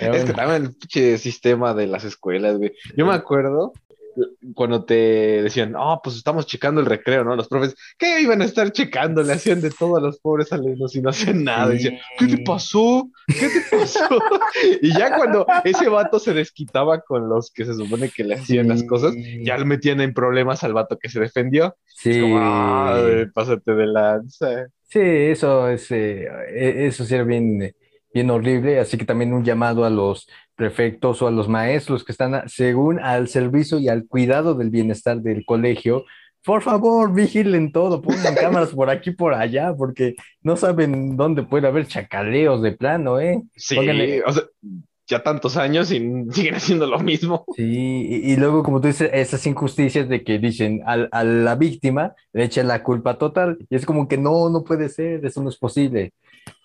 es 0.00 0.24
que 0.24 0.32
también 0.34 0.74
el 0.94 1.18
sistema 1.18 1.72
de 1.72 1.86
las 1.86 2.04
escuelas, 2.04 2.58
güey. 2.58 2.72
Yo 2.96 3.06
me 3.06 3.14
acuerdo 3.14 3.72
cuando 4.54 4.84
te 4.84 5.42
decían, 5.42 5.74
oh, 5.76 6.00
pues 6.02 6.16
estamos 6.16 6.46
checando 6.46 6.80
el 6.80 6.86
recreo, 6.86 7.24
¿no? 7.24 7.36
Los 7.36 7.48
profes, 7.48 7.74
¿qué 7.98 8.20
iban 8.20 8.42
a 8.42 8.44
estar 8.44 8.70
checando? 8.72 9.22
Le 9.22 9.32
hacían 9.32 9.60
de 9.60 9.70
todo 9.70 9.96
a 9.96 10.00
los 10.00 10.18
pobres 10.20 10.52
alumnos 10.52 10.94
y 10.94 11.02
no 11.02 11.10
hacían 11.10 11.44
nada. 11.44 11.70
Y 11.70 11.78
decían, 11.78 11.98
¿qué 12.18 12.26
te 12.26 12.38
pasó? 12.38 13.10
¿Qué 13.26 13.48
te 13.48 13.76
pasó? 13.76 14.08
y 14.82 14.92
ya 14.92 15.16
cuando 15.16 15.46
ese 15.64 15.88
vato 15.88 16.18
se 16.18 16.34
desquitaba 16.34 17.00
con 17.00 17.28
los 17.28 17.50
que 17.50 17.64
se 17.64 17.74
supone 17.74 18.10
que 18.10 18.24
le 18.24 18.34
hacían 18.34 18.68
las 18.68 18.82
cosas, 18.84 19.14
ya 19.42 19.56
le 19.58 19.64
metían 19.64 20.00
en 20.00 20.14
problemas 20.14 20.64
al 20.64 20.72
vato 20.72 20.98
que 20.98 21.08
se 21.08 21.20
defendió. 21.20 21.76
Sí. 21.86 22.10
Es 22.10 22.22
como, 22.22 22.38
ah, 22.38 23.00
pásate 23.34 23.74
de 23.74 23.86
lanza. 23.86 24.68
Sí, 24.88 25.00
eso 25.00 25.68
es, 25.68 25.90
eh, 25.90 26.26
e-, 26.50 26.86
eso 26.86 27.04
sí 27.04 27.14
era 27.14 27.24
bien, 27.24 27.74
bien 28.12 28.30
horrible, 28.30 28.78
así 28.80 28.96
que 28.96 29.04
también 29.04 29.32
un 29.32 29.44
llamado 29.44 29.84
a 29.84 29.90
los 29.90 30.28
prefectos 30.54 31.22
o 31.22 31.28
a 31.28 31.30
los 31.30 31.48
maestros 31.48 32.04
que 32.04 32.12
están 32.12 32.48
según 32.48 32.98
al 33.00 33.28
servicio 33.28 33.78
y 33.78 33.88
al 33.88 34.06
cuidado 34.06 34.54
del 34.54 34.70
bienestar 34.70 35.20
del 35.20 35.44
colegio, 35.44 36.04
por 36.44 36.62
favor, 36.62 37.12
vigilen 37.12 37.72
todo, 37.72 38.00
pongan 38.00 38.34
cámaras 38.34 38.70
por 38.70 38.90
aquí, 38.90 39.10
por 39.10 39.34
allá, 39.34 39.74
porque 39.76 40.14
no 40.42 40.56
saben 40.56 41.16
dónde 41.16 41.42
puede 41.42 41.68
haber 41.68 41.86
chacaleos 41.86 42.62
de 42.62 42.72
plano, 42.72 43.20
¿eh? 43.20 43.42
Sí, 43.54 43.76
o 43.78 44.32
sea, 44.32 44.44
ya 45.08 45.22
tantos 45.22 45.56
años 45.56 45.90
y 45.90 45.98
siguen 46.32 46.54
haciendo 46.54 46.86
lo 46.86 46.98
mismo. 47.00 47.44
Sí, 47.56 48.08
y, 48.24 48.36
luego, 48.36 48.62
como 48.62 48.80
tú 48.80 48.88
dices, 48.88 49.10
esas 49.12 49.46
injusticias 49.46 50.08
de 50.08 50.22
que 50.22 50.38
dicen 50.38 50.82
a, 50.86 51.24
la 51.24 51.54
víctima 51.56 52.14
le 52.32 52.44
echan 52.44 52.68
la 52.68 52.82
culpa 52.82 53.18
total, 53.18 53.58
y 53.68 53.76
es 53.76 53.86
como 53.86 54.06
que 54.06 54.18
no, 54.18 54.50
no 54.50 54.64
puede 54.64 54.88
ser, 54.88 55.24
eso 55.24 55.42
no 55.42 55.48
es 55.48 55.56
posible. 55.56 56.12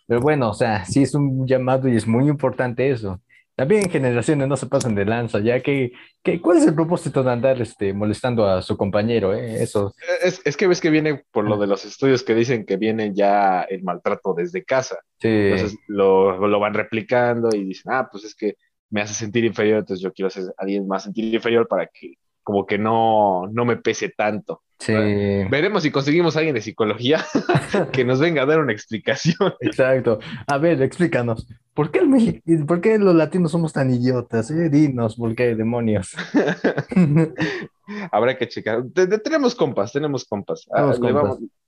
Pero 0.07 0.21
bueno, 0.21 0.49
o 0.49 0.53
sea, 0.53 0.85
sí 0.85 1.03
es 1.03 1.15
un 1.15 1.47
llamado 1.47 1.87
y 1.87 1.95
es 1.95 2.07
muy 2.07 2.27
importante 2.27 2.89
eso. 2.89 3.21
También 3.55 3.87
generaciones 3.87 4.47
no 4.47 4.57
se 4.57 4.65
pasan 4.65 4.95
de 4.95 5.05
lanza, 5.05 5.39
ya 5.39 5.61
que, 5.61 5.91
que 6.23 6.41
¿cuál 6.41 6.57
es 6.57 6.65
el 6.65 6.73
propósito 6.73 7.21
de 7.21 7.31
andar 7.31 7.61
este, 7.61 7.93
molestando 7.93 8.47
a 8.47 8.63
su 8.63 8.75
compañero? 8.75 9.35
Eh? 9.35 9.61
Eso. 9.61 9.93
Es, 10.23 10.41
es, 10.43 10.57
que 10.57 10.65
ves 10.65 10.81
que 10.81 10.89
viene 10.89 11.23
por 11.31 11.45
lo 11.47 11.57
de 11.57 11.67
los 11.67 11.85
estudios 11.85 12.23
que 12.23 12.33
dicen 12.33 12.65
que 12.65 12.77
viene 12.77 13.13
ya 13.13 13.61
el 13.61 13.83
maltrato 13.83 14.33
desde 14.33 14.63
casa. 14.63 14.97
Sí. 15.19 15.27
Entonces 15.27 15.77
lo, 15.87 16.47
lo, 16.47 16.59
van 16.59 16.73
replicando 16.73 17.49
y 17.55 17.63
dicen, 17.63 17.93
ah, 17.93 18.09
pues 18.11 18.23
es 18.23 18.33
que 18.33 18.55
me 18.89 19.01
hace 19.01 19.13
sentir 19.13 19.45
inferior, 19.45 19.79
entonces 19.79 20.03
yo 20.03 20.11
quiero 20.11 20.27
hacer 20.27 20.45
a 20.45 20.63
alguien 20.63 20.87
más 20.87 21.03
sentir 21.03 21.31
inferior 21.31 21.67
para 21.67 21.85
que 21.85 22.15
como 22.41 22.65
que 22.65 22.79
no, 22.79 23.47
no 23.51 23.65
me 23.65 23.77
pese 23.77 24.09
tanto. 24.09 24.62
Sí. 24.79 24.93
Veremos 24.93 25.83
si 25.83 25.91
conseguimos 25.91 26.35
a 26.35 26.39
alguien 26.39 26.55
de 26.55 26.61
psicología 26.61 27.23
que 27.93 28.03
nos 28.03 28.19
venga 28.19 28.43
a 28.43 28.45
dar 28.45 28.59
una 28.59 28.73
explicación. 28.73 29.53
Exacto. 29.61 30.19
A 30.47 30.57
ver, 30.57 30.81
explícanos. 30.81 31.47
¿Por 31.73 31.89
qué, 31.89 31.99
el 32.45 32.65
¿Por 32.65 32.81
qué 32.81 32.99
los 32.99 33.15
latinos 33.15 33.51
somos 33.51 33.73
tan 33.73 33.91
idiotas? 33.91 34.51
Eh? 34.51 34.69
Dinos, 34.69 35.15
¿por 35.15 35.35
qué 35.35 35.55
demonios? 35.55 36.15
Habrá 38.11 38.37
que 38.37 38.47
checar. 38.47 38.83
tenemos 39.23 39.55
compas, 39.55 39.91
tenemos 39.91 40.23
compas. 40.23 40.67
Ah, 40.71 40.93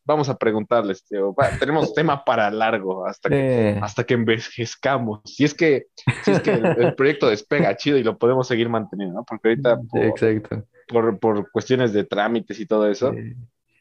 vamos, 0.05 0.29
a 0.29 0.37
preguntarles, 0.37 1.03
tío. 1.05 1.35
tenemos 1.59 1.93
tema 1.93 2.23
para 2.23 2.51
largo 2.51 3.05
hasta 3.07 3.29
que, 3.29 3.79
hasta 3.81 4.03
que 4.03 4.13
envejezcamos. 4.13 5.21
Si 5.25 5.43
es 5.43 5.53
que, 5.55 5.87
si 6.23 6.31
es 6.31 6.39
que 6.39 6.51
el, 6.51 6.93
proyecto 6.95 7.27
despega 7.27 7.75
chido 7.75 7.97
y 7.97 8.03
lo 8.03 8.17
podemos 8.17 8.47
seguir 8.47 8.69
manteniendo, 8.69 9.15
¿no? 9.15 9.25
Porque 9.25 9.49
ahorita 9.49 9.79
Exacto. 10.03 10.65
Por, 10.87 11.19
por, 11.19 11.51
cuestiones 11.51 11.93
de 11.93 12.03
trámites 12.03 12.59
y 12.59 12.65
todo 12.65 12.87
eso, 12.89 13.13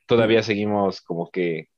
todavía 0.06 0.42
seguimos 0.42 1.00
como 1.00 1.30
que, 1.30 1.68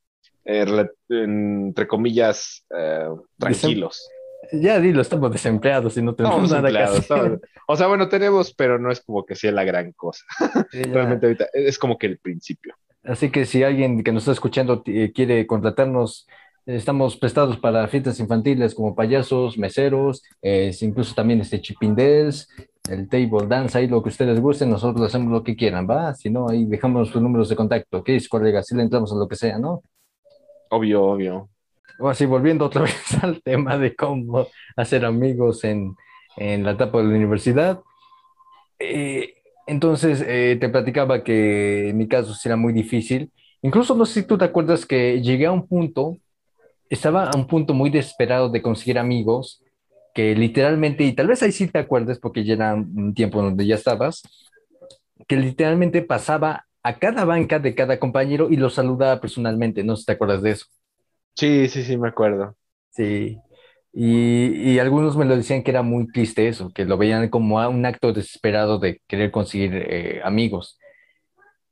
eh, 0.45 0.87
entre 1.09 1.87
comillas, 1.87 2.65
eh, 2.75 3.09
tranquilos. 3.37 4.07
Ya 4.51 4.79
dilo, 4.79 5.01
estamos 5.01 5.31
desempleados 5.31 5.97
y 5.97 6.01
no 6.01 6.15
tenemos 6.15 6.49
nada 6.51 6.69
que 6.69 6.77
hacer. 6.77 7.41
O 7.67 7.75
sea, 7.75 7.87
bueno, 7.87 8.07
tenemos, 8.07 8.53
pero 8.53 8.79
no 8.79 8.91
es 8.91 9.01
como 9.01 9.25
que 9.25 9.35
sea 9.35 9.51
la 9.51 9.63
gran 9.63 9.91
cosa. 9.91 10.23
Realmente 10.71 11.25
ahorita 11.25 11.47
es 11.53 11.77
como 11.77 11.97
que 11.97 12.07
el 12.07 12.17
principio. 12.19 12.75
Así 13.03 13.29
que 13.29 13.45
si 13.45 13.63
alguien 13.63 14.03
que 14.03 14.11
nos 14.11 14.23
está 14.23 14.33
escuchando 14.33 14.83
eh, 14.85 15.11
quiere 15.13 15.47
contratarnos, 15.47 16.27
estamos 16.67 17.17
prestados 17.17 17.57
para 17.57 17.87
fiestas 17.87 18.19
infantiles 18.19 18.75
como 18.75 18.93
payasos, 18.93 19.57
meseros, 19.57 20.21
incluso 20.81 21.15
también 21.15 21.41
este 21.41 21.61
chipindels, 21.61 22.49
el 22.89 23.09
table 23.09 23.47
dance, 23.47 23.77
ahí 23.77 23.87
lo 23.87 24.01
que 24.01 24.09
ustedes 24.09 24.39
gusten, 24.39 24.69
nosotros 24.69 25.05
hacemos 25.05 25.31
lo 25.31 25.43
que 25.43 25.55
quieran, 25.55 25.87
¿va? 25.89 26.13
Si 26.13 26.29
no, 26.29 26.49
ahí 26.49 26.65
dejamos 26.65 27.09
sus 27.09 27.21
números 27.21 27.49
de 27.49 27.55
contacto. 27.55 28.03
¿Qué 28.03 28.15
es, 28.15 28.29
colega? 28.29 28.63
Si 28.63 28.75
le 28.75 28.83
entramos 28.83 29.11
a 29.11 29.15
lo 29.15 29.27
que 29.27 29.35
sea, 29.35 29.57
¿no? 29.57 29.81
Obvio, 30.69 31.03
obvio. 31.03 31.49
O 31.99 32.09
así, 32.09 32.25
volviendo 32.25 32.65
otra 32.65 32.81
vez 32.83 33.23
al 33.23 33.41
tema 33.41 33.77
de 33.77 33.95
cómo 33.95 34.47
hacer 34.75 35.05
amigos 35.05 35.63
en, 35.63 35.95
en 36.37 36.63
la 36.63 36.71
etapa 36.71 36.99
de 36.99 37.05
la 37.05 37.15
universidad. 37.15 37.81
Eh, 38.79 39.33
entonces, 39.65 40.23
eh, 40.25 40.57
te 40.59 40.69
platicaba 40.69 41.23
que 41.23 41.89
en 41.89 41.97
mi 41.97 42.07
caso 42.07 42.33
sí 42.33 42.47
era 42.47 42.55
muy 42.55 42.73
difícil. 42.73 43.31
Incluso 43.61 43.95
no 43.95 44.05
sé 44.05 44.21
si 44.21 44.27
tú 44.27 44.37
te 44.37 44.45
acuerdas 44.45 44.85
que 44.85 45.21
llegué 45.21 45.47
a 45.47 45.51
un 45.51 45.67
punto, 45.67 46.17
estaba 46.89 47.29
a 47.29 47.37
un 47.37 47.47
punto 47.47 47.73
muy 47.73 47.89
desesperado 47.89 48.49
de 48.49 48.61
conseguir 48.61 48.99
amigos, 48.99 49.63
que 50.13 50.35
literalmente, 50.35 51.03
y 51.03 51.13
tal 51.13 51.27
vez 51.27 51.43
ahí 51.43 51.51
sí 51.51 51.67
te 51.67 51.79
acuerdes 51.79 52.19
porque 52.19 52.43
ya 52.43 52.53
era 52.53 52.73
un 52.73 53.13
tiempo 53.13 53.41
donde 53.41 53.65
ya 53.65 53.75
estabas, 53.75 54.23
que 55.27 55.35
literalmente 55.35 56.01
pasaba 56.01 56.65
a 56.83 56.99
cada 56.99 57.25
banca 57.25 57.59
de 57.59 57.75
cada 57.75 57.99
compañero 57.99 58.47
y 58.49 58.55
lo 58.55 58.69
saludaba 58.69 59.19
personalmente. 59.19 59.83
No 59.83 59.95
sé 59.95 60.01
si 60.01 60.05
te 60.05 60.11
acuerdas 60.13 60.41
de 60.41 60.51
eso. 60.51 60.65
Sí, 61.35 61.67
sí, 61.67 61.83
sí, 61.83 61.97
me 61.97 62.07
acuerdo. 62.07 62.55
Sí. 62.91 63.37
Y, 63.93 64.71
y, 64.71 64.79
algunos 64.79 65.17
me 65.17 65.25
lo 65.25 65.35
decían 65.35 65.63
que 65.63 65.71
era 65.71 65.81
muy 65.81 66.07
triste 66.07 66.47
eso, 66.47 66.71
que 66.71 66.85
lo 66.85 66.97
veían 66.97 67.29
como 67.29 67.57
un 67.67 67.85
acto 67.85 68.13
desesperado 68.13 68.79
de 68.79 69.01
querer 69.07 69.31
conseguir 69.31 69.71
eh, 69.73 70.21
amigos. 70.23 70.79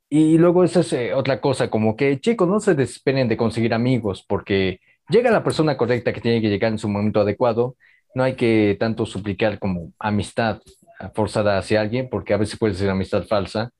Y 0.09 0.37
luego 0.37 0.63
esa 0.63 0.81
es 0.81 0.93
eh, 0.93 1.13
otra 1.13 1.41
cosa, 1.41 1.69
como 1.69 1.95
que 1.95 2.19
chicos, 2.19 2.47
no 2.47 2.59
se 2.59 2.75
desesperen 2.75 3.27
de 3.27 3.37
conseguir 3.37 3.73
amigos, 3.73 4.23
porque 4.27 4.79
llega 5.09 5.31
la 5.31 5.43
persona 5.43 5.77
correcta 5.77 6.13
que 6.13 6.21
tiene 6.21 6.41
que 6.41 6.49
llegar 6.49 6.71
en 6.71 6.79
su 6.79 6.89
momento 6.89 7.21
adecuado. 7.21 7.75
No 8.13 8.23
hay 8.23 8.35
que 8.35 8.77
tanto 8.79 9.05
suplicar 9.05 9.59
como 9.59 9.93
amistad 9.99 10.61
forzada 11.13 11.57
hacia 11.57 11.81
alguien, 11.81 12.09
porque 12.09 12.33
a 12.33 12.37
veces 12.37 12.57
puede 12.57 12.73
ser 12.75 12.89
amistad 12.89 13.23
falsa 13.23 13.71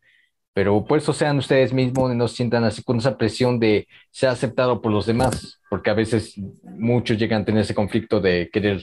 pero 0.56 0.86
por 0.86 0.98
eso 1.00 1.12
sean 1.12 1.38
ustedes 1.38 1.74
mismos 1.74 2.14
y 2.14 2.16
no 2.16 2.30
sientan 2.30 2.64
así 2.64 2.82
con 2.82 2.98
esa 3.00 3.18
presión 3.18 3.60
de 3.60 3.90
ser 4.10 4.30
aceptado 4.30 4.82
por 4.82 4.90
los 4.90 5.06
demás, 5.06 5.60
porque 5.70 5.90
a 5.90 5.94
veces 5.94 6.34
muchos 6.64 7.18
llegan 7.18 7.42
a 7.42 7.46
tener 7.46 7.64
ese 7.64 7.76
conflicto 7.76 8.22
de 8.22 8.50
querer 8.54 8.82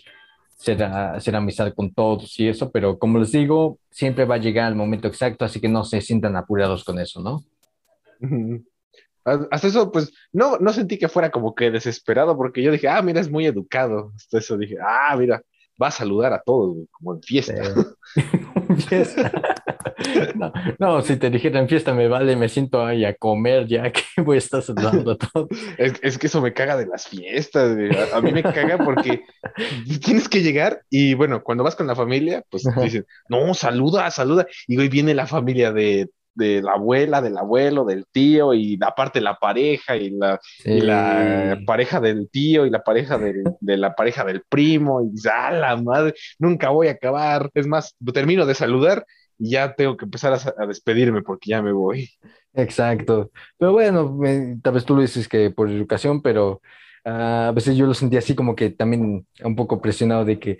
ser, 0.58 0.82
hacer 0.82 1.34
amistad 1.34 1.72
con 1.72 1.90
todos 1.94 2.38
y 2.38 2.46
eso, 2.46 2.70
pero 2.70 2.98
como 2.98 3.18
les 3.18 3.32
digo, 3.32 3.78
siempre 3.90 4.26
va 4.26 4.34
a 4.34 4.38
llegar 4.38 4.68
el 4.68 4.76
momento 4.76 5.08
exacto, 5.08 5.46
así 5.46 5.62
que 5.62 5.68
no 5.70 5.82
se 5.82 6.02
sientan 6.02 6.36
apurados 6.36 6.84
con 6.84 6.98
eso, 6.98 7.22
¿no? 7.22 7.42
Hasta 9.24 9.68
eso, 9.68 9.92
pues, 9.92 10.12
no, 10.32 10.58
no 10.58 10.72
sentí 10.72 10.98
que 10.98 11.08
fuera 11.08 11.30
como 11.30 11.54
que 11.54 11.70
desesperado, 11.70 12.36
porque 12.36 12.62
yo 12.62 12.72
dije, 12.72 12.88
ah, 12.88 13.02
mira, 13.02 13.20
es 13.20 13.30
muy 13.30 13.46
educado. 13.46 14.12
Hasta 14.16 14.38
eso 14.38 14.56
dije, 14.56 14.76
ah, 14.80 15.14
mira, 15.16 15.42
va 15.80 15.88
a 15.88 15.92
saludar 15.92 16.32
a 16.32 16.42
todos, 16.42 16.76
como 16.90 17.14
en 17.14 17.22
fiesta. 17.22 17.62
fiesta. 18.88 19.32
No, 20.34 20.52
no, 20.78 21.02
si 21.02 21.16
te 21.16 21.30
dijera 21.30 21.60
en 21.60 21.68
fiesta 21.68 21.94
me 21.94 22.08
vale, 22.08 22.36
me 22.36 22.48
siento 22.48 22.84
ahí 22.84 23.04
a 23.04 23.14
comer 23.14 23.66
ya 23.66 23.92
que 23.92 24.02
voy 24.22 24.36
a 24.36 24.38
estar 24.38 24.62
saludando 24.62 25.12
a 25.12 25.18
todos. 25.18 25.48
Es, 25.78 26.18
que 26.18 26.26
eso 26.26 26.40
me 26.40 26.52
caga 26.52 26.76
de 26.76 26.86
las 26.86 27.06
fiestas, 27.06 27.76
a, 28.12 28.20
mí 28.20 28.32
me 28.32 28.42
caga 28.42 28.78
porque 28.78 29.22
tienes 30.04 30.28
que 30.28 30.42
llegar 30.42 30.82
y 30.90 31.14
bueno, 31.14 31.42
cuando 31.42 31.64
vas 31.64 31.76
con 31.76 31.86
la 31.86 31.94
familia, 31.94 32.44
pues 32.50 32.64
dicen, 32.82 33.06
no, 33.28 33.54
saluda, 33.54 34.10
saluda, 34.10 34.46
y 34.66 34.76
hoy 34.78 34.88
viene 34.88 35.14
la 35.14 35.26
familia 35.26 35.72
de 35.72 36.10
de 36.34 36.62
la 36.62 36.72
abuela, 36.72 37.20
del 37.20 37.36
abuelo, 37.36 37.84
del 37.84 38.06
tío, 38.10 38.54
y 38.54 38.78
aparte 38.80 39.20
la 39.20 39.36
pareja, 39.36 39.96
y 39.96 40.10
la, 40.10 40.40
la 40.64 41.58
pareja 41.66 42.00
del 42.00 42.28
tío, 42.30 42.66
y 42.66 42.70
la 42.70 42.82
pareja 42.82 43.18
del, 43.18 43.42
de 43.60 43.76
la 43.76 43.94
pareja 43.94 44.24
del 44.24 44.42
primo, 44.48 45.02
y 45.02 45.10
¡ah, 45.30 45.50
la 45.52 45.76
madre! 45.76 46.14
Nunca 46.38 46.70
voy 46.70 46.88
a 46.88 46.92
acabar. 46.92 47.50
Es 47.54 47.66
más, 47.66 47.96
termino 48.12 48.46
de 48.46 48.54
saludar 48.54 49.04
y 49.38 49.50
ya 49.50 49.74
tengo 49.74 49.96
que 49.96 50.04
empezar 50.04 50.32
a, 50.32 50.66
despedirme 50.66 51.22
porque 51.22 51.50
ya 51.50 51.62
me 51.62 51.72
voy. 51.72 52.10
Exacto. 52.54 53.30
Pero 53.58 53.72
bueno, 53.72 54.18
tal 54.62 54.74
vez 54.74 54.84
tú 54.84 54.94
lo 54.94 55.02
dices 55.02 55.28
que 55.28 55.50
por 55.50 55.68
educación, 55.68 56.22
pero 56.22 56.60
a 57.04 57.52
veces 57.52 57.76
yo 57.76 57.86
lo 57.86 57.94
sentí 57.94 58.16
así 58.16 58.34
como 58.34 58.54
que 58.54 58.70
también 58.70 59.26
un 59.42 59.56
poco 59.56 59.80
presionado 59.80 60.24
de 60.24 60.38
que 60.38 60.58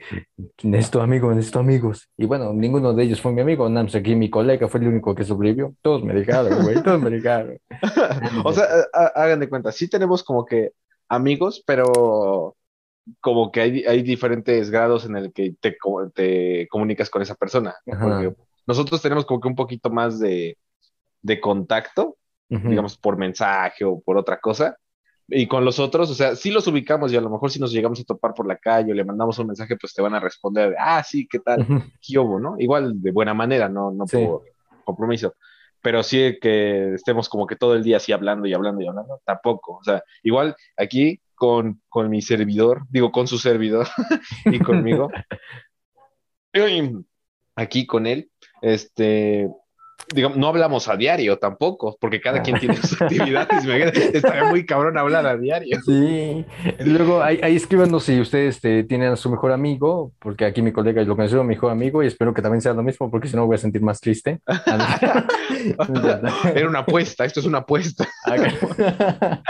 necesito 0.63 1.01
amigos, 1.01 1.37
necesito 1.37 1.61
amigos. 1.61 2.09
Y 2.17 2.27
bueno, 2.27 2.53
ninguno 2.53 2.93
de 2.93 3.05
ellos 3.05 3.21
fue 3.21 3.33
mi 3.33 3.41
amigo, 3.41 3.69
nada 3.69 3.85
más 3.85 3.95
aquí 3.95 4.17
mi 4.17 4.29
colega 4.29 4.69
fue 4.69 4.81
el 4.81 4.89
único 4.89 5.15
que 5.15 5.25
sobrevivió. 5.25 5.75
Todos 5.83 6.03
me 6.03 6.15
dejaron, 6.15 6.63
güey, 6.63 6.83
todos 6.83 7.01
me 7.01 7.11
dejaron. 7.11 7.59
o 8.45 8.53
sea, 8.53 8.65
hagan 9.15 9.41
de 9.41 9.49
cuenta, 9.49 9.71
sí 9.71 9.89
tenemos 9.89 10.25
como 10.25 10.45
que 10.45 10.73
amigos, 11.09 11.63
pero 11.65 12.57
como 13.21 13.53
que 13.53 13.61
hay, 13.61 13.85
hay 13.85 14.03
diferentes 14.03 14.71
grados 14.71 15.05
en 15.05 15.17
el 15.17 15.33
que 15.33 15.55
te, 15.61 15.77
te 16.15 16.69
comunicas 16.69 17.11
con 17.11 17.23
esa 17.23 17.35
persona. 17.35 17.75
nosotros 18.67 19.01
tenemos 19.01 19.25
como 19.25 19.41
que 19.41 19.49
un 19.49 19.57
poquito 19.57 19.91
más 19.91 20.19
de, 20.19 20.57
de 21.21 21.41
contacto, 21.41 22.17
digamos, 22.49 22.99
por 22.99 23.17
mensaje 23.17 23.85
o 23.85 24.01
por 24.01 24.19
otra 24.19 24.39
cosa. 24.39 24.77
Y 25.29 25.47
con 25.47 25.65
los 25.65 25.79
otros, 25.79 26.11
o 26.11 26.15
sea, 26.15 26.37
sí 26.37 26.51
los 26.51 26.67
ubicamos 26.67 27.13
y 27.13 27.17
a 27.17 27.21
lo 27.21 27.31
mejor 27.31 27.51
si 27.51 27.59
nos 27.59 27.73
llegamos 27.73 28.01
a 28.01 28.05
topar 28.05 28.35
por 28.35 28.47
la 28.47 28.57
calle 28.57 28.93
o 28.93 28.95
le 28.95 29.05
mandamos 29.05 29.39
un 29.39 29.47
mensaje, 29.47 29.77
pues 29.77 29.95
te 29.95 30.03
van 30.03 30.15
a 30.15 30.21
responder, 30.21 30.75
ah, 30.79 31.03
sí, 31.03 31.27
¿qué 31.31 31.39
tal? 31.39 31.67
¿Qué 32.01 32.19
hubo, 32.19 32.39
no? 32.39 32.57
Igual 32.59 33.01
de 33.01 33.13
buena 33.13 33.33
manera, 33.33 33.69
no, 33.69 33.91
no 33.91 34.05
por 34.05 34.43
compromiso. 34.85 35.35
Pero 35.81 36.03
sí 36.03 36.39
que 36.41 36.95
estemos 36.95 37.29
como 37.29 37.47
que 37.47 37.57
todo 37.57 37.75
el 37.75 37.83
día 37.83 37.97
así 37.97 38.13
hablando 38.13 38.47
y 38.47 38.55
hablando 38.55 38.83
y 38.83 38.87
hablando, 38.87 39.21
tampoco. 39.25 39.79
O 39.79 39.85
sea, 39.85 40.03
igual 40.23 40.55
aquí 40.77 41.21
con, 41.35 41.81
con 41.89 42.09
mi 42.09 42.23
servidor, 42.23 42.83
digo, 42.91 43.11
con 43.11 43.27
su 43.27 43.39
servidor 43.39 43.89
y 44.45 44.61
conmigo. 44.61 45.11
aquí 47.57 47.87
con 47.87 48.07
él, 48.07 48.31
este, 48.61 49.49
digamos, 50.15 50.39
no 50.39 50.49
hablamos 50.49 50.89
a 50.89 50.97
diario 50.97 51.39
tampoco, 51.39 51.97
porque 52.01 52.21
cada 52.21 52.43
quien 52.43 52.59
tiene 52.59 52.77
sus 52.77 52.93
actividades. 53.03 54.15
Estaría 54.15 54.45
muy 54.45 54.67
cabrón 54.67 54.99
hablar 54.99 55.27
a 55.27 55.37
diario. 55.37 55.81
Sí. 55.85 56.45
Luego, 56.81 57.23
ahí, 57.23 57.41
ahí 57.43 57.57
escríbanos 57.57 58.05
si 58.05 58.21
ustedes 58.21 58.57
este, 58.57 58.85
tienen 58.85 59.13
a 59.13 59.17
su 59.17 59.31
mejor 59.31 59.53
amigo, 59.53 60.13
porque 60.19 60.45
aquí 60.45 60.63
mi 60.63 60.73
colega 60.73 61.03
lo 61.03 61.17
considero 61.17 61.45
mi 61.45 61.55
mejor 61.55 61.71
amigo 61.71 62.03
y 62.03 62.07
espero 62.07 62.33
que 62.33 62.43
también 62.43 62.61
sea 62.61 62.75
lo 62.75 62.83
mismo, 62.83 63.11
porque 63.11 63.29
si 63.29 63.37
no 63.37 63.47
voy 63.47 63.57
a 63.57 63.59
sentir 63.59 63.83
más 63.83 64.01
triste. 64.01 64.41
Era 66.55 66.69
una 66.69 66.81
apuesta, 66.81 67.25
esto 67.25 67.41
es 67.41 67.47
una 67.47 67.59
apuesta. 67.59 68.09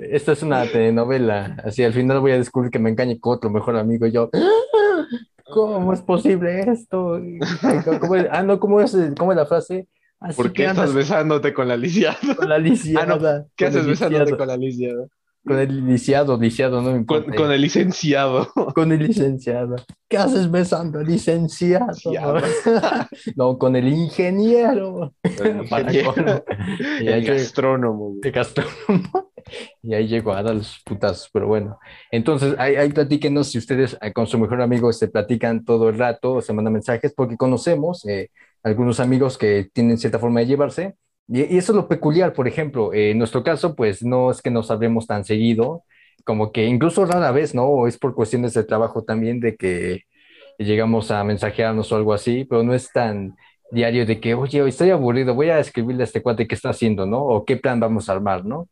Esta 0.00 0.32
es 0.32 0.42
una 0.42 0.66
telenovela. 0.66 1.56
Así 1.64 1.82
al 1.82 1.92
final 1.92 2.20
voy 2.20 2.32
a 2.32 2.38
descubrir 2.38 2.70
que 2.70 2.78
me 2.78 2.90
engañe 2.90 3.18
con 3.18 3.36
otro 3.36 3.50
mejor 3.50 3.76
amigo 3.76 4.06
y 4.06 4.12
yo. 4.12 4.30
¿Cómo 5.52 5.92
es 5.92 6.02
posible 6.02 6.60
esto? 6.60 7.20
¿Cómo 8.00 8.16
es? 8.16 8.26
Ah, 8.30 8.42
no, 8.42 8.58
¿cómo 8.58 8.80
es, 8.80 8.96
cómo 9.18 9.32
es 9.32 9.36
la 9.36 9.46
frase? 9.46 9.86
Así 10.18 10.36
¿Por 10.36 10.52
qué 10.52 10.66
estás 10.66 10.94
besándote 10.94 11.52
con 11.52 11.68
la 11.68 11.76
lisiada? 11.76 12.16
Con 12.36 12.48
la 12.48 12.58
lisiada. 12.58 13.14
Ah, 13.14 13.18
no. 13.18 13.50
¿Qué 13.56 13.66
haces 13.66 13.86
besándote 13.86 14.36
con 14.36 14.48
la 14.48 14.56
lisiada? 14.56 15.06
Con 15.44 15.58
el 15.58 15.86
lisiado, 15.86 16.38
lisiado, 16.38 16.80
no 16.82 16.92
me 16.92 16.98
importa. 16.98 17.26
Con, 17.26 17.36
con, 17.36 17.52
el 17.52 17.60
licenciado. 17.60 18.48
Con 18.74 18.92
el 18.92 19.00
licenciado. 19.00 19.74
¿Qué 20.08 20.16
haces 20.16 20.48
besando 20.48 21.00
al 21.00 21.06
licenciado? 21.06 21.88
no, 23.36 23.58
con 23.58 23.74
el 23.74 23.88
ingeniero. 23.88 25.14
El 25.22 25.56
ingeniero. 25.62 26.44
y 27.00 27.08
el 27.08 27.24
gastrónomo. 27.24 28.16
El 28.22 28.30
gastrónomo. 28.30 29.32
Y 29.82 29.94
ahí 29.94 30.06
llegó 30.06 30.32
a 30.32 30.42
dar 30.42 30.54
los 30.54 30.80
putazos, 30.84 31.28
pero 31.32 31.48
bueno. 31.48 31.78
Entonces, 32.10 32.54
ahí, 32.58 32.76
ahí 32.76 32.92
platíquenos 32.92 33.50
si 33.50 33.58
ustedes 33.58 33.98
eh, 34.00 34.12
con 34.12 34.28
su 34.28 34.38
mejor 34.38 34.62
amigo 34.62 34.92
se 34.92 35.08
platican 35.08 35.64
todo 35.64 35.88
el 35.88 35.98
rato 35.98 36.34
o 36.34 36.42
se 36.42 36.52
mandan 36.52 36.74
mensajes, 36.74 37.12
porque 37.14 37.36
conocemos 37.36 38.06
eh, 38.06 38.30
algunos 38.62 39.00
amigos 39.00 39.38
que 39.38 39.70
tienen 39.72 39.98
cierta 39.98 40.18
forma 40.18 40.40
de 40.40 40.46
llevarse. 40.46 40.94
Y, 41.32 41.56
eso 41.56 41.72
es 41.72 41.76
lo 41.76 41.88
peculiar, 41.88 42.34
por 42.34 42.46
ejemplo, 42.46 42.92
eh, 42.92 43.12
en 43.12 43.18
nuestro 43.18 43.42
caso, 43.42 43.74
pues 43.74 44.02
no 44.02 44.30
es 44.30 44.42
que 44.42 44.50
nos 44.50 44.70
hablemos 44.70 45.06
tan 45.06 45.24
seguido, 45.24 45.84
como 46.24 46.52
que 46.52 46.66
incluso 46.66 47.06
rara 47.06 47.32
vez, 47.32 47.54
¿no? 47.54 47.86
Es 47.86 47.98
por 47.98 48.14
cuestiones 48.14 48.52
de 48.54 48.64
trabajo 48.64 49.02
también, 49.02 49.40
de 49.40 49.56
que 49.56 50.02
llegamos 50.58 51.10
a 51.10 51.24
mensajearnos 51.24 51.90
o 51.90 51.96
algo 51.96 52.12
así, 52.12 52.44
pero 52.44 52.62
no 52.62 52.74
es 52.74 52.92
tan 52.92 53.34
diario 53.70 54.04
de 54.04 54.20
que, 54.20 54.34
oye, 54.34 54.66
estoy 54.68 54.90
aburrido, 54.90 55.34
voy 55.34 55.48
a 55.48 55.58
escribirle 55.58 56.02
a 56.02 56.04
este 56.04 56.22
cuate 56.22 56.46
qué 56.46 56.54
está 56.54 56.70
haciendo, 56.70 57.06
¿no? 57.06 57.22
O 57.22 57.44
qué 57.44 57.56
plan 57.56 57.80
vamos 57.80 58.08
a 58.08 58.12
armar, 58.12 58.44
¿no? 58.44 58.68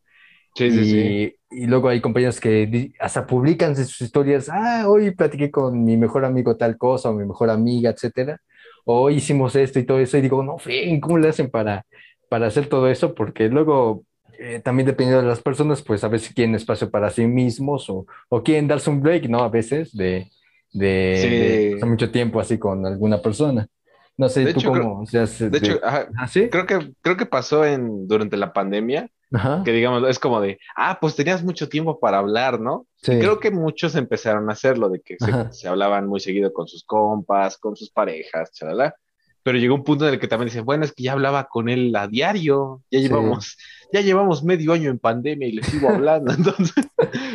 Sí, 0.55 0.65
y, 0.65 0.71
sí, 0.71 0.85
sí. 0.85 1.35
y 1.49 1.65
luego 1.65 1.89
hay 1.89 2.01
compañeros 2.01 2.39
que 2.39 2.91
hasta 2.99 3.25
publican 3.25 3.75
sus 3.75 4.01
historias, 4.01 4.49
ah, 4.49 4.83
hoy 4.87 5.11
platiqué 5.11 5.49
con 5.49 5.83
mi 5.83 5.97
mejor 5.97 6.25
amigo 6.25 6.57
tal 6.57 6.77
cosa, 6.77 7.09
o 7.09 7.13
mi 7.13 7.25
mejor 7.25 7.49
amiga, 7.49 7.89
etcétera, 7.89 8.39
o 8.85 9.01
hoy 9.01 9.15
hicimos 9.15 9.55
esto 9.55 9.79
y 9.79 9.85
todo 9.85 9.99
eso, 9.99 10.17
y 10.17 10.21
digo, 10.21 10.43
no, 10.43 10.57
fin, 10.59 10.99
¿cómo 10.99 11.17
le 11.17 11.29
hacen 11.29 11.49
para, 11.49 11.85
para 12.31 12.47
hacer 12.47 12.67
todo 12.67 12.87
eso? 12.87 13.13
Porque 13.13 13.49
luego, 13.49 14.05
eh, 14.39 14.61
también 14.63 14.87
dependiendo 14.87 15.21
de 15.21 15.27
las 15.27 15.41
personas, 15.41 15.81
pues 15.81 16.01
a 16.05 16.07
veces 16.07 16.33
quieren 16.33 16.55
espacio 16.55 16.89
para 16.89 17.09
sí 17.09 17.27
mismos, 17.27 17.89
o, 17.89 18.05
o 18.29 18.41
quieren 18.41 18.69
darse 18.69 18.89
un 18.89 19.01
break, 19.01 19.27
¿no? 19.27 19.39
A 19.39 19.49
veces, 19.49 19.91
de, 19.91 20.31
de, 20.71 20.87
de 20.87 21.71
pasar 21.73 21.89
mucho 21.89 22.09
tiempo 22.09 22.39
así 22.39 22.57
con 22.57 22.85
alguna 22.85 23.21
persona. 23.21 23.67
No 24.15 24.29
sé, 24.29 24.45
de 24.45 24.53
tú 24.53 24.61
hecho, 24.61 24.69
cómo... 24.69 25.05
Creo, 25.05 25.25
de, 25.25 25.49
de, 25.49 25.57
hecho, 25.57 25.79
ajá, 25.83 26.07
¿Ah, 26.17 26.27
¿sí? 26.29 26.47
creo, 26.47 26.65
que, 26.65 26.93
creo 27.01 27.17
que 27.17 27.25
pasó 27.25 27.65
en, 27.65 28.07
durante 28.07 28.37
la 28.37 28.53
pandemia, 28.53 29.09
Ajá. 29.33 29.61
que 29.65 29.73
digamos, 29.73 30.09
es 30.09 30.17
como 30.17 30.39
de, 30.39 30.57
ah, 30.77 30.99
pues 31.01 31.17
tenías 31.17 31.43
mucho 31.43 31.67
tiempo 31.67 31.99
para 31.99 32.19
hablar, 32.19 32.61
¿no? 32.61 32.87
Sí. 33.01 33.11
Creo 33.19 33.41
que 33.41 33.51
muchos 33.51 33.93
empezaron 33.97 34.49
a 34.49 34.53
hacerlo, 34.53 34.87
de 34.87 35.01
que 35.01 35.17
se, 35.19 35.51
se, 35.51 35.67
hablaban 35.67 36.07
muy 36.07 36.21
seguido 36.21 36.53
con 36.53 36.65
sus 36.69 36.85
compas, 36.85 37.57
con 37.57 37.75
sus 37.75 37.89
parejas, 37.91 38.53
chalala. 38.53 38.95
Pero 39.43 39.57
llegó 39.57 39.75
un 39.75 39.83
punto 39.83 40.07
en 40.07 40.13
el 40.13 40.19
que 40.19 40.27
también 40.27 40.47
dicen, 40.47 40.65
bueno, 40.65 40.85
es 40.85 40.91
que 40.93 41.03
ya 41.03 41.13
hablaba 41.13 41.47
con 41.47 41.69
él 41.69 41.95
a 41.95 42.07
diario, 42.07 42.81
ya 42.91 42.99
llevamos, 42.99 43.57
sí. 43.57 43.87
ya 43.93 44.01
llevamos 44.01 44.43
medio 44.43 44.73
año 44.73 44.89
en 44.89 44.99
pandemia 44.99 45.47
y 45.47 45.53
le 45.53 45.63
sigo 45.63 45.89
hablando. 45.89 46.33
Entonces, 46.37 46.85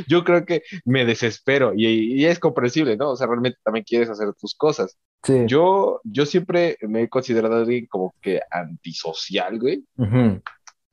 yo 0.07 0.25
creo 0.25 0.45
que 0.45 0.63
me 0.85 1.05
desespero 1.05 1.73
y, 1.77 1.87
y, 1.87 2.25
es 2.27 2.39
comprensible, 2.39 2.97
¿no? 2.97 3.11
O 3.11 3.17
sea, 3.17 3.27
realmente 3.27 3.59
también 3.65 3.85
quieres 3.85 4.09
hacer 4.09 4.33
tus 4.35 4.55
cosas. 4.55 4.97
Sí. 5.23 5.43
Yo, 5.47 6.01
yo 6.05 6.27
siempre 6.27 6.79
me 6.83 7.03
he 7.03 7.09
considerado 7.09 7.57
alguien 7.57 7.87
como 7.87 8.15
que 8.21 8.41
antisocial, 8.51 9.59
güey. 9.59 9.85
Uh 9.97 10.05
-huh 10.05 10.43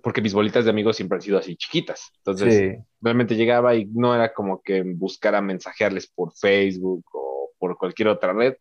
porque 0.04 0.22
mis 0.22 0.34
bolitas 0.34 0.66
de 0.66 0.70
amigos 0.70 0.98
siempre 0.98 1.16
han 1.16 1.22
sido 1.22 1.38
así 1.40 1.56
chiquitas. 1.56 2.12
Entonces, 2.18 2.54
sí. 2.54 2.84
realmente 3.00 3.38
llegaba 3.38 3.74
y 3.74 3.86
no 3.86 4.14
era 4.14 4.34
como 4.34 4.62
que 4.62 4.84
buscara 4.84 5.42
mensajearles 5.42 6.08
por 6.08 6.34
Facebook 6.34 7.06
o 7.14 7.33
por 7.64 7.78
cualquier 7.78 8.10
otra 8.10 8.34
red 8.34 8.56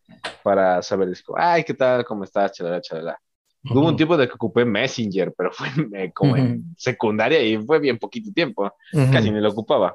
para 0.45 0.81
saberles, 0.81 1.25
ay, 1.37 1.65
¿qué 1.65 1.75
tal? 1.75 2.05
¿Cómo 2.05 2.23
estás? 2.23 2.53
Chalala, 2.53 2.81
chalala. 2.81 3.19
Uh 3.65 3.69
-huh. 3.69 3.79
Hubo 3.81 3.89
un 3.89 3.97
tiempo 3.97 4.17
de 4.17 4.29
que 4.29 4.35
ocupé 4.35 4.65
Messenger, 4.65 5.35
pero 5.37 5.51
fue 5.53 5.67
como 6.15 6.35
uh 6.35 6.37
-huh. 6.37 6.41
en 6.41 6.65
secundaria 6.77 7.43
y 7.43 7.59
fue 7.59 7.81
bien 7.81 7.99
poquito 7.99 8.31
tiempo. 8.33 8.67
Uh 8.93 8.99
-huh. 9.01 9.13
Casi 9.13 9.33
ni 9.33 9.41
lo 9.41 9.49
ocupaba. 9.49 9.93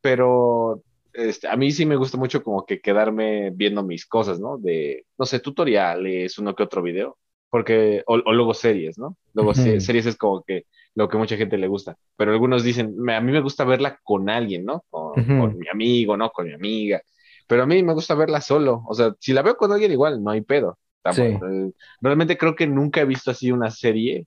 Pero 0.00 0.82
este, 1.12 1.46
a 1.46 1.56
mí 1.56 1.70
sí 1.70 1.86
me 1.86 1.94
gusta 1.94 2.18
mucho 2.18 2.42
como 2.42 2.66
que 2.66 2.80
quedarme 2.80 3.52
viendo 3.54 3.84
mis 3.84 4.04
cosas, 4.06 4.40
¿no? 4.40 4.58
De, 4.58 5.06
no 5.16 5.24
sé, 5.24 5.38
tutoriales, 5.38 6.36
uno 6.38 6.52
que 6.56 6.64
otro 6.64 6.82
video 6.82 7.18
porque, 7.48 8.02
o, 8.06 8.14
o, 8.14 8.32
luego 8.32 8.54
series, 8.54 8.98
¿no? 8.98 9.16
Luego 9.34 9.54
series 9.54 10.06
es 10.06 10.16
como 10.16 10.42
que 10.42 10.66
lo 10.94 11.08
que 11.08 11.16
mucha 11.16 11.36
gente 11.36 11.56
le 11.56 11.68
gusta, 11.68 11.96
pero 12.16 12.32
algunos 12.32 12.64
dicen, 12.64 12.94
a 13.08 13.20
mí 13.20 13.32
me 13.32 13.40
gusta 13.40 13.64
verla 13.64 13.98
con 14.02 14.28
alguien, 14.28 14.64
¿no? 14.64 14.84
Con, 14.90 15.14
con, 15.14 15.56
mi 15.56 15.68
amigo, 15.68 16.16
¿no? 16.16 16.30
Con 16.30 16.46
mi 16.46 16.52
amiga, 16.52 17.00
pero 17.46 17.62
a 17.62 17.66
mí 17.66 17.82
me 17.82 17.94
gusta 17.94 18.14
verla 18.14 18.40
solo, 18.40 18.82
o 18.86 18.94
sea, 18.94 19.14
si 19.18 19.32
la 19.32 19.42
veo 19.42 19.56
con 19.56 19.72
alguien 19.72 19.92
igual, 19.92 20.22
no 20.22 20.30
hay 20.30 20.40
pedo. 20.40 20.78
Sí. 21.12 21.22
Eh, 21.22 21.72
realmente 22.00 22.36
creo 22.36 22.56
que 22.56 22.66
nunca 22.66 23.00
he 23.00 23.04
visto 23.04 23.30
así 23.30 23.52
una 23.52 23.70
serie, 23.70 24.26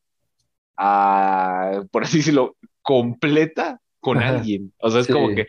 uh, 0.79 1.85
por 1.91 2.03
así 2.03 2.19
decirlo, 2.19 2.55
completa 2.81 3.81
con 3.99 4.17
Ajá. 4.17 4.29
alguien. 4.29 4.73
O 4.79 4.89
sea, 4.89 5.01
es 5.01 5.07
sí. 5.07 5.13
como 5.13 5.35
que 5.35 5.47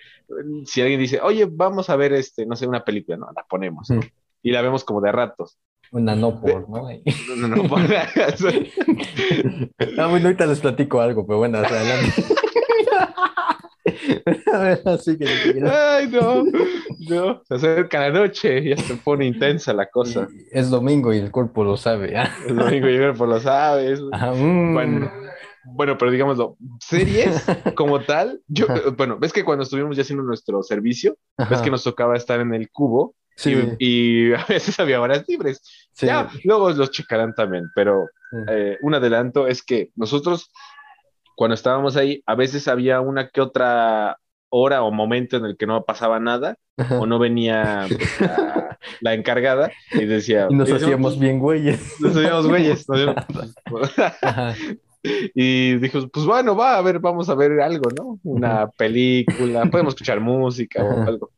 si 0.65 0.81
alguien 0.81 1.01
dice, 1.01 1.21
oye, 1.21 1.47
vamos 1.51 1.91
a 1.91 1.97
ver 1.97 2.13
este, 2.13 2.47
no 2.47 2.57
sé, 2.57 2.67
una 2.67 2.85
película, 2.85 3.17
no, 3.17 3.29
la 3.35 3.45
ponemos, 3.49 3.89
¿no? 3.91 4.01
Y 4.43 4.51
la 4.51 4.63
vemos 4.63 4.85
como 4.85 5.01
de 5.01 5.13
ratos. 5.13 5.59
Una 5.93 6.15
no 6.15 6.41
por, 6.41 6.69
¿no? 6.69 6.89
No, 7.37 7.47
no, 7.49 7.49
no 7.57 7.69
por. 7.69 7.81
ah, 9.99 10.07
bueno, 10.09 10.27
ahorita 10.27 10.47
les 10.47 10.61
platico 10.61 11.01
algo, 11.01 11.27
pero 11.27 11.39
bueno, 11.39 11.59
hasta 11.59 11.81
adelante. 11.81 12.25
Así 14.85 15.17
que 15.19 15.27
Ay, 15.65 16.09
no, 16.09 16.45
no. 17.09 17.43
Se 17.45 17.55
acerca 17.55 18.01
la 18.01 18.11
noche, 18.11 18.69
ya 18.69 18.77
se 18.77 18.95
pone 18.97 19.27
intensa 19.27 19.73
la 19.73 19.87
cosa. 19.87 20.29
Y 20.33 20.47
es 20.59 20.71
domingo 20.71 21.13
y 21.13 21.19
el 21.19 21.31
cuerpo 21.31 21.65
lo 21.65 21.77
sabe. 21.77 22.15
¿eh? 22.15 22.25
Es 22.47 22.55
domingo 22.55 22.89
y 22.89 22.95
el 22.95 23.01
cuerpo 23.01 23.27
lo 23.27 23.41
sabe. 23.41 23.95
Ajá, 24.13 24.33
mm. 24.33 24.75
bueno, 24.75 25.13
bueno, 25.65 25.99
pero 25.99 26.11
digámoslo, 26.11 26.57
series 26.81 27.45
como 27.75 28.01
tal, 28.01 28.41
yo, 28.49 28.67
bueno, 28.97 29.19
ves 29.19 29.33
que 29.33 29.45
cuando 29.45 29.65
estuvimos 29.65 29.97
ya 29.97 30.03
haciendo 30.03 30.25
nuestro 30.25 30.63
servicio, 30.63 31.17
Ajá. 31.37 31.51
ves 31.51 31.63
que 31.63 31.71
nos 31.71 31.85
tocaba 31.85 32.17
estar 32.17 32.41
en 32.41 32.55
el 32.55 32.71
cubo 32.71 33.15
Sí. 33.37 33.77
Y, 33.79 34.29
y, 34.29 34.35
a 34.35 34.45
veces 34.45 34.79
había 34.81 35.01
horas 35.01 35.25
libres. 35.27 35.63
Sí. 35.93 36.07
Ya, 36.07 36.31
luego 36.45 36.71
los 36.73 36.91
checarán 36.91 37.35
también, 37.35 37.71
pero 37.75 38.07
eh, 38.49 38.77
un 38.83 38.95
adelanto 38.95 39.47
es 39.47 39.63
que 39.63 39.91
nosotros, 39.97 40.53
cuando 41.41 41.55
estábamos 41.55 41.97
ahí, 41.97 42.23
a 42.27 42.35
veces 42.35 42.69
había 42.69 43.01
una 43.01 43.31
que 43.31 43.41
otra 43.41 44.19
hora 44.51 44.83
o 44.83 44.91
momento 44.91 45.39
en 45.39 45.47
el 45.47 45.57
que 45.57 45.67
no 45.67 45.87
pasaba 45.87 46.21
nada 46.21 46.59
Ajá. 46.77 47.01
o 47.01 47.07
no 47.07 47.19
venía 47.19 47.87
la, 48.21 48.79
la, 49.01 49.15
encargada 49.15 49.73
y 49.93 50.05
decía... 50.05 50.49
Y 50.51 50.55
nos 50.55 50.69
y 50.69 50.73
hacíamos 50.73 51.19
bien 51.19 51.39
güeyes. 51.39 51.99
Nos 51.99 52.15
hacíamos 52.15 52.47
güeyes. 52.47 52.87
Nos 52.87 53.01
y 55.35 55.77
dijo, 55.77 56.07
pues 56.09 56.27
bueno, 56.27 56.55
va 56.55 56.77
a 56.77 56.83
ver, 56.83 56.99
vamos 56.99 57.31
a 57.31 57.35
ver 57.35 57.59
algo, 57.63 57.89
¿no? 57.97 58.21
Una 58.23 58.69
película, 58.69 59.65
podemos 59.65 59.95
escuchar 59.95 60.21
música 60.21 60.85
o 60.85 61.09
algo. 61.09 61.31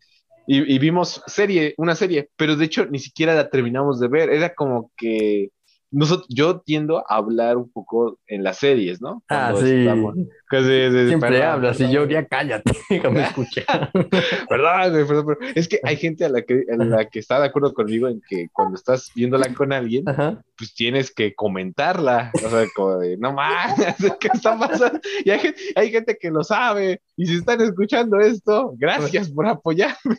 Y, 0.49 0.74
y, 0.74 0.81
vimos 0.81 1.23
serie, 1.29 1.74
una 1.77 1.95
serie, 1.95 2.29
pero 2.35 2.57
de 2.57 2.65
hecho 2.65 2.87
ni 2.87 2.99
siquiera 2.99 3.37
la 3.37 3.49
terminamos 3.51 4.01
de 4.01 4.09
ver. 4.09 4.31
Era 4.31 4.53
como 4.53 4.91
que 4.97 5.51
nosotros, 5.93 6.27
yo 6.31 6.60
tiendo 6.60 6.98
a 6.98 7.16
hablar 7.16 7.59
un 7.59 7.70
poco 7.70 8.19
en 8.27 8.43
las 8.43 8.59
series, 8.59 9.01
¿no? 9.01 9.23
Ah, 9.28 9.51
Cuando 9.52 9.60
ah, 9.60 9.62
sí. 9.62 9.81
Estamos, 9.81 10.14
pues, 10.48 10.66
de, 10.66 10.90
de, 10.90 11.09
Siempre 11.09 11.43
hablas 11.43 11.81
y 11.81 11.90
yo 11.90 12.06
ya 12.06 12.27
cállate, 12.27 12.73
escuchar. 12.90 13.90
perdón, 14.48 15.06
perdón, 15.06 15.27
perdón, 15.27 15.36
es 15.55 15.69
que 15.69 15.81
hay 15.85 15.97
gente 15.97 16.24
a 16.24 16.28
la 16.28 16.43
que, 16.43 16.64
a 16.73 16.77
la 16.77 17.09
que 17.09 17.19
está 17.19 17.40
de 17.40 17.47
acuerdo 17.47 17.74
conmigo 17.74 18.09
en 18.09 18.20
que 18.28 18.48
cuando 18.52 18.77
estás 18.77 19.10
viéndola 19.14 19.52
con 19.55 19.73
alguien, 19.73 20.09
Ajá. 20.09 20.43
pues 20.56 20.74
tienes 20.74 21.12
que 21.14 21.35
comentarla. 21.35 22.31
O 22.35 22.48
sea, 22.48 22.66
como 22.74 22.97
de, 22.98 23.16
no 23.19 23.32
más, 23.32 23.74
¿qué 24.20 24.28
está 24.32 24.59
pasando? 24.59 24.98
Y 25.24 25.31
hay 25.31 25.39
gente, 25.39 25.60
hay 25.74 25.90
gente 25.90 26.19
que 26.20 26.31
lo 26.31 26.43
sabe. 26.43 27.01
Y 27.16 27.27
si 27.27 27.36
están 27.36 27.60
escuchando 27.60 28.19
esto, 28.19 28.74
gracias 28.78 29.31
por 29.31 29.47
apoyarme. 29.47 30.19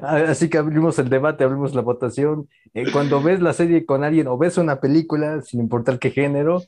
Así 0.00 0.48
que 0.48 0.58
abrimos 0.58 0.98
el 0.98 1.08
debate, 1.08 1.44
abrimos 1.44 1.74
la 1.74 1.82
votación. 1.82 2.48
Eh, 2.72 2.90
cuando 2.92 3.22
ves 3.22 3.40
la 3.40 3.52
serie 3.52 3.84
con 3.84 4.04
alguien 4.04 4.26
o 4.26 4.38
ves 4.38 4.58
una 4.58 4.80
película, 4.84 5.40
sin 5.40 5.60
importar 5.60 5.98
qué 5.98 6.10
género, 6.10 6.62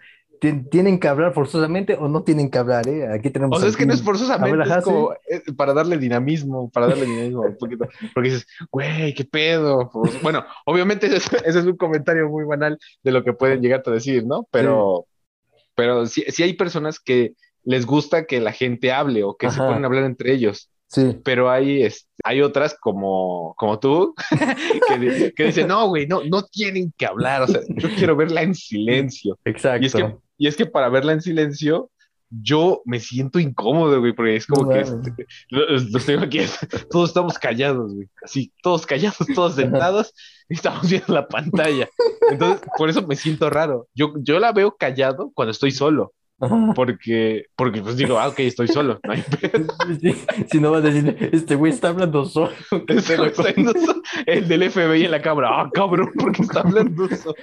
tienen 0.70 0.98
que 0.98 1.08
hablar 1.08 1.34
forzosamente 1.34 1.94
o 1.94 2.08
no 2.08 2.22
tienen 2.22 2.50
que 2.50 2.56
hablar, 2.56 2.88
¿eh? 2.88 3.12
Aquí 3.12 3.28
tenemos. 3.28 3.58
O 3.58 3.60
sea, 3.60 3.68
es 3.68 3.76
que 3.76 3.84
no 3.84 3.92
es 3.92 4.02
forzosamente, 4.02 4.62
es 4.62 4.84
como 4.84 5.12
eh, 5.12 5.42
para 5.54 5.74
darle 5.74 5.98
dinamismo, 5.98 6.70
para 6.70 6.86
darle 6.88 7.04
dinamismo 7.04 7.42
un 7.42 7.58
poquito. 7.58 7.86
Porque 8.14 8.30
dices, 8.30 8.46
güey, 8.70 9.12
qué 9.12 9.24
pedo. 9.24 9.90
Pues, 9.92 10.22
bueno, 10.22 10.44
obviamente 10.64 11.14
ese, 11.14 11.36
es 11.44 11.56
un 11.56 11.76
comentario 11.76 12.28
muy 12.30 12.44
banal 12.44 12.78
de 13.02 13.12
lo 13.12 13.22
que 13.22 13.34
pueden 13.34 13.60
llegar 13.60 13.82
a 13.84 13.90
decir, 13.90 14.24
¿no? 14.24 14.48
Pero, 14.50 15.06
pero 15.74 16.06
sí, 16.06 16.24
hay 16.42 16.54
personas 16.54 16.98
que 17.00 17.34
les 17.64 17.84
gusta 17.84 18.24
que 18.24 18.40
la 18.40 18.52
gente 18.52 18.92
hable 18.92 19.24
o 19.24 19.36
que 19.36 19.50
se 19.50 19.58
ponen 19.58 19.84
a 19.84 19.86
hablar 19.88 20.04
entre 20.04 20.32
ellos. 20.32 20.70
Sí. 20.88 21.18
Pero 21.24 21.50
hay, 21.50 21.82
este, 21.82 22.08
hay 22.22 22.42
otras 22.42 22.76
como, 22.80 23.54
como 23.56 23.78
tú 23.78 24.14
que, 24.88 25.32
que, 25.34 25.44
dicen, 25.44 25.68
no, 25.68 25.88
güey, 25.88 26.06
no, 26.06 26.22
no 26.24 26.44
tienen 26.44 26.92
que 26.96 27.06
hablar. 27.06 27.42
O 27.42 27.48
sea, 27.48 27.60
yo 27.68 27.88
quiero 27.96 28.16
verla 28.16 28.42
en 28.42 28.54
silencio. 28.54 29.38
Exacto. 29.44 29.82
Y 29.82 29.86
es 29.86 29.94
que 29.94 30.16
y 30.38 30.46
es 30.48 30.56
que 30.56 30.66
para 30.66 30.88
verla 30.88 31.12
en 31.12 31.22
silencio, 31.22 31.90
yo 32.28 32.82
me 32.84 33.00
siento 33.00 33.38
incómodo, 33.38 34.00
güey, 34.00 34.12
porque 34.12 34.36
es 34.36 34.46
como 34.46 34.68
que 34.68 34.80
este, 34.80 35.14
los, 35.48 36.04
tengo 36.04 36.24
aquí, 36.24 36.40
todos 36.90 37.10
estamos 37.10 37.38
callados, 37.38 37.94
güey, 37.94 38.08
así, 38.22 38.52
todos 38.62 38.84
callados, 38.84 39.26
todos 39.34 39.54
sentados, 39.54 40.12
y 40.48 40.54
estamos 40.54 40.88
viendo 40.88 41.14
la 41.14 41.26
pantalla. 41.28 41.88
Entonces, 42.30 42.66
por 42.76 42.90
eso 42.90 43.06
me 43.06 43.16
siento 43.16 43.48
raro. 43.48 43.88
Yo, 43.94 44.14
yo 44.18 44.38
la 44.38 44.52
veo 44.52 44.76
callado 44.76 45.30
cuando 45.34 45.52
estoy 45.52 45.70
solo. 45.70 46.12
Porque, 46.74 47.46
porque 47.56 47.80
pues 47.80 47.96
digo, 47.96 48.18
ah, 48.18 48.28
ok, 48.28 48.40
estoy 48.40 48.68
solo, 48.68 49.00
no 49.02 49.12
hay 49.12 49.24
Si 50.52 50.60
no 50.60 50.70
vas 50.70 50.84
a 50.84 50.88
decir, 50.88 51.30
este 51.32 51.54
güey 51.54 51.72
está 51.72 51.88
hablando 51.88 52.26
solo. 52.26 52.52
El 54.26 54.46
del 54.46 54.70
FBI 54.70 55.06
en 55.06 55.10
la 55.10 55.22
cámara, 55.22 55.48
ah, 55.52 55.70
cabrón, 55.72 56.10
porque 56.18 56.42
está 56.42 56.60
hablando 56.60 57.08
solo. 57.08 57.34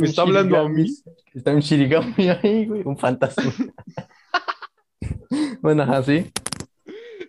Me 0.00 0.06
está 0.06 0.22
hablando 0.22 0.56
a 0.56 0.68
mí. 0.68 0.86
Está 1.34 1.52
un 1.52 1.60
shirigami 1.60 2.30
ahí, 2.30 2.66
güey, 2.66 2.82
un 2.86 2.96
fantasma. 2.96 3.52
bueno, 5.60 5.82
así. 5.82 6.30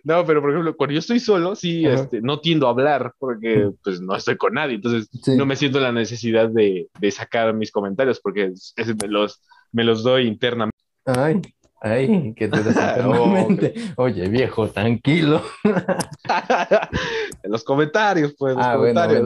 No, 0.02 0.24
pero 0.24 0.40
por 0.40 0.50
ejemplo, 0.50 0.76
cuando 0.76 0.94
yo 0.94 1.00
estoy 1.00 1.20
solo, 1.20 1.54
sí, 1.54 1.84
este, 1.84 2.22
no 2.22 2.40
tiendo 2.40 2.66
a 2.66 2.70
hablar 2.70 3.12
porque 3.18 3.70
pues 3.84 4.00
no 4.00 4.16
estoy 4.16 4.36
con 4.36 4.54
nadie, 4.54 4.76
entonces 4.76 5.10
no 5.36 5.44
me 5.44 5.56
siento 5.56 5.78
la 5.80 5.92
necesidad 5.92 6.48
de, 6.48 6.88
de 6.98 7.10
sacar 7.10 7.52
mis 7.54 7.70
comentarios 7.70 8.20
porque 8.20 8.52
me, 9.02 9.08
los, 9.08 9.42
me 9.72 9.84
los 9.84 10.02
doy 10.02 10.26
internamente. 10.26 10.79
Ay, 11.16 11.40
ay, 11.80 12.34
que 12.34 12.48
te 12.48 12.58
oh, 13.04 13.48
Oye, 13.96 14.28
viejo, 14.28 14.68
tranquilo. 14.68 15.42
en 17.42 17.50
los 17.50 17.64
comentarios, 17.64 18.34
pues, 18.38 18.56
los 18.56 18.66
ah, 18.66 18.74
comentarios. 18.74 19.22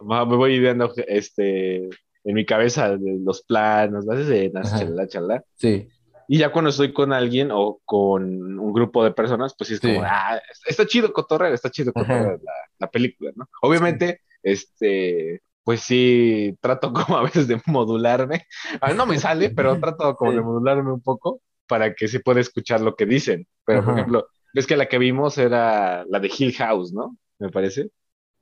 Bueno, 0.00 0.26
Me 0.26 0.36
voy 0.36 0.58
viendo 0.58 0.92
este, 1.06 1.84
en 2.24 2.34
mi 2.34 2.44
cabeza 2.44 2.96
los 2.98 3.42
planos, 3.42 4.06
las 4.06 4.20
escenas, 4.20 4.70
chalala, 4.70 5.08
chalala. 5.08 5.44
Sí. 5.56 5.88
Y 6.28 6.38
ya 6.38 6.52
cuando 6.52 6.70
estoy 6.70 6.92
con 6.92 7.12
alguien 7.12 7.50
o 7.52 7.80
con 7.84 8.58
un 8.58 8.72
grupo 8.72 9.02
de 9.02 9.10
personas, 9.10 9.54
pues 9.58 9.68
sí 9.68 9.74
es 9.74 9.80
como, 9.80 10.02
ah, 10.04 10.40
está 10.66 10.86
chido 10.86 11.12
cotorrear, 11.12 11.52
está 11.52 11.70
chido 11.70 11.92
cotorrear 11.92 12.38
la, 12.42 12.52
la, 12.78 12.90
película, 12.90 13.32
¿no? 13.34 13.48
Obviamente, 13.62 14.20
este, 14.42 15.42
pues 15.64 15.80
sí, 15.80 16.56
trato 16.60 16.92
como 16.92 17.16
a 17.16 17.22
veces 17.22 17.48
de 17.48 17.60
modularme. 17.66 18.46
A 18.80 18.88
ver, 18.88 18.96
no 18.96 19.06
me 19.06 19.18
sale, 19.18 19.50
pero 19.50 19.78
trato 19.80 20.16
como 20.16 20.32
de 20.32 20.40
modularme 20.40 20.92
un 20.92 21.02
poco 21.02 21.40
para 21.66 21.94
que 21.94 22.08
se 22.08 22.20
pueda 22.20 22.40
escuchar 22.40 22.80
lo 22.80 22.96
que 22.96 23.06
dicen. 23.06 23.46
Pero, 23.64 23.84
por 23.84 23.94
ejemplo, 23.94 24.26
ves 24.52 24.66
que 24.66 24.76
la 24.76 24.86
que 24.86 24.98
vimos 24.98 25.38
era 25.38 26.04
la 26.08 26.18
de 26.18 26.30
Hill 26.36 26.54
House, 26.54 26.92
¿no? 26.92 27.16
Me 27.38 27.50
parece. 27.50 27.90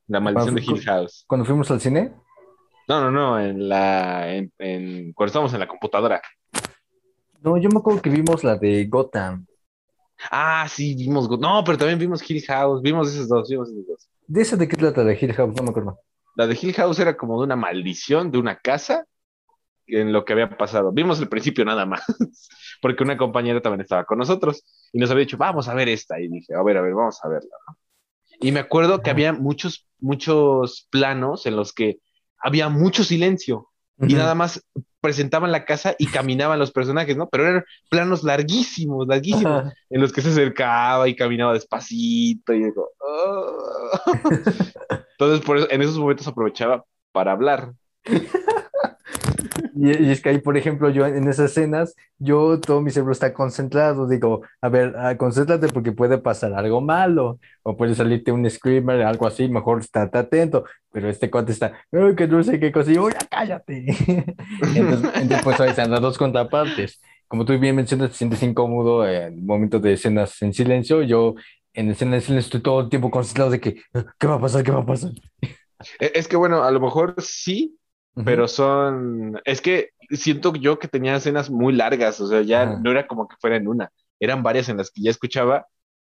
La 0.06 0.20
maldición 0.20 0.54
de 0.54 0.62
Hill 0.62 0.82
House. 0.84 1.24
¿Cuando 1.26 1.44
fuimos 1.44 1.70
al 1.70 1.80
cine? 1.80 2.14
No, 2.88 3.02
no, 3.02 3.10
no, 3.10 3.38
en 3.38 3.68
la, 3.68 4.34
en, 4.34 5.12
cuando 5.12 5.26
estábamos 5.26 5.52
en 5.52 5.60
la 5.60 5.68
computadora. 5.68 6.22
No, 7.42 7.58
yo 7.58 7.68
me 7.68 7.78
acuerdo 7.78 8.00
que 8.00 8.08
vimos 8.08 8.42
la 8.42 8.56
de 8.56 8.86
Gotham. 8.86 9.46
Ah, 10.30 10.66
sí, 10.68 10.94
vimos 10.94 11.28
Gotham. 11.28 11.42
No, 11.42 11.64
pero 11.64 11.76
también 11.76 11.98
vimos 11.98 12.28
Hill 12.28 12.42
House, 12.46 12.80
vimos 12.80 13.12
esos 13.12 13.28
dos, 13.28 13.46
vimos 13.50 13.68
esos 13.68 13.86
dos. 13.86 14.08
¿De 14.26 14.40
esa 14.40 14.56
de 14.56 14.66
qué 14.66 14.76
trata 14.78 15.04
de 15.04 15.18
Hill 15.20 15.34
House? 15.34 15.54
No 15.54 15.62
me 15.62 15.70
acuerdo. 15.70 15.98
La 16.38 16.46
de 16.46 16.56
Hill 16.60 16.72
House 16.74 17.00
era 17.00 17.16
como 17.16 17.36
de 17.40 17.46
una 17.46 17.56
maldición 17.56 18.30
de 18.30 18.38
una 18.38 18.60
casa 18.60 19.04
en 19.88 20.12
lo 20.12 20.24
que 20.24 20.34
había 20.34 20.48
pasado. 20.56 20.92
Vimos 20.92 21.18
el 21.18 21.28
principio 21.28 21.64
nada 21.64 21.84
más, 21.84 22.04
porque 22.80 23.02
una 23.02 23.18
compañera 23.18 23.60
también 23.60 23.80
estaba 23.80 24.04
con 24.04 24.18
nosotros 24.18 24.62
y 24.92 25.00
nos 25.00 25.10
había 25.10 25.24
dicho, 25.24 25.36
vamos 25.36 25.68
a 25.68 25.74
ver 25.74 25.88
esta. 25.88 26.20
Y 26.20 26.28
dije, 26.28 26.54
a 26.54 26.62
ver, 26.62 26.76
a 26.76 26.82
ver, 26.82 26.94
vamos 26.94 27.18
a 27.24 27.28
verla. 27.28 27.50
Y 28.40 28.52
me 28.52 28.60
acuerdo 28.60 29.02
que 29.02 29.10
había 29.10 29.32
muchos, 29.32 29.88
muchos 29.98 30.86
planos 30.92 31.44
en 31.44 31.56
los 31.56 31.72
que 31.72 31.98
había 32.38 32.68
mucho 32.68 33.02
silencio 33.02 33.70
y 34.00 34.14
nada 34.14 34.36
más 34.36 34.64
presentaban 35.00 35.52
la 35.52 35.64
casa 35.64 35.94
y 35.98 36.06
caminaban 36.06 36.58
los 36.58 36.72
personajes, 36.72 37.16
¿no? 37.16 37.28
Pero 37.28 37.46
eran 37.46 37.64
planos 37.88 38.22
larguísimos, 38.24 39.06
larguísimos, 39.06 39.72
en 39.90 40.00
los 40.00 40.12
que 40.12 40.22
se 40.22 40.30
acercaba 40.30 41.08
y 41.08 41.16
caminaba 41.16 41.52
despacito 41.52 42.52
y 42.52 42.64
digo, 42.64 42.90
oh". 43.00 44.02
Entonces, 45.18 45.44
por 45.44 45.58
eso, 45.58 45.68
en 45.70 45.82
esos 45.82 45.98
momentos 45.98 46.26
aprovechaba 46.26 46.84
para 47.12 47.32
hablar. 47.32 47.72
Y, 49.80 50.10
es 50.10 50.20
que 50.20 50.30
ahí, 50.30 50.38
por 50.38 50.56
ejemplo, 50.56 50.90
yo 50.90 51.06
en 51.06 51.28
esas 51.28 51.52
escenas, 51.52 51.94
yo 52.18 52.58
todo 52.58 52.80
mi 52.80 52.90
cerebro 52.90 53.12
está 53.12 53.32
concentrado. 53.32 54.08
Digo, 54.08 54.42
a 54.60 54.68
ver, 54.68 54.94
ah, 54.98 55.16
concéntrate 55.16 55.68
porque 55.68 55.92
puede 55.92 56.18
pasar 56.18 56.52
algo 56.54 56.80
malo, 56.80 57.38
o 57.62 57.76
puede 57.76 57.94
salirte 57.94 58.32
un 58.32 58.48
screamer, 58.50 59.02
algo 59.02 59.28
así, 59.28 59.48
mejor 59.48 59.80
estate 59.80 60.18
atento. 60.18 60.64
Pero 60.90 61.08
este 61.08 61.30
cuate 61.30 61.52
está, 61.52 61.72
que 62.16 62.26
no 62.26 62.42
sé 62.42 62.58
qué 62.58 62.72
cosa, 62.72 62.90
y 62.90 62.94
yo, 62.94 63.08
ya 63.08 63.18
cállate. 63.30 63.86
entonces, 64.74 65.42
pues 65.44 65.60
ahí 65.60 65.70
están 65.70 65.92
las 65.92 66.00
dos 66.00 66.18
contrapartes. 66.18 67.00
Como 67.28 67.44
tú 67.44 67.56
bien 67.56 67.76
mencionas, 67.76 68.10
te 68.10 68.16
sientes 68.16 68.42
incómodo 68.42 69.06
en 69.06 69.46
momentos 69.46 69.80
de 69.80 69.92
escenas 69.92 70.42
en 70.42 70.54
silencio. 70.54 71.02
Yo 71.02 71.36
en 71.72 71.90
escenas 71.90 72.14
en 72.14 72.22
silencio 72.22 72.48
estoy 72.48 72.62
todo 72.62 72.80
el 72.80 72.88
tiempo 72.88 73.12
concentrado 73.12 73.50
de 73.50 73.60
que, 73.60 73.82
¿qué 74.18 74.26
va 74.26 74.34
a 74.34 74.40
pasar? 74.40 74.64
¿Qué 74.64 74.72
va 74.72 74.80
a 74.80 74.86
pasar? 74.86 75.12
E, 76.00 76.10
es 76.14 76.26
que 76.26 76.36
bueno, 76.36 76.64
a 76.64 76.70
lo 76.72 76.80
mejor 76.80 77.14
sí, 77.18 77.78
pero 78.24 78.48
son, 78.48 79.40
es 79.44 79.60
que 79.60 79.90
siento 80.10 80.52
yo 80.54 80.78
que 80.78 80.88
tenía 80.88 81.16
escenas 81.16 81.50
muy 81.50 81.72
largas, 81.72 82.20
o 82.20 82.26
sea, 82.26 82.42
ya 82.42 82.66
no 82.66 82.90
era 82.90 83.06
como 83.06 83.28
que 83.28 83.36
fuera 83.40 83.56
en 83.56 83.68
una, 83.68 83.92
eran 84.18 84.42
varias 84.42 84.68
en 84.68 84.76
las 84.76 84.90
que 84.90 85.02
ya 85.02 85.10
escuchaba, 85.10 85.66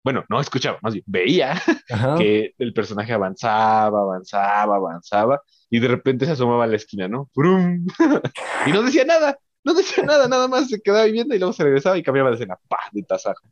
bueno, 0.04 0.24
no 0.30 0.40
escuchaba, 0.40 0.78
más 0.84 0.94
bien 0.94 1.04
veía 1.08 1.60
que 2.20 2.54
el 2.60 2.74
personaje 2.74 3.12
avanzaba, 3.12 4.02
avanzaba, 4.02 4.76
avanzaba, 4.76 5.42
y 5.70 5.80
de 5.80 5.88
repente 5.88 6.26
se 6.26 6.34
asomaba 6.34 6.66
a 6.66 6.68
la 6.68 6.76
esquina, 6.76 7.08
¿no? 7.08 7.30
y 8.68 8.72
no 8.72 8.84
decía 8.84 9.04
nada, 9.06 9.40
no 9.64 9.74
decía 9.74 10.04
nada, 10.04 10.28
nada 10.28 10.48
más 10.48 10.70
se 10.70 10.80
quedaba 10.80 11.06
viendo 11.06 11.34
y 11.34 11.40
luego 11.40 11.54
se 11.54 11.64
regresaba 11.64 11.98
y 11.98 12.04
cambiaba 12.04 12.30
de 12.30 12.36
escena, 12.36 12.58
¡pah! 12.68 12.90
de 12.92 13.02
tasajo. 13.02 13.48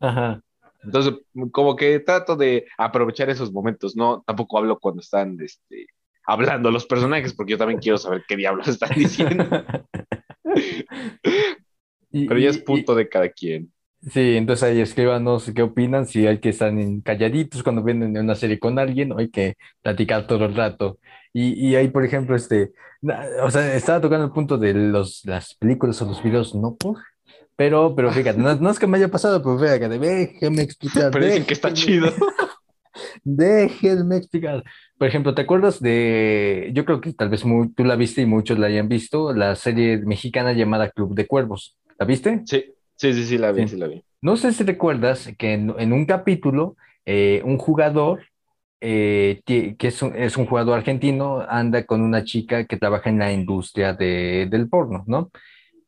Ajá. 0.00 0.42
Entonces, 0.82 1.14
como 1.50 1.76
que 1.76 1.98
trato 2.00 2.36
de 2.36 2.66
aprovechar 2.76 3.30
esos 3.30 3.50
momentos, 3.50 3.96
¿no? 3.96 4.22
Tampoco 4.26 4.58
hablo 4.58 4.78
cuando 4.78 5.00
están, 5.00 5.38
este, 5.40 5.86
hablando 6.26 6.70
los 6.70 6.86
personajes, 6.86 7.34
porque 7.34 7.52
yo 7.52 7.58
también 7.58 7.80
quiero 7.80 7.98
saber 7.98 8.24
qué 8.26 8.36
diablos 8.36 8.68
están 8.68 8.90
diciendo. 8.96 9.44
Pero 12.10 12.38
ya 12.38 12.50
es 12.50 12.58
punto 12.58 12.94
de 12.94 13.08
cada 13.08 13.28
quien. 13.28 13.72
Sí, 14.10 14.36
entonces 14.36 14.64
ahí 14.64 14.80
escríbanos 14.80 15.50
qué 15.54 15.62
opinan, 15.62 16.06
si 16.06 16.26
hay 16.26 16.38
que 16.38 16.50
estar 16.50 16.72
calladitos 17.02 17.62
cuando 17.62 17.82
ven 17.82 18.16
una 18.16 18.34
serie 18.34 18.58
con 18.58 18.78
alguien 18.78 19.12
o 19.12 19.18
hay 19.18 19.30
que 19.30 19.54
platicar 19.82 20.26
todo 20.26 20.44
el 20.44 20.54
rato. 20.54 20.98
Y, 21.32 21.68
y 21.68 21.74
ahí, 21.74 21.88
por 21.88 22.04
ejemplo, 22.04 22.36
este, 22.36 22.72
o 23.42 23.50
sea, 23.50 23.74
estaba 23.74 24.00
tocando 24.00 24.26
el 24.26 24.32
punto 24.32 24.58
de 24.58 24.74
los, 24.74 25.24
las 25.24 25.54
películas 25.54 26.00
o 26.02 26.06
los 26.06 26.22
videos 26.22 26.54
no 26.54 26.76
por, 26.76 26.98
pero, 27.56 27.94
pero 27.94 28.10
fíjate, 28.10 28.38
no, 28.38 28.70
es 28.70 28.78
que 28.78 28.86
me 28.86 28.98
haya 28.98 29.08
pasado, 29.08 29.42
pero 29.42 29.58
fíjate, 29.58 29.98
déjeme 29.98 30.62
explicar. 30.62 31.10
Pero 31.10 31.26
dicen 31.26 31.44
que 31.44 31.54
está 31.54 31.72
chido. 31.72 32.12
Déjenme 33.24 34.16
explicar. 34.16 34.64
Por 34.98 35.08
ejemplo, 35.08 35.34
¿te 35.34 35.42
acuerdas 35.42 35.80
de, 35.80 36.70
yo 36.72 36.84
creo 36.84 37.00
que 37.00 37.12
tal 37.12 37.28
vez 37.28 37.42
tú 37.74 37.84
la 37.84 37.96
viste 37.96 38.22
y 38.22 38.26
muchos 38.26 38.58
la 38.58 38.68
hayan 38.68 38.88
visto, 38.88 39.32
la 39.32 39.56
serie 39.56 39.98
mexicana 39.98 40.52
llamada 40.52 40.90
Club 40.90 41.14
de 41.14 41.26
Cuervos? 41.26 41.76
¿La 41.98 42.06
viste? 42.06 42.42
Sí, 42.44 42.64
sí, 42.94 43.12
sí, 43.12 43.24
sí, 43.24 43.38
la 43.38 43.50
vi, 43.50 43.66
sí, 43.66 43.76
la 43.76 43.88
vi. 43.88 44.04
No 44.20 44.36
sé 44.36 44.52
si 44.52 44.62
recuerdas 44.62 45.30
que 45.36 45.52
en, 45.52 45.92
un 45.92 46.06
capítulo, 46.06 46.76
eh, 47.04 47.42
un 47.44 47.58
jugador, 47.58 48.22
eh, 48.80 49.42
que, 49.44 49.76
es 49.78 50.00
un, 50.02 50.46
jugador 50.46 50.78
argentino, 50.78 51.40
anda 51.40 51.84
con 51.84 52.00
una 52.00 52.22
chica 52.22 52.64
que 52.64 52.76
trabaja 52.76 53.10
en 53.10 53.18
la 53.18 53.32
industria 53.32 53.94
del 53.94 54.68
porno, 54.68 55.02
¿no? 55.06 55.30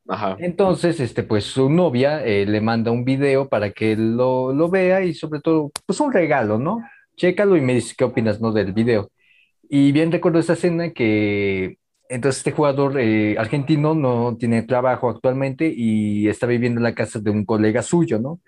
Ajá. 0.09 0.37
Entonces, 0.39 1.01
este, 1.01 1.23
pues 1.23 1.45
su 1.45 1.71
novia 1.71 2.25
eh, 2.25 2.45
le 2.45 2.61
manda 2.61 2.91
un 2.91 3.05
video 3.05 3.49
para 3.49 3.71
que 3.71 3.93
él 3.93 4.17
lo, 4.17 4.53
lo, 4.53 4.69
vea 4.69 5.03
y 5.03 5.15
sobre 5.15 5.41
todo, 5.41 5.71
pues 5.85 5.99
un 6.01 6.13
regalo, 6.13 6.59
¿no? 6.59 6.81
Chécalo 7.17 7.57
y 7.57 7.61
me 7.61 7.75
dices 7.75 7.95
qué 7.97 8.05
opinas, 8.05 8.41
¿no? 8.41 8.53
Del 8.53 8.73
video. 8.73 9.11
Y 9.69 9.93
bien 9.93 10.13
recuerdo 10.13 10.39
esa 10.41 10.55
escena 10.55 10.93
que 10.93 11.79
entonces 12.09 12.39
este 12.41 12.53
jugador 12.53 12.99
eh, 13.01 13.37
argentino 13.39 13.95
no 13.95 14.37
tiene 14.39 14.63
trabajo 14.63 15.11
actualmente 15.11 15.73
y 15.77 16.29
está 16.29 16.47
viviendo 16.47 16.79
en 16.81 16.85
la 16.85 16.95
casa 16.95 17.19
de 17.21 17.31
un 17.31 17.45
colega 17.45 17.83
suyo, 17.83 18.19
¿no? 18.21 18.41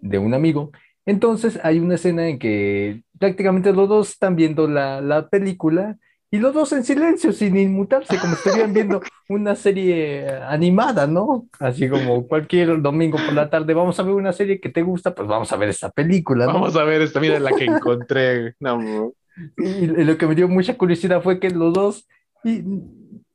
De 0.00 0.18
un 0.18 0.34
amigo. 0.34 0.72
Entonces 1.06 1.58
hay 1.62 1.78
una 1.78 1.94
escena 1.96 2.28
en 2.28 2.38
que 2.38 3.02
prácticamente 3.18 3.72
los 3.72 3.88
dos 3.88 4.10
están 4.10 4.36
viendo 4.36 4.68
la, 4.68 5.00
la 5.00 5.28
película 5.28 5.98
y 6.30 6.38
los 6.38 6.52
dos 6.52 6.72
en 6.72 6.84
silencio, 6.84 7.32
sin 7.32 7.56
inmutarse, 7.56 8.18
como 8.18 8.34
estuvieran 8.34 8.72
viendo 8.72 9.00
una 9.28 9.54
serie 9.54 10.28
animada, 10.42 11.06
¿no? 11.06 11.46
Así 11.60 11.88
como 11.88 12.26
cualquier 12.26 12.82
domingo 12.82 13.18
por 13.18 13.34
la 13.34 13.48
tarde, 13.48 13.74
vamos 13.74 13.98
a 13.98 14.02
ver 14.02 14.14
una 14.14 14.32
serie 14.32 14.60
que 14.60 14.68
te 14.68 14.82
gusta, 14.82 15.14
pues 15.14 15.28
vamos 15.28 15.52
a 15.52 15.56
ver 15.56 15.68
esta 15.68 15.90
película, 15.90 16.46
¿no? 16.46 16.54
Vamos 16.54 16.76
a 16.76 16.84
ver 16.84 17.02
esta, 17.02 17.20
mira 17.20 17.38
la 17.38 17.52
que 17.52 17.64
encontré. 17.64 18.54
No, 18.58 19.12
y 19.58 19.86
lo 19.86 20.16
que 20.16 20.26
me 20.26 20.34
dio 20.34 20.48
mucha 20.48 20.76
curiosidad 20.76 21.22
fue 21.22 21.38
que 21.38 21.50
los 21.50 21.72
dos 21.74 22.08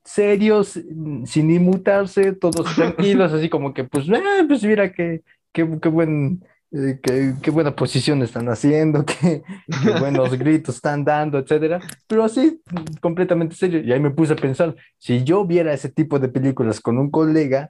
serios, 0.04 0.80
sin 1.26 1.52
inmutarse, 1.52 2.34
todos 2.34 2.76
tranquilos, 2.76 3.32
así 3.34 3.50
como 3.50 3.74
que, 3.74 3.84
pues, 3.84 4.08
eh, 4.10 4.46
pues 4.48 4.64
mira 4.64 4.92
qué, 4.92 5.22
qué, 5.52 5.68
qué 5.82 5.90
buen 5.90 6.44
eh, 6.74 7.00
qué, 7.42 7.52
buena 7.52 7.76
posición 7.76 8.22
están 8.24 8.48
haciendo, 8.48 9.06
qué, 9.06 9.44
buenos 10.00 10.38
gritos 10.38 10.76
están 10.76 11.04
dando, 11.04 11.38
etcétera. 11.40 11.80
Pero 12.08 12.24
así, 12.24 12.62
completamente 13.02 13.56
serio. 13.56 13.82
Y 13.82 13.92
ahí 13.92 14.00
me 14.00 14.12
puse 14.12 14.34
a 14.34 14.38
pensar, 14.38 14.76
si 14.98 15.24
yo 15.24 15.46
viera 15.46 15.74
ese 15.74 15.90
tipo 15.90 16.20
de 16.20 16.30
películas 16.30 16.80
con 16.80 16.98
un 16.98 17.12
colega, 17.12 17.70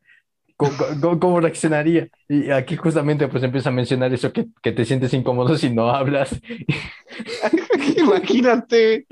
¿Cómo, 1.20 1.40
reaccionaría? 1.40 2.08
Y 2.30 2.52
aquí 2.52 2.76
justamente 2.76 3.28
pues 3.28 3.42
empieza 3.44 3.70
a 3.70 3.72
mencionar 3.72 4.14
eso 4.14 4.32
que, 4.32 4.46
que 4.62 4.72
te 4.72 4.86
sientes 4.86 5.12
incómodo 5.12 5.58
si 5.58 5.72
no 5.72 5.90
hablas. 5.90 6.40
Imagínate. 7.98 9.06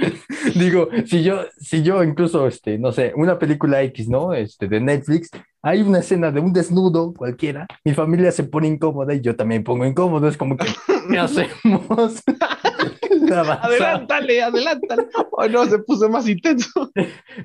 Digo, 0.56 0.90
si 1.06 1.24
yo, 1.24 1.46
si 1.60 1.84
yo 1.84 2.04
incluso, 2.04 2.48
este, 2.48 2.78
no 2.78 2.92
sé, 2.92 3.14
una 3.16 3.40
película 3.40 3.82
X, 3.84 4.10
¿no? 4.10 4.34
Este, 4.34 4.68
de 4.68 4.80
Netflix, 4.80 5.30
hay 5.62 5.82
una 5.82 6.00
escena 6.00 6.32
de 6.32 6.40
un 6.40 6.54
desnudo 6.54 7.14
cualquiera, 7.14 7.68
mi 7.84 7.94
familia 7.94 8.32
se 8.32 8.44
pone 8.46 8.68
incómoda 8.68 9.14
y 9.14 9.22
yo 9.22 9.36
también 9.36 9.64
pongo 9.64 9.86
incómodo, 9.86 10.28
es 10.28 10.38
como 10.38 10.56
que, 10.56 10.68
¿qué 11.10 11.20
hacemos? 11.20 12.24
adelántale, 13.32 14.42
adelántale. 14.42 15.08
Oh, 15.32 15.48
no, 15.48 15.66
se 15.66 15.80
puso 15.80 16.10
más 16.10 16.28
intenso. 16.28 16.92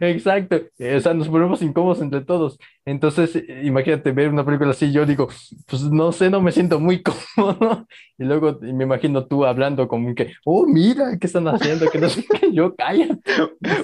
Exacto, 0.01 0.57
o 0.57 1.01
sea, 1.01 1.15
nos 1.15 1.29
ponemos 1.29 1.63
incómodos 1.63 2.01
entre 2.01 2.21
todos. 2.23 2.59
Entonces, 2.85 3.43
imagínate 3.63 4.13
ver 4.13 4.29
una 4.29 4.45
película 4.45 4.71
así, 4.71 4.93
yo 4.93 5.07
digo, 5.07 5.29
pues 5.67 5.83
no 5.83 6.13
sé, 6.13 6.31
no 6.31 6.41
me 6.41 6.53
siento 6.53 6.79
muy 6.79 7.03
cómodo. 7.03 7.87
Y 8.19 8.25
luego 8.25 8.59
me 8.61 8.85
imagino 8.85 9.27
tú 9.27 9.45
hablando 9.45 9.89
como 9.89 10.15
que, 10.15 10.33
oh, 10.45 10.67
mira, 10.67 11.14
¿qué 11.21 11.27
están 11.27 11.49
haciendo? 11.49 11.91
Que 11.91 11.99
no 11.99 12.09
sé 12.09 12.25
qué, 12.25 12.53
yo 12.53 12.75
cállate. 12.75 13.21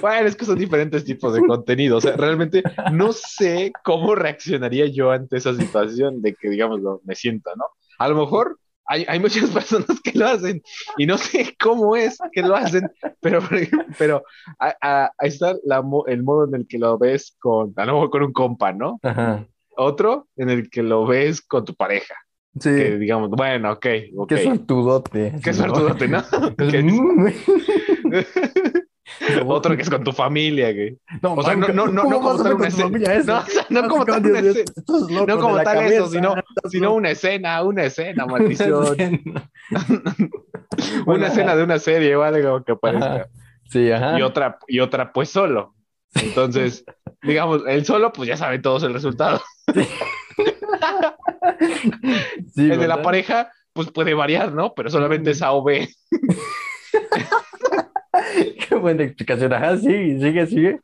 Bueno, 0.01 0.27
es 0.27 0.35
que 0.35 0.45
son 0.45 0.57
diferentes 0.57 1.03
tipos 1.03 1.33
de 1.33 1.41
contenido. 1.45 1.97
O 1.97 2.01
sea, 2.01 2.15
realmente 2.15 2.63
no 2.91 3.13
sé 3.13 3.71
cómo 3.83 4.15
reaccionaría 4.15 4.87
yo 4.87 5.11
ante 5.11 5.37
esa 5.37 5.53
situación 5.53 6.21
de 6.21 6.33
que, 6.33 6.49
digamos, 6.49 6.81
me 7.03 7.15
sienta, 7.15 7.51
¿no? 7.55 7.65
A 7.97 8.07
lo 8.07 8.15
mejor 8.15 8.57
hay, 8.85 9.05
hay, 9.07 9.19
muchas 9.19 9.49
personas 9.51 10.01
que 10.03 10.17
lo 10.17 10.27
hacen 10.27 10.61
y 10.97 11.05
no 11.05 11.17
sé 11.17 11.55
cómo 11.59 11.95
es 11.95 12.17
que 12.31 12.41
lo 12.41 12.55
hacen, 12.55 12.89
pero, 13.21 13.39
pero 13.97 14.23
ahí 14.59 15.07
está 15.21 15.55
la, 15.63 15.83
el 16.07 16.23
modo 16.23 16.47
en 16.47 16.55
el 16.55 16.67
que 16.67 16.79
lo 16.79 16.97
ves 16.97 17.35
con, 17.39 17.73
a 17.75 17.85
lo 17.85 17.93
mejor 17.93 18.09
con 18.09 18.23
un 18.23 18.33
compa, 18.33 18.73
¿no? 18.73 18.99
Otro 19.77 20.27
en 20.35 20.49
el 20.49 20.69
que 20.69 20.83
lo 20.83 21.05
ves 21.05 21.41
con 21.41 21.63
tu 21.63 21.75
pareja. 21.75 22.15
Sí. 22.59 22.69
Que 22.69 22.97
digamos, 22.97 23.29
bueno, 23.29 23.71
ok. 23.71 23.85
okay. 24.17 24.37
Qué 24.37 24.43
suertudote. 24.43 25.33
Qué 25.43 25.53
suertudote, 25.53 26.07
¿no? 26.07 26.21
Otro 29.45 29.75
que 29.75 29.81
es 29.81 29.89
con 29.89 30.03
tu 30.03 30.11
familia, 30.11 30.71
güey. 30.71 30.97
No, 31.21 31.33
o 31.33 31.43
sea, 31.43 31.55
no, 31.55 31.67
no, 31.69 31.87
no, 31.87 32.03
no 32.03 32.21
como 32.21 32.43
tal 32.43 32.53
una 32.53 32.67
escena. 32.67 33.45
No, 33.69 33.87
como 33.87 34.05
tal 34.05 34.25
una 34.25 34.39
escena. 34.39 35.25
No 35.25 35.39
como 35.39 35.61
tal 35.61 35.85
eso, 35.85 36.07
sino, 36.07 36.35
sino 36.69 36.93
una 36.93 37.11
escena, 37.11 37.63
una 37.63 37.83
escena, 37.83 38.25
maldición. 38.25 38.97
una 41.05 41.27
escena 41.27 41.55
de 41.55 41.63
una 41.63 41.79
serie 41.79 42.15
o 42.15 42.23
algo 42.23 42.63
que 42.63 42.71
aparezca. 42.73 43.29
Sí, 43.69 43.91
ajá. 43.91 44.19
Y 44.19 44.21
otra, 44.21 44.59
y 44.67 44.79
otra, 44.79 45.13
pues 45.13 45.29
solo. 45.29 45.75
Entonces, 46.13 46.83
digamos, 47.21 47.63
el 47.67 47.85
solo, 47.85 48.11
pues 48.11 48.27
ya 48.27 48.37
saben 48.37 48.61
todos 48.61 48.83
el 48.83 48.93
resultado. 48.93 49.41
Sí. 52.53 52.69
el 52.69 52.79
de 52.79 52.87
la 52.87 53.01
pareja, 53.01 53.51
pues 53.73 53.91
puede 53.91 54.13
variar, 54.13 54.53
¿no? 54.53 54.73
Pero 54.73 54.89
solamente 54.89 55.31
es 55.31 55.41
A 55.41 55.53
o 55.53 55.63
B. 55.63 55.87
Qué 58.69 58.75
buena 58.75 59.03
explicación. 59.03 59.53
Ajá, 59.53 59.77
sigue, 59.77 60.19
sigue, 60.19 60.47
sigue. 60.47 60.79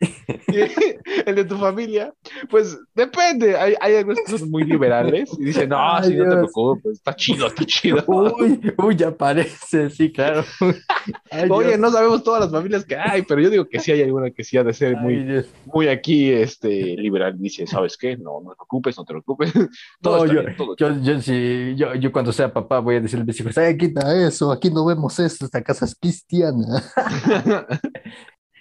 el 1.26 1.34
de 1.34 1.44
tu 1.44 1.56
familia, 1.56 2.14
pues 2.48 2.78
depende. 2.94 3.56
Hay, 3.56 3.74
hay 3.80 3.96
algunos 3.96 4.20
que 4.24 4.38
son 4.38 4.50
muy 4.50 4.64
liberales 4.64 5.30
y 5.38 5.44
dicen, 5.46 5.68
no, 5.70 6.02
si 6.04 6.14
no 6.14 6.24
te 6.28 6.36
preocupes, 6.36 6.92
está 6.92 7.14
chido, 7.16 7.48
está 7.48 7.64
chido. 7.64 8.04
Uy, 8.06 8.60
uy, 8.76 8.96
ya 8.96 9.10
parece, 9.10 9.90
sí, 9.90 10.12
claro. 10.12 10.44
Oye, 11.50 11.76
no 11.76 11.90
sabemos 11.90 12.22
todas 12.22 12.42
las 12.42 12.50
familias 12.50 12.84
que 12.84 12.96
hay, 12.96 13.22
pero 13.22 13.40
yo 13.40 13.50
digo 13.50 13.68
que 13.68 13.80
sí 13.80 13.90
hay 13.90 14.02
alguna 14.02 14.30
que 14.30 14.44
sí 14.44 14.56
ha 14.56 14.64
de 14.64 14.72
ser 14.72 14.96
muy, 14.96 15.44
muy 15.66 15.88
aquí 15.88 16.30
este, 16.30 16.68
liberal. 16.68 17.36
Dice, 17.38 17.66
¿sabes 17.66 17.96
qué? 17.96 18.16
No, 18.16 18.40
no 18.40 18.50
te 18.50 18.56
preocupes, 18.56 18.96
no 18.96 19.04
te 19.04 19.12
preocupes. 19.12 19.52
Todo 20.00 20.26
yo, 20.26 20.42
yo, 20.78 21.02
yo, 21.02 21.20
sí, 21.20 21.74
yo, 21.76 21.94
yo, 21.94 22.12
cuando 22.12 22.32
sea 22.32 22.52
papá 22.52 22.78
voy 22.78 22.96
a 22.96 23.00
decirle 23.00 23.22
a 23.22 23.26
mis 23.26 23.40
hijos, 23.40 23.54
quita 23.78 24.26
eso, 24.26 24.52
aquí 24.52 24.70
no 24.70 24.86
vemos 24.86 25.18
esto, 25.18 25.44
esta 25.44 25.62
casa 25.62 25.84
es 25.86 25.94
cristiana. 25.94 26.82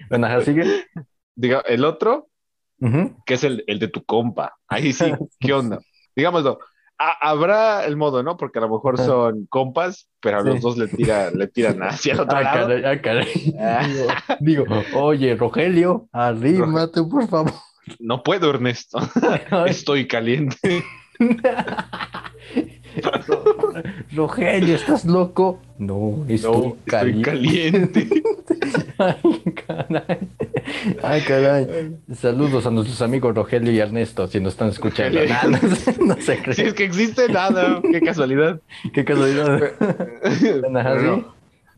bueno, 0.09 0.41
sigue 0.41 0.63
diga, 1.37 1.61
el 1.65 1.85
otro, 1.85 2.27
que 3.25 3.33
es 3.33 3.43
el, 3.43 3.63
el, 3.67 3.79
de 3.79 3.87
tu 3.87 4.03
compa. 4.03 4.57
Ahí 4.67 4.91
sí, 4.91 5.05
¿qué 5.39 5.53
onda? 5.53 5.79
Digámoslo, 6.15 6.59
habrá 6.97 7.85
el 7.85 7.95
modo, 7.95 8.23
¿no? 8.23 8.37
Porque 8.37 8.59
a 8.59 8.63
lo 8.63 8.69
mejor 8.69 8.97
son 8.97 9.45
compas, 9.47 10.09
pero 10.19 10.39
a 10.39 10.41
los 10.41 10.61
dos 10.61 10.77
le, 10.77 10.87
tira, 10.87 11.31
le 11.31 11.47
tiran 11.47 11.81
hacia 11.83 12.13
el 12.13 12.19
otro 12.21 12.41
lado. 12.41 12.73
Ah. 13.59 13.87
Digo, 14.39 14.65
oye, 14.95 15.35
Rogelio, 15.35 16.09
arrímate, 16.11 17.03
por 17.03 17.27
favor. 17.27 17.53
No 17.99 18.23
puedo, 18.23 18.49
Ernesto. 18.49 18.99
Estoy 19.67 20.07
caliente. 20.07 20.83
Rogelio, 24.15 24.75
¿estás 24.75 25.05
loco? 25.05 25.59
No, 25.77 26.25
estoy, 26.27 26.73
caliente. 26.85 28.07
Ay, 28.97 29.43
caray. 29.65 30.17
Ay, 31.03 31.21
caray. 31.21 31.95
Saludos 32.15 32.65
a 32.65 32.71
nuestros 32.71 33.01
amigos 33.01 33.35
Rogelio 33.35 33.71
y 33.71 33.79
Ernesto, 33.79 34.27
si 34.27 34.39
nos 34.39 34.53
están 34.53 34.69
escuchando. 34.69 35.19
no, 36.05 36.15
se 36.19 36.41
cree. 36.41 36.55
Si 36.55 36.61
es 36.63 36.73
que 36.73 36.83
existe 36.83 37.29
nada, 37.29 37.81
qué 37.91 38.01
casualidad. 38.01 38.59
Qué 38.93 39.05
casualidad. 39.05 39.73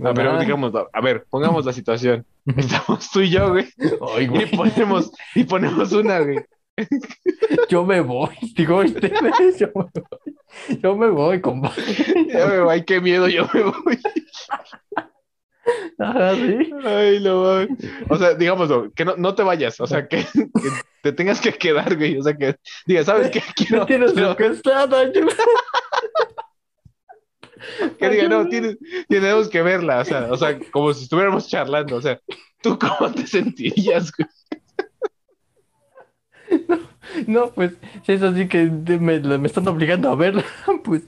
A 0.01 0.13
ver, 0.13 0.39
digamos, 0.39 0.71
a 0.93 1.01
ver, 1.01 1.25
pongamos 1.29 1.65
la 1.65 1.73
situación. 1.73 2.25
Estamos 2.55 3.11
tú 3.11 3.19
y 3.19 3.29
yo, 3.29 3.49
güey. 3.49 3.67
y 4.21 4.55
ponemos, 4.55 5.11
y 5.35 5.43
ponemos 5.43 5.91
una, 5.91 6.19
güey. 6.19 6.39
Yo 7.69 7.85
me 7.85 8.01
voy, 8.01 8.35
digo, 8.55 8.81
este 8.81 9.11
yo 9.11 9.21
me 9.21 9.29
voy, 9.73 9.89
yo 10.81 10.95
me 10.95 11.09
voy, 11.09 11.41
compadre. 11.41 11.83
Yo 12.31 12.47
me 12.47 12.59
voy, 12.61 12.85
qué 12.85 13.01
miedo, 13.01 13.27
yo 13.27 13.47
me 13.53 13.63
voy. 13.63 13.99
Ay, 15.99 17.19
lo 17.19 17.67
O 18.09 18.17
sea, 18.17 18.33
digamos, 18.33 18.69
que 18.95 19.05
no, 19.05 19.15
no, 19.17 19.35
te 19.35 19.43
vayas, 19.43 19.79
o 19.79 19.87
sea, 19.87 20.07
que, 20.07 20.25
te 21.03 21.11
tengas 21.11 21.41
que 21.41 21.53
quedar, 21.53 21.95
güey. 21.95 22.17
O 22.17 22.23
sea, 22.23 22.35
que 22.35 22.55
diga, 22.85 23.03
¿sabes 23.03 23.29
qué? 23.29 23.41
Quiero, 23.55 23.85
tienes 23.85 24.13
que 24.13 24.45
estar, 24.47 24.89
Que 27.97 28.09
diga, 28.09 28.29
no, 28.29 28.47
tienes, 28.47 28.77
tenemos 29.07 29.49
que 29.49 29.61
verla, 29.61 29.99
o 29.99 30.05
sea, 30.05 30.27
o 30.31 30.37
sea, 30.37 30.57
como 30.71 30.93
si 30.93 31.03
estuviéramos 31.03 31.47
charlando, 31.47 31.97
o 31.97 32.01
sea, 32.01 32.19
¿tú 32.61 32.79
cómo 32.79 33.11
te 33.11 33.27
sentirías, 33.27 34.11
güey? 34.11 34.29
No, 37.27 37.51
pues 37.51 37.73
si 38.03 38.13
es 38.13 38.21
así 38.21 38.47
que 38.47 38.65
me, 38.65 39.19
me, 39.19 39.47
están 39.47 39.67
obligando 39.67 40.09
a 40.09 40.15
verla, 40.15 40.43
pues, 40.83 41.03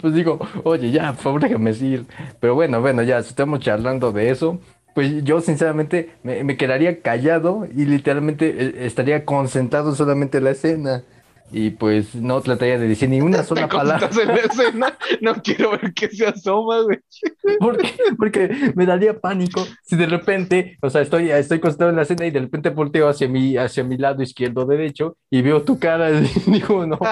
pues 0.00 0.14
digo, 0.14 0.38
oye, 0.64 0.90
ya, 0.90 1.12
por 1.14 1.22
favor, 1.22 1.40
déjame 1.40 1.70
decir. 1.70 2.06
Pero 2.40 2.54
bueno, 2.54 2.80
bueno, 2.80 3.02
ya, 3.02 3.22
si 3.22 3.30
estamos 3.30 3.60
charlando 3.60 4.12
de 4.12 4.30
eso, 4.30 4.60
pues 4.94 5.24
yo 5.24 5.40
sinceramente 5.40 6.10
me, 6.22 6.44
me 6.44 6.56
quedaría 6.56 7.00
callado 7.00 7.66
y 7.74 7.86
literalmente 7.86 8.48
eh, 8.48 8.86
estaría 8.86 9.24
concentrado 9.24 9.94
solamente 9.94 10.38
en 10.38 10.44
la 10.44 10.50
escena 10.50 11.04
y 11.52 11.70
pues 11.70 12.14
no 12.14 12.40
trataría 12.40 12.78
de 12.78 12.88
decir 12.88 13.08
ni 13.08 13.20
una 13.20 13.42
sola 13.44 13.68
palabra. 13.68 14.10
En 14.20 14.28
la 14.28 14.36
escena, 14.36 14.98
no 15.20 15.34
quiero 15.42 15.72
ver 15.72 15.92
que 15.94 16.08
se 16.08 16.26
asoma, 16.26 16.82
güey. 16.82 16.98
¿Por 17.58 17.76
qué? 17.76 17.94
Porque 18.16 18.72
me 18.74 18.86
daría 18.86 19.18
pánico 19.18 19.66
si 19.84 19.96
de 19.96 20.06
repente, 20.06 20.78
o 20.82 20.90
sea, 20.90 21.02
estoy, 21.02 21.30
estoy 21.30 21.60
concentrado 21.60 21.90
en 21.90 21.96
la 21.96 22.02
escena 22.02 22.26
y 22.26 22.30
de 22.30 22.40
repente 22.40 22.70
volteo 22.70 23.08
hacia 23.08 23.28
mi, 23.28 23.56
hacia 23.56 23.84
mi 23.84 23.96
lado 23.96 24.22
izquierdo 24.22 24.62
o 24.62 24.66
derecho 24.66 25.16
y 25.30 25.42
veo 25.42 25.62
tu 25.62 25.78
cara 25.78 26.10
y 26.46 26.50
digo, 26.50 26.86
no. 26.86 26.98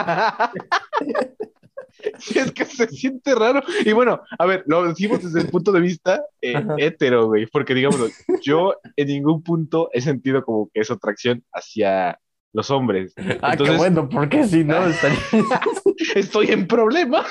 es 2.34 2.52
que 2.52 2.64
se 2.64 2.88
siente 2.88 3.34
raro. 3.34 3.62
Y 3.84 3.92
bueno, 3.92 4.20
a 4.38 4.46
ver, 4.46 4.64
lo 4.66 4.86
decimos 4.86 5.22
desde 5.22 5.40
el 5.40 5.50
punto 5.50 5.72
de 5.72 5.80
vista 5.80 6.22
eh, 6.40 6.62
hetero, 6.78 7.26
güey, 7.28 7.46
porque 7.46 7.74
digamos, 7.74 8.10
yo 8.42 8.74
en 8.96 9.08
ningún 9.08 9.42
punto 9.42 9.88
he 9.92 10.00
sentido 10.00 10.44
como 10.44 10.68
que 10.72 10.80
esa 10.80 10.94
atracción 10.94 11.44
hacia 11.52 12.18
los 12.54 12.70
hombres. 12.70 13.12
Ah, 13.42 13.56
qué 13.56 13.70
bueno, 13.76 14.08
porque 14.08 14.44
si 14.44 14.64
no 14.64 14.86
estaría... 14.86 15.18
Estoy 16.14 16.46
en 16.48 16.66
problemas. 16.66 17.26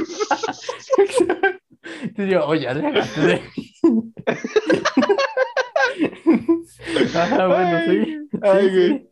Yo, 2.15 2.45
oye, 2.45 2.67
aléjate 2.67 3.21
de 3.21 3.41
Ajá, 7.15 7.47
bueno, 7.47 7.79
sí. 7.85 8.17
Ay, 8.41 8.69
Sí, 8.69 8.75
güey. 8.75 9.09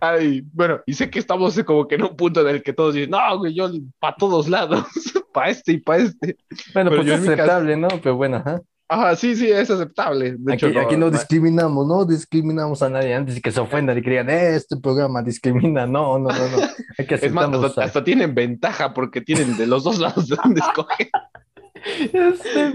Ay, 0.00 0.42
bueno, 0.52 0.80
y 0.86 0.92
sé 0.94 1.08
que 1.10 1.18
estamos 1.18 1.58
como 1.64 1.86
que 1.88 1.94
en 1.96 2.02
un 2.04 2.16
punto 2.16 2.40
en 2.42 2.56
el 2.56 2.62
que 2.62 2.72
todos 2.72 2.94
dicen, 2.94 3.10
no, 3.10 3.38
güey, 3.38 3.54
yo 3.54 3.70
para 3.98 4.16
todos 4.16 4.48
lados, 4.48 4.84
para 5.32 5.50
este 5.50 5.72
y 5.72 5.78
para 5.78 6.02
este. 6.02 6.36
Bueno, 6.74 6.90
Pero 6.90 7.02
pues 7.02 7.06
yo 7.08 7.14
es 7.14 7.20
caso- 7.20 7.32
aceptable, 7.32 7.76
¿no? 7.76 7.88
Pero 8.02 8.16
bueno, 8.16 8.36
ajá. 8.36 8.60
Ajá, 8.88 9.16
sí, 9.16 9.34
sí, 9.34 9.50
es 9.50 9.68
aceptable. 9.68 10.36
De 10.38 10.54
Aquí, 10.54 10.66
hecho, 10.66 10.80
aquí 10.80 10.96
no 10.96 11.10
discriminamos, 11.10 11.86
no 11.86 12.04
discriminamos 12.04 12.82
a 12.82 12.88
nadie 12.88 13.14
antes 13.14 13.34
de 13.34 13.40
que 13.40 13.50
se 13.50 13.60
ofendan 13.60 13.98
y 13.98 14.02
crean, 14.02 14.30
"Eh, 14.30 14.54
este 14.54 14.76
programa 14.76 15.22
discrimina. 15.22 15.86
No, 15.86 16.18
no, 16.18 16.28
no, 16.28 16.48
no. 16.48 16.56
Hay 16.98 17.06
que 17.06 17.16
Es 17.16 17.32
más, 17.32 17.52
hasta, 17.52 17.84
hasta 17.84 18.04
tienen 18.04 18.34
ventaja 18.34 18.94
porque 18.94 19.20
tienen 19.20 19.56
de 19.56 19.66
los 19.66 19.82
dos 19.82 19.98
lados 19.98 20.28
de 20.28 20.36
donde 20.36 20.60
escoger. 20.66 21.10
Este. 22.12 22.72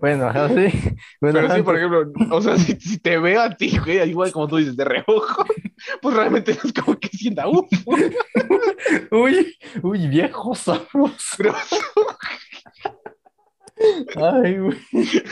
Bueno, 0.00 0.28
ajá, 0.28 0.48
sí. 0.48 0.94
Bueno, 1.20 1.40
Pero 1.40 1.54
sí, 1.56 1.62
por 1.62 1.76
ejemplo, 1.76 2.12
o 2.30 2.40
sea, 2.40 2.56
si, 2.56 2.74
si 2.80 2.98
te 2.98 3.18
veo 3.18 3.42
a 3.42 3.50
ti, 3.50 3.76
güey, 3.78 4.08
igual 4.08 4.32
como 4.32 4.48
tú 4.48 4.56
dices, 4.56 4.76
de 4.76 4.84
reojo, 4.84 5.44
pues 6.02 6.14
realmente 6.14 6.52
es 6.52 6.72
como 6.72 6.98
que 6.98 7.08
sienta, 7.08 7.48
uff, 7.48 7.66
Uy, 9.10 9.56
uy, 9.82 10.06
viejo 10.08 10.54
sabroso. 10.54 11.54
Ay, 14.16 14.58
güey. 14.58 14.78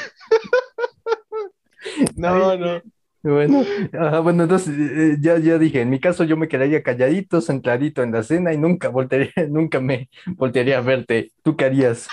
no, 2.17 2.57
no. 2.57 2.83
Bueno, 3.23 3.65
ajá, 3.99 4.21
bueno, 4.21 4.43
entonces 4.43 4.75
eh, 4.79 5.17
ya, 5.19 5.39
ya 5.39 5.57
dije, 5.57 5.81
en 5.81 5.89
mi 5.89 5.99
caso 5.99 6.25
yo 6.25 6.37
me 6.37 6.47
quedaría 6.47 6.83
calladito, 6.83 7.41
centradito 7.41 8.03
en 8.03 8.13
la 8.13 8.23
cena 8.23 8.53
y 8.53 8.59
nunca 8.59 8.89
voltearía, 8.89 9.33
nunca 9.49 9.81
me 9.81 10.11
voltearía 10.37 10.77
a 10.77 10.83
verte. 10.83 11.33
¿Tú 11.43 11.57
qué 11.57 11.65
harías? 11.65 12.07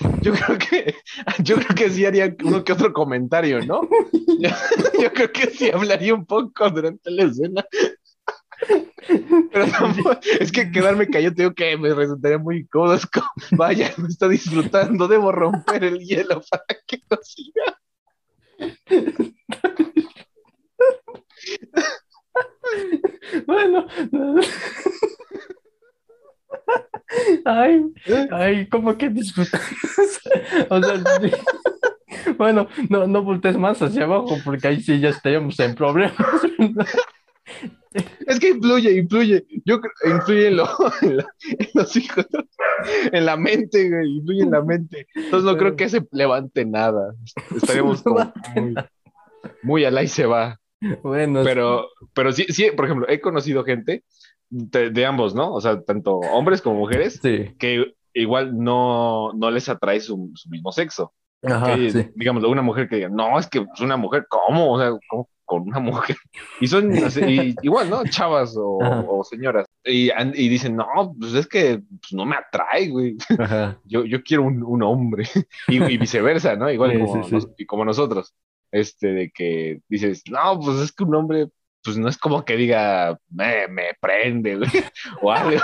Yo 0.22 0.32
creo 0.32 0.58
que, 0.58 0.94
yo 1.44 1.56
creo 1.56 1.76
que 1.76 1.90
sí 1.90 2.04
haría 2.04 2.34
uno 2.44 2.64
que 2.64 2.72
otro 2.72 2.92
comentario, 2.92 3.64
¿no? 3.64 3.82
Yo, 4.40 4.48
yo 5.00 5.12
creo 5.12 5.30
que 5.30 5.50
sí 5.50 5.70
hablaría 5.70 6.14
un 6.14 6.24
poco 6.24 6.68
durante 6.70 7.10
la 7.10 7.24
escena. 7.24 7.64
Pero 9.52 9.66
tampoco- 9.66 10.18
es 10.40 10.52
que 10.52 10.70
quedarme 10.70 11.08
callado, 11.08 11.34
te 11.34 11.42
digo 11.42 11.54
que 11.54 11.76
me 11.76 11.92
resultaría 11.94 12.38
muy 12.38 12.58
incómodo. 12.58 12.94
Es 12.94 13.06
como, 13.06 13.26
vaya, 13.52 13.92
me 13.98 14.08
está 14.08 14.28
disfrutando, 14.28 15.08
debo 15.08 15.32
romper 15.32 15.84
el 15.84 15.98
hielo 16.00 16.42
para 16.50 16.64
que 16.86 16.98
no 17.10 17.18
siga. 17.22 17.78
Bueno, 23.46 23.86
ay, 27.44 27.84
ay, 28.30 28.68
¿cómo 28.68 28.96
que 28.96 29.08
disfrutas? 29.08 29.60
O 30.70 30.82
sea, 30.82 30.96
sí. 31.20 31.30
bueno, 32.38 32.68
no, 32.88 33.06
no 33.06 33.22
voltees 33.22 33.56
más 33.56 33.80
hacia 33.82 34.04
abajo 34.04 34.36
porque 34.44 34.68
ahí 34.68 34.80
sí 34.80 35.00
ya 35.00 35.10
estaríamos 35.10 35.58
en 35.60 35.74
problemas. 35.74 36.14
Es 38.26 38.40
que 38.40 38.48
influye, 38.50 38.92
influye. 38.98 39.44
Yo 39.64 39.80
creo, 39.80 40.14
influye 40.16 40.48
en, 40.48 40.56
lo, 40.56 40.66
en, 41.02 41.16
la- 41.18 41.26
en 41.58 41.68
los 41.74 41.96
hijos, 41.96 42.26
en 43.12 43.26
la 43.26 43.36
mente, 43.36 43.88
güey, 43.90 44.16
influye 44.18 44.42
en 44.42 44.50
la 44.50 44.62
mente. 44.62 45.06
Entonces 45.14 45.44
no 45.50 45.56
creo 45.56 45.76
que 45.76 45.88
se 45.88 46.06
levante 46.12 46.64
nada. 46.64 47.14
Estaríamos 47.54 48.02
como 48.02 48.32
muy, 48.54 48.74
muy 49.62 49.84
al 49.84 49.96
ahí 49.98 50.08
se 50.08 50.26
va. 50.26 50.58
Bueno, 51.02 51.42
Pero, 51.44 51.88
pero 52.12 52.32
sí, 52.32 52.44
sí, 52.48 52.70
por 52.74 52.86
ejemplo, 52.86 53.06
he 53.08 53.20
conocido 53.20 53.62
gente 53.64 54.02
de, 54.50 54.90
de 54.90 55.06
ambos, 55.06 55.34
¿no? 55.34 55.52
O 55.52 55.60
sea, 55.60 55.80
tanto 55.82 56.16
hombres 56.16 56.60
como 56.60 56.78
mujeres, 56.80 57.20
sí, 57.22 57.54
que 57.58 57.94
igual 58.14 58.58
no, 58.58 59.32
no 59.34 59.50
les 59.50 59.68
atrae 59.68 60.00
su, 60.00 60.30
su 60.34 60.48
mismo 60.50 60.72
sexo. 60.72 61.12
ajá, 61.42 61.76
Que, 61.76 61.90
sí. 61.90 62.06
Digamos, 62.16 62.42
una 62.44 62.62
mujer 62.62 62.88
que 62.88 62.96
diga, 62.96 63.08
no, 63.08 63.38
es 63.38 63.48
que 63.48 63.58
es 63.74 63.80
una 63.80 63.96
mujer, 63.96 64.26
¿cómo? 64.28 64.72
O 64.74 64.78
sea, 64.80 64.90
¿cómo 65.08 65.28
con 65.52 65.62
una 65.68 65.80
mujer? 65.80 66.16
Y 66.60 66.66
son 66.68 66.94
y- 66.94 67.54
igual, 67.62 67.90
¿no? 67.90 68.04
Chavas 68.04 68.54
o, 68.56 69.22
señoras. 69.28 69.66
Y, 69.84 70.10
dicen, 70.48 70.76
no, 70.76 70.86
pues 71.18 71.34
es 71.34 71.46
que 71.46 71.80
pues, 72.00 72.12
no 72.12 72.24
me 72.24 72.36
atrae, 72.36 72.88
güey. 72.88 73.16
Ajá. 73.38 73.78
Yo, 73.84 74.04
yo 74.04 74.22
quiero 74.22 74.44
un, 74.44 74.62
un 74.62 74.82
hombre. 74.82 75.24
Y, 75.68 75.82
y 75.82 75.98
viceversa, 75.98 76.56
¿no? 76.56 76.70
Igual 76.70 76.92
Sí, 76.92 76.98
como, 76.98 77.22
sí, 77.22 77.28
sí. 77.28 77.34
nos- 77.34 77.48
y 77.58 77.66
como 77.66 77.84
nosotros. 77.84 78.34
Este, 78.70 79.08
de 79.12 79.30
que 79.30 79.80
dices, 79.88 80.22
no, 80.30 80.58
pues 80.58 80.78
es 80.78 80.92
que 80.92 81.04
un 81.04 81.14
hombre, 81.14 81.48
pues 81.84 81.96
no 81.98 82.08
es 82.08 82.16
como 82.18 82.44
que 82.44 82.56
diga, 82.56 83.18
me, 83.30 83.66
me 83.68 83.82
prende, 84.00 84.56
güey, 84.56 84.70
o 85.20 85.32
algo. 85.32 85.60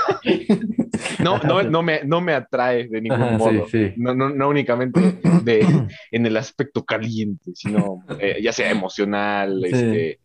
No, 1.20 1.38
no, 1.38 1.62
no, 1.62 1.82
me, 1.82 2.02
no 2.04 2.20
me 2.20 2.32
atrae 2.34 2.88
de 2.88 3.00
ningún 3.00 3.22
Ajá, 3.22 3.38
modo. 3.38 3.66
sí. 3.68 3.92
No, 3.96 4.14
no, 4.14 4.28
no 4.30 4.48
únicamente 4.48 5.00
de, 5.42 5.66
en 6.10 6.26
el 6.26 6.36
aspecto 6.36 6.84
caliente, 6.84 7.52
sino 7.54 8.04
eh, 8.18 8.38
ya 8.42 8.52
sea 8.52 8.70
emocional, 8.70 9.60
Sí. 9.64 9.70
este, 9.72 10.18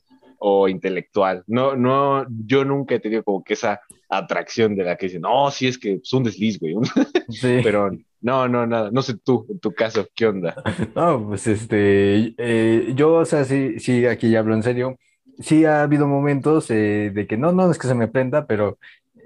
o 0.46 0.68
intelectual. 0.68 1.44
No, 1.48 1.76
no, 1.76 2.26
yo 2.46 2.66
nunca 2.66 2.96
he 2.96 3.00
tenido 3.00 3.24
como 3.24 3.44
que 3.44 3.54
esa 3.54 3.80
atracción 4.10 4.76
de 4.76 4.84
la 4.84 4.98
que 4.98 5.06
dicen, 5.06 5.22
no, 5.22 5.50
sí 5.52 5.68
es 5.68 5.78
que 5.78 5.94
es 6.04 6.12
un 6.14 6.24
desliz, 6.24 6.60
güey. 6.60 6.76
Pero 7.64 7.92
no, 8.22 8.48
no, 8.50 8.68
nada. 8.68 8.90
No 8.92 9.02
sé 9.02 9.16
tú, 9.24 9.46
en 9.50 9.60
tu 9.60 9.72
caso, 9.74 10.08
¿qué 10.14 10.28
onda? 10.28 10.56
No, 10.96 11.28
pues 11.30 11.48
este, 11.48 12.34
eh, 12.38 12.92
yo, 12.96 13.14
o 13.16 13.26
sea, 13.26 13.46
sí, 13.46 13.80
sí, 13.80 14.06
aquí 14.06 14.30
ya 14.30 14.40
hablo 14.40 14.54
en 14.54 14.64
serio. 14.64 14.98
Sí 15.40 15.66
ha 15.66 15.82
habido 15.84 16.08
momentos 16.08 16.70
eh, 16.72 17.12
de 17.14 17.28
que 17.28 17.38
no, 17.38 17.52
no 17.52 17.72
es 17.72 17.78
que 17.80 17.88
se 17.88 17.96
me 17.96 18.08
prenda, 18.08 18.46
pero 18.46 18.78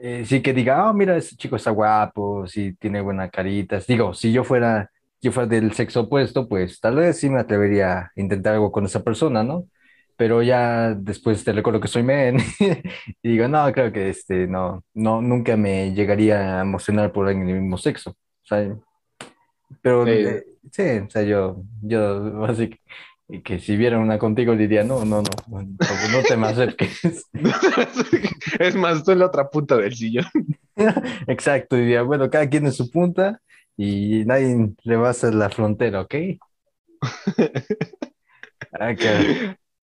eh, 0.01 0.23
sí 0.25 0.41
que 0.41 0.53
diga, 0.53 0.87
ah, 0.87 0.93
mira, 0.93 1.17
ese 1.17 1.35
chico 1.35 1.55
está 1.57 1.71
guapo, 1.71 2.47
sí 2.47 2.73
tiene 2.79 3.01
buena 3.01 3.29
carita. 3.29 3.79
Digo, 3.87 4.13
si 4.13 4.31
yo 4.31 4.43
fuera, 4.43 4.89
yo 5.21 5.31
fuera 5.31 5.47
del 5.49 5.73
sexo 5.73 6.01
opuesto, 6.01 6.47
pues 6.47 6.79
tal 6.79 6.95
vez 6.95 7.19
sí 7.19 7.29
me 7.29 7.39
atrevería 7.41 7.99
a 7.99 8.11
intentar 8.15 8.53
algo 8.53 8.71
con 8.71 8.85
esa 8.85 9.03
persona, 9.03 9.43
¿no? 9.43 9.67
Pero 10.15 10.41
ya 10.41 10.95
después 10.95 11.43
te 11.43 11.51
recuerdo 11.53 11.79
que 11.81 11.87
soy 11.89 12.03
men 12.03 12.37
y 13.21 13.29
digo, 13.31 13.47
no, 13.47 13.71
creo 13.73 13.91
que 13.91 14.09
este, 14.09 14.47
no, 14.47 14.83
no, 14.93 15.21
nunca 15.21 15.57
me 15.57 15.93
llegaría 15.93 16.59
a 16.59 16.61
emocionar 16.61 17.11
por 17.11 17.27
alguien 17.27 17.47
del 17.47 17.61
mismo 17.61 17.77
sexo. 17.77 18.11
O 18.11 18.45
sea, 18.47 18.75
pero 19.81 20.05
Sí. 20.05 20.11
eh, 20.11 20.43
sí, 20.71 20.83
o 21.05 21.09
sea, 21.09 21.23
yo, 21.23 21.63
yo 21.81 22.45
así 22.45 22.69
que, 22.69 22.79
y 23.29 23.41
que 23.41 23.59
si 23.59 23.75
viera 23.75 23.99
una 23.99 24.17
contigo 24.17 24.55
diría, 24.55 24.83
no, 24.83 25.03
no, 25.03 25.21
no, 25.21 25.29
no, 25.47 25.61
no 25.61 26.23
te 26.27 26.37
me 26.37 26.47
acerques. 26.47 27.01
es 28.59 28.75
más, 28.75 29.03
tú 29.03 29.11
en 29.11 29.19
la 29.19 29.25
otra 29.25 29.49
punta 29.49 29.75
del 29.77 29.95
sillón. 29.95 30.25
Exacto, 31.27 31.75
diría, 31.75 32.03
bueno, 32.03 32.29
cada 32.29 32.47
quien 32.47 32.65
en 32.65 32.71
su 32.71 32.89
punta 32.89 33.41
y 33.75 34.23
nadie 34.25 34.73
rebasa 34.83 35.31
la 35.31 35.49
frontera, 35.49 36.01
¿ok? 36.01 36.15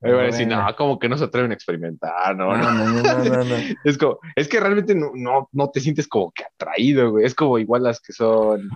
Ahí 0.04 0.12
van 0.12 0.20
a 0.20 0.24
decir, 0.24 0.46
no, 0.46 0.62
como 0.76 0.98
que 0.98 1.08
no 1.08 1.16
se 1.16 1.24
atreven 1.24 1.50
a 1.50 1.54
experimentar, 1.54 2.36
no, 2.36 2.54
no, 2.54 2.72
no. 2.72 2.84
no, 2.84 3.02
no, 3.02 3.24
no, 3.24 3.44
no. 3.44 3.56
Es 3.84 3.96
como, 3.96 4.18
es 4.36 4.48
que 4.48 4.60
realmente 4.60 4.94
no, 4.94 5.12
no, 5.14 5.48
no 5.52 5.70
te 5.70 5.80
sientes 5.80 6.08
como 6.08 6.30
que 6.32 6.44
atraído, 6.44 7.12
güey. 7.12 7.24
Es 7.24 7.34
como 7.34 7.58
igual 7.58 7.84
las 7.84 8.00
que 8.00 8.12
son, 8.12 8.68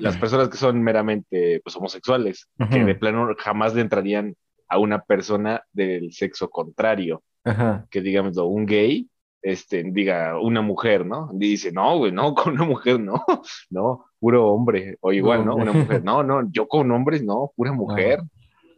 las 0.00 0.16
personas 0.16 0.48
que 0.48 0.56
son 0.56 0.82
meramente 0.82 1.60
pues, 1.62 1.76
homosexuales, 1.76 2.48
que 2.70 2.84
de 2.84 2.94
plano 2.94 3.28
jamás 3.38 3.74
le 3.74 3.82
entrarían 3.82 4.34
a 4.68 4.78
una 4.78 5.00
persona 5.02 5.62
del 5.72 6.12
sexo 6.12 6.50
contrario, 6.50 7.22
Ajá. 7.44 7.86
que 7.90 8.00
digamos, 8.00 8.36
un 8.36 8.66
gay, 8.66 9.08
este, 9.40 9.82
diga 9.84 10.38
una 10.40 10.60
mujer, 10.60 11.06
¿no? 11.06 11.30
Dice, 11.32 11.72
no, 11.72 11.98
güey, 11.98 12.12
no, 12.12 12.34
con 12.34 12.54
una 12.54 12.64
mujer 12.64 13.00
no, 13.00 13.24
no, 13.70 14.04
puro 14.18 14.48
hombre, 14.48 14.96
o 15.00 15.12
igual, 15.12 15.44
¿no? 15.44 15.56
Una 15.56 15.72
mujer, 15.72 16.04
no, 16.04 16.22
no, 16.22 16.50
yo 16.50 16.68
con 16.68 16.90
hombres 16.90 17.22
no, 17.22 17.52
pura 17.56 17.72
mujer. 17.72 18.20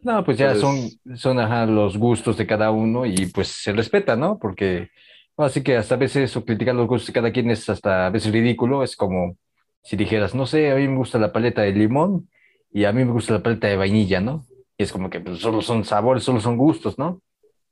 No, 0.03 0.23
pues 0.23 0.37
ya 0.37 0.53
Entonces- 0.53 0.99
son, 1.03 1.17
son 1.17 1.39
ajá, 1.39 1.65
los 1.65 1.97
gustos 1.97 2.37
de 2.37 2.47
cada 2.47 2.71
uno 2.71 3.05
y 3.05 3.27
pues 3.27 3.49
se 3.49 3.71
respeta, 3.71 4.15
¿no? 4.15 4.39
Porque 4.39 4.89
así 5.37 5.61
que 5.63 5.75
hasta 5.77 5.95
a 5.95 5.97
veces 5.97 6.35
o 6.37 6.43
criticar 6.45 6.75
los 6.75 6.87
gustos 6.87 7.07
de 7.07 7.13
cada 7.13 7.31
quien 7.31 7.49
es 7.51 7.69
hasta 7.69 8.07
a 8.07 8.09
veces 8.09 8.31
ridículo, 8.31 8.83
es 8.83 8.95
como 8.95 9.35
si 9.83 9.97
dijeras, 9.97 10.35
no 10.35 10.45
sé, 10.45 10.71
a 10.71 10.75
mí 10.75 10.87
me 10.87 10.97
gusta 10.97 11.19
la 11.19 11.31
paleta 11.33 11.61
de 11.61 11.71
limón 11.73 12.29
y 12.71 12.85
a 12.85 12.91
mí 12.93 13.03
me 13.05 13.11
gusta 13.11 13.33
la 13.33 13.43
paleta 13.43 13.67
de 13.67 13.77
vainilla, 13.77 14.21
¿no? 14.21 14.45
Y 14.77 14.83
es 14.83 14.91
como 14.91 15.09
que 15.09 15.19
pues, 15.19 15.39
solo 15.39 15.61
son 15.61 15.83
sabores, 15.85 16.23
solo 16.23 16.39
son 16.39 16.57
gustos, 16.57 16.97
¿no? 16.97 17.21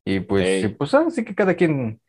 Y 0.06 0.22
pues, 0.22 0.62
sí, 0.62 0.68
pues 0.70 0.94
así 0.94 1.24
que 1.24 1.36
cada 1.36 1.54
quien 1.56 2.02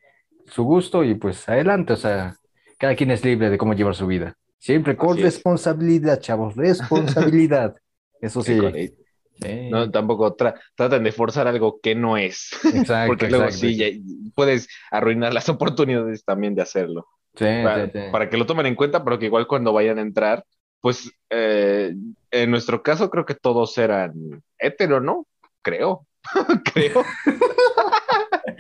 su 0.47 0.65
gusto 0.65 1.05
y 1.05 1.15
pues 1.15 1.49
adelante, 1.49 1.93
o 1.93 1.97
sea, 1.97 2.37
cada 2.79 2.95
quien 2.95 3.11
es 3.11 3.25
libre 3.25 3.51
de 3.51 3.59
cómo 3.59 3.75
llevar 3.75 3.95
su 3.95 4.07
vida. 4.07 4.35
Siempre 4.59 4.97
con 4.97 5.11
Así 5.11 5.21
es. 5.21 5.25
responsabilidad, 5.35 6.21
chavos, 6.21 6.57
responsabilidad. 6.57 7.75
Eso 8.21 8.43
sí. 8.43 8.59
Sí, 8.75 8.95
Sí. 9.43 9.71
No, 9.71 9.91
tampoco 9.91 10.37
tra- 10.37 10.61
tratan 10.75 11.03
de 11.03 11.13
forzar 11.13 11.49
algo 11.49 11.81
que 11.81 11.95
no 11.95 12.19
es. 12.19 12.51
Exacto, 12.75 13.09
Porque 13.09 13.31
luego 13.31 13.47
exacto. 13.47 13.69
sí, 13.69 14.03
puedes 14.35 14.69
arruinar 14.91 15.33
las 15.33 15.49
oportunidades 15.49 16.25
también 16.27 16.55
de 16.55 16.61
hacerlo. 16.61 17.07
Sí, 17.35 17.45
para, 17.63 17.87
sí, 17.87 17.93
sí. 17.93 18.01
para 18.11 18.29
que 18.29 18.37
lo 18.37 18.47
tomen 18.47 18.67
en 18.67 18.75
cuenta, 18.75 19.05
pero 19.05 19.19
que 19.19 19.27
igual 19.27 19.47
cuando 19.47 19.73
vayan 19.73 19.99
a 19.99 20.03
entrar, 20.03 20.45
pues 20.81 21.13
eh, 21.31 21.95
en 22.31 22.51
nuestro 22.51 22.83
caso 22.83 23.11
creo 23.11 23.27
que 23.27 23.35
todos 23.35 23.77
eran 23.79 24.13
hetero, 24.59 25.01
¿no? 25.01 25.27
Creo, 25.63 26.07
creo. 26.75 27.05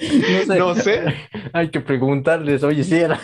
No 0.00 0.44
sé. 0.46 0.58
No 0.58 0.74
sé. 0.74 1.04
Hay 1.52 1.70
que 1.70 1.80
preguntarles, 1.80 2.62
oye, 2.62 2.84
si 2.84 2.96
era. 2.96 3.20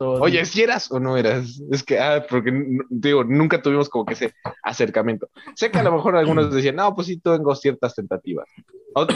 Oye, 0.00 0.44
si 0.44 0.62
eras 0.62 0.90
o 0.90 0.98
no 0.98 1.16
eras. 1.16 1.60
Es 1.70 1.82
que, 1.82 1.98
ah, 1.98 2.26
porque 2.28 2.52
digo, 2.90 3.24
nunca 3.24 3.62
tuvimos 3.62 3.88
como 3.88 4.04
que 4.04 4.14
ese 4.14 4.34
acercamiento. 4.62 5.30
Sé 5.54 5.70
que 5.70 5.78
a 5.78 5.82
lo 5.82 5.92
mejor 5.92 6.16
algunos 6.16 6.52
decían, 6.52 6.76
no, 6.76 6.94
pues 6.94 7.06
sí 7.06 7.18
tengo 7.20 7.54
ciertas 7.54 7.94
tentativas, 7.94 8.48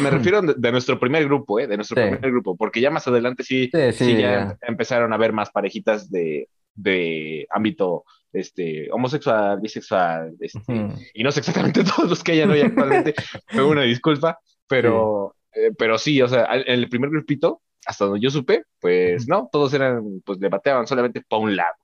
me 0.01 0.11
refiero 0.11 0.43
de, 0.43 0.73
nuestro 0.73 0.99
primer 0.99 1.25
grupo, 1.25 1.59
¿eh? 1.59 1.67
De 1.67 1.77
nuestro 1.77 1.97
primer 1.97 2.21
grupo, 2.21 2.57
porque 2.57 2.81
ya 2.81 2.91
más 2.91 3.07
adelante 3.07 3.43
sí, 3.45 3.71
sí, 3.93 4.17
ya, 4.17 4.57
empezaron 4.63 5.13
a 5.13 5.17
ver 5.17 5.33
más 5.33 5.51
parejitas 5.51 6.11
de, 6.11 6.49
de 6.75 7.47
ámbito 7.51 8.05
este, 8.33 8.91
homosexual, 8.91 9.61
bisexual, 9.61 10.35
este, 10.41 10.89
y 11.15 11.23
no 11.23 11.31
sé 11.31 11.41
exactamente 11.41 11.85
todos 11.97 12.09
los 12.09 12.23
que 12.23 12.33
hayan 12.33 12.51
hoy 12.51 12.61
actualmente, 12.61 13.15
fue 13.49 13.65
una 13.65 13.83
disculpa, 13.83 14.39
pero 14.67 15.35
sí. 15.35 15.39
Eh, 15.55 15.71
pero 15.77 15.99
sí, 15.99 16.21
o 16.23 16.29
sea, 16.29 16.45
el 16.45 16.89
primer 16.89 17.11
grupito, 17.11 17.61
hasta 17.85 18.07
donde 18.07 18.21
yo 18.21 18.31
supe, 18.31 18.65
pues 18.81 19.29
no, 19.29 19.49
todos 19.53 19.75
eran, 19.75 20.23
pues 20.25 20.39
le 20.39 20.49
bateaban 20.49 20.87
solamente 20.87 21.23
para 21.29 21.43
un 21.43 21.57
lado. 21.57 21.75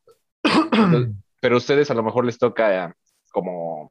pero 1.41 1.55
a 1.57 1.59
ustedes 1.59 1.91
a 1.91 1.95
lo 1.95 2.03
mejor 2.03 2.25
les 2.25 2.39
toca 2.39 2.95
como... 3.31 3.91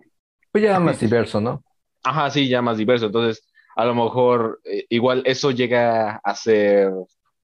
Pues 0.51 0.63
ya 0.63 0.79
más 0.79 0.99
diverso, 0.99 1.41
¿no? 1.41 1.63
Ajá, 2.03 2.29
sí, 2.29 2.47
ya 2.47 2.61
más 2.61 2.77
diverso. 2.77 3.07
Entonces, 3.07 3.47
a 3.77 3.85
lo 3.85 3.93
mejor 3.93 4.59
eh, 4.65 4.85
igual 4.89 5.21
eso 5.25 5.51
llega 5.51 6.19
a 6.23 6.35
ser 6.35 6.91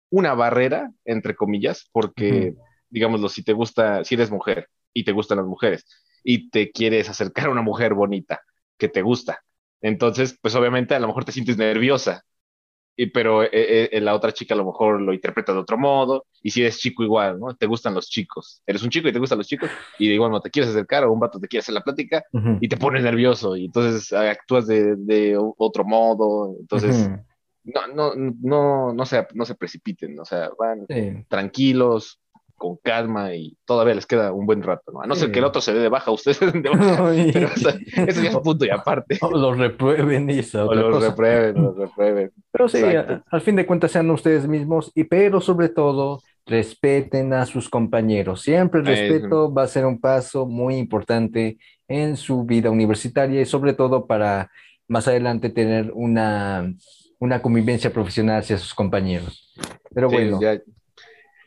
una 0.10 0.34
barrera, 0.34 0.92
entre 1.06 1.36
comillas, 1.36 1.88
porque, 1.92 2.56
digámoslo, 2.90 3.30
si 3.30 3.44
te 3.44 3.54
gusta, 3.54 4.04
si 4.04 4.16
eres 4.16 4.32
mujer 4.32 4.68
y 4.94 5.04
te 5.04 5.12
gustan 5.12 5.38
las 5.38 5.46
mujeres 5.46 5.86
y 6.24 6.50
te 6.50 6.72
quieres 6.72 7.08
acercar 7.08 7.48
a 7.48 7.52
una 7.52 7.62
mujer 7.62 7.94
bonita 7.94 8.42
que 8.80 8.90
te 8.90 9.04
gusta, 9.04 9.44
entonces, 9.80 10.38
pues 10.42 10.56
obviamente 10.56 10.96
a 10.96 11.00
lo 11.00 11.08
mejor 11.08 11.24
te 11.24 11.32
sientes 11.32 11.58
nerviosa 11.58 12.26
y, 12.96 13.08
pero 13.08 13.44
eh, 13.44 13.50
eh, 13.52 14.02
la 14.02 14.16
otra 14.16 14.32
chica 14.32 14.54
a 14.54 14.58
lo 14.58 14.66
mejor 14.66 15.02
lo 15.02 15.14
interpreta 15.14 15.54
de 15.54 15.60
otro 15.60 15.78
modo, 15.78 16.26
y 16.42 16.52
si 16.52 16.62
eres 16.62 16.80
chico 16.80 17.04
igual, 17.04 17.40
¿no? 17.40 17.56
Te 17.56 17.66
gustan 17.66 17.94
los 17.94 18.10
chicos, 18.10 18.62
eres 18.66 18.84
un 18.84 18.90
chico 18.90 19.08
y 19.08 19.14
te 19.14 19.20
gustan 19.20 19.38
los 19.38 19.48
chicos, 19.48 19.70
y 20.00 20.12
igual 20.12 20.32
no 20.32 20.42
te 20.42 20.50
quieres 20.50 20.72
acercar, 20.72 21.04
o 21.04 21.12
un 21.12 21.20
vato 21.20 21.40
te 21.40 21.48
quiere 21.48 21.62
hacer 21.62 21.74
la 21.74 21.84
plática, 21.84 22.24
y 22.60 22.68
te 22.68 22.78
pones 22.78 23.04
nervioso, 23.04 23.56
y 23.56 23.66
entonces 23.66 24.12
actúas 24.14 24.68
de, 24.68 24.96
de 24.96 25.38
otro 25.58 25.84
modo, 25.84 26.56
entonces... 26.60 27.10
No, 27.66 27.88
no, 27.88 28.12
no, 28.42 28.92
no 28.92 29.06
se, 29.06 29.26
no 29.36 29.46
se 29.46 29.56
precipiten, 29.56 30.20
o 30.20 30.26
sea, 30.26 30.50
van 30.60 30.86
tranquilos, 31.30 32.20
con 32.64 32.78
calma 32.78 33.36
y 33.36 33.58
todavía 33.66 33.94
les 33.94 34.06
queda 34.06 34.32
un 34.32 34.46
buen 34.46 34.64
rato, 34.64 34.94
¿no? 34.94 35.02
A 35.02 35.06
no 35.06 35.16
ser 35.16 35.34
que 35.34 35.40
el 35.40 35.46
otro 35.46 35.62
se 35.62 35.74
dé 35.74 35.82
de 35.82 35.90
baja, 35.90 36.12
ustedes 36.12 36.38
se 36.38 36.46
den 36.52 36.62
de 36.62 36.70
baja, 36.74 37.12
pero 37.34 37.48
eso, 37.48 37.70
ya 38.22 38.30
es 38.30 38.38
punto 38.38 38.64
y 38.64 38.70
aparte. 38.70 39.18
O 39.22 39.32
los 39.32 39.58
reprueben 39.58 40.30
y 40.30 40.40
eso. 40.40 40.66
O 40.66 40.74
los 40.74 41.04
reprueben, 41.04 41.62
los 41.62 41.78
reprueben. 41.78 42.32
Pero 42.50 42.70
sí, 42.70 42.82
al 43.30 43.42
fin 43.42 43.58
de 43.58 43.66
cuentas 43.66 43.92
sean 43.92 44.10
ustedes 44.12 44.48
mismos, 44.48 44.94
y 44.96 45.04
pero 45.04 45.42
sobre 45.42 45.68
todo 45.68 46.22
respeten 46.46 47.34
a 47.34 47.46
sus 47.46 47.70
compañeros. 47.70 48.42
Siempre 48.42 48.80
el 48.80 48.86
respeto 48.86 49.54
va 49.54 49.64
a 49.64 49.68
ser 49.68 49.86
un 49.86 50.00
paso 50.00 50.46
muy 50.46 50.78
importante 50.78 51.58
en 51.90 52.16
su 52.16 52.46
vida 52.46 52.70
universitaria 52.70 53.42
y 53.42 53.46
sobre 53.46 53.74
todo 53.74 54.08
para 54.08 54.50
más 54.88 55.10
adelante 55.10 55.50
tener 55.50 55.92
una, 55.94 56.74
una 57.20 57.42
convivencia 57.42 57.92
profesional 57.92 58.40
hacia 58.40 58.58
sus 58.58 58.74
compañeros. 58.74 59.54
Pero 59.94 60.10
bueno 60.10 60.40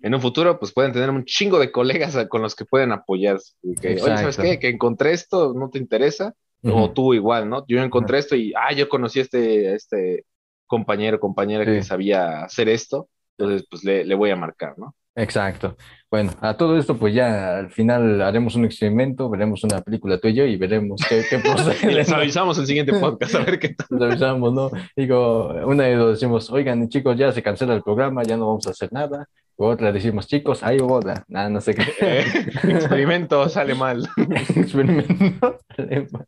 en 0.06 0.14
un 0.14 0.20
futuro 0.20 0.56
pues 0.56 0.72
pueden 0.72 0.92
tener 0.92 1.10
un 1.10 1.24
chingo 1.24 1.58
de 1.58 1.72
colegas 1.72 2.16
con 2.28 2.40
los 2.40 2.54
que 2.54 2.64
pueden 2.64 2.92
apoyarse. 2.92 3.54
Oye, 3.64 3.98
¿sabes 3.98 4.36
qué? 4.36 4.60
Que 4.60 4.68
encontré 4.68 5.10
esto, 5.10 5.52
¿no 5.52 5.68
te 5.68 5.78
interesa? 5.78 6.32
O 6.62 6.92
tú 6.92 7.12
igual, 7.12 7.48
¿no? 7.48 7.64
Yo 7.66 7.82
encontré 7.82 8.18
esto 8.18 8.36
y, 8.36 8.52
ah, 8.54 8.72
yo 8.72 8.88
conocí 8.88 9.18
a 9.18 9.22
este, 9.22 9.74
este 9.74 10.24
compañero, 10.66 11.18
compañera 11.18 11.64
que 11.64 11.82
sabía 11.82 12.44
hacer 12.44 12.68
esto, 12.68 13.08
entonces 13.36 13.66
pues 13.68 13.82
le, 13.82 14.04
le 14.04 14.14
voy 14.14 14.30
a 14.30 14.36
marcar, 14.36 14.78
¿no? 14.78 14.94
Exacto. 15.16 15.76
Bueno, 16.10 16.32
a 16.40 16.56
todo 16.56 16.78
esto, 16.78 16.96
pues 16.96 17.14
ya 17.14 17.58
al 17.58 17.70
final 17.70 18.20
haremos 18.20 18.54
un 18.54 18.64
experimento, 18.64 19.28
veremos 19.28 19.64
una 19.64 19.80
película 19.80 20.18
tuya 20.18 20.44
y 20.44 20.56
veremos 20.56 21.00
qué, 21.08 21.24
qué 21.28 21.38
procede. 21.44 21.92
Les 21.92 22.12
avisamos 22.12 22.58
el 22.58 22.66
siguiente 22.66 22.92
podcast, 22.92 23.34
a 23.34 23.40
ver 23.40 23.58
qué 23.58 23.70
tal. 23.74 23.86
Les 23.90 24.02
avisamos, 24.02 24.52
¿no? 24.52 24.70
Digo, 24.94 25.48
una 25.64 25.84
de 25.84 25.96
dos 25.96 26.12
decimos, 26.12 26.50
oigan, 26.50 26.88
chicos, 26.88 27.16
ya 27.16 27.32
se 27.32 27.42
cancela 27.42 27.74
el 27.74 27.82
programa, 27.82 28.22
ya 28.22 28.36
no 28.36 28.46
vamos 28.46 28.66
a 28.66 28.70
hacer 28.70 28.92
nada. 28.92 29.26
otra 29.56 29.90
decimos, 29.90 30.28
chicos, 30.28 30.62
hay 30.62 30.78
boda. 30.78 31.24
Nada, 31.28 31.48
no 31.48 31.60
sé 31.60 31.74
qué. 31.74 31.84
Eh, 32.00 32.24
experimento 32.68 33.48
sale 33.48 33.74
mal. 33.74 34.06
experimento 34.54 35.58
sale 35.76 36.06
mal. 36.12 36.26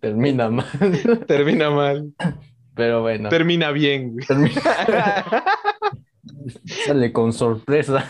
Termina 0.00 0.50
mal. 0.50 0.66
Termina 1.26 1.70
mal. 1.70 2.12
Pero 2.74 3.02
bueno. 3.02 3.28
Termina 3.28 3.70
bien. 3.70 4.16
Termina... 4.26 4.60
Sale 6.86 7.12
con 7.12 7.32
sorpresa. 7.32 8.04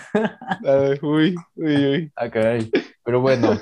uy, 1.02 1.35
uy, 1.57 1.86
uy. 1.86 2.12
Ah, 2.16 2.28
Pero 3.05 3.20
bueno, 3.20 3.59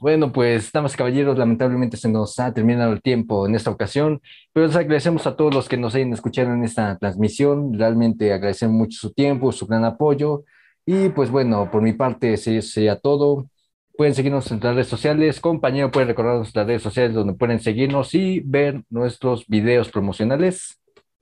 bueno, 0.00 0.32
pues, 0.32 0.72
damas 0.72 0.94
y 0.94 0.96
caballeros, 0.96 1.36
lamentablemente 1.36 1.98
se 1.98 2.08
nos 2.08 2.38
ha 2.40 2.54
terminado 2.54 2.92
el 2.94 3.02
tiempo 3.02 3.46
en 3.46 3.54
esta 3.54 3.70
ocasión, 3.70 4.22
pero 4.50 4.66
les 4.66 4.74
agradecemos 4.74 5.26
a 5.26 5.36
todos 5.36 5.54
los 5.54 5.68
que 5.68 5.76
nos 5.76 5.94
hayan 5.94 6.14
escuchado 6.14 6.54
en 6.54 6.64
esta 6.64 6.96
transmisión. 6.96 7.74
Realmente 7.78 8.32
agradecemos 8.32 8.76
mucho 8.76 8.98
su 8.98 9.12
tiempo, 9.12 9.52
su 9.52 9.66
gran 9.66 9.84
apoyo. 9.84 10.44
Y 10.86 11.10
pues 11.10 11.30
bueno, 11.30 11.70
por 11.70 11.82
mi 11.82 11.92
parte 11.92 12.36
sería 12.38 12.96
todo. 12.96 13.46
Pueden 13.94 14.14
seguirnos 14.14 14.50
en 14.50 14.60
las 14.60 14.74
redes 14.74 14.88
sociales. 14.88 15.38
Compañero, 15.38 15.90
puede 15.90 16.06
recordarnos 16.06 16.54
las 16.54 16.66
redes 16.66 16.82
sociales 16.82 17.12
donde 17.12 17.34
pueden 17.34 17.60
seguirnos 17.60 18.14
y 18.14 18.40
ver 18.40 18.82
nuestros 18.88 19.46
videos 19.46 19.90
promocionales. 19.90 20.79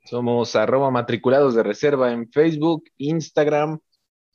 Somos 0.08 0.56
arroba 0.56 0.90
matriculados 0.90 1.54
de 1.54 1.62
reserva 1.62 2.10
en 2.12 2.30
Facebook, 2.32 2.84
Instagram, 2.96 3.78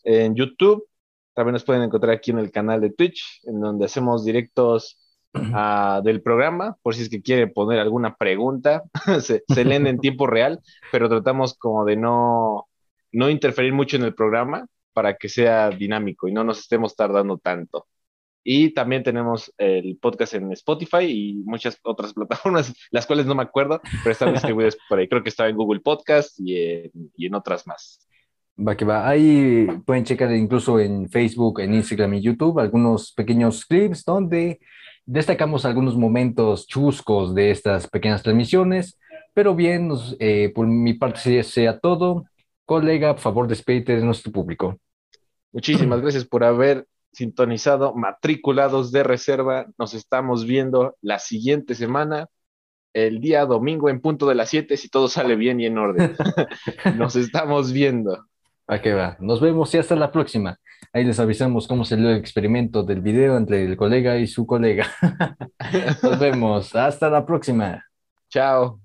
en 0.03 0.35
YouTube. 0.35 0.87
También 1.33 1.53
nos 1.53 1.63
pueden 1.63 1.81
encontrar 1.81 2.13
aquí 2.13 2.29
en 2.29 2.37
el 2.37 2.51
canal 2.51 2.79
de 2.79 2.91
Twitch, 2.91 3.41
en 3.45 3.59
donde 3.59 3.85
hacemos 3.85 4.23
directos 4.23 4.99
ah, 5.33 5.99
del 6.03 6.21
programa, 6.21 6.77
por 6.83 6.93
si 6.93 7.01
es 7.01 7.09
que 7.09 7.23
quiere 7.23 7.47
poner 7.47 7.79
alguna 7.79 8.15
pregunta. 8.15 8.83
se, 9.19 9.41
leen 9.65 9.87
en 9.87 9.97
tiempo 9.97 10.27
real, 10.27 10.59
pero 10.91 11.09
tratamos 11.09 11.57
como 11.57 11.85
de 11.85 11.95
no, 11.95 12.67
no 13.11 13.31
interferir 13.31 13.73
mucho 13.73 13.97
en 13.97 14.03
el 14.03 14.13
programa 14.13 14.67
para 14.93 15.15
que 15.15 15.27
sea 15.27 15.71
dinámico 15.71 16.27
y 16.27 16.33
no 16.33 16.43
nos 16.43 16.59
estemos 16.59 16.95
tardando 16.95 17.39
tanto. 17.39 17.87
Y 18.44 18.74
también 18.74 19.03
tenemos 19.03 19.53
el 19.57 19.98
podcast 19.98 20.34
en 20.34 20.52
Spotify 20.52 21.06
y 21.06 21.34
muchas 21.45 21.80
otras 21.84 22.14
plataformas, 22.15 22.74
las 22.91 23.06
cuales 23.06 23.26
no 23.26 23.36
me 23.36 23.44
acuerdo, 23.44 23.82
pero 24.03 24.11
están 24.11 24.34
distribuidas 24.34 24.78
por 24.90 24.99
ahí. 24.99 25.07
Creo 25.07 25.24
que 25.24 25.30
está 25.30 25.48
en 25.48 25.56
Google 25.56 25.80
Podcast 25.80 26.40
y 26.40 26.57
en, 26.57 26.91
y 27.15 27.28
en 27.28 27.36
otras 27.36 27.65
más. 27.68 28.07
Va 28.56 28.78
que 28.78 28.86
va. 28.86 29.07
Ahí 29.07 29.68
pueden 29.86 30.03
checar 30.03 30.32
incluso 30.36 30.80
en 30.80 31.10
Facebook, 31.10 31.60
en 31.61 31.74
Instagram 31.74 32.14
y 32.15 32.22
YouTube 32.22 32.60
algunos 32.60 33.11
pequeños 33.14 33.65
clips 33.65 34.06
donde 34.06 34.60
destacamos 35.06 35.65
algunos 35.65 35.98
momentos 35.98 36.68
chuscos 36.68 37.34
de 37.34 37.52
estas 37.52 37.88
pequeñas 37.88 38.22
transmisiones. 38.22 38.99
Pero 39.34 39.56
bien, 39.56 39.90
eh, 40.20 40.52
por 40.53 40.68
mi 40.68 40.94
parte 40.94 41.41
sea 41.44 41.80
todo. 41.80 42.26
Colega, 42.65 43.14
por 43.14 43.22
favor, 43.22 43.48
despídete 43.48 43.95
de 43.95 44.06
nuestro 44.06 44.32
público. 44.32 44.78
Muchísimas 45.52 46.02
gracias 46.02 46.26
por 46.26 46.44
haber 46.44 46.86
sintonizado, 47.14 47.94
matriculados 47.95 48.91
de 48.91 49.03
reserva. 49.03 49.68
Nos 49.77 49.94
estamos 49.94 50.45
viendo 50.45 50.98
la 51.02 51.19
siguiente 51.19 51.76
semana, 51.76 52.27
el 52.94 53.19
día 53.19 53.45
domingo 53.45 53.90
en 53.90 54.02
punto 54.02 54.27
de 54.27 54.35
las 54.35 54.49
7, 54.49 54.77
si 54.77 54.90
todo 54.90 55.07
sale 55.07 55.35
bien 55.35 55.60
y 55.60 55.65
en 55.65 55.77
orden. 55.77 56.15
Nos 56.98 57.15
estamos 57.15 57.72
viendo. 57.72 58.26
¿A 58.68 58.81
qué 58.81 58.94
va? 58.94 59.18
Nos 59.19 59.41
vemos 59.41 59.73
y 59.73 59.77
hasta 59.77 59.95
la 59.95 60.11
próxima. 60.11 60.57
Ahí 60.91 61.03
les 61.03 61.19
avisamos 61.19 61.68
cómo 61.68 61.85
salió 61.85 62.10
el 62.10 62.18
experimento 62.18 62.84
del 62.84 63.02
video 63.02 63.38
entre 63.38 63.65
el 63.65 63.77
colega 63.77 64.18
y 64.18 64.27
su 64.27 64.45
colega. 64.45 64.88
Nos 66.03 66.19
vemos. 66.19 66.76
Hasta 66.76 67.10
la 67.10 67.26
próxima. 67.26 67.84
Chao. 68.30 68.82